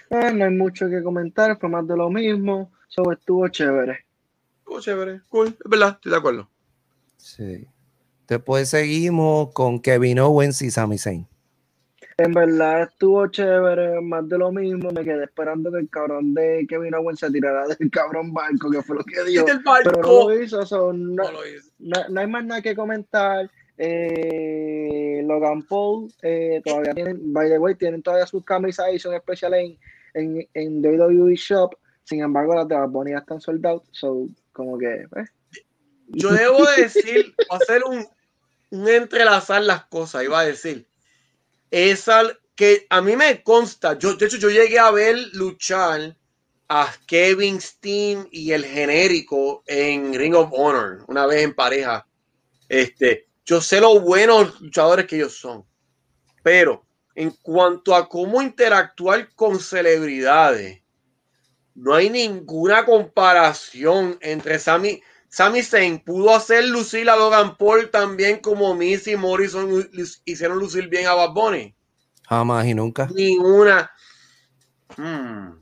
Ah, 0.10 0.32
no 0.32 0.46
hay 0.46 0.52
mucho 0.52 0.90
que 0.90 1.04
comentar, 1.04 1.60
fue 1.60 1.70
más 1.70 1.88
de 1.88 1.98
lo 1.98 2.10
mismo. 2.10 2.72
So, 2.88 3.12
estuvo 3.12 3.48
chévere. 3.50 4.06
Estuvo 4.60 4.80
chévere, 4.80 5.22
cool, 5.30 5.48
es 5.48 5.70
verdad, 5.70 5.90
estoy 5.90 6.12
de 6.12 6.18
acuerdo. 6.18 6.50
Sí. 7.18 7.68
Después 8.28 8.70
seguimos 8.70 9.52
con 9.54 9.80
Kevin 9.80 10.20
Owens 10.20 10.62
y 10.62 10.72
Sami 10.72 10.98
Zayn. 10.98 11.28
En 12.20 12.34
verdad 12.34 12.84
estuvo 12.84 13.28
chévere, 13.28 14.02
más 14.02 14.28
de 14.28 14.38
lo 14.40 14.52
mismo. 14.52 14.90
Me 14.92 15.04
quedé 15.04 15.24
esperando 15.26 15.72
que 15.72 15.78
el 15.80 15.90
cabrón 15.90 16.34
de 16.34 16.66
Kevin 16.68 16.96
Owens 16.96 17.20
se 17.20 17.30
tirara 17.32 17.68
del 17.68 17.92
cabrón 17.92 18.34
barco, 18.34 18.72
que 18.72 18.82
fue 18.82 18.96
lo 18.98 19.04
que 19.04 19.24
dio. 19.24 19.46
Pero 19.84 20.02
no 20.02 20.30
lo 20.30 20.42
hizo, 20.42 20.66
so, 20.66 20.92
no, 20.94 21.24
No 21.24 21.32
lo 21.32 21.48
hizo. 21.48 21.70
no- 21.80 22.10
no 22.10 22.20
hay 22.20 22.28
más 22.28 22.44
nada 22.44 22.62
que 22.62 22.76
comentar. 22.76 23.50
Eh, 23.78 25.22
Logan 25.26 25.62
Paul, 25.64 26.12
eh, 26.24 26.62
todavía 26.66 26.94
tienen, 26.96 27.32
by 27.34 27.50
the 27.50 27.60
way, 27.60 27.76
tienen 27.76 28.02
todavía 28.02 28.26
sus 28.26 28.44
camisas 28.44 28.88
edición 28.90 29.14
especial 29.14 29.54
en, 29.54 29.78
en, 30.16 30.48
en 30.54 30.82
WWE 30.84 31.36
Shop. 31.36 31.76
Sin 32.04 32.22
embargo, 32.22 32.56
las 32.56 32.68
de 32.68 32.76
Bad 32.76 32.90
Bunny 32.90 33.12
ya 33.12 33.20
están 33.20 33.40
sold 33.42 33.66
out. 33.66 33.84
So, 33.92 34.28
como 34.54 34.78
que, 34.78 34.88
eh, 35.02 35.26
Yo 36.08 36.32
debo 36.32 36.66
decir, 36.78 37.36
hacer 37.50 37.84
un, 37.84 38.08
entrelazar 38.72 39.62
las 39.64 39.86
cosas, 39.86 40.24
iba 40.24 40.40
a 40.40 40.46
decir. 40.46 40.88
Esa 41.72 42.24
que 42.56 42.88
a 42.90 43.02
mí 43.02 43.16
me 43.16 43.44
consta, 43.44 43.98
yo, 44.00 44.16
de 44.16 44.26
hecho, 44.26 44.38
yo 44.38 44.50
llegué 44.50 44.80
a 44.80 44.90
ver 44.92 45.16
luchar 45.34 46.18
a 46.70 46.94
Kevin 47.06 47.62
Steen 47.62 48.28
y 48.32 48.52
el 48.52 48.66
genérico 48.66 49.64
en 49.68 50.14
Ring 50.14 50.36
of 50.36 50.50
Honor, 50.52 51.06
una 51.08 51.26
vez 51.26 51.44
en 51.44 51.54
pareja. 51.54 52.08
Este, 52.68 53.28
yo 53.46 53.62
sé 53.62 53.80
lo 53.80 54.00
buenos 54.00 54.60
luchadores 54.60 55.06
que 55.06 55.16
ellos 55.18 55.38
son, 55.38 55.66
pero 56.44 56.86
en 57.16 57.32
cuanto 57.42 57.96
a 57.96 58.10
cómo 58.10 58.42
interactuar 58.42 59.34
con 59.34 59.60
celebridades, 59.60 60.82
no 61.76 61.94
hay 61.94 62.10
ninguna 62.10 62.86
comparación 62.86 64.18
entre 64.22 64.60
Sami. 64.60 65.02
Sami 65.30 65.62
Zayn 65.62 66.00
pudo 66.00 66.34
hacer 66.36 66.66
lucir 66.66 67.10
a 67.10 67.16
Logan 67.16 67.58
Paul 67.58 67.90
también 67.92 68.40
como 68.40 68.74
Missy 68.74 69.16
Morrison 69.16 69.70
lu- 69.70 70.06
hicieron 70.26 70.58
lucir 70.58 70.88
bien 70.88 71.06
a 71.08 71.14
Bad 71.14 71.34
Bunny. 71.34 71.76
Jamás 72.28 72.66
y 72.66 72.74
nunca. 72.74 73.08
Ninguna. 73.14 73.92
Hmm. 74.96 75.60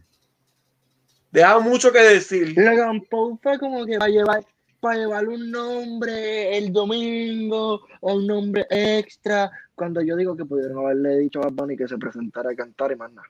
Deja 1.32 1.60
mucho 1.60 1.92
que 1.92 2.00
decir. 2.00 2.54
Logan 2.56 3.02
Paul 3.10 3.38
fue 3.42 3.60
como 3.60 3.86
que 3.86 3.98
para 3.98 4.10
llevar, 4.10 4.46
para 4.80 4.98
llevar 4.98 5.28
un 5.28 5.52
nombre 5.52 6.58
el 6.58 6.72
domingo 6.72 7.82
o 8.02 8.14
un 8.16 8.28
nombre 8.28 8.66
extra. 8.70 9.52
Cuando 9.74 10.02
yo 10.02 10.16
digo 10.16 10.38
que 10.38 10.46
pudieron 10.46 10.78
haberle 10.78 11.18
dicho 11.20 11.40
a 11.40 11.46
Bad 11.46 11.54
Bunny 11.54 11.76
que 11.76 11.88
se 11.88 11.98
presentara 11.98 12.52
a 12.52 12.56
cantar 12.56 12.92
y 12.92 12.96
más 12.96 13.12
nada. 13.12 13.28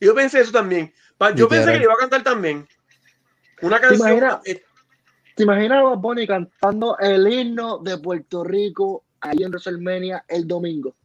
Yo 0.00 0.14
pensé 0.14 0.40
eso 0.40 0.52
también. 0.52 0.92
Yo 1.34 1.48
pensé 1.48 1.72
que 1.72 1.78
le 1.78 1.84
iba 1.84 1.92
a 1.94 1.98
cantar 1.98 2.22
también. 2.22 2.66
Una 3.60 3.80
canción. 3.80 4.38
¿Te 5.38 5.44
imaginas 5.44 5.78
a 5.78 5.82
Bad 5.82 5.98
Bunny 5.98 6.26
cantando 6.26 6.98
el 6.98 7.32
himno 7.32 7.78
de 7.78 7.96
Puerto 7.98 8.42
Rico 8.42 9.04
ahí 9.20 9.36
en 9.40 9.50
WrestleMania 9.52 10.24
el 10.26 10.48
domingo? 10.48 10.96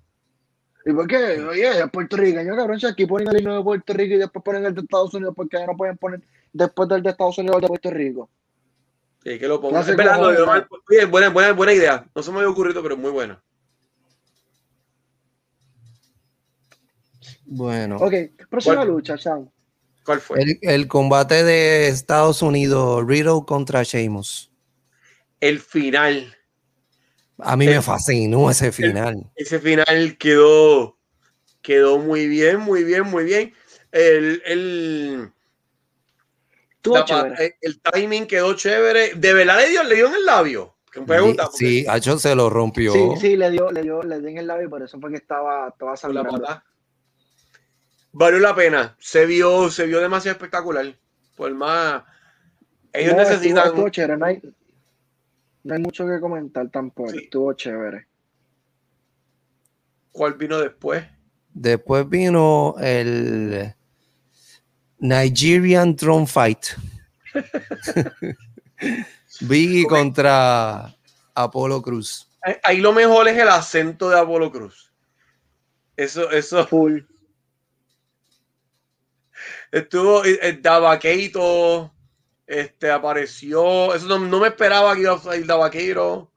¿Y 0.83 0.91
por 0.91 1.05
qué? 1.05 1.39
Oye, 1.39 1.69
es 1.69 1.91
puertorriqueño, 1.91 2.55
cabrón. 2.55 2.79
Si 2.79 2.87
aquí 2.87 3.05
ponen 3.05 3.27
el 3.27 3.39
himno 3.41 3.57
de 3.57 3.63
Puerto 3.63 3.93
Rico 3.93 4.15
y 4.15 4.17
después 4.17 4.43
ponen 4.43 4.65
el 4.65 4.73
de 4.73 4.81
Estados 4.81 5.13
Unidos, 5.13 5.35
porque 5.37 5.59
ya 5.59 5.67
no 5.67 5.77
pueden 5.77 5.97
poner 5.99 6.23
después 6.51 6.89
del 6.89 7.03
de 7.03 7.11
Estados 7.11 7.37
Unidos 7.37 7.57
el 7.57 7.61
de 7.61 7.67
Puerto 7.67 7.91
Rico? 7.91 8.29
sí, 9.23 9.37
que 9.37 9.47
lo 9.47 9.61
ponga. 9.61 9.75
Clase 9.75 9.91
Es 9.91 9.97
verdad, 9.97 10.13
como 10.15 10.23
lo 10.25 10.31
de 10.31 10.37
joven. 10.37 10.49
Omar- 10.63 10.67
oye, 10.89 11.05
buena, 11.05 11.29
buena, 11.29 11.53
buena 11.53 11.73
idea. 11.73 12.03
No 12.15 12.23
se 12.23 12.31
me 12.31 12.37
había 12.37 12.49
ocurrido, 12.49 12.81
pero 12.81 12.97
muy 12.97 13.11
buena. 13.11 13.39
Bueno, 17.45 17.97
Ok, 17.97 18.13
próxima 18.49 18.77
¿Cuál? 18.77 18.87
lucha, 18.87 19.15
Sean. 19.15 19.47
¿Cuál 20.03 20.19
fue? 20.19 20.41
El, 20.41 20.59
el 20.61 20.87
combate 20.87 21.43
de 21.43 21.87
Estados 21.87 22.41
Unidos, 22.41 23.03
Riddle 23.07 23.41
contra 23.45 23.83
Sheamus. 23.83 24.51
El 25.39 25.59
final. 25.59 26.35
A 27.39 27.55
mí 27.55 27.65
El- 27.65 27.75
me 27.75 27.81
fascinó 27.81 28.49
ese 28.49 28.71
final. 28.71 29.31
Ese 29.35 29.59
final 29.59 30.17
quedó, 30.17 30.97
quedó 31.61 31.99
muy 31.99 32.27
bien, 32.27 32.59
muy 32.59 32.83
bien, 32.83 33.03
muy 33.03 33.23
bien. 33.23 33.53
El, 33.91 35.31
la 36.83 37.05
chévere. 37.05 37.57
el 37.61 37.81
timing 37.81 38.25
quedó 38.27 38.53
chévere. 38.55 39.13
¿De 39.15 39.33
verdad 39.33 39.57
le 39.59 39.69
dio, 39.69 39.83
le 39.83 39.95
dio 39.95 40.07
en 40.07 40.15
el 40.15 40.25
labio? 40.25 40.75
Que 40.91 40.99
me 40.99 41.07
pregunta, 41.07 41.45
porque 41.45 41.57
Sí, 41.57 41.85
Hacho 41.87 42.19
se 42.19 42.35
lo 42.35 42.49
rompió. 42.49 42.93
Sí, 42.93 43.09
sí, 43.19 43.35
le 43.35 43.49
dio, 43.49 43.71
le 43.71 43.81
dio, 43.81 44.03
le 44.03 44.19
dio 44.19 44.29
en 44.29 44.37
el 44.37 44.47
labio 44.47 44.67
y 44.67 44.69
por 44.69 44.83
eso 44.83 44.99
fue 44.99 45.09
que 45.11 45.17
estaba, 45.17 45.69
estaba 45.69 45.91
la 45.91 45.97
sangrando. 45.97 46.47
Valió 48.13 48.39
la 48.39 48.55
pena. 48.55 48.95
Se 48.99 49.25
vio, 49.25 49.69
se 49.69 49.85
vio 49.87 49.99
demasiado 49.99 50.33
espectacular. 50.37 50.95
Por 51.35 51.53
más. 51.53 52.03
Ellos 52.93 53.13
No, 53.13 53.19
necesitan. 53.19 53.67
estuvo 53.67 53.89
chévere, 53.89 54.17
no 54.17 54.25
hay, 54.27 54.39
no 55.63 55.73
hay 55.73 55.79
mucho 55.81 56.05
que 56.05 56.19
comentar 56.19 56.69
tampoco. 56.69 57.09
Sí. 57.09 57.17
Estuvo 57.23 57.51
chévere. 57.53 58.07
¿Cuál 60.11 60.35
vino 60.35 60.59
después? 60.59 61.03
Después 61.55 62.07
vino 62.07 62.75
el 62.79 63.73
Nigerian 64.99 65.95
Throne 65.95 66.27
Fight. 66.27 66.65
Biggie 69.41 69.85
contra 69.87 70.95
Apolo 71.33 71.81
Cruz. 71.81 72.29
Ahí- 72.41 72.55
Ahí 72.63 72.77
lo 72.77 72.93
mejor 72.93 73.27
es 73.27 73.37
el 73.37 73.47
acento 73.49 74.09
de 74.09 74.19
Apolo 74.19 74.51
Cruz. 74.51 74.91
Eso, 75.97 76.29
eso. 76.31 76.65
Full. 76.67 76.99
Estuvo 79.73 80.23
eh, 80.23 80.37
el 80.43 80.61
Davaqueito, 80.61 81.91
este 82.45 82.91
apareció. 82.91 83.95
Eso 83.95 84.05
no, 84.07 84.19
no 84.19 84.39
me 84.39 84.49
esperaba 84.49 84.93
que 84.93 85.01
iba 85.01 85.13
a 85.13 85.19
salir 85.19 85.47
Davaqueiro. 85.47 86.31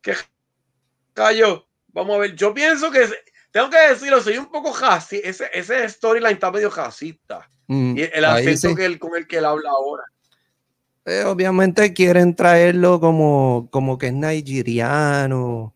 ¿Qué 0.00 0.14
callo? 1.12 1.66
Vamos 1.88 2.14
a 2.14 2.18
ver. 2.20 2.36
Yo 2.36 2.54
pienso 2.54 2.92
que 2.92 3.08
tengo 3.50 3.68
que 3.68 3.78
decirlo, 3.88 4.20
soy 4.20 4.38
un 4.38 4.46
poco 4.46 4.70
jaci. 4.72 5.20
Ese, 5.24 5.50
ese 5.52 5.88
storyline 5.88 6.34
está 6.34 6.52
medio 6.52 6.70
jacista. 6.70 7.48
Mm, 7.66 7.98
Y 7.98 8.02
el 8.02 8.24
acento 8.24 8.68
sí. 8.68 8.74
que 8.76 8.84
él, 8.84 9.00
con 9.00 9.16
el 9.16 9.26
que 9.26 9.38
él 9.38 9.44
habla 9.44 9.70
ahora. 9.70 10.04
Eh, 11.04 11.24
obviamente 11.24 11.92
quieren 11.92 12.36
traerlo 12.36 13.00
como, 13.00 13.68
como 13.72 13.98
que 13.98 14.06
es 14.06 14.12
nigeriano 14.12 15.74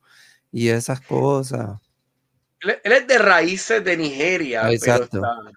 y 0.53 0.69
esas 0.69 1.01
cosas. 1.01 1.81
Él, 2.61 2.79
él 2.85 2.93
es 2.93 3.07
de 3.09 3.19
raíces 3.19 3.83
de 3.83 3.97
Nigeria. 3.97 4.67
Ah, 4.67 4.73
exacto. 4.73 5.09
Pero, 5.21 5.25
está- 5.25 5.56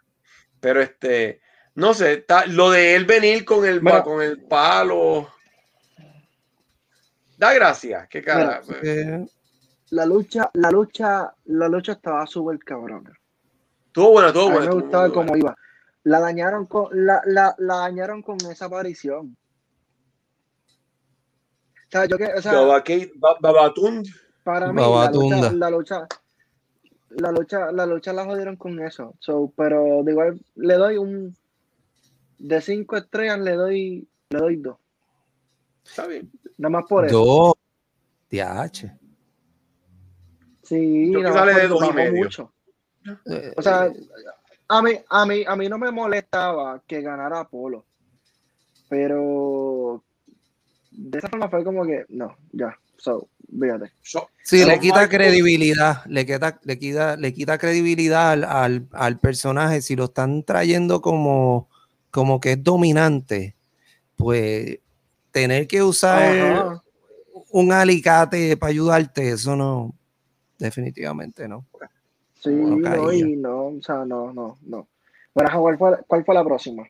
pero 0.59 0.81
este, 0.81 1.41
no 1.75 1.93
sé, 1.93 2.13
está, 2.13 2.45
lo 2.45 2.71
de 2.71 2.95
él 2.95 3.05
venir 3.05 3.45
con 3.45 3.65
el, 3.65 3.81
con 4.03 4.21
el 4.21 4.41
palo. 4.43 5.29
Da 7.37 7.53
gracia, 7.53 8.07
qué 8.09 8.21
cara. 8.21 8.61
Eh, 8.83 9.25
La 9.91 10.05
lucha, 10.05 10.49
la 10.53 10.69
lucha, 10.71 11.33
la 11.45 11.67
lucha 11.67 11.93
estaba 11.93 12.27
súper 12.27 12.59
cabrona. 12.59 13.11
Estuvo 13.87 14.11
bueno, 14.11 14.27
estuvo 14.27 14.47
A 14.47 14.49
mí 14.49 14.55
bueno. 14.57 14.75
me 14.75 14.81
gustaba 14.81 15.09
cómo 15.13 15.35
iba. 15.35 15.55
La 16.03 16.19
dañaron 16.19 16.65
con, 16.65 16.87
la, 17.05 17.21
la, 17.25 17.55
la 17.57 17.77
dañaron 17.77 18.21
con 18.21 18.37
esa 18.51 18.65
aparición. 18.65 19.35
O 21.87 21.91
sea, 21.91 22.05
yo 22.05 22.17
que, 22.17 22.25
o 22.25 22.41
sea, 22.41 22.53
Babatund. 23.39 24.05
para 24.43 24.71
mí 24.71 24.79
la 24.79 24.87
Babatunda. 24.87 25.37
lucha, 25.37 25.51
la 25.53 25.69
lucha, 25.71 26.07
la 27.09 27.31
lucha, 27.31 27.71
la 27.71 27.85
lucha 27.85 28.13
la 28.13 28.25
jodieron 28.25 28.55
con 28.55 28.79
eso. 28.79 29.15
So, 29.19 29.51
pero 29.55 30.03
de 30.03 30.11
igual 30.11 30.39
le 30.55 30.73
doy 30.75 30.97
un 30.97 31.35
de 32.37 32.61
cinco 32.61 32.97
estrellas 32.97 33.39
le 33.39 33.53
doy, 33.53 34.07
le 34.29 34.39
doy 34.39 34.55
dos. 34.57 34.77
Está 35.83 36.07
bien. 36.07 36.31
Nada 36.57 36.69
más 36.71 36.85
por 36.87 37.05
eso. 37.05 37.17
dos. 37.17 37.53
TH. 38.29 38.91
Sí, 40.63 41.11
Yo 41.11 41.19
nada 41.21 41.45
más 41.45 41.55
de 41.55 41.67
dos 41.67 41.79
y 41.79 41.81
bajó 41.87 41.93
medio. 41.93 42.23
mucho. 42.23 42.53
Eh, 43.25 43.53
O 43.57 43.61
sea, 43.61 43.91
a 44.67 44.81
mí, 44.83 44.91
a 45.09 45.25
mí, 45.25 45.43
a 45.47 45.55
mí 45.55 45.67
no 45.67 45.77
me 45.79 45.89
molestaba 45.91 46.81
que 46.85 47.01
ganara 47.01 47.39
Apolo. 47.39 47.85
Pero 48.87 50.03
de 50.91 51.17
esa 51.17 51.27
forma 51.29 51.49
fue 51.49 51.63
como 51.63 51.85
que, 51.85 52.05
no, 52.09 52.37
ya, 52.51 52.77
so, 52.99 53.27
fíjate. 53.59 53.91
So- 54.01 54.29
Sí, 54.43 54.63
le 54.65 54.79
quita 54.79 55.07
credibilidad, 55.07 56.03
le 56.05 56.25
quita, 56.25 56.59
le 56.63 56.79
quita, 56.79 57.15
le 57.17 57.33
quita 57.33 57.57
credibilidad 57.57 58.31
al, 58.31 58.43
al- 58.43 58.87
al 58.93 59.19
personaje. 59.19 59.81
Si 59.81 59.95
lo 59.95 60.05
están 60.05 60.43
trayendo 60.43 61.01
como, 61.01 61.69
como 62.11 62.39
que 62.39 62.53
es 62.53 62.63
dominante, 62.63 63.55
pues 64.15 64.79
tener 65.31 65.67
que 65.67 65.83
usar 65.83 66.35
Ajá. 66.37 66.83
un 67.51 67.71
alicate 67.71 68.57
para 68.57 68.71
ayudarte, 68.71 69.29
eso 69.29 69.55
no, 69.55 69.93
definitivamente 70.57 71.47
no. 71.47 71.65
Sí, 72.41 72.49
no, 72.49 72.81
caía. 72.81 73.27
y 73.27 73.35
no, 73.35 73.65
o 73.67 73.81
sea, 73.81 74.03
no, 74.05 74.33
no, 74.33 74.57
no. 74.63 74.87
Bueno, 75.35 75.61
¿cuál 75.61 75.77
fue, 75.77 75.97
cuál 76.07 76.25
fue 76.25 76.33
la 76.35 76.43
próxima? 76.43 76.83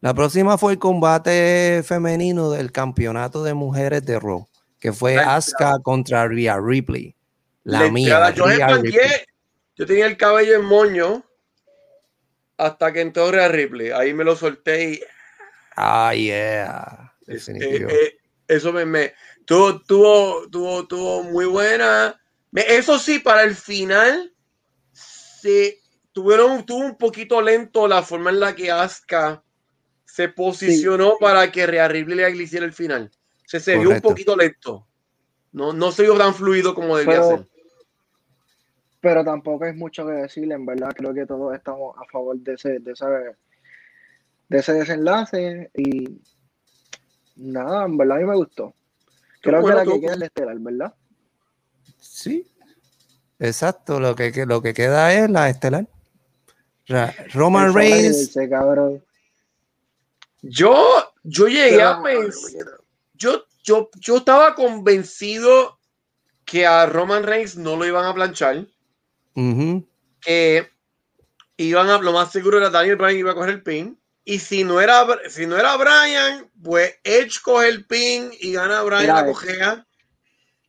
La 0.00 0.14
próxima 0.14 0.56
fue 0.56 0.72
el 0.74 0.78
combate 0.78 1.82
femenino 1.84 2.50
del 2.50 2.72
campeonato 2.72 3.42
de 3.42 3.52
mujeres 3.54 4.04
de 4.06 4.18
Raw, 4.18 4.46
que 4.86 4.92
fue 4.92 5.16
Asuka 5.18 5.80
contra 5.82 6.28
Rhea 6.28 6.60
Ripley. 6.60 7.12
La, 7.64 7.80
La 7.80 7.90
mía. 7.90 8.32
yo 8.32 8.44
yo 9.74 9.84
tenía 9.84 10.06
el 10.06 10.16
cabello 10.16 10.54
en 10.54 10.64
moño 10.64 11.24
hasta 12.56 12.92
que 12.92 13.00
entró 13.00 13.32
Rhea 13.32 13.48
Ripley. 13.48 13.90
Ahí 13.90 14.14
me 14.14 14.22
lo 14.22 14.36
solté 14.36 14.90
y 14.90 15.00
Ah, 15.74 16.14
yeah. 16.14 17.12
eh, 17.26 17.32
Definitivo. 17.32 17.90
eh, 17.90 18.16
eso 18.46 18.72
me, 18.72 18.86
me 18.86 19.12
tuvo, 19.44 19.80
tuvo, 19.82 20.48
tuvo, 20.48 20.86
tuvo 20.86 21.24
muy 21.24 21.46
buena. 21.46 22.18
Me- 22.52 22.62
eso 22.76 23.00
sí, 23.00 23.18
para 23.18 23.42
el 23.42 23.56
final 23.56 24.32
se 24.92 25.80
tuvieron, 26.12 26.64
tuvo 26.64 26.86
un 26.86 26.96
poquito 26.96 27.42
lento 27.42 27.88
la 27.88 28.04
forma 28.04 28.30
en 28.30 28.38
la 28.38 28.54
que 28.54 28.70
Asuka 28.70 29.42
se 30.04 30.28
posicionó 30.28 31.16
para 31.18 31.50
que 31.50 31.66
Rhea 31.66 31.88
Ripley 31.88 32.16
le 32.36 32.42
hiciera 32.44 32.64
el 32.64 32.72
final. 32.72 33.10
Se, 33.46 33.60
se 33.60 33.78
vio 33.78 33.90
un 33.90 34.00
poquito 34.00 34.36
lento. 34.36 34.86
No, 35.52 35.72
no 35.72 35.90
se 35.92 36.02
vio 36.02 36.18
tan 36.18 36.34
fluido 36.34 36.74
como 36.74 36.96
debía 36.96 37.14
Pero- 37.14 37.28
ser. 37.38 37.46
Pero 39.00 39.24
tampoco 39.24 39.64
es 39.66 39.76
mucho 39.76 40.04
que 40.04 40.12
decir, 40.12 40.50
en 40.50 40.66
verdad, 40.66 40.90
creo 40.94 41.14
que 41.14 41.26
todos 41.26 41.54
estamos 41.54 41.96
a 41.96 42.04
favor 42.10 42.36
de 42.38 42.54
ese, 42.54 42.80
de 42.80 42.92
ese, 42.92 43.04
de 44.48 44.58
ese 44.58 44.72
desenlace 44.72 45.70
y 45.74 46.20
nada, 47.36 47.84
en 47.84 47.96
verdad 47.96 48.16
a 48.16 48.20
mí 48.20 48.26
me 48.26 48.34
gustó. 48.34 48.74
Creo 49.42 49.60
bueno, 49.60 49.76
que 49.78 49.84
la 49.84 49.84
tú- 49.84 49.92
que 49.92 50.00
queda 50.00 50.12
es 50.14 50.18
la 50.18 50.26
estelar, 50.26 50.58
¿verdad? 50.58 50.94
Sí. 52.00 52.50
Exacto. 53.38 54.00
Lo 54.00 54.16
que, 54.16 54.32
que- 54.32 54.46
lo 54.46 54.60
que 54.60 54.74
queda 54.74 55.12
es 55.14 55.30
la 55.30 55.48
estelar. 55.50 55.86
Ra- 56.88 57.14
Roman 57.32 57.66
El 57.68 57.74
Reigns. 57.74 58.34
Yo, 60.42 60.74
yo 61.22 61.46
llegué 61.46 61.82
a 61.82 62.02
pensar, 62.02 62.80
yo, 63.16 63.46
yo, 63.62 63.90
yo 64.00 64.18
estaba 64.18 64.54
convencido 64.54 65.78
que 66.44 66.66
a 66.66 66.86
Roman 66.86 67.24
Reigns 67.24 67.56
no 67.56 67.76
lo 67.76 67.84
iban 67.84 68.04
a 68.04 68.14
planchar, 68.14 68.66
que 70.20 70.70
iban 71.56 71.88
a, 71.90 71.98
lo 71.98 72.12
más 72.12 72.32
seguro 72.32 72.58
era 72.58 72.70
Daniel 72.70 72.96
Bryan 72.96 73.18
iba 73.18 73.32
a 73.32 73.34
coger 73.34 73.50
el 73.50 73.62
pin, 73.62 74.00
y 74.24 74.38
si 74.38 74.64
no 74.64 74.80
era, 74.80 75.06
si 75.28 75.46
no 75.46 75.56
era 75.56 75.76
Bryan, 75.76 76.50
pues 76.62 76.98
Edge 77.04 77.40
coge 77.42 77.68
el 77.68 77.86
pin 77.86 78.30
y 78.40 78.52
gana 78.52 78.82
Bryan 78.82 79.04
Era 79.04 79.14
la 79.14 79.26
cojea, 79.26 79.86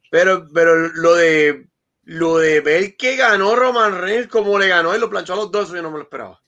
pero, 0.10 0.48
pero 0.54 0.76
lo 0.90 1.16
de, 1.16 1.68
lo 2.04 2.38
de 2.38 2.62
ver 2.62 2.98
que 2.98 3.16
ganó 3.16 3.56
Roman 3.56 4.00
Reigns 4.00 4.28
como 4.28 4.58
le 4.58 4.68
ganó 4.68 4.96
y 4.96 5.00
lo 5.00 5.10
planchó 5.10 5.34
a 5.34 5.38
los 5.38 5.52
dos, 5.52 5.70
yo 5.70 5.82
no 5.82 5.92
me 5.92 5.98
lo 5.98 6.04
esperaba. 6.04 6.42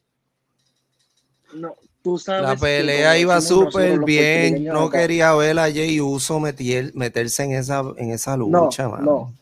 No, 1.54 1.76
tú 2.04 2.18
sabes 2.18 2.44
La 2.44 2.56
pelea 2.56 3.18
iba 3.18 3.40
súper 3.42 4.00
bien. 4.04 4.66
No 4.66 4.90
quería 4.90 5.34
ver 5.36 5.60
a 5.60 5.64
Jay 5.72 6.00
Uso 6.02 6.40
metier- 6.40 6.94
meterse 6.94 7.44
en 7.44 7.54
esa, 7.54 7.84
en 7.98 8.12
esa 8.12 8.38
No, 8.38 8.48
lucha, 8.48 8.88
mano. 8.90 9.34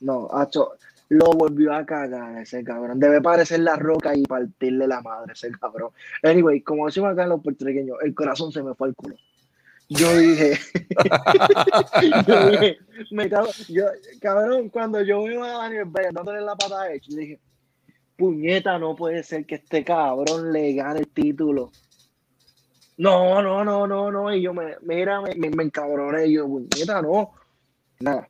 no, 0.00 0.28
no, 0.28 0.28
Acho, 0.38 0.72
lo 1.08 1.26
volvió 1.32 1.72
a 1.72 1.84
cagar 1.86 2.36
ese 2.38 2.64
cabrón. 2.64 2.98
Debe 2.98 3.20
parecer 3.20 3.60
la 3.60 3.76
roca 3.76 4.14
y 4.16 4.22
partirle 4.24 4.88
la 4.88 5.00
madre 5.02 5.34
ese 5.34 5.50
cabrón. 5.52 5.90
Anyway, 6.22 6.60
como 6.62 6.86
decimos 6.86 7.12
acá 7.12 7.22
en 7.24 7.28
los 7.30 7.42
puertorriqueños, 7.42 7.98
el 8.02 8.14
corazón 8.14 8.50
se 8.52 8.62
me 8.62 8.74
fue 8.74 8.88
al 8.88 8.94
culo. 8.94 9.14
Yo 9.88 10.16
dije, 10.16 10.58
yo 12.26 12.50
dije, 12.50 12.78
me 13.12 13.28
cago, 13.28 13.48
yo, 13.68 13.84
cabrón, 14.20 14.68
cuando 14.68 15.00
yo 15.02 15.22
veo 15.22 15.44
a 15.44 15.58
Daniel 15.62 15.84
Bryan 15.84 16.12
dándole 16.14 16.40
la 16.40 16.56
pata 16.56 16.82
a 16.82 16.92
Edge, 16.92 17.08
yo 17.08 17.16
dije, 17.18 17.38
puñeta, 18.16 18.78
no 18.80 18.96
puede 18.96 19.22
ser 19.22 19.44
que 19.46 19.56
este 19.56 19.84
cabrón 19.84 20.52
le 20.52 20.72
gane 20.72 21.00
el 21.00 21.08
título. 21.08 21.70
No, 22.98 23.42
no, 23.42 23.64
no, 23.64 23.86
no, 23.86 24.10
no. 24.10 24.34
Y 24.34 24.42
yo 24.42 24.54
me, 24.54 24.76
mira, 24.82 25.20
me, 25.20 25.34
me, 25.34 25.50
me 25.50 25.64
encabroné. 25.64 26.26
Y 26.26 26.34
yo, 26.34 26.46
puñeta, 26.46 27.02
no. 27.02 27.32
Nada. 28.00 28.28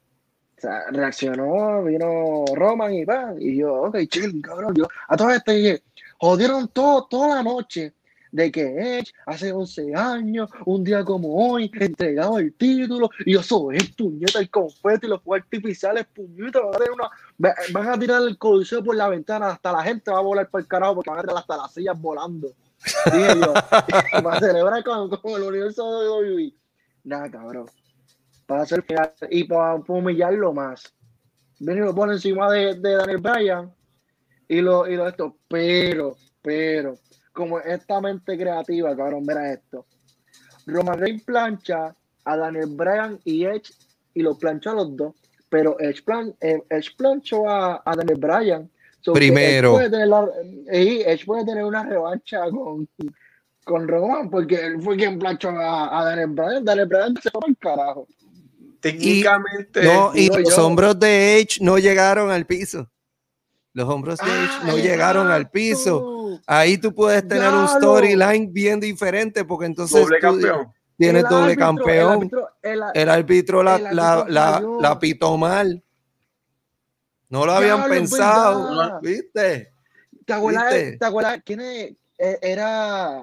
O 0.56 0.60
sea, 0.60 0.90
reaccionó, 0.90 1.84
vino 1.84 2.44
Roman 2.54 2.94
y 2.94 3.04
va. 3.04 3.34
Y 3.38 3.56
yo, 3.58 3.82
ok, 3.82 3.98
chill, 4.08 4.40
cabrón. 4.40 4.74
Yo, 4.74 4.88
a 5.08 5.16
todas 5.16 5.36
estas 5.36 5.54
dije, 5.54 5.82
jodieron 6.18 6.68
todo, 6.68 7.06
toda 7.06 7.36
la 7.36 7.42
noche 7.42 7.92
de 8.32 8.50
que 8.50 8.98
Edge 8.98 9.12
hace 9.26 9.52
11 9.52 9.94
años, 9.94 10.50
un 10.64 10.84
día 10.84 11.04
como 11.04 11.34
hoy, 11.34 11.70
entregaba 11.74 12.40
el 12.40 12.52
título 12.54 13.10
y 13.24 13.32
yo 13.32 13.42
soy 13.42 13.76
el 13.76 13.94
puñeta, 13.94 14.40
el 14.40 14.50
confeti, 14.50 15.06
los 15.06 15.22
fuegos 15.22 15.44
artificiales, 15.44 16.06
puñeta, 16.14 16.60
van 17.38 17.88
a 17.88 17.98
tirar 17.98 18.22
el 18.22 18.36
coliseo 18.36 18.82
por 18.84 18.96
la 18.96 19.08
ventana, 19.08 19.50
hasta 19.50 19.72
la 19.72 19.82
gente 19.82 20.10
va 20.10 20.18
a 20.18 20.22
volar 20.22 20.48
por 20.50 20.60
el 20.60 20.66
carajo 20.66 20.96
porque 20.96 21.10
van 21.10 21.20
a 21.20 21.22
tirar 21.22 21.38
hasta 21.38 21.56
las 21.56 21.72
sillas 21.72 22.00
volando. 22.00 22.52
Dije 23.12 23.40
yo, 23.40 23.54
celebrar 24.40 24.84
con, 24.84 25.10
con 25.10 25.32
el 25.32 25.48
universo 25.48 26.00
de 26.00 26.08
WWE. 26.08 26.54
Nada, 27.04 27.30
cabrón. 27.30 27.66
Para 28.46 28.62
hacer 28.62 28.84
y 29.30 29.44
para, 29.44 29.74
humillarlo 29.74 30.52
más. 30.52 30.94
Viene 31.58 31.80
y 31.80 31.84
lo 31.84 31.94
pone 31.94 32.14
encima 32.14 32.50
de, 32.52 32.74
de 32.74 32.94
Daniel 32.94 33.18
Bryan 33.18 33.74
y 34.48 34.60
lo, 34.60 34.86
y 34.88 34.96
lo 34.96 35.08
esto. 35.08 35.36
Pero, 35.48 36.16
pero, 36.42 36.98
como 37.32 37.58
esta 37.60 38.00
mente 38.00 38.36
creativa, 38.36 38.96
cabrón, 38.96 39.24
mira 39.26 39.52
esto. 39.52 39.86
Roman 40.66 40.98
Reigns 40.98 41.22
plancha 41.22 41.94
a 42.24 42.36
Daniel 42.36 42.70
Bryan 42.70 43.20
y 43.24 43.44
Edge 43.44 43.72
y 44.14 44.22
lo 44.22 44.36
planchó 44.36 44.70
a 44.70 44.74
los 44.74 44.96
dos. 44.96 45.14
Pero 45.48 45.78
Edge, 45.78 46.02
plan, 46.02 46.34
eh, 46.40 46.62
Edge 46.70 46.90
planchó 46.96 47.48
a, 47.48 47.82
a 47.84 47.96
Daniel 47.96 48.18
Bryan. 48.18 48.70
So 49.06 49.12
Primero. 49.12 49.68
Edge 49.68 49.76
puede, 49.76 49.90
tener 49.90 50.08
la- 50.08 50.28
eh, 50.72 51.04
Edge 51.06 51.24
puede 51.24 51.44
tener 51.44 51.62
una 51.64 51.84
revancha 51.84 52.40
con, 52.50 52.88
con 53.64 53.86
Roman 53.86 54.28
porque 54.28 54.56
él 54.56 54.82
fue 54.82 54.96
quien 54.96 55.16
planchó 55.16 55.50
a, 55.50 56.00
a 56.00 56.04
Daniel 56.06 56.30
Bryan. 56.30 56.64
Daniel 56.64 56.86
Bryan 56.88 57.14
se 57.22 57.30
fue 57.30 57.40
al 57.46 57.56
carajo. 57.56 58.08
Técnicamente, 58.80 59.82
No, 59.84 60.10
y 60.14 60.28
los 60.28 60.56
yo. 60.56 60.66
hombros 60.66 60.98
de 60.98 61.38
Edge 61.38 61.58
no 61.60 61.78
llegaron 61.78 62.30
al 62.30 62.46
piso. 62.46 62.90
Los 63.72 63.88
hombros 63.88 64.18
de 64.18 64.24
Edge 64.26 64.64
no 64.66 64.72
Ah, 64.72 64.76
llegaron 64.76 65.30
al 65.30 65.50
piso. 65.50 66.40
Ahí 66.46 66.76
tú 66.78 66.92
puedes 66.94 67.26
tener 67.28 67.48
un 67.52 67.68
storyline 67.68 68.52
bien 68.52 68.80
diferente 68.80 69.44
porque 69.44 69.66
entonces 69.66 70.00
doble 70.00 70.16
tú 70.18 70.22
campeón. 70.26 70.72
tienes 70.98 71.22
El 71.24 71.28
doble 71.28 71.52
árbitro- 71.52 71.58
campeón. 71.66 71.88
El 71.98 72.08
árbitro, 72.08 72.48
el- 72.62 72.82
El 72.94 73.08
árbitro 73.08 73.62
la, 73.62 73.76
El 73.76 73.82
la, 73.96 74.12
árbitro 74.14 74.32
la, 74.80 74.88
la 74.88 74.98
pitó 74.98 75.36
mal. 75.36 75.82
No 77.28 77.44
lo 77.46 77.52
habían 77.52 77.88
pensado. 77.88 79.00
¿Viste? 79.00 79.72
¿Te 80.24 80.32
acuerdas? 80.32 80.72
¿Viste? 80.72 80.96
¿Te 80.98 81.06
acuerdas? 81.06 81.40
¿Quién 81.44 81.60
es? 81.60 81.92
Eh, 82.18 82.38
Era 82.40 83.20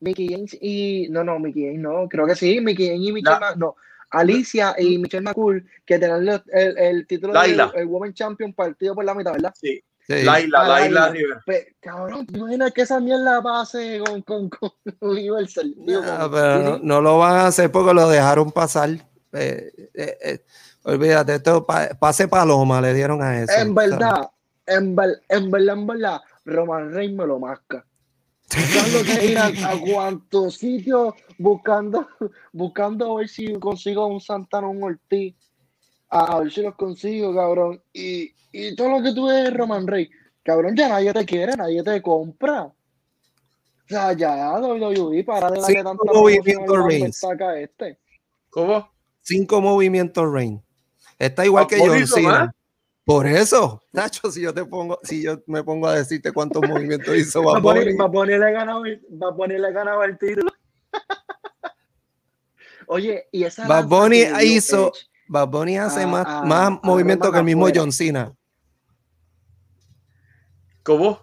Mickey 0.00 0.28
James 0.28 0.56
y. 0.60 1.08
No, 1.10 1.22
no, 1.24 1.38
Mickey 1.38 1.64
James, 1.66 1.80
no. 1.80 2.08
Creo 2.08 2.26
que 2.26 2.34
sí, 2.34 2.60
Mickey 2.60 2.88
James 2.88 3.08
y 3.08 3.12
Michelle 3.12 3.40
Ma- 3.40 3.54
No. 3.56 3.76
Alicia 4.10 4.74
y 4.78 4.98
Michelle 4.98 5.22
McCool 5.24 5.66
que 5.84 5.98
tenían 5.98 6.42
el, 6.52 6.78
el 6.78 7.06
título 7.06 7.32
Laila. 7.32 7.66
del 7.72 7.82
el 7.82 7.86
Women 7.88 8.14
Champion 8.14 8.52
partido 8.52 8.94
por 8.94 9.04
la 9.04 9.14
mitad, 9.14 9.32
¿verdad? 9.32 9.52
Sí. 9.60 9.82
Laila, 10.08 10.60
Ah, 10.60 10.68
Laila 10.68 11.00
Laila. 11.08 11.12
Rivera. 11.12 11.42
Cabrón, 11.80 12.24
¿te 12.26 12.38
imaginas 12.38 12.72
que 12.72 12.82
esa 12.82 13.00
mierda 13.00 13.42
pase 13.42 14.00
con, 14.06 14.22
con, 14.22 14.48
con 14.48 14.70
Universal? 15.00 15.74
Ah, 16.04 16.18
con 16.20 16.30
pero 16.30 16.58
no, 16.62 16.78
no 16.78 17.00
lo 17.00 17.18
van 17.18 17.34
a 17.34 17.46
hacer 17.48 17.72
porque 17.72 17.92
lo 17.92 18.08
dejaron 18.08 18.52
pasar. 18.52 18.90
Eh, 19.32 19.72
eh, 19.92 20.18
eh, 20.22 20.38
olvídate, 20.86 21.34
esto 21.34 21.66
pa- 21.66 21.90
pase 21.98 22.28
paloma 22.28 22.80
le 22.80 22.94
dieron 22.94 23.22
a 23.22 23.40
eso. 23.42 23.52
En 23.58 23.74
verdad, 23.74 24.30
en, 24.66 24.94
ver- 24.96 25.20
en 25.28 25.50
verdad, 25.50 25.74
en 25.76 25.86
verdad, 25.86 26.20
Roman 26.44 26.92
Reigns 26.92 27.16
me 27.16 27.26
lo 27.26 27.38
masca. 27.38 27.84
Buscando 28.48 29.02
que 29.02 29.26
ir 29.26 29.38
a, 29.38 29.46
a 29.46 29.80
cuantos 29.80 30.54
sitios 30.56 31.14
buscando, 31.38 32.06
buscando 32.52 33.12
a 33.16 33.18
ver 33.18 33.28
si 33.28 33.52
consigo 33.54 34.06
un 34.06 34.20
Santana, 34.20 34.68
un 34.68 34.82
Ortiz, 34.84 35.34
a, 36.08 36.36
a 36.36 36.40
ver 36.40 36.52
si 36.52 36.62
los 36.62 36.76
consigo, 36.76 37.34
cabrón. 37.34 37.82
Y, 37.92 38.32
y 38.52 38.76
todo 38.76 38.88
lo 38.90 39.02
que 39.02 39.12
tú 39.12 39.26
ves, 39.26 39.52
Roman 39.52 39.86
Reigns, 39.86 40.10
cabrón, 40.44 40.76
ya 40.76 40.88
nadie 40.88 41.12
te 41.12 41.24
quiere, 41.26 41.56
nadie 41.56 41.82
te 41.82 42.00
compra. 42.00 42.62
O 42.64 42.74
sea, 43.88 44.12
ya, 44.12 44.52
WWE, 44.60 45.24
para 45.24 45.50
de 45.50 45.60
darle 45.60 45.76
Cinco 45.78 45.84
tanta 45.84 46.74
al 46.74 46.84
Reigns. 46.88 47.18
saca 47.18 47.58
este. 47.58 47.98
¿Cómo? 48.50 48.88
Cinco 49.22 49.60
movimientos 49.60 50.32
Reign. 50.32 50.62
Está 51.18 51.44
igual 51.44 51.64
Ah, 51.64 51.66
que 51.68 51.78
John 51.78 52.06
Cena. 52.06 52.42
¿ah? 52.42 52.52
Por 53.04 53.26
eso, 53.26 53.80
Nacho, 53.92 54.30
si 54.32 54.40
yo 54.42 54.52
te 54.52 54.64
pongo, 54.64 54.98
si 55.04 55.22
yo 55.22 55.40
me 55.46 55.62
pongo 55.62 55.86
a 55.86 55.94
decirte 55.96 56.32
cuántos 56.32 56.60
movimientos 56.68 57.14
hizo 57.16 57.40
Va 57.44 57.60
Bad 57.60 57.60
a 58.00 58.10
ponerle 58.10 58.52
ganado, 58.52 58.84
el- 58.84 59.00
va 59.22 59.28
a 59.30 59.36
ponerle 59.36 59.72
ganado 59.72 60.02
el 60.02 60.18
título. 60.18 60.50
Oye, 62.88 63.26
y 63.32 63.44
esa 63.44 63.66
Bad 63.66 63.86
Bunny 63.86 64.22
hizo- 64.42 64.88
Edge, 64.88 65.06
Bad 65.28 65.48
Bunny 65.48 65.78
hace 65.78 66.02
a- 66.02 66.06
más, 66.06 66.26
a- 66.26 66.42
más 66.44 66.68
a 66.68 66.80
movimientos 66.82 67.30
que 67.32 67.38
el 67.38 67.44
mismo 67.44 67.66
afuera. 67.66 67.80
John 67.80 67.92
Cena. 67.92 68.32
¿Cómo? 70.82 71.20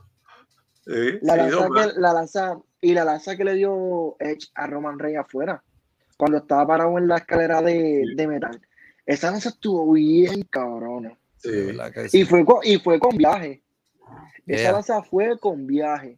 Sí, 0.86 1.20
la 1.22 1.34
sí, 1.34 1.40
lanza 1.40 1.68
que, 1.94 2.00
la 2.00 2.14
lanza, 2.14 2.58
y 2.82 2.94
la 2.94 3.06
lanza 3.06 3.38
que 3.38 3.44
le 3.46 3.54
dio 3.56 4.16
Edge 4.20 4.50
a 4.56 4.68
Roman 4.68 5.00
Reigns 5.00 5.22
afuera, 5.22 5.64
cuando 6.18 6.40
estaba 6.40 6.68
parado 6.68 6.98
en 6.98 7.08
la 7.08 7.18
escalera 7.18 7.62
de, 7.62 8.04
Sí. 8.06 8.16
de 8.16 8.28
metal. 8.28 8.62
Esa 9.06 9.32
lanza 9.32 9.50
estuvo 9.50 9.92
bien 9.94 10.44
cabrona. 10.50 11.18
Sí. 11.38 11.72
Y 12.14 12.24
fue 12.26 12.46
con, 12.46 12.60
y 12.64 12.78
fue 12.80 13.00
con 13.00 13.18
viaje. 13.18 13.62
Esa 14.46 14.62
Yeah. 14.62 14.72
lanza 14.74 15.04
fue 15.04 15.38
con 15.40 15.66
viaje. 15.68 16.18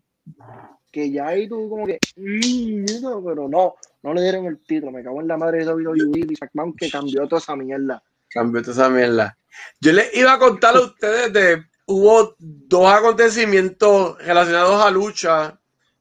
Que 0.92 1.12
ya 1.12 1.28
ahí 1.28 1.48
tú 1.48 1.70
como 1.70 1.86
que, 1.86 2.00
"Mm, 2.16 3.02
no", 3.02 3.24
pero 3.24 3.48
no, 3.50 3.76
no 4.04 4.14
le 4.14 4.22
dieron 4.22 4.46
el 4.46 4.60
título. 4.60 4.92
Me 4.92 5.04
cago 5.04 5.22
en 5.22 5.28
la 5.28 5.38
madre 5.38 5.60
de 5.60 5.66
WWE 5.66 6.20
y 6.20 6.36
McMahon 6.42 6.74
que 6.76 6.90
cambió 6.90 7.28
toda 7.28 7.40
esa 7.40 7.56
mierda. 7.56 8.02
Cambió 8.30 8.62
toda 8.62 8.74
esa 8.74 8.90
mierda. 8.90 9.38
Yo 9.82 9.94
les 9.94 10.16
iba 10.16 10.34
a 10.34 10.40
contar 10.40 10.76
a 10.76 10.82
ustedes 10.82 11.34
de. 11.34 11.64
Hubo 11.88 12.36
dos 12.40 12.92
acontecimientos 12.92 14.18
relacionados 14.26 14.84
a 14.84 14.90
lucha 14.90 15.60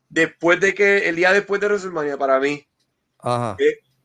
después 0.09 0.61
de 0.61 0.74
que. 0.74 1.09
El 1.09 1.16
día 1.16 1.32
después 1.32 1.61
de 1.61 1.66
WrestleMania 1.66 2.16
para 2.16 2.39
mí. 2.40 2.66
Ajá. 3.19 3.56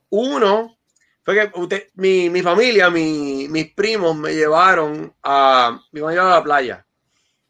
Uno 0.10 0.78
fue 1.24 1.36
que 1.36 1.60
usted, 1.60 1.88
mi, 1.96 2.30
mi 2.30 2.42
familia, 2.42 2.90
mi- 2.90 3.48
mis 3.50 3.72
primos 3.74 4.16
me 4.16 4.34
llevaron 4.34 5.14
a. 5.24 5.80
Me 5.92 6.00
iban 6.00 6.12
a 6.12 6.14
llevar 6.14 6.32
a 6.32 6.36
la 6.38 6.44
playa. 6.44 6.86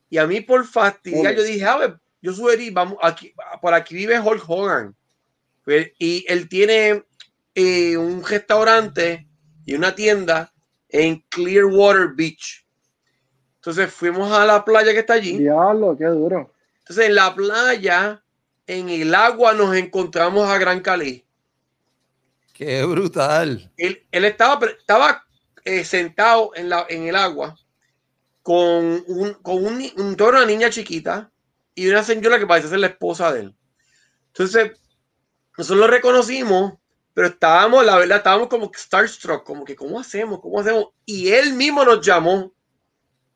Y 0.09 0.17
a 0.17 0.25
mí, 0.27 0.41
por 0.41 0.65
fastidiar, 0.65 1.35
yo 1.35 1.43
dije, 1.43 1.65
a 1.65 1.77
ver, 1.77 1.99
yo 2.21 2.33
sugerí, 2.33 2.71
vamos, 2.71 2.97
aquí, 3.01 3.33
por 3.61 3.73
aquí 3.73 3.95
vive 3.95 4.19
Hulk 4.19 4.43
Hogan. 4.47 4.95
Pues, 5.63 5.91
Y 5.99 6.25
él 6.27 6.49
tiene 6.49 7.03
eh, 7.55 7.95
un 7.97 8.23
restaurante 8.25 9.27
y 9.65 9.75
una 9.75 9.93
tienda 9.93 10.51
en 10.89 11.23
Clearwater 11.29 12.09
Beach. 12.15 12.65
Entonces 13.57 13.91
fuimos 13.93 14.31
a 14.31 14.45
la 14.45 14.65
playa 14.65 14.93
que 14.93 14.99
está 14.99 15.13
allí. 15.13 15.37
Diablo, 15.37 15.95
qué 15.97 16.05
duro. 16.05 16.53
Entonces 16.79 17.05
en 17.05 17.15
la 17.15 17.35
playa, 17.35 18.23
en 18.65 18.89
el 18.89 19.13
agua, 19.13 19.53
nos 19.53 19.75
encontramos 19.75 20.49
a 20.49 20.57
Gran 20.57 20.79
Cali. 20.79 21.23
Qué 22.59 22.83
brutal. 22.83 23.71
Él, 23.77 24.05
él 24.11 24.25
estaba, 24.25 24.59
estaba 24.67 25.23
eh, 25.63 25.85
sentado 25.85 26.51
en, 26.55 26.67
la, 26.67 26.85
en 26.89 27.07
el 27.07 27.15
agua 27.15 27.57
con, 28.41 29.01
un, 29.07 29.33
con 29.41 29.65
un, 29.65 29.81
un- 29.95 30.17
una 30.21 30.45
niña 30.45 30.69
chiquita 30.69 31.31
y 31.73 31.87
una 31.87 32.03
señora 32.03 32.37
que 32.37 32.45
parece 32.45 32.67
ser 32.67 32.79
la 32.79 32.87
esposa 32.87 33.31
de 33.31 33.39
él. 33.39 33.55
Entonces, 34.27 34.73
nosotros 35.57 35.79
lo 35.79 35.87
reconocimos, 35.87 36.73
pero 37.13 37.27
estábamos, 37.29 37.85
la 37.85 37.95
verdad, 37.97 38.17
estábamos 38.17 38.49
como 38.49 38.69
starstruck, 38.75 39.45
como 39.45 39.63
que, 39.63 39.77
¿cómo 39.77 39.97
hacemos? 39.97 40.41
¿Cómo 40.41 40.59
hacemos? 40.59 40.87
Y 41.05 41.29
él 41.29 41.53
mismo 41.53 41.85
nos 41.85 42.05
llamó. 42.05 42.51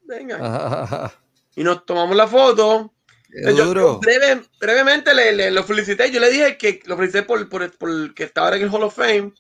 Venga. 0.02 0.38
Ajá. 0.84 1.14
Y 1.56 1.64
nos 1.64 1.86
tomamos 1.86 2.14
la 2.18 2.28
foto. 2.28 2.93
Qué 3.34 3.42
Yo- 3.46 3.58
yo 3.58 3.66
duro. 3.66 4.00
breve- 4.00 4.44
brevemente 4.60 5.14
le, 5.14 5.32
le- 5.34 5.52
lo 5.52 5.64
felicité. 5.64 6.12
Yo 6.12 6.20
le 6.20 6.30
dije 6.30 6.58
que 6.58 6.82
lo 6.86 6.96
felicité 6.96 7.24
por, 7.24 7.50
por, 7.50 7.76
por 7.78 8.14
que 8.14 8.24
estaba 8.26 8.56
en 8.56 8.62
el 8.64 8.70
Hall 8.70 8.84
of 8.84 8.96
Fame. 8.96 9.34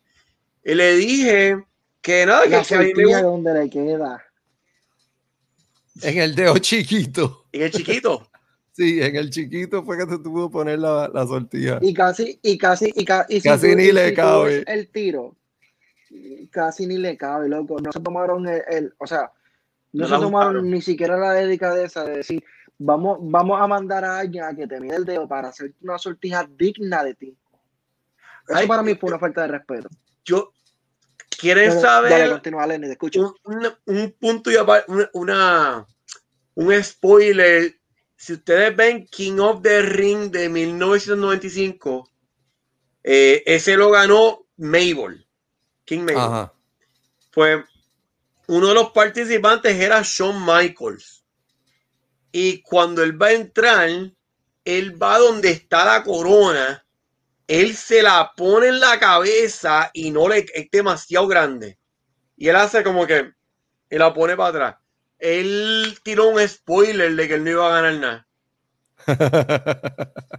Y 0.63 0.73
le 0.73 0.95
dije 0.95 1.63
que 2.01 2.25
nada, 2.25 2.43
que, 2.43 2.49
La 2.49 2.63
que 2.63 2.75
a 2.75 2.79
mí 2.79 2.85
me 2.85 2.93
tortilla 2.93 3.17
gusta. 3.21 3.21
donde 3.27 3.53
le 3.53 3.69
queda. 3.69 4.23
En 6.01 6.17
el 6.17 6.35
dedo 6.35 6.57
chiquito. 6.57 7.45
Y 7.51 7.61
el 7.61 7.71
chiquito. 7.71 8.27
Sí, 8.75 8.99
en 9.03 9.15
el 9.15 9.29
chiquito 9.29 9.83
fue 9.83 9.99
que 9.99 10.07
te 10.07 10.17
tuvo 10.17 10.49
que 10.49 10.53
poner 10.53 10.79
la, 10.79 11.07
la 11.13 11.27
sortilla. 11.27 11.77
Y 11.79 11.93
casi, 11.93 12.39
y 12.41 12.57
casi, 12.57 12.91
y, 12.95 13.05
ca- 13.05 13.27
y 13.29 13.39
si 13.39 13.47
Casi 13.47 13.69
tú- 13.69 13.75
ni 13.77 13.83
y 13.83 13.91
le 13.91 14.09
si 14.09 14.15
cabe. 14.15 14.63
El 14.65 14.87
tiro. 14.89 15.35
Casi 16.49 16.87
ni 16.87 16.97
le 16.97 17.15
cabe, 17.15 17.47
loco. 17.49 17.77
No 17.79 17.91
se 17.91 17.99
tomaron 17.99 18.47
el, 18.47 18.63
el- 18.67 18.93
o 18.97 19.05
sea, 19.05 19.31
no, 19.91 20.07
No 20.07 20.07
se 20.07 20.13
tomaron 20.23 20.53
buscaron. 20.53 20.71
ni 20.71 20.81
siquiera 20.81 21.17
la 21.19 21.33
delicadeza 21.33 22.03
de 22.03 22.17
decir, 22.17 22.43
vamos, 22.85 23.17
vamos 23.21 23.61
a 23.61 23.67
mandar 23.67 24.03
a 24.05 24.19
alguien 24.19 24.43
a 24.43 24.55
que 24.55 24.67
te 24.67 24.79
mire 24.79 24.95
el 24.97 25.05
dedo 25.05 25.27
para 25.27 25.49
hacer 25.49 25.73
una 25.81 25.97
sortija 25.97 26.47
digna 26.49 27.03
de 27.03 27.13
ti. 27.15 27.37
Eso 28.47 28.57
Ay, 28.57 28.67
para 28.67 28.83
mí 28.83 28.95
fue 28.95 29.09
una 29.09 29.19
falta 29.19 29.41
de 29.43 29.47
respeto. 29.49 29.89
Yo. 30.25 30.51
¿Quieren 31.39 31.69
Dale, 31.69 31.81
saber 31.81 32.09
dale, 32.11 32.31
continúa, 32.31 32.67
Lenny, 32.67 32.85
te 32.87 32.91
escucho. 32.93 33.35
un, 33.43 33.55
un- 33.55 33.73
un 33.85 34.11
punto 34.13 34.49
y 34.51 34.55
apa- 34.55 34.83
una, 34.87 35.09
una- 35.13 35.87
un 36.55 36.83
spoiler? 36.83 37.75
Si 38.15 38.33
ustedes 38.33 38.73
ven 38.75 39.05
King 39.07 39.39
of 39.39 39.61
the 39.61 39.81
Ring 39.81 40.31
de 40.31 40.47
1995, 40.47 42.09
eh, 43.03 43.43
ese 43.45 43.75
lo 43.75 43.91
ganó 43.91 44.45
Mabel. 44.57 45.27
King 45.83 45.99
Mabel. 46.01 46.17
Ajá. 46.17 46.53
pues 47.31 47.65
uno 48.47 48.67
de 48.67 48.73
los 48.75 48.91
participantes 48.91 49.75
era 49.75 50.01
Shawn 50.03 50.45
Michaels. 50.45 51.12
Y 52.33 52.61
cuando 52.63 53.03
él 53.03 53.21
va 53.21 53.27
a 53.27 53.33
entrar, 53.33 53.89
él 54.65 55.03
va 55.03 55.19
donde 55.19 55.51
está 55.51 55.85
la 55.85 56.03
corona, 56.03 56.85
él 57.47 57.75
se 57.75 58.03
la 58.03 58.33
pone 58.35 58.67
en 58.69 58.79
la 58.81 58.99
cabeza 58.99 59.91
y 59.93 60.11
no 60.11 60.29
le 60.29 60.45
es 60.53 60.71
demasiado 60.71 61.27
grande. 61.27 61.79
Y 62.37 62.49
él 62.49 62.55
hace 62.57 62.83
como 62.83 63.07
que 63.07 63.33
y 63.89 63.97
la 63.97 64.13
pone 64.13 64.37
para 64.37 64.49
atrás. 64.49 64.75
Él 65.19 65.97
tiró 66.03 66.29
un 66.29 66.47
spoiler 66.47 67.15
de 67.15 67.27
que 67.29 67.35
él 67.35 67.43
no 67.45 67.51
iba 67.51 67.67
a 67.69 67.81
ganar 67.81 67.95
nada. 67.95 68.27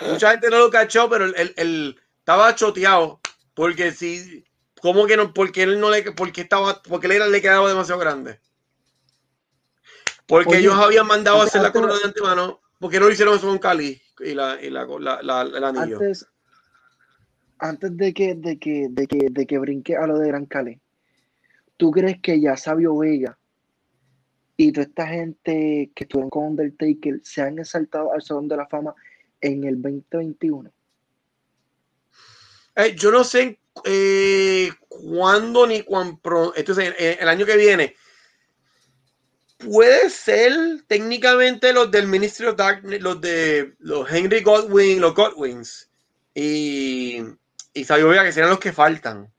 Mucha 0.00 0.30
gente 0.32 0.50
no 0.50 0.58
lo 0.58 0.70
cachó, 0.70 1.08
pero 1.08 1.24
él, 1.26 1.34
él- 1.36 1.54
él 1.56 2.00
estaba 2.18 2.54
choteado. 2.54 3.20
Porque 3.54 3.92
si, 3.92 4.44
¿cómo 4.80 5.06
que 5.06 5.16
no? 5.16 5.32
Porque 5.34 5.62
él 5.62 5.80
no 5.80 5.90
le, 5.90 6.12
porque 6.12 6.42
estaba, 6.42 6.82
porque 6.82 7.06
él 7.06 7.12
era- 7.14 7.26
le 7.28 7.40
quedaba 7.42 7.68
demasiado 7.68 8.00
grande. 8.00 8.40
Porque 10.26 10.50
Oye, 10.50 10.58
ellos 10.60 10.74
habían 10.74 11.06
mandado 11.06 11.40
a 11.40 11.44
hacer 11.44 11.60
la 11.62 11.72
corona 11.72 11.94
de 11.98 12.04
antemano. 12.04 12.60
porque 12.80 12.98
no 12.98 13.06
lo 13.06 13.12
hicieron 13.12 13.36
eso 13.36 13.46
con 13.46 13.58
Cali 13.58 14.00
y, 14.20 14.34
la, 14.34 14.58
y 14.62 14.70
la, 14.70 14.84
la- 14.98 15.22
la- 15.22 15.42
el 15.42 15.64
anillo? 15.64 15.96
Antes, 15.96 16.26
antes 17.58 17.96
de 17.96 18.12
que, 18.14 18.34
de 18.34 18.58
que, 18.58 18.88
de 18.90 19.06
que, 19.06 19.28
de 19.30 19.46
que 19.46 19.58
brinque 19.58 19.96
a 19.96 20.06
lo 20.06 20.18
de 20.18 20.28
Gran 20.28 20.46
Cali, 20.46 20.80
¿tú 21.76 21.90
crees 21.90 22.20
que 22.20 22.40
ya 22.40 22.56
Sabio 22.56 22.96
Vega 22.98 23.38
y 24.56 24.70
toda 24.72 24.86
esta 24.86 25.06
gente 25.06 25.90
que 25.94 26.04
estuvieron 26.04 26.30
con 26.30 26.44
Undertaker 26.48 27.20
se 27.22 27.42
han 27.42 27.58
exaltado 27.58 28.12
al 28.12 28.22
Salón 28.22 28.48
de 28.48 28.56
la 28.56 28.66
Fama 28.66 28.94
en 29.40 29.64
el 29.64 29.80
2021? 29.82 30.70
Eh, 32.76 32.94
yo 32.96 33.10
no 33.12 33.24
sé 33.24 33.58
eh, 33.84 34.70
cuándo 34.88 35.66
ni 35.66 35.82
cuán 35.82 36.18
pronto. 36.18 36.54
Entonces, 36.56 36.94
el 36.98 37.28
año 37.28 37.46
que 37.46 37.56
viene. 37.56 37.94
Puede 39.58 40.10
ser 40.10 40.52
técnicamente 40.86 41.72
los 41.72 41.90
del 41.90 42.06
Ministry 42.06 42.46
of 42.46 42.56
Darkness, 42.56 43.00
los 43.00 43.20
de 43.20 43.74
los 43.78 44.10
Henry 44.10 44.42
Godwin, 44.42 45.00
los 45.00 45.14
Godwins 45.14 45.90
y, 46.34 47.22
y 47.72 47.84
Sabio 47.84 48.08
Vega, 48.08 48.24
que 48.24 48.32
serían 48.32 48.50
los 48.50 48.58
que 48.58 48.72
faltan. 48.72 49.32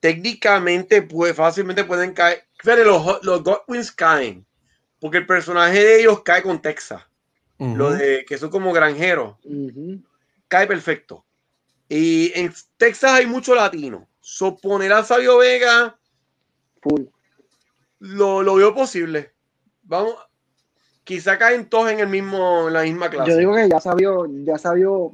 Técnicamente, 0.00 1.02
pues 1.02 1.36
fácilmente 1.36 1.84
pueden 1.84 2.12
caer. 2.14 2.44
Fíjate, 2.58 2.84
los, 2.84 3.22
los 3.22 3.42
Godwins 3.44 3.92
caen, 3.92 4.44
porque 4.98 5.18
el 5.18 5.26
personaje 5.26 5.84
de 5.84 6.00
ellos 6.00 6.22
cae 6.22 6.42
con 6.42 6.60
Texas, 6.60 7.02
lo 7.58 7.88
Ujú. 7.88 7.94
de 7.94 8.24
que 8.26 8.38
son 8.38 8.50
como 8.50 8.72
granjeros 8.72 9.36
cae 10.52 10.66
perfecto. 10.66 11.24
Y 11.88 12.30
en 12.38 12.52
Texas 12.76 13.12
hay 13.12 13.26
mucho 13.26 13.54
latino. 13.54 14.06
So, 14.20 14.54
poner 14.56 14.92
a 14.92 15.02
Sabio 15.02 15.38
Vega 15.38 15.98
Full. 16.82 17.04
Lo, 18.02 18.42
lo 18.42 18.56
veo 18.56 18.74
posible. 18.74 19.32
Vamos, 19.84 20.14
quizá 21.04 21.38
caen 21.38 21.68
todos 21.68 21.90
en 21.90 22.00
el 22.00 22.08
mismo, 22.08 22.66
en 22.68 22.74
la 22.74 22.82
misma 22.82 23.08
clase. 23.10 23.30
Yo 23.30 23.36
digo 23.36 23.54
que 23.54 23.68
ya 23.68 23.80
Sabio, 23.80 24.26
ya 24.44 24.58
Sabio, 24.58 25.12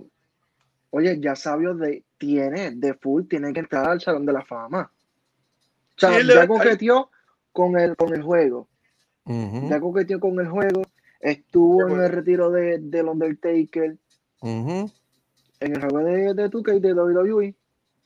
oye, 0.90 1.20
ya 1.20 1.36
Sabio 1.36 1.74
de, 1.74 2.04
tiene, 2.16 2.70
de 2.72 2.94
full, 2.94 3.24
tiene 3.28 3.52
que 3.52 3.60
entrar 3.60 3.88
al 3.88 4.00
Salón 4.00 4.24
de 4.26 4.32
la 4.32 4.42
Fama. 4.44 4.90
O 5.96 6.00
sea, 6.00 6.10
Sí, 6.10 6.16
él 6.16 6.26
debe 6.28 6.40
ya 6.40 6.46
coqueteó 6.48 7.10
con 7.52 7.78
el, 7.78 7.96
con 7.96 8.14
el 8.14 8.22
juego. 8.22 8.68
Ya 9.26 9.78
coqueteó 9.78 10.18
con 10.20 10.40
el 10.40 10.48
juego, 10.48 10.80
estuvo 11.20 11.86
en 11.88 12.00
el 12.00 12.10
retiro 12.10 12.50
de, 12.50 12.78
del 12.78 13.08
Undertaker, 13.08 13.98
Ujú. 14.40 14.90
en 15.60 15.72
el 15.76 15.80
juego 15.80 15.98
de, 15.98 16.32
de 16.32 16.50
2K 16.50 16.80
de 16.80 16.94
WWE, 16.94 17.54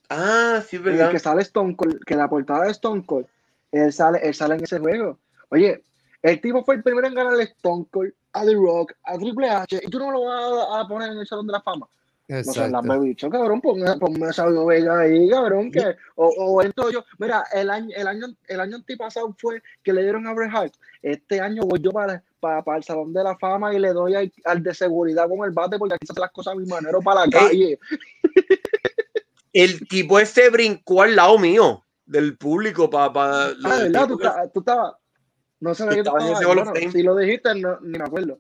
Ah, 0.09 0.61
sí, 0.67 0.77
es 0.77 0.83
en 0.83 0.89
el 0.89 0.97
verdad. 0.97 1.11
que 1.13 1.19
sale 1.21 1.43
Stone 1.43 1.77
Cold, 1.77 2.03
que 2.05 2.17
la 2.17 2.29
portada 2.29 2.65
de 2.65 2.73
Stone 2.73 3.07
Cold, 3.07 3.27
él 3.73 3.93
sale, 3.93 4.21
él 4.23 4.35
sale 4.35 4.55
en 4.55 4.65
ese 4.65 4.79
juego. 4.79 5.19
Oye, 5.49 5.83
el 6.23 6.41
tipo 6.41 6.65
fue 6.65 6.77
el 6.77 6.83
primero 6.83 7.07
en 7.09 7.15
ganarle 7.15 7.45
Stone 7.45 7.87
Cold, 7.91 8.13
a 8.33 8.45
The 8.45 8.55
Rock, 8.55 8.93
a 9.05 9.19
Triple 9.19 9.49
H, 9.49 9.81
y 9.83 9.91
tú 9.91 9.99
no 9.99 10.11
lo 10.13 10.25
vas 10.25 10.69
a, 10.71 10.81
a 10.81 10.89
poner 10.89 11.11
en 11.11 11.19
el 11.19 11.27
Salón 11.27 11.47
de 11.47 11.53
la 11.53 11.61
Fama. 11.61 11.89
No 12.29 12.43
seas 12.45 12.69
Exacto. 12.69 12.87
la 12.87 12.99
bicho, 12.99 13.29
cabrón, 13.29 13.61
ponme, 13.61 13.85
ponme 13.99 14.27
a 14.27 14.33
Sabio 14.33 14.65
Vega 14.65 15.01
ahí, 15.01 15.29
cabrón, 15.29 15.71
que, 15.71 15.97
o, 16.15 16.29
o 16.29 16.63
esto 16.63 16.91
yo, 16.91 17.05
mira, 17.19 17.45
el 17.53 17.69
año, 17.69 17.91
el 17.95 18.07
año, 18.07 18.27
el 18.47 18.61
año 18.61 18.77
antipasado 18.77 19.35
fue 19.37 19.61
que 19.83 19.93
le 19.93 20.03
dieron 20.03 20.27
a 20.27 20.33
Bret 20.33 20.51
Hart, 20.55 20.73
este 21.03 21.41
año 21.41 21.65
voy 21.65 21.81
yo 21.81 21.91
para, 21.91 22.23
para, 22.41 22.63
para 22.63 22.79
el 22.79 22.85
Salón 22.85 23.13
de 23.13 23.25
la 23.25 23.37
Fama 23.37 23.75
y 23.75 23.81
le 23.81 23.93
doy 23.93 24.15
al, 24.15 24.33
al 24.45 24.63
de 24.63 24.73
seguridad 24.73 25.29
con 25.29 25.45
el 25.45 25.51
bate 25.51 25.79
porque 25.79 25.97
aquí 25.97 26.07
se 26.07 26.13
hacen 26.13 26.23
las 26.23 26.31
cosas 26.31 26.55
a 26.55 26.57
mi 26.57 26.65
manera 26.65 26.99
para 27.01 27.27
la 27.27 27.31
calle. 27.31 27.79
El 29.53 29.87
tipo 29.89 30.19
ese 30.19 30.49
brincó 30.49 31.03
al 31.03 31.17
lado 31.17 31.39
mío 31.39 31.85
del 32.13 32.37
público 32.37 32.89
para. 32.91 33.47
Ah, 33.65 33.77
de 33.79 33.83
verdad, 33.89 34.07
tú, 34.09 34.19
tú 34.53 34.61
estabas, 34.61 34.95
no 35.61 35.75
sé 35.75 35.85
Yo 35.85 35.91
que 35.91 36.03
tú 36.05 36.17
estabas, 36.19 36.45
bueno, 36.45 36.73
si 36.93 37.03
lo 37.03 37.17
dijiste, 37.17 37.55
no, 37.57 37.81
ni 37.81 37.99
me 37.99 38.05
acuerdo, 38.05 38.39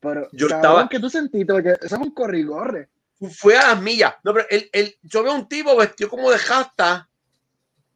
pero 0.00 0.28
Yo 0.32 0.46
estaba- 0.46 0.88
que 0.88 1.00
tú 1.00 1.10
sentiste, 1.10 1.52
porque 1.52 1.70
eso 1.82 1.96
es 1.96 2.00
un 2.00 2.12
corrigorre. 2.14 2.88
fue 3.32 3.56
a 3.58 3.68
las 3.68 3.82
millas. 3.82 4.14
No, 4.22 4.32
pero 4.32 4.46
él, 4.48 4.70
él- 4.72 4.96
yo 5.02 5.22
veo 5.24 5.34
un 5.34 5.48
tipo 5.48 5.76
vestido 5.76 6.08
como 6.08 6.30
de 6.30 6.38
jasta, 6.38 7.08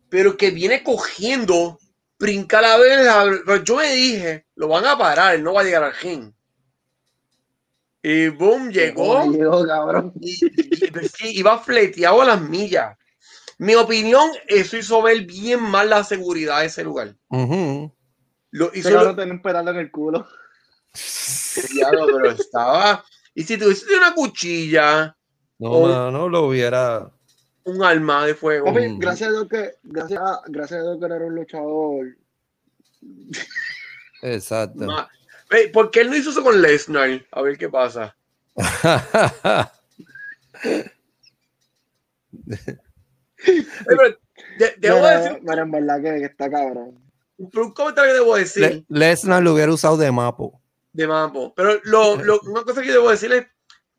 pero 0.08 0.36
que 0.36 0.50
viene 0.50 0.82
cogiendo, 0.82 1.78
brinca 2.18 2.58
a 2.58 2.62
la 2.62 2.76
vez. 2.78 3.08
Pero 3.46 3.62
yo 3.62 3.76
me 3.76 3.92
dije, 3.92 4.46
lo 4.56 4.66
van 4.68 4.84
a 4.84 4.98
parar, 4.98 5.34
él 5.36 5.42
no 5.44 5.54
va 5.54 5.60
a 5.60 5.64
llegar 5.64 5.84
al 5.84 5.94
ring. 5.94 6.32
Y 8.02 8.28
boom, 8.30 8.70
llegó. 8.70 9.30
Llegó, 9.30 9.64
cabrón. 9.64 10.12
Y, 10.20 10.30
y- 10.44 11.08
sí, 11.08 11.38
iba 11.38 11.56
fleteado 11.58 12.20
a 12.22 12.24
las 12.24 12.40
millas. 12.40 12.96
Mi 13.62 13.76
opinión, 13.76 14.28
eso 14.48 14.76
hizo 14.76 15.00
ver 15.02 15.24
bien 15.24 15.62
mal 15.62 15.88
la 15.88 16.02
seguridad 16.02 16.58
de 16.60 16.66
ese 16.66 16.82
lugar. 16.82 17.14
Ujú. 17.28 17.94
Lo 18.50 18.68
Ese 18.72 18.80
hizo 18.80 18.90
cabrón 18.90 19.14
tenía 19.16 19.34
un 19.34 19.42
pedal 19.42 19.68
en 19.68 19.76
el 19.76 19.90
culo. 19.92 20.26
Diablo, 21.72 22.06
pero 22.06 22.30
estaba. 22.32 23.04
Y 23.34 23.44
si 23.44 23.56
tuviese 23.56 23.86
una 23.96 24.14
cuchilla, 24.14 25.16
No, 25.60 25.70
O- 25.70 25.86
mano, 25.88 26.28
lo 26.28 26.46
hubiera. 26.48 27.08
un 27.64 27.84
arma 27.84 28.26
de 28.26 28.34
fuego. 28.34 28.72
Mm. 28.72 28.98
gracias 28.98 29.28
a 29.28 29.32
Dios 29.32 29.46
que, 29.48 29.74
gracias 29.84 30.20
a, 30.20 30.40
gracias 30.48 30.80
a 30.80 30.82
Dios 30.82 30.98
que 31.00 31.08
no 31.08 31.14
era 31.14 31.24
un 31.24 31.34
luchador. 31.36 32.16
Exacto. 34.22 34.84
Ma- 34.86 35.08
¿Por 35.72 35.92
qué 35.92 36.00
él 36.00 36.10
no 36.10 36.16
hizo 36.16 36.30
eso 36.30 36.42
con 36.42 36.60
Lesnar? 36.60 37.24
A 37.30 37.42
ver 37.42 37.56
qué 37.56 37.68
pasa. 37.68 38.16
Pero, 43.86 44.02
de- 44.58 44.74
debo 44.78 45.06
decir, 45.06 45.38
mira, 45.42 45.62
en 45.62 45.70
verdad 45.70 45.96
que, 46.02 46.18
que 46.20 46.24
está 46.26 46.50
cabrón. 46.50 46.98
pero 47.50 47.66
un 47.66 47.72
comentario 47.72 48.12
que 48.12 48.18
debo 48.18 48.36
decir 48.36 48.84
Le- 48.88 48.98
Lesnar 48.98 49.42
lo 49.42 49.54
hubiera 49.54 49.72
usado 49.72 49.96
de 49.96 50.10
mapo. 50.12 50.60
de 50.92 51.06
Mapo. 51.06 51.54
Pero 51.54 51.80
lo, 51.84 52.16
lo- 52.16 52.40
una 52.42 52.62
cosa 52.62 52.82
que 52.82 52.92
debo 52.92 53.10
decir 53.10 53.32
es 53.32 53.46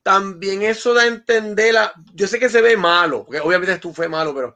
también 0.03 0.61
eso 0.63 0.93
da 0.93 1.03
a 1.03 1.07
entender 1.07 1.73
la. 1.73 1.93
Yo 2.13 2.27
sé 2.27 2.37
que 2.39 2.49
se 2.49 2.61
ve 2.61 2.75
malo, 2.77 3.25
porque 3.25 3.39
obviamente 3.39 3.77
tú 3.79 3.93
fue 3.93 4.07
malo, 4.09 4.35
pero 4.35 4.55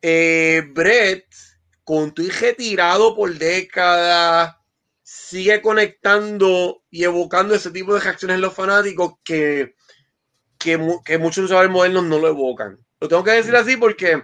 eh, 0.00 0.62
Brett, 0.72 1.26
con 1.84 2.12
tu 2.12 2.22
hija 2.22 2.54
tirado 2.56 3.14
por 3.14 3.32
décadas, 3.34 4.56
sigue 5.02 5.60
conectando 5.60 6.82
y 6.90 7.04
evocando 7.04 7.54
ese 7.54 7.70
tipo 7.70 7.92
de 7.94 8.00
reacciones 8.00 8.36
en 8.36 8.40
los 8.40 8.54
fanáticos 8.54 9.14
que, 9.24 9.74
que, 10.58 10.76
mu- 10.78 11.02
que 11.02 11.18
muchos 11.18 11.42
luchadores 11.42 11.70
modernos 11.70 12.04
no 12.04 12.18
lo 12.18 12.28
evocan. 12.28 12.78
Lo 13.02 13.08
tengo 13.08 13.24
que 13.24 13.32
decir 13.32 13.56
así 13.56 13.76
porque 13.76 14.22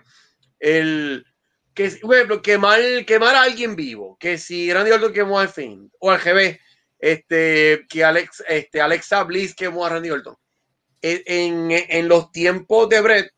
el 0.61 1.27
que 1.75 1.91
por 2.01 2.15
ejemplo, 2.15 2.43
quemar, 2.43 2.81
quemar 3.07 3.35
a 3.35 3.43
alguien 3.43 3.75
vivo, 3.75 4.17
que 4.21 4.39
si 4.39 4.73
Randy 4.73 4.93
Orton 4.93 5.13
quemó 5.13 5.41
a 5.41 5.49
Finn, 5.49 5.91
o 5.99 6.11
al 6.13 6.21
revés, 6.21 6.59
este, 6.99 7.87
que 7.89 8.05
Alex, 8.05 8.45
este, 8.49 8.81
Alexa 8.81 9.23
Bliss 9.25 9.55
quemó 9.55 9.85
a 9.85 9.89
Randy 9.91 10.11
Orton. 10.11 10.37
En, 11.03 11.23
en, 11.27 11.87
en 11.89 12.09
los 12.09 12.31
tiempos 12.33 12.89
de 12.89 13.01
Brett, 13.01 13.33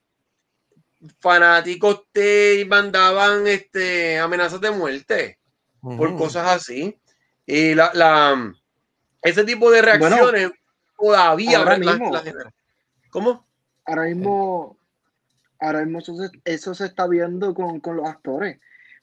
fanáticos 1.20 2.02
te 2.12 2.64
mandaban 2.66 3.46
este, 3.46 4.18
amenazas 4.18 4.60
de 4.60 4.70
muerte 4.70 5.38
por 5.80 6.16
cosas 6.16 6.46
así. 6.48 6.98
Y 7.46 7.74
la, 7.74 7.90
la, 7.94 8.54
ese 9.22 9.44
tipo 9.44 9.70
de 9.70 9.80
reacciones 9.82 10.50
todavía 10.98 11.58
ahora 11.58 11.78
la- 11.78 11.92
mismo. 11.92 12.12
la. 12.12 12.22
Ahora 13.86 14.02
mismo, 14.04 14.78
ahora 15.60 15.84
mismo 15.84 15.98
eso 15.98 16.14
se, 16.16 16.30
eso 16.44 16.74
se 16.74 16.86
está 16.86 17.06
viendo 17.06 17.54
con, 17.54 17.80
con 17.80 17.96
los 17.96 18.08
actores. 18.08 18.58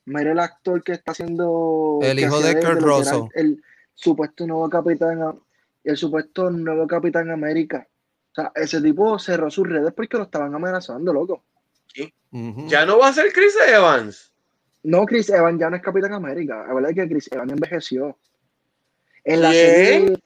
Mira 0.06 0.32
el 0.32 0.40
actor 0.40 0.84
que 0.84 0.94
está 0.94 1.12
haciendo. 1.12 2.00
El 2.02 2.20
hijo 2.20 2.40
de 2.40 2.60
Kurt 2.60 2.82
Russell. 2.82 3.24
El 3.34 3.62
supuesto 3.94 4.48
nuevo 4.48 4.70
capitán, 4.70 5.40
el 5.84 5.98
supuesto 5.98 6.50
nuevo 6.50 6.88
capitán 6.88 7.30
América. 7.30 7.88
O 8.32 8.36
sea, 8.36 8.52
ese 8.56 8.82
tipo 8.82 9.20
cerró 9.20 9.50
sus 9.50 9.68
redes 9.68 9.94
porque 9.94 10.18
lo 10.18 10.24
estaban 10.24 10.54
amenazando, 10.56 11.12
loco. 11.12 11.44
Ujú. 12.32 12.68
Ya 12.68 12.86
no 12.86 13.00
va 13.00 13.10
a 13.10 13.14
ser 13.14 13.34
Chris 13.34 13.56
Evans. 13.68 14.32
No, 14.84 15.06
Chris 15.06 15.30
Evans 15.30 15.60
ya 15.60 15.70
no 15.70 15.76
es 15.76 15.82
Capitán 15.82 16.14
América. 16.14 16.66
La 16.68 16.74
verdad 16.74 16.92
es 16.92 16.96
que 16.96 17.10
Chris 17.10 17.30
Evans 17.32 17.52
envejeció. 17.52 18.18
En 19.26 19.42
la, 19.42 19.52
serie, 19.52 20.18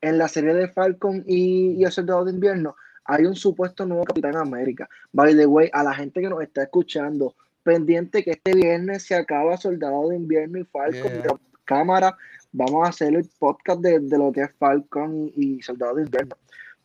en 0.00 0.18
la 0.18 0.28
serie 0.28 0.54
de 0.54 0.68
Falcon 0.68 1.22
y, 1.26 1.72
y 1.72 1.84
el 1.84 1.92
Soldado 1.92 2.24
de 2.24 2.32
Invierno 2.32 2.74
hay 3.04 3.24
un 3.24 3.34
supuesto 3.34 3.86
nuevo 3.86 4.04
Capitán 4.04 4.36
América. 4.36 4.88
By 5.12 5.36
the 5.36 5.46
way, 5.46 5.70
a 5.72 5.82
la 5.82 5.94
gente 5.94 6.20
que 6.20 6.28
nos 6.28 6.42
está 6.42 6.62
escuchando, 6.62 7.34
pendiente 7.62 8.22
que 8.22 8.32
este 8.32 8.54
viernes 8.54 9.04
se 9.04 9.14
acaba 9.14 9.56
Soldado 9.56 10.08
de 10.08 10.16
Invierno 10.16 10.58
y 10.58 10.64
Falcon. 10.64 11.12
Yeah. 11.12 11.38
Cámara, 11.64 12.16
vamos 12.52 12.86
a 12.86 12.90
hacer 12.90 13.14
el 13.14 13.28
podcast 13.38 13.80
de, 13.80 14.00
de 14.00 14.18
lo 14.18 14.32
que 14.32 14.42
es 14.42 14.52
Falcon 14.58 15.32
y 15.34 15.62
Soldado 15.62 15.96
de 15.96 16.02
Invierno. 16.02 16.36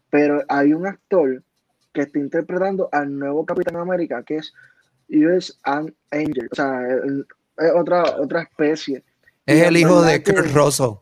Pero 0.09 0.43
hay 0.47 0.73
un 0.73 0.87
actor 0.87 1.43
que 1.93 2.01
está 2.01 2.19
interpretando 2.19 2.89
al 2.91 3.17
nuevo 3.17 3.45
Capitán 3.45 3.75
América, 3.77 4.23
que 4.23 4.37
es 4.37 4.53
US 5.09 5.59
Angel, 5.63 6.49
o 6.51 6.55
sea, 6.55 6.81
es 6.87 7.71
otra, 7.75 8.03
otra 8.17 8.43
especie. 8.43 9.03
Es 9.45 9.63
el 9.63 9.77
hijo 9.77 10.01
de 10.01 10.21
Kurt 10.23 10.53
Russell. 10.53 10.93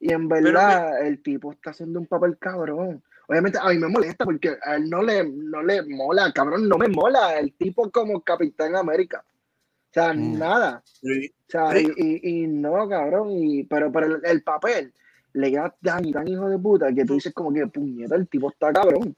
Y 0.00 0.12
en 0.12 0.28
verdad, 0.28 1.06
el 1.06 1.22
tipo 1.22 1.52
está 1.52 1.70
haciendo 1.70 2.00
un 2.00 2.06
papel 2.06 2.36
cabrón. 2.38 3.02
Obviamente, 3.32 3.58
a 3.60 3.68
mí 3.70 3.78
me 3.78 3.88
molesta 3.88 4.24
porque 4.26 4.56
a 4.62 4.76
él 4.76 4.90
no 4.90 5.02
le, 5.02 5.24
no 5.24 5.62
le 5.62 5.82
mola, 5.82 6.30
cabrón, 6.32 6.68
no 6.68 6.76
me 6.76 6.88
mola 6.88 7.38
el 7.38 7.54
tipo 7.54 7.90
como 7.90 8.20
Capitán 8.20 8.76
América. 8.76 9.24
O 9.24 9.92
sea, 9.94 10.12
Mm. 10.12 10.38
nada. 10.38 10.82
Sí. 10.84 11.32
O 11.48 11.50
sea, 11.50 11.72
Sí. 11.72 11.88
y, 11.96 12.12
y, 12.40 12.42
y 12.42 12.46
no, 12.46 12.88
cabrón, 12.88 13.30
y, 13.30 13.64
pero, 13.64 13.90
pero 13.90 14.06
el, 14.16 14.20
el 14.24 14.42
papel 14.42 14.92
le 15.32 15.50
queda 15.50 15.74
tan, 15.82 16.10
tan 16.12 16.28
hijo 16.28 16.46
de 16.48 16.58
puta 16.58 16.92
que 16.94 17.04
tú 17.06 17.14
dices 17.14 17.32
como 17.32 17.52
que 17.52 17.66
puñeta, 17.66 18.16
el 18.16 18.28
tipo 18.28 18.50
está 18.50 18.70
cabrón. 18.72 19.16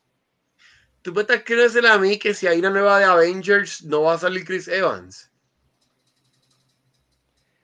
Tú 1.02 1.12
me 1.12 1.22
estás 1.22 1.42
queriendo 1.42 1.64
decir 1.72 1.86
a 1.88 1.98
mí 1.98 2.18
que 2.18 2.32
si 2.34 2.46
hay 2.46 2.60
una 2.60 2.70
nueva 2.70 2.98
de 3.00 3.04
Avengers 3.04 3.84
no 3.84 4.02
va 4.02 4.14
a 4.14 4.18
salir 4.18 4.44
Chris 4.44 4.68
Evans. 4.68 5.30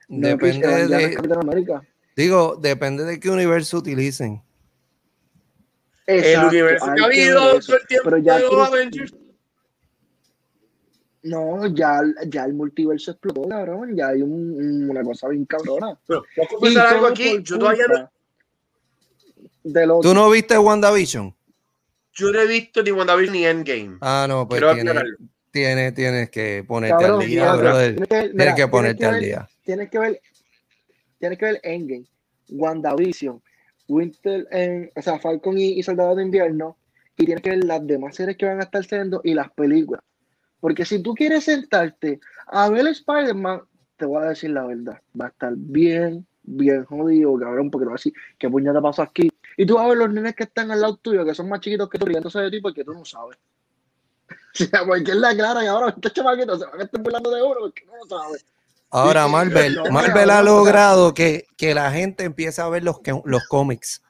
No, 0.08 0.36
Chris 0.38 0.54
Depende 0.60 0.66
Evans 0.66 0.90
de, 0.90 1.14
Capitán 1.14 1.38
América. 1.38 1.82
digo, 2.16 2.56
depende 2.60 3.04
de 3.04 3.20
qué 3.20 3.30
universo 3.30 3.78
utilicen. 3.78 4.42
El 6.12 6.18
Exacto, 6.24 6.48
universo 6.48 6.84
que 6.86 6.90
ha 6.90 6.94
que 6.94 7.02
habido 7.04 7.60
todo 7.60 7.76
el 7.76 7.86
tiempo 7.86 8.04
Pero 8.04 8.18
ya 8.18 8.36
de 8.36 8.42
los 8.42 8.68
Avengers. 8.68 9.14
No, 11.22 11.66
ya, 11.66 12.00
ya 12.28 12.44
el 12.44 12.54
multiverso 12.54 13.10
explotó, 13.10 13.46
cabrón. 13.46 13.94
Ya 13.94 14.08
hay 14.08 14.22
un- 14.22 14.88
una 14.88 15.02
cosa 15.02 15.28
bien 15.28 15.44
cabrona. 15.44 15.98
Pero, 16.06 16.24
¿puedo 16.58 16.82
algo 16.86 17.06
aquí? 17.06 17.42
Yo 17.42 17.58
todavía 17.58 17.84
no, 17.88 18.10
de 19.64 19.86
los 19.86 20.00
¿Tú 20.00 20.14
no 20.14 20.30
viste 20.30 20.56
WandaVision? 20.58 21.34
yo 22.12 22.32
no 22.32 22.40
he 22.40 22.46
visto 22.46 22.82
ni 22.82 22.90
WandaVision 22.90 23.32
ni 23.34 23.44
Endgame. 23.46 23.98
Ah, 24.00 24.26
no, 24.28 24.48
pues 24.48 24.60
tienes, 24.72 25.02
tienes, 25.50 25.94
tienes 25.94 26.30
que 26.30 26.64
ponerte 26.66 27.02
Cabrón, 27.04 27.20
al 27.22 27.26
día, 27.28 27.40
mira, 27.42 27.56
brother. 27.56 27.90
tienes 27.94 28.08
que, 28.08 28.14
Tienes 28.16 28.34
mira, 28.34 28.50
que 28.50 28.54
tienes 28.54 28.70
ponerte 28.70 29.06
al 29.06 29.12
ver- 29.12 29.22
día. 29.22 29.48
Tienes 29.64 29.90
que 29.90 29.98
ver, 29.98 30.20
tienes 31.18 31.38
que 31.38 31.44
ver 31.44 31.60
Endgame, 31.62 32.06
WandaVision, 32.48 33.42
Winter, 33.90 34.46
en, 34.50 34.90
o 34.94 35.02
sea, 35.02 35.18
Falcon 35.18 35.58
y, 35.58 35.72
y 35.78 35.82
Soldado 35.82 36.14
de 36.14 36.22
Invierno, 36.22 36.76
y 37.16 37.26
tienes 37.26 37.42
que 37.42 37.50
ver 37.50 37.64
las 37.64 37.86
demás 37.86 38.16
series 38.16 38.36
que 38.36 38.46
van 38.46 38.60
a 38.60 38.64
estar 38.64 38.84
saliendo 38.84 39.20
y 39.24 39.34
las 39.34 39.50
películas. 39.52 40.02
Porque 40.60 40.84
si 40.84 41.02
tú 41.02 41.14
quieres 41.14 41.44
sentarte 41.44 42.20
a 42.46 42.68
ver 42.70 42.86
Spider-Man, 42.86 43.62
te 43.96 44.06
voy 44.06 44.22
a 44.22 44.28
decir 44.28 44.50
la 44.50 44.64
verdad, 44.64 45.00
va 45.18 45.26
a 45.26 45.28
estar 45.28 45.52
bien, 45.56 46.26
bien 46.42 46.84
jodido, 46.84 47.38
cabrón, 47.38 47.70
porque 47.70 47.84
te 47.84 47.88
voy 47.88 47.94
a 47.94 48.00
decir, 48.00 48.12
¿qué 48.38 48.48
puñeta 48.48 48.80
pasó 48.80 49.02
aquí? 49.02 49.30
Y 49.56 49.66
tú 49.66 49.74
vas 49.74 49.84
a 49.84 49.88
ver 49.88 49.98
los 49.98 50.10
nenes 50.10 50.34
que 50.34 50.44
están 50.44 50.70
al 50.70 50.80
lado 50.80 50.96
tuyo, 50.96 51.24
que 51.24 51.34
son 51.34 51.48
más 51.48 51.60
chiquitos 51.60 51.88
que 51.88 51.98
tú, 51.98 52.06
riéndose 52.06 52.40
de 52.40 52.50
ti 52.50 52.60
porque 52.60 52.84
tú 52.84 52.92
no 52.92 53.04
sabes. 53.04 53.38
O 54.52 54.64
sea, 54.64 54.84
porque 54.84 55.12
es 55.12 55.16
la 55.16 55.34
clara 55.34 55.62
y 55.62 55.66
ahora 55.68 55.90
este 55.90 56.10
chamaquito 56.10 56.58
se 56.58 56.66
van 56.66 56.80
a 56.80 56.84
estar 56.84 57.00
burlando 57.00 57.30
de 57.30 57.42
uno 57.42 57.56
porque 57.60 57.84
no 57.86 57.96
lo 57.96 58.04
sabe. 58.06 58.38
Ahora, 58.90 59.28
Marvel, 59.28 59.78
Marvel 59.92 60.30
ha 60.30 60.42
logrado 60.42 61.14
que, 61.14 61.44
que 61.56 61.74
la 61.74 61.90
gente 61.92 62.24
empiece 62.24 62.60
a 62.60 62.68
ver 62.68 62.82
los, 62.82 63.00
que- 63.00 63.20
los 63.24 63.44
cómics. 63.48 64.02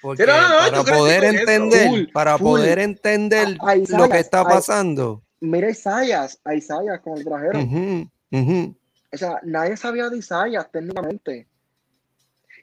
Porque 0.00 0.22
Sí, 0.24 0.28
no, 0.28 0.36
no, 0.36 0.48
no, 0.48 0.56
para 0.58 0.70
¿tú 0.76 0.84
crees 0.84 0.98
poder 0.98 1.20
que 1.20 1.26
con 1.26 1.38
entender, 1.38 1.88
Full, 1.88 2.04
para 2.12 2.38
full. 2.38 2.44
poder 2.46 2.78
entender 2.78 3.56
A- 3.60 3.70
a 3.70 3.76
lo 3.76 3.82
Isaías, 3.82 4.08
que 4.08 4.18
está 4.18 4.40
a- 4.40 4.44
pasando. 4.48 5.22
Mira 5.40 5.66
a 5.68 5.70
Isaias, 5.70 6.40
a 6.44 6.54
Isaias 6.54 7.00
como 7.00 7.16
lo 7.16 7.24
trajeron. 7.24 7.62
Ujú, 7.62 8.10
ujú. 8.32 8.76
O 9.12 9.16
sea, 9.18 9.40
nadie 9.42 9.76
sabía 9.76 10.08
de 10.08 10.18
Isaias 10.18 10.70
técnicamente. 10.72 11.46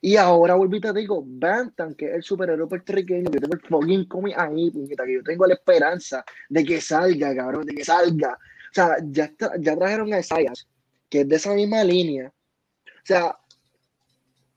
Y 0.01 0.17
ahora 0.17 0.55
volví 0.55 0.77
y 0.77 0.81
te 0.81 0.91
digo, 0.91 1.23
Bantam, 1.25 1.93
que 1.95 2.07
es 2.09 2.15
el 2.15 2.23
superhéroe 2.23 2.67
puertorriqueño, 2.67 3.29
yo 3.31 3.39
tengo 3.39 3.53
el 3.53 3.61
fucking 3.61 4.05
cómic 4.07 4.35
ahí, 4.37 4.69
puñeta, 4.69 5.05
que 5.05 5.13
yo 5.13 5.23
tengo 5.23 5.45
la 5.47 5.53
esperanza 5.53 6.25
de 6.49 6.65
que 6.65 6.81
salga, 6.81 7.33
cabrón, 7.35 7.65
de 7.65 7.73
que 7.75 7.85
salga. 7.85 8.33
O 8.33 8.73
sea, 8.73 8.97
ya, 9.05 9.31
tra- 9.31 9.53
ya 9.61 9.77
trajeron 9.77 10.11
a 10.13 10.19
Isaias, 10.19 10.67
que 11.13 11.21
es 11.21 11.29
de 11.29 11.35
esa 11.35 11.53
misma 11.53 11.83
línea. 11.83 12.33
O 12.87 13.05
sea, 13.05 13.37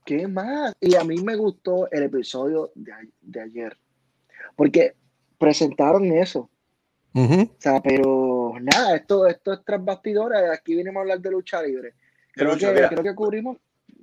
¿qué 0.03 0.27
más? 0.27 0.73
Y 0.81 0.95
a 0.95 1.03
mí 1.03 1.21
me 1.21 1.35
gustó 1.35 1.87
el 1.91 2.01
episodio 2.01 2.71
de, 2.73 2.91
a- 2.91 3.01
de 3.21 3.41
ayer, 3.41 3.77
porque 4.55 4.95
presentaron 5.37 6.05
eso. 6.13 6.49
O 7.13 7.49
sea, 7.59 7.79
pero 7.79 8.53
nada, 8.59 8.95
esto, 8.95 9.27
esto 9.27 9.53
es 9.53 9.59
tras 9.63 9.85
bastidores. 9.85 10.49
Aquí 10.51 10.73
vinimos 10.75 10.97
a 10.97 11.01
hablar 11.01 11.19
de 11.21 11.29
lucha 11.29 11.61
libre. 11.61 11.93
Creo, 12.33 12.53
lucha, 12.53 12.69
que, 12.69 12.73
mira. 12.73 12.89
creo 12.89 13.03
que 13.03 13.13
cubrimos, 13.15 13.57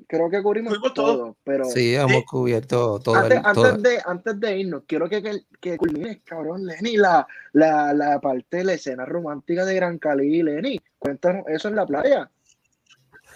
creo 0.07 0.31
que 0.31 0.41
cubrimos 0.41 0.75
Cubrimos 0.75 0.95
todo, 0.95 1.17
todo. 1.17 1.37
pero 1.43 1.65
Sí, 1.65 1.97
hemos 1.97 2.13
Sí. 2.13 2.25
cubierto 2.25 3.01
todo. 3.01 3.17
antes, 3.17 3.37
el- 3.39 3.43
todo- 3.53 3.65
antes 3.67 3.83
de, 3.83 4.03
antes 4.05 4.41
de 4.41 4.59
irnos, 4.59 4.83
quiero 4.87 5.09
que, 5.09 5.21
que, 5.25 5.41
que 5.61 5.77
culmines, 5.77 6.23
cabrón, 6.25 6.65
Lenny, 6.67 6.97
la, 6.99 7.27
la, 7.53 7.93
la 7.93 8.21
parte 8.21 8.59
de 8.59 8.65
la 8.65 8.75
escena 8.75 9.05
romántica 9.05 9.65
de 9.65 9.75
Gran 9.75 9.99
Cali. 9.99 10.41
Lenny, 10.41 10.81
cuéntanos 11.01 11.45
eso 11.49 11.67
en 11.67 11.75
la 11.75 11.85
playa. 11.87 12.31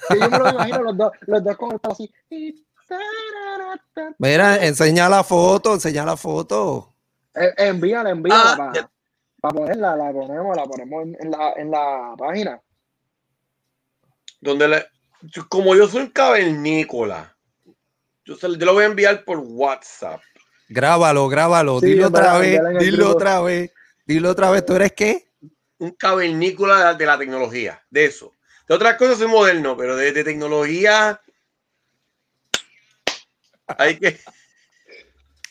Que 0.09 0.19
yo 0.21 0.31
me 0.31 0.39
lo 0.39 0.49
imagino 0.51 0.83
los 0.83 0.97
dos, 0.97 1.13
los 1.27 1.45
dos 1.45 1.57
con 1.57 1.73
el 1.73 1.79
pelo 1.81 1.93
así. 1.93 2.13
Mira, 4.19 4.65
enseña 4.65 5.09
la 5.09 5.23
foto, 5.25 5.75
enseña 5.75 6.05
la 6.05 6.17
foto. 6.17 6.95
Eh, 7.35 7.53
envíala, 7.59 8.11
envíala 8.11 8.53
Ah, 8.75 8.89
para 9.41 9.55
ponerla, 9.55 9.95
la 9.97 10.13
ponemos, 10.13 10.57
la 10.57 10.65
ponemos 10.65 11.03
en, 11.05 11.17
en 11.21 11.31
la, 11.31 11.53
en 11.57 11.71
la 11.71 12.15
página. 12.19 12.61
donde 14.41 14.69
le- 14.69 14.87
yo- 15.23 15.49
como 15.49 15.75
yo 15.75 15.89
soy 15.89 16.03
un 16.03 16.11
cavernícola, 16.11 17.37
yo, 18.25 18.37
se- 18.37 18.57
yo 18.57 18.67
lo 18.67 18.73
voy 18.75 18.85
a 18.85 18.87
enviar 18.87 19.25
por 19.25 19.39
WhatsApp. 19.39 20.21
Grábalo, 20.69 21.29
grábalo, 21.29 21.81
Sí, 21.81 21.87
dilo 21.87 22.07
otra 22.07 22.39
vez, 22.39 22.61
dilo 22.79 22.97
grupo. 23.07 23.17
otra 23.17 23.41
vez, 23.41 23.73
dilo 24.07 24.31
otra 24.31 24.51
vez. 24.51 24.65
¿Tú 24.65 24.75
eres 24.77 24.93
qué? 24.93 25.31
Un 25.79 25.91
cavernícola 25.93 26.77
de 26.79 26.85
la, 26.85 26.95
de 26.95 27.07
la 27.07 27.19
tecnología, 27.19 27.83
de 27.91 28.05
eso. 28.05 28.33
De 28.69 28.75
otras 28.75 28.97
cosas 28.97 29.19
soy 29.19 29.29
moderno, 29.29 29.77
pero 29.77 29.97
de, 29.97 30.13
de 30.13 30.25
tecnología 30.25 31.21
hay 33.67 33.99
que. 33.99 34.19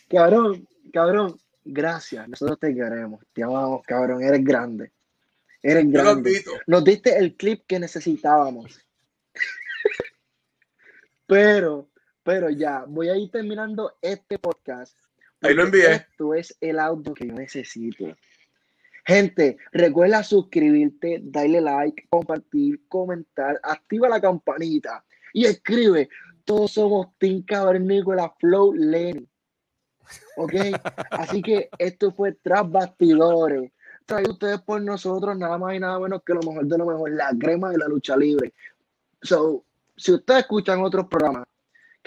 Cabrón, 0.09 0.67
cabrón, 0.93 1.39
gracias. 1.63 2.27
Nosotros 2.27 2.59
te 2.59 2.73
queremos, 2.73 3.23
te 3.33 3.43
amamos, 3.43 3.83
cabrón. 3.85 4.23
Eres 4.23 4.43
grande. 4.43 4.91
Eres 5.61 5.91
grande. 5.91 6.43
Nos 6.65 6.83
diste 6.83 7.17
el 7.17 7.35
clip 7.35 7.65
que 7.67 7.79
necesitábamos. 7.79 8.79
pero, 11.27 11.89
pero 12.23 12.49
ya, 12.49 12.85
voy 12.87 13.09
a 13.09 13.17
ir 13.17 13.29
terminando 13.29 13.97
este 14.01 14.39
podcast. 14.39 14.97
Ahí 15.41 15.53
lo 15.53 15.63
envié. 15.63 15.91
Esto 15.93 16.33
es 16.33 16.55
el 16.61 16.79
audio 16.79 17.13
que 17.13 17.27
yo 17.27 17.33
necesito. 17.33 18.15
Gente, 19.07 19.55
recuerda 19.71 20.21
suscribirte, 20.21 21.21
darle 21.23 21.61
like, 21.61 22.07
compartir, 22.09 22.81
comentar, 22.89 23.57
activa 23.63 24.09
la 24.09 24.19
campanita 24.19 25.01
y 25.31 25.45
escribe. 25.45 26.09
Todos 26.43 26.71
somos 26.71 27.07
Team 27.17 27.41
Cavernícola 27.43 28.33
Flow 28.37 28.73
Lenny. 28.73 29.25
¿Ok? 30.35 30.53
Así 31.11 31.41
que 31.41 31.69
esto 31.77 32.11
fue 32.11 32.33
Tras 32.33 32.69
Bastidores. 32.69 33.71
Traído 34.05 34.33
ustedes 34.33 34.59
por 34.59 34.81
nosotros, 34.81 35.37
nada 35.37 35.57
más 35.57 35.75
y 35.75 35.79
nada 35.79 35.99
menos 35.99 36.21
que 36.25 36.33
lo 36.33 36.41
mejor 36.41 36.65
de 36.65 36.77
lo 36.77 36.85
mejor, 36.85 37.11
la 37.11 37.33
crema 37.39 37.71
de 37.71 37.77
la 37.77 37.87
lucha 37.87 38.17
libre. 38.17 38.53
So, 39.21 39.63
si 39.95 40.11
ustedes 40.11 40.41
escuchan 40.41 40.81
otros 40.81 41.07
programas 41.07 41.45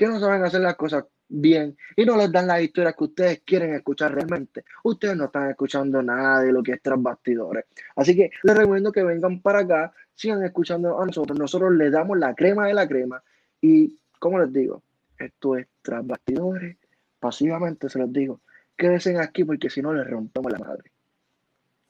que 0.01 0.07
no 0.07 0.19
saben 0.19 0.43
hacer 0.43 0.63
las 0.63 0.77
cosas 0.77 1.05
bien 1.29 1.77
y 1.95 2.07
no 2.07 2.17
les 2.17 2.33
dan 2.33 2.47
las 2.47 2.63
historias 2.63 2.97
que 2.97 3.05
ustedes 3.05 3.43
quieren 3.45 3.75
escuchar 3.75 4.15
realmente, 4.15 4.65
ustedes 4.83 5.15
no 5.15 5.27
están 5.27 5.51
escuchando 5.51 6.01
nada 6.03 6.41
de 6.41 6.51
lo 6.53 6.63
que 6.63 6.73
es 6.73 6.81
tras 6.81 7.03
bastidores. 7.03 7.67
Así 7.97 8.17
que 8.17 8.31
les 8.43 8.57
recomiendo 8.57 8.93
que 8.93 9.05
vengan 9.05 9.43
para 9.43 9.59
acá, 9.59 9.93
sigan 10.15 10.43
escuchando 10.43 10.99
a 10.99 11.05
nosotros. 11.05 11.39
Nosotros 11.39 11.75
les 11.75 11.93
damos 11.93 12.17
la 12.17 12.35
crema 12.35 12.67
de 12.67 12.73
la 12.73 12.89
crema 12.89 13.23
y, 13.61 13.99
como 14.19 14.39
les 14.39 14.51
digo, 14.51 14.83
esto 15.19 15.59
es 15.59 15.67
tras 15.83 16.07
bastidores. 16.07 16.79
Pasivamente 17.19 17.91
se 17.91 17.99
los 17.99 18.11
digo, 18.11 18.41
quédense 18.79 19.19
aquí 19.19 19.45
porque 19.45 19.69
si 19.69 19.83
no 19.83 19.93
les 19.93 20.09
rompemos 20.09 20.51
la 20.51 20.61
madre. 20.61 20.93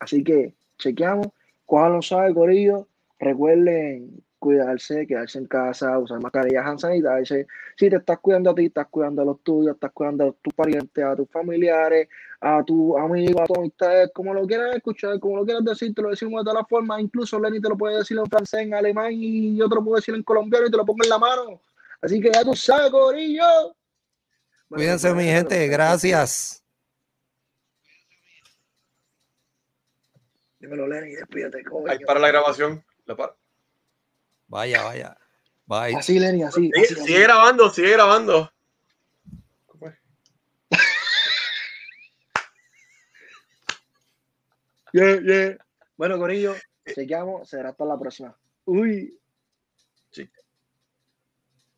Así 0.01 0.25
que 0.25 0.57
chequeamos, 0.79 1.29
cojan 1.65 2.03
suave, 2.03 2.35
corillo. 2.35 2.89
Recuerden 3.21 4.21
cuidarse, 4.41 5.07
quedarse 5.07 5.39
en 5.39 5.47
casa, 5.47 5.97
usar 5.99 6.21
mascarillas, 6.21 6.67
hand 6.67 6.81
sanitizer. 6.81 7.47
Si 7.77 7.89
te 7.89 7.97
estás 7.97 8.19
cuidando 8.19 8.51
a 8.51 8.55
ti, 8.55 8.67
estás 8.67 8.89
cuidando 8.89 9.23
a 9.23 9.25
los 9.27 9.41
tuyos, 9.45 9.75
estás 9.75 9.93
cuidando 9.93 10.25
a 10.25 10.33
tus 10.33 10.53
parientes, 10.55 11.05
a 11.05 11.15
tus 11.15 11.31
familiares, 11.31 12.09
a 12.41 12.65
tus 12.65 12.97
amigos, 12.99 13.43
a 13.43 13.47
tus 13.47 13.59
amistades, 13.59 14.11
como 14.13 14.35
lo 14.35 14.47
quieras 14.47 14.75
escuchar, 14.75 15.21
como 15.21 15.37
lo 15.37 15.45
quieras 15.45 15.65
decir, 15.65 15.95
te 15.95 16.03
lo 16.03 16.11
decimos 16.11 16.41
de 16.41 16.51
todas 16.51 16.63
las 16.63 16.69
formas. 16.69 17.01
Incluso 17.01 17.39
Lenny 17.39 17.61
te 17.61 17.69
lo 17.69 17.77
puede 17.77 17.99
decir 17.99 18.19
en 18.19 18.27
francés, 18.27 18.61
en 18.63 18.75
alemán 18.75 19.13
y 19.13 19.57
yo 19.57 19.69
te 19.69 19.75
lo 19.77 19.85
puedo 19.85 19.97
decir 19.97 20.15
en 20.15 20.25
colombiano 20.25 20.67
y 20.67 20.71
te 20.71 20.77
lo 20.77 20.85
pongo 20.85 21.05
en 21.05 21.11
la 21.11 21.19
mano. 21.19 21.61
Así 22.01 22.21
que 22.21 22.33
ya 22.33 22.43
tú 22.43 22.55
sabes, 22.57 22.91
corillo. 22.91 23.45
Bueno, 23.45 23.75
Cuídense, 24.71 25.09
mi 25.09 25.15
bueno, 25.15 25.33
gente, 25.33 25.57
bueno, 25.59 25.73
gracias. 25.73 26.65
Dímelo, 30.59 30.89
Lenny, 30.89 31.13
despídete, 31.13 31.63
coño. 31.65 31.91
Ahí 31.91 31.99
para 32.01 32.21
la 32.21 32.29
grabación. 32.29 32.83
La 33.05 33.17
para. 33.17 33.40
Vaya, 34.51 34.83
vaya. 34.83 35.17
Bye. 35.65 35.97
Así, 35.97 36.19
Lenny, 36.19 36.43
así. 36.43 36.63
Sigue, 36.63 36.83
así, 36.83 36.95
así. 36.95 37.05
sigue 37.05 37.21
grabando, 37.21 37.71
sigue 37.71 37.93
grabando. 37.93 38.51
Yeah, 44.93 45.21
yeah. 45.21 45.57
Bueno, 45.97 46.19
Corillo, 46.19 46.57
chequeamos. 46.93 47.49
Será 47.49 47.69
hasta 47.69 47.85
la 47.85 47.97
próxima. 47.97 48.37
Uy. 48.65 49.17
Sí. 50.11 50.29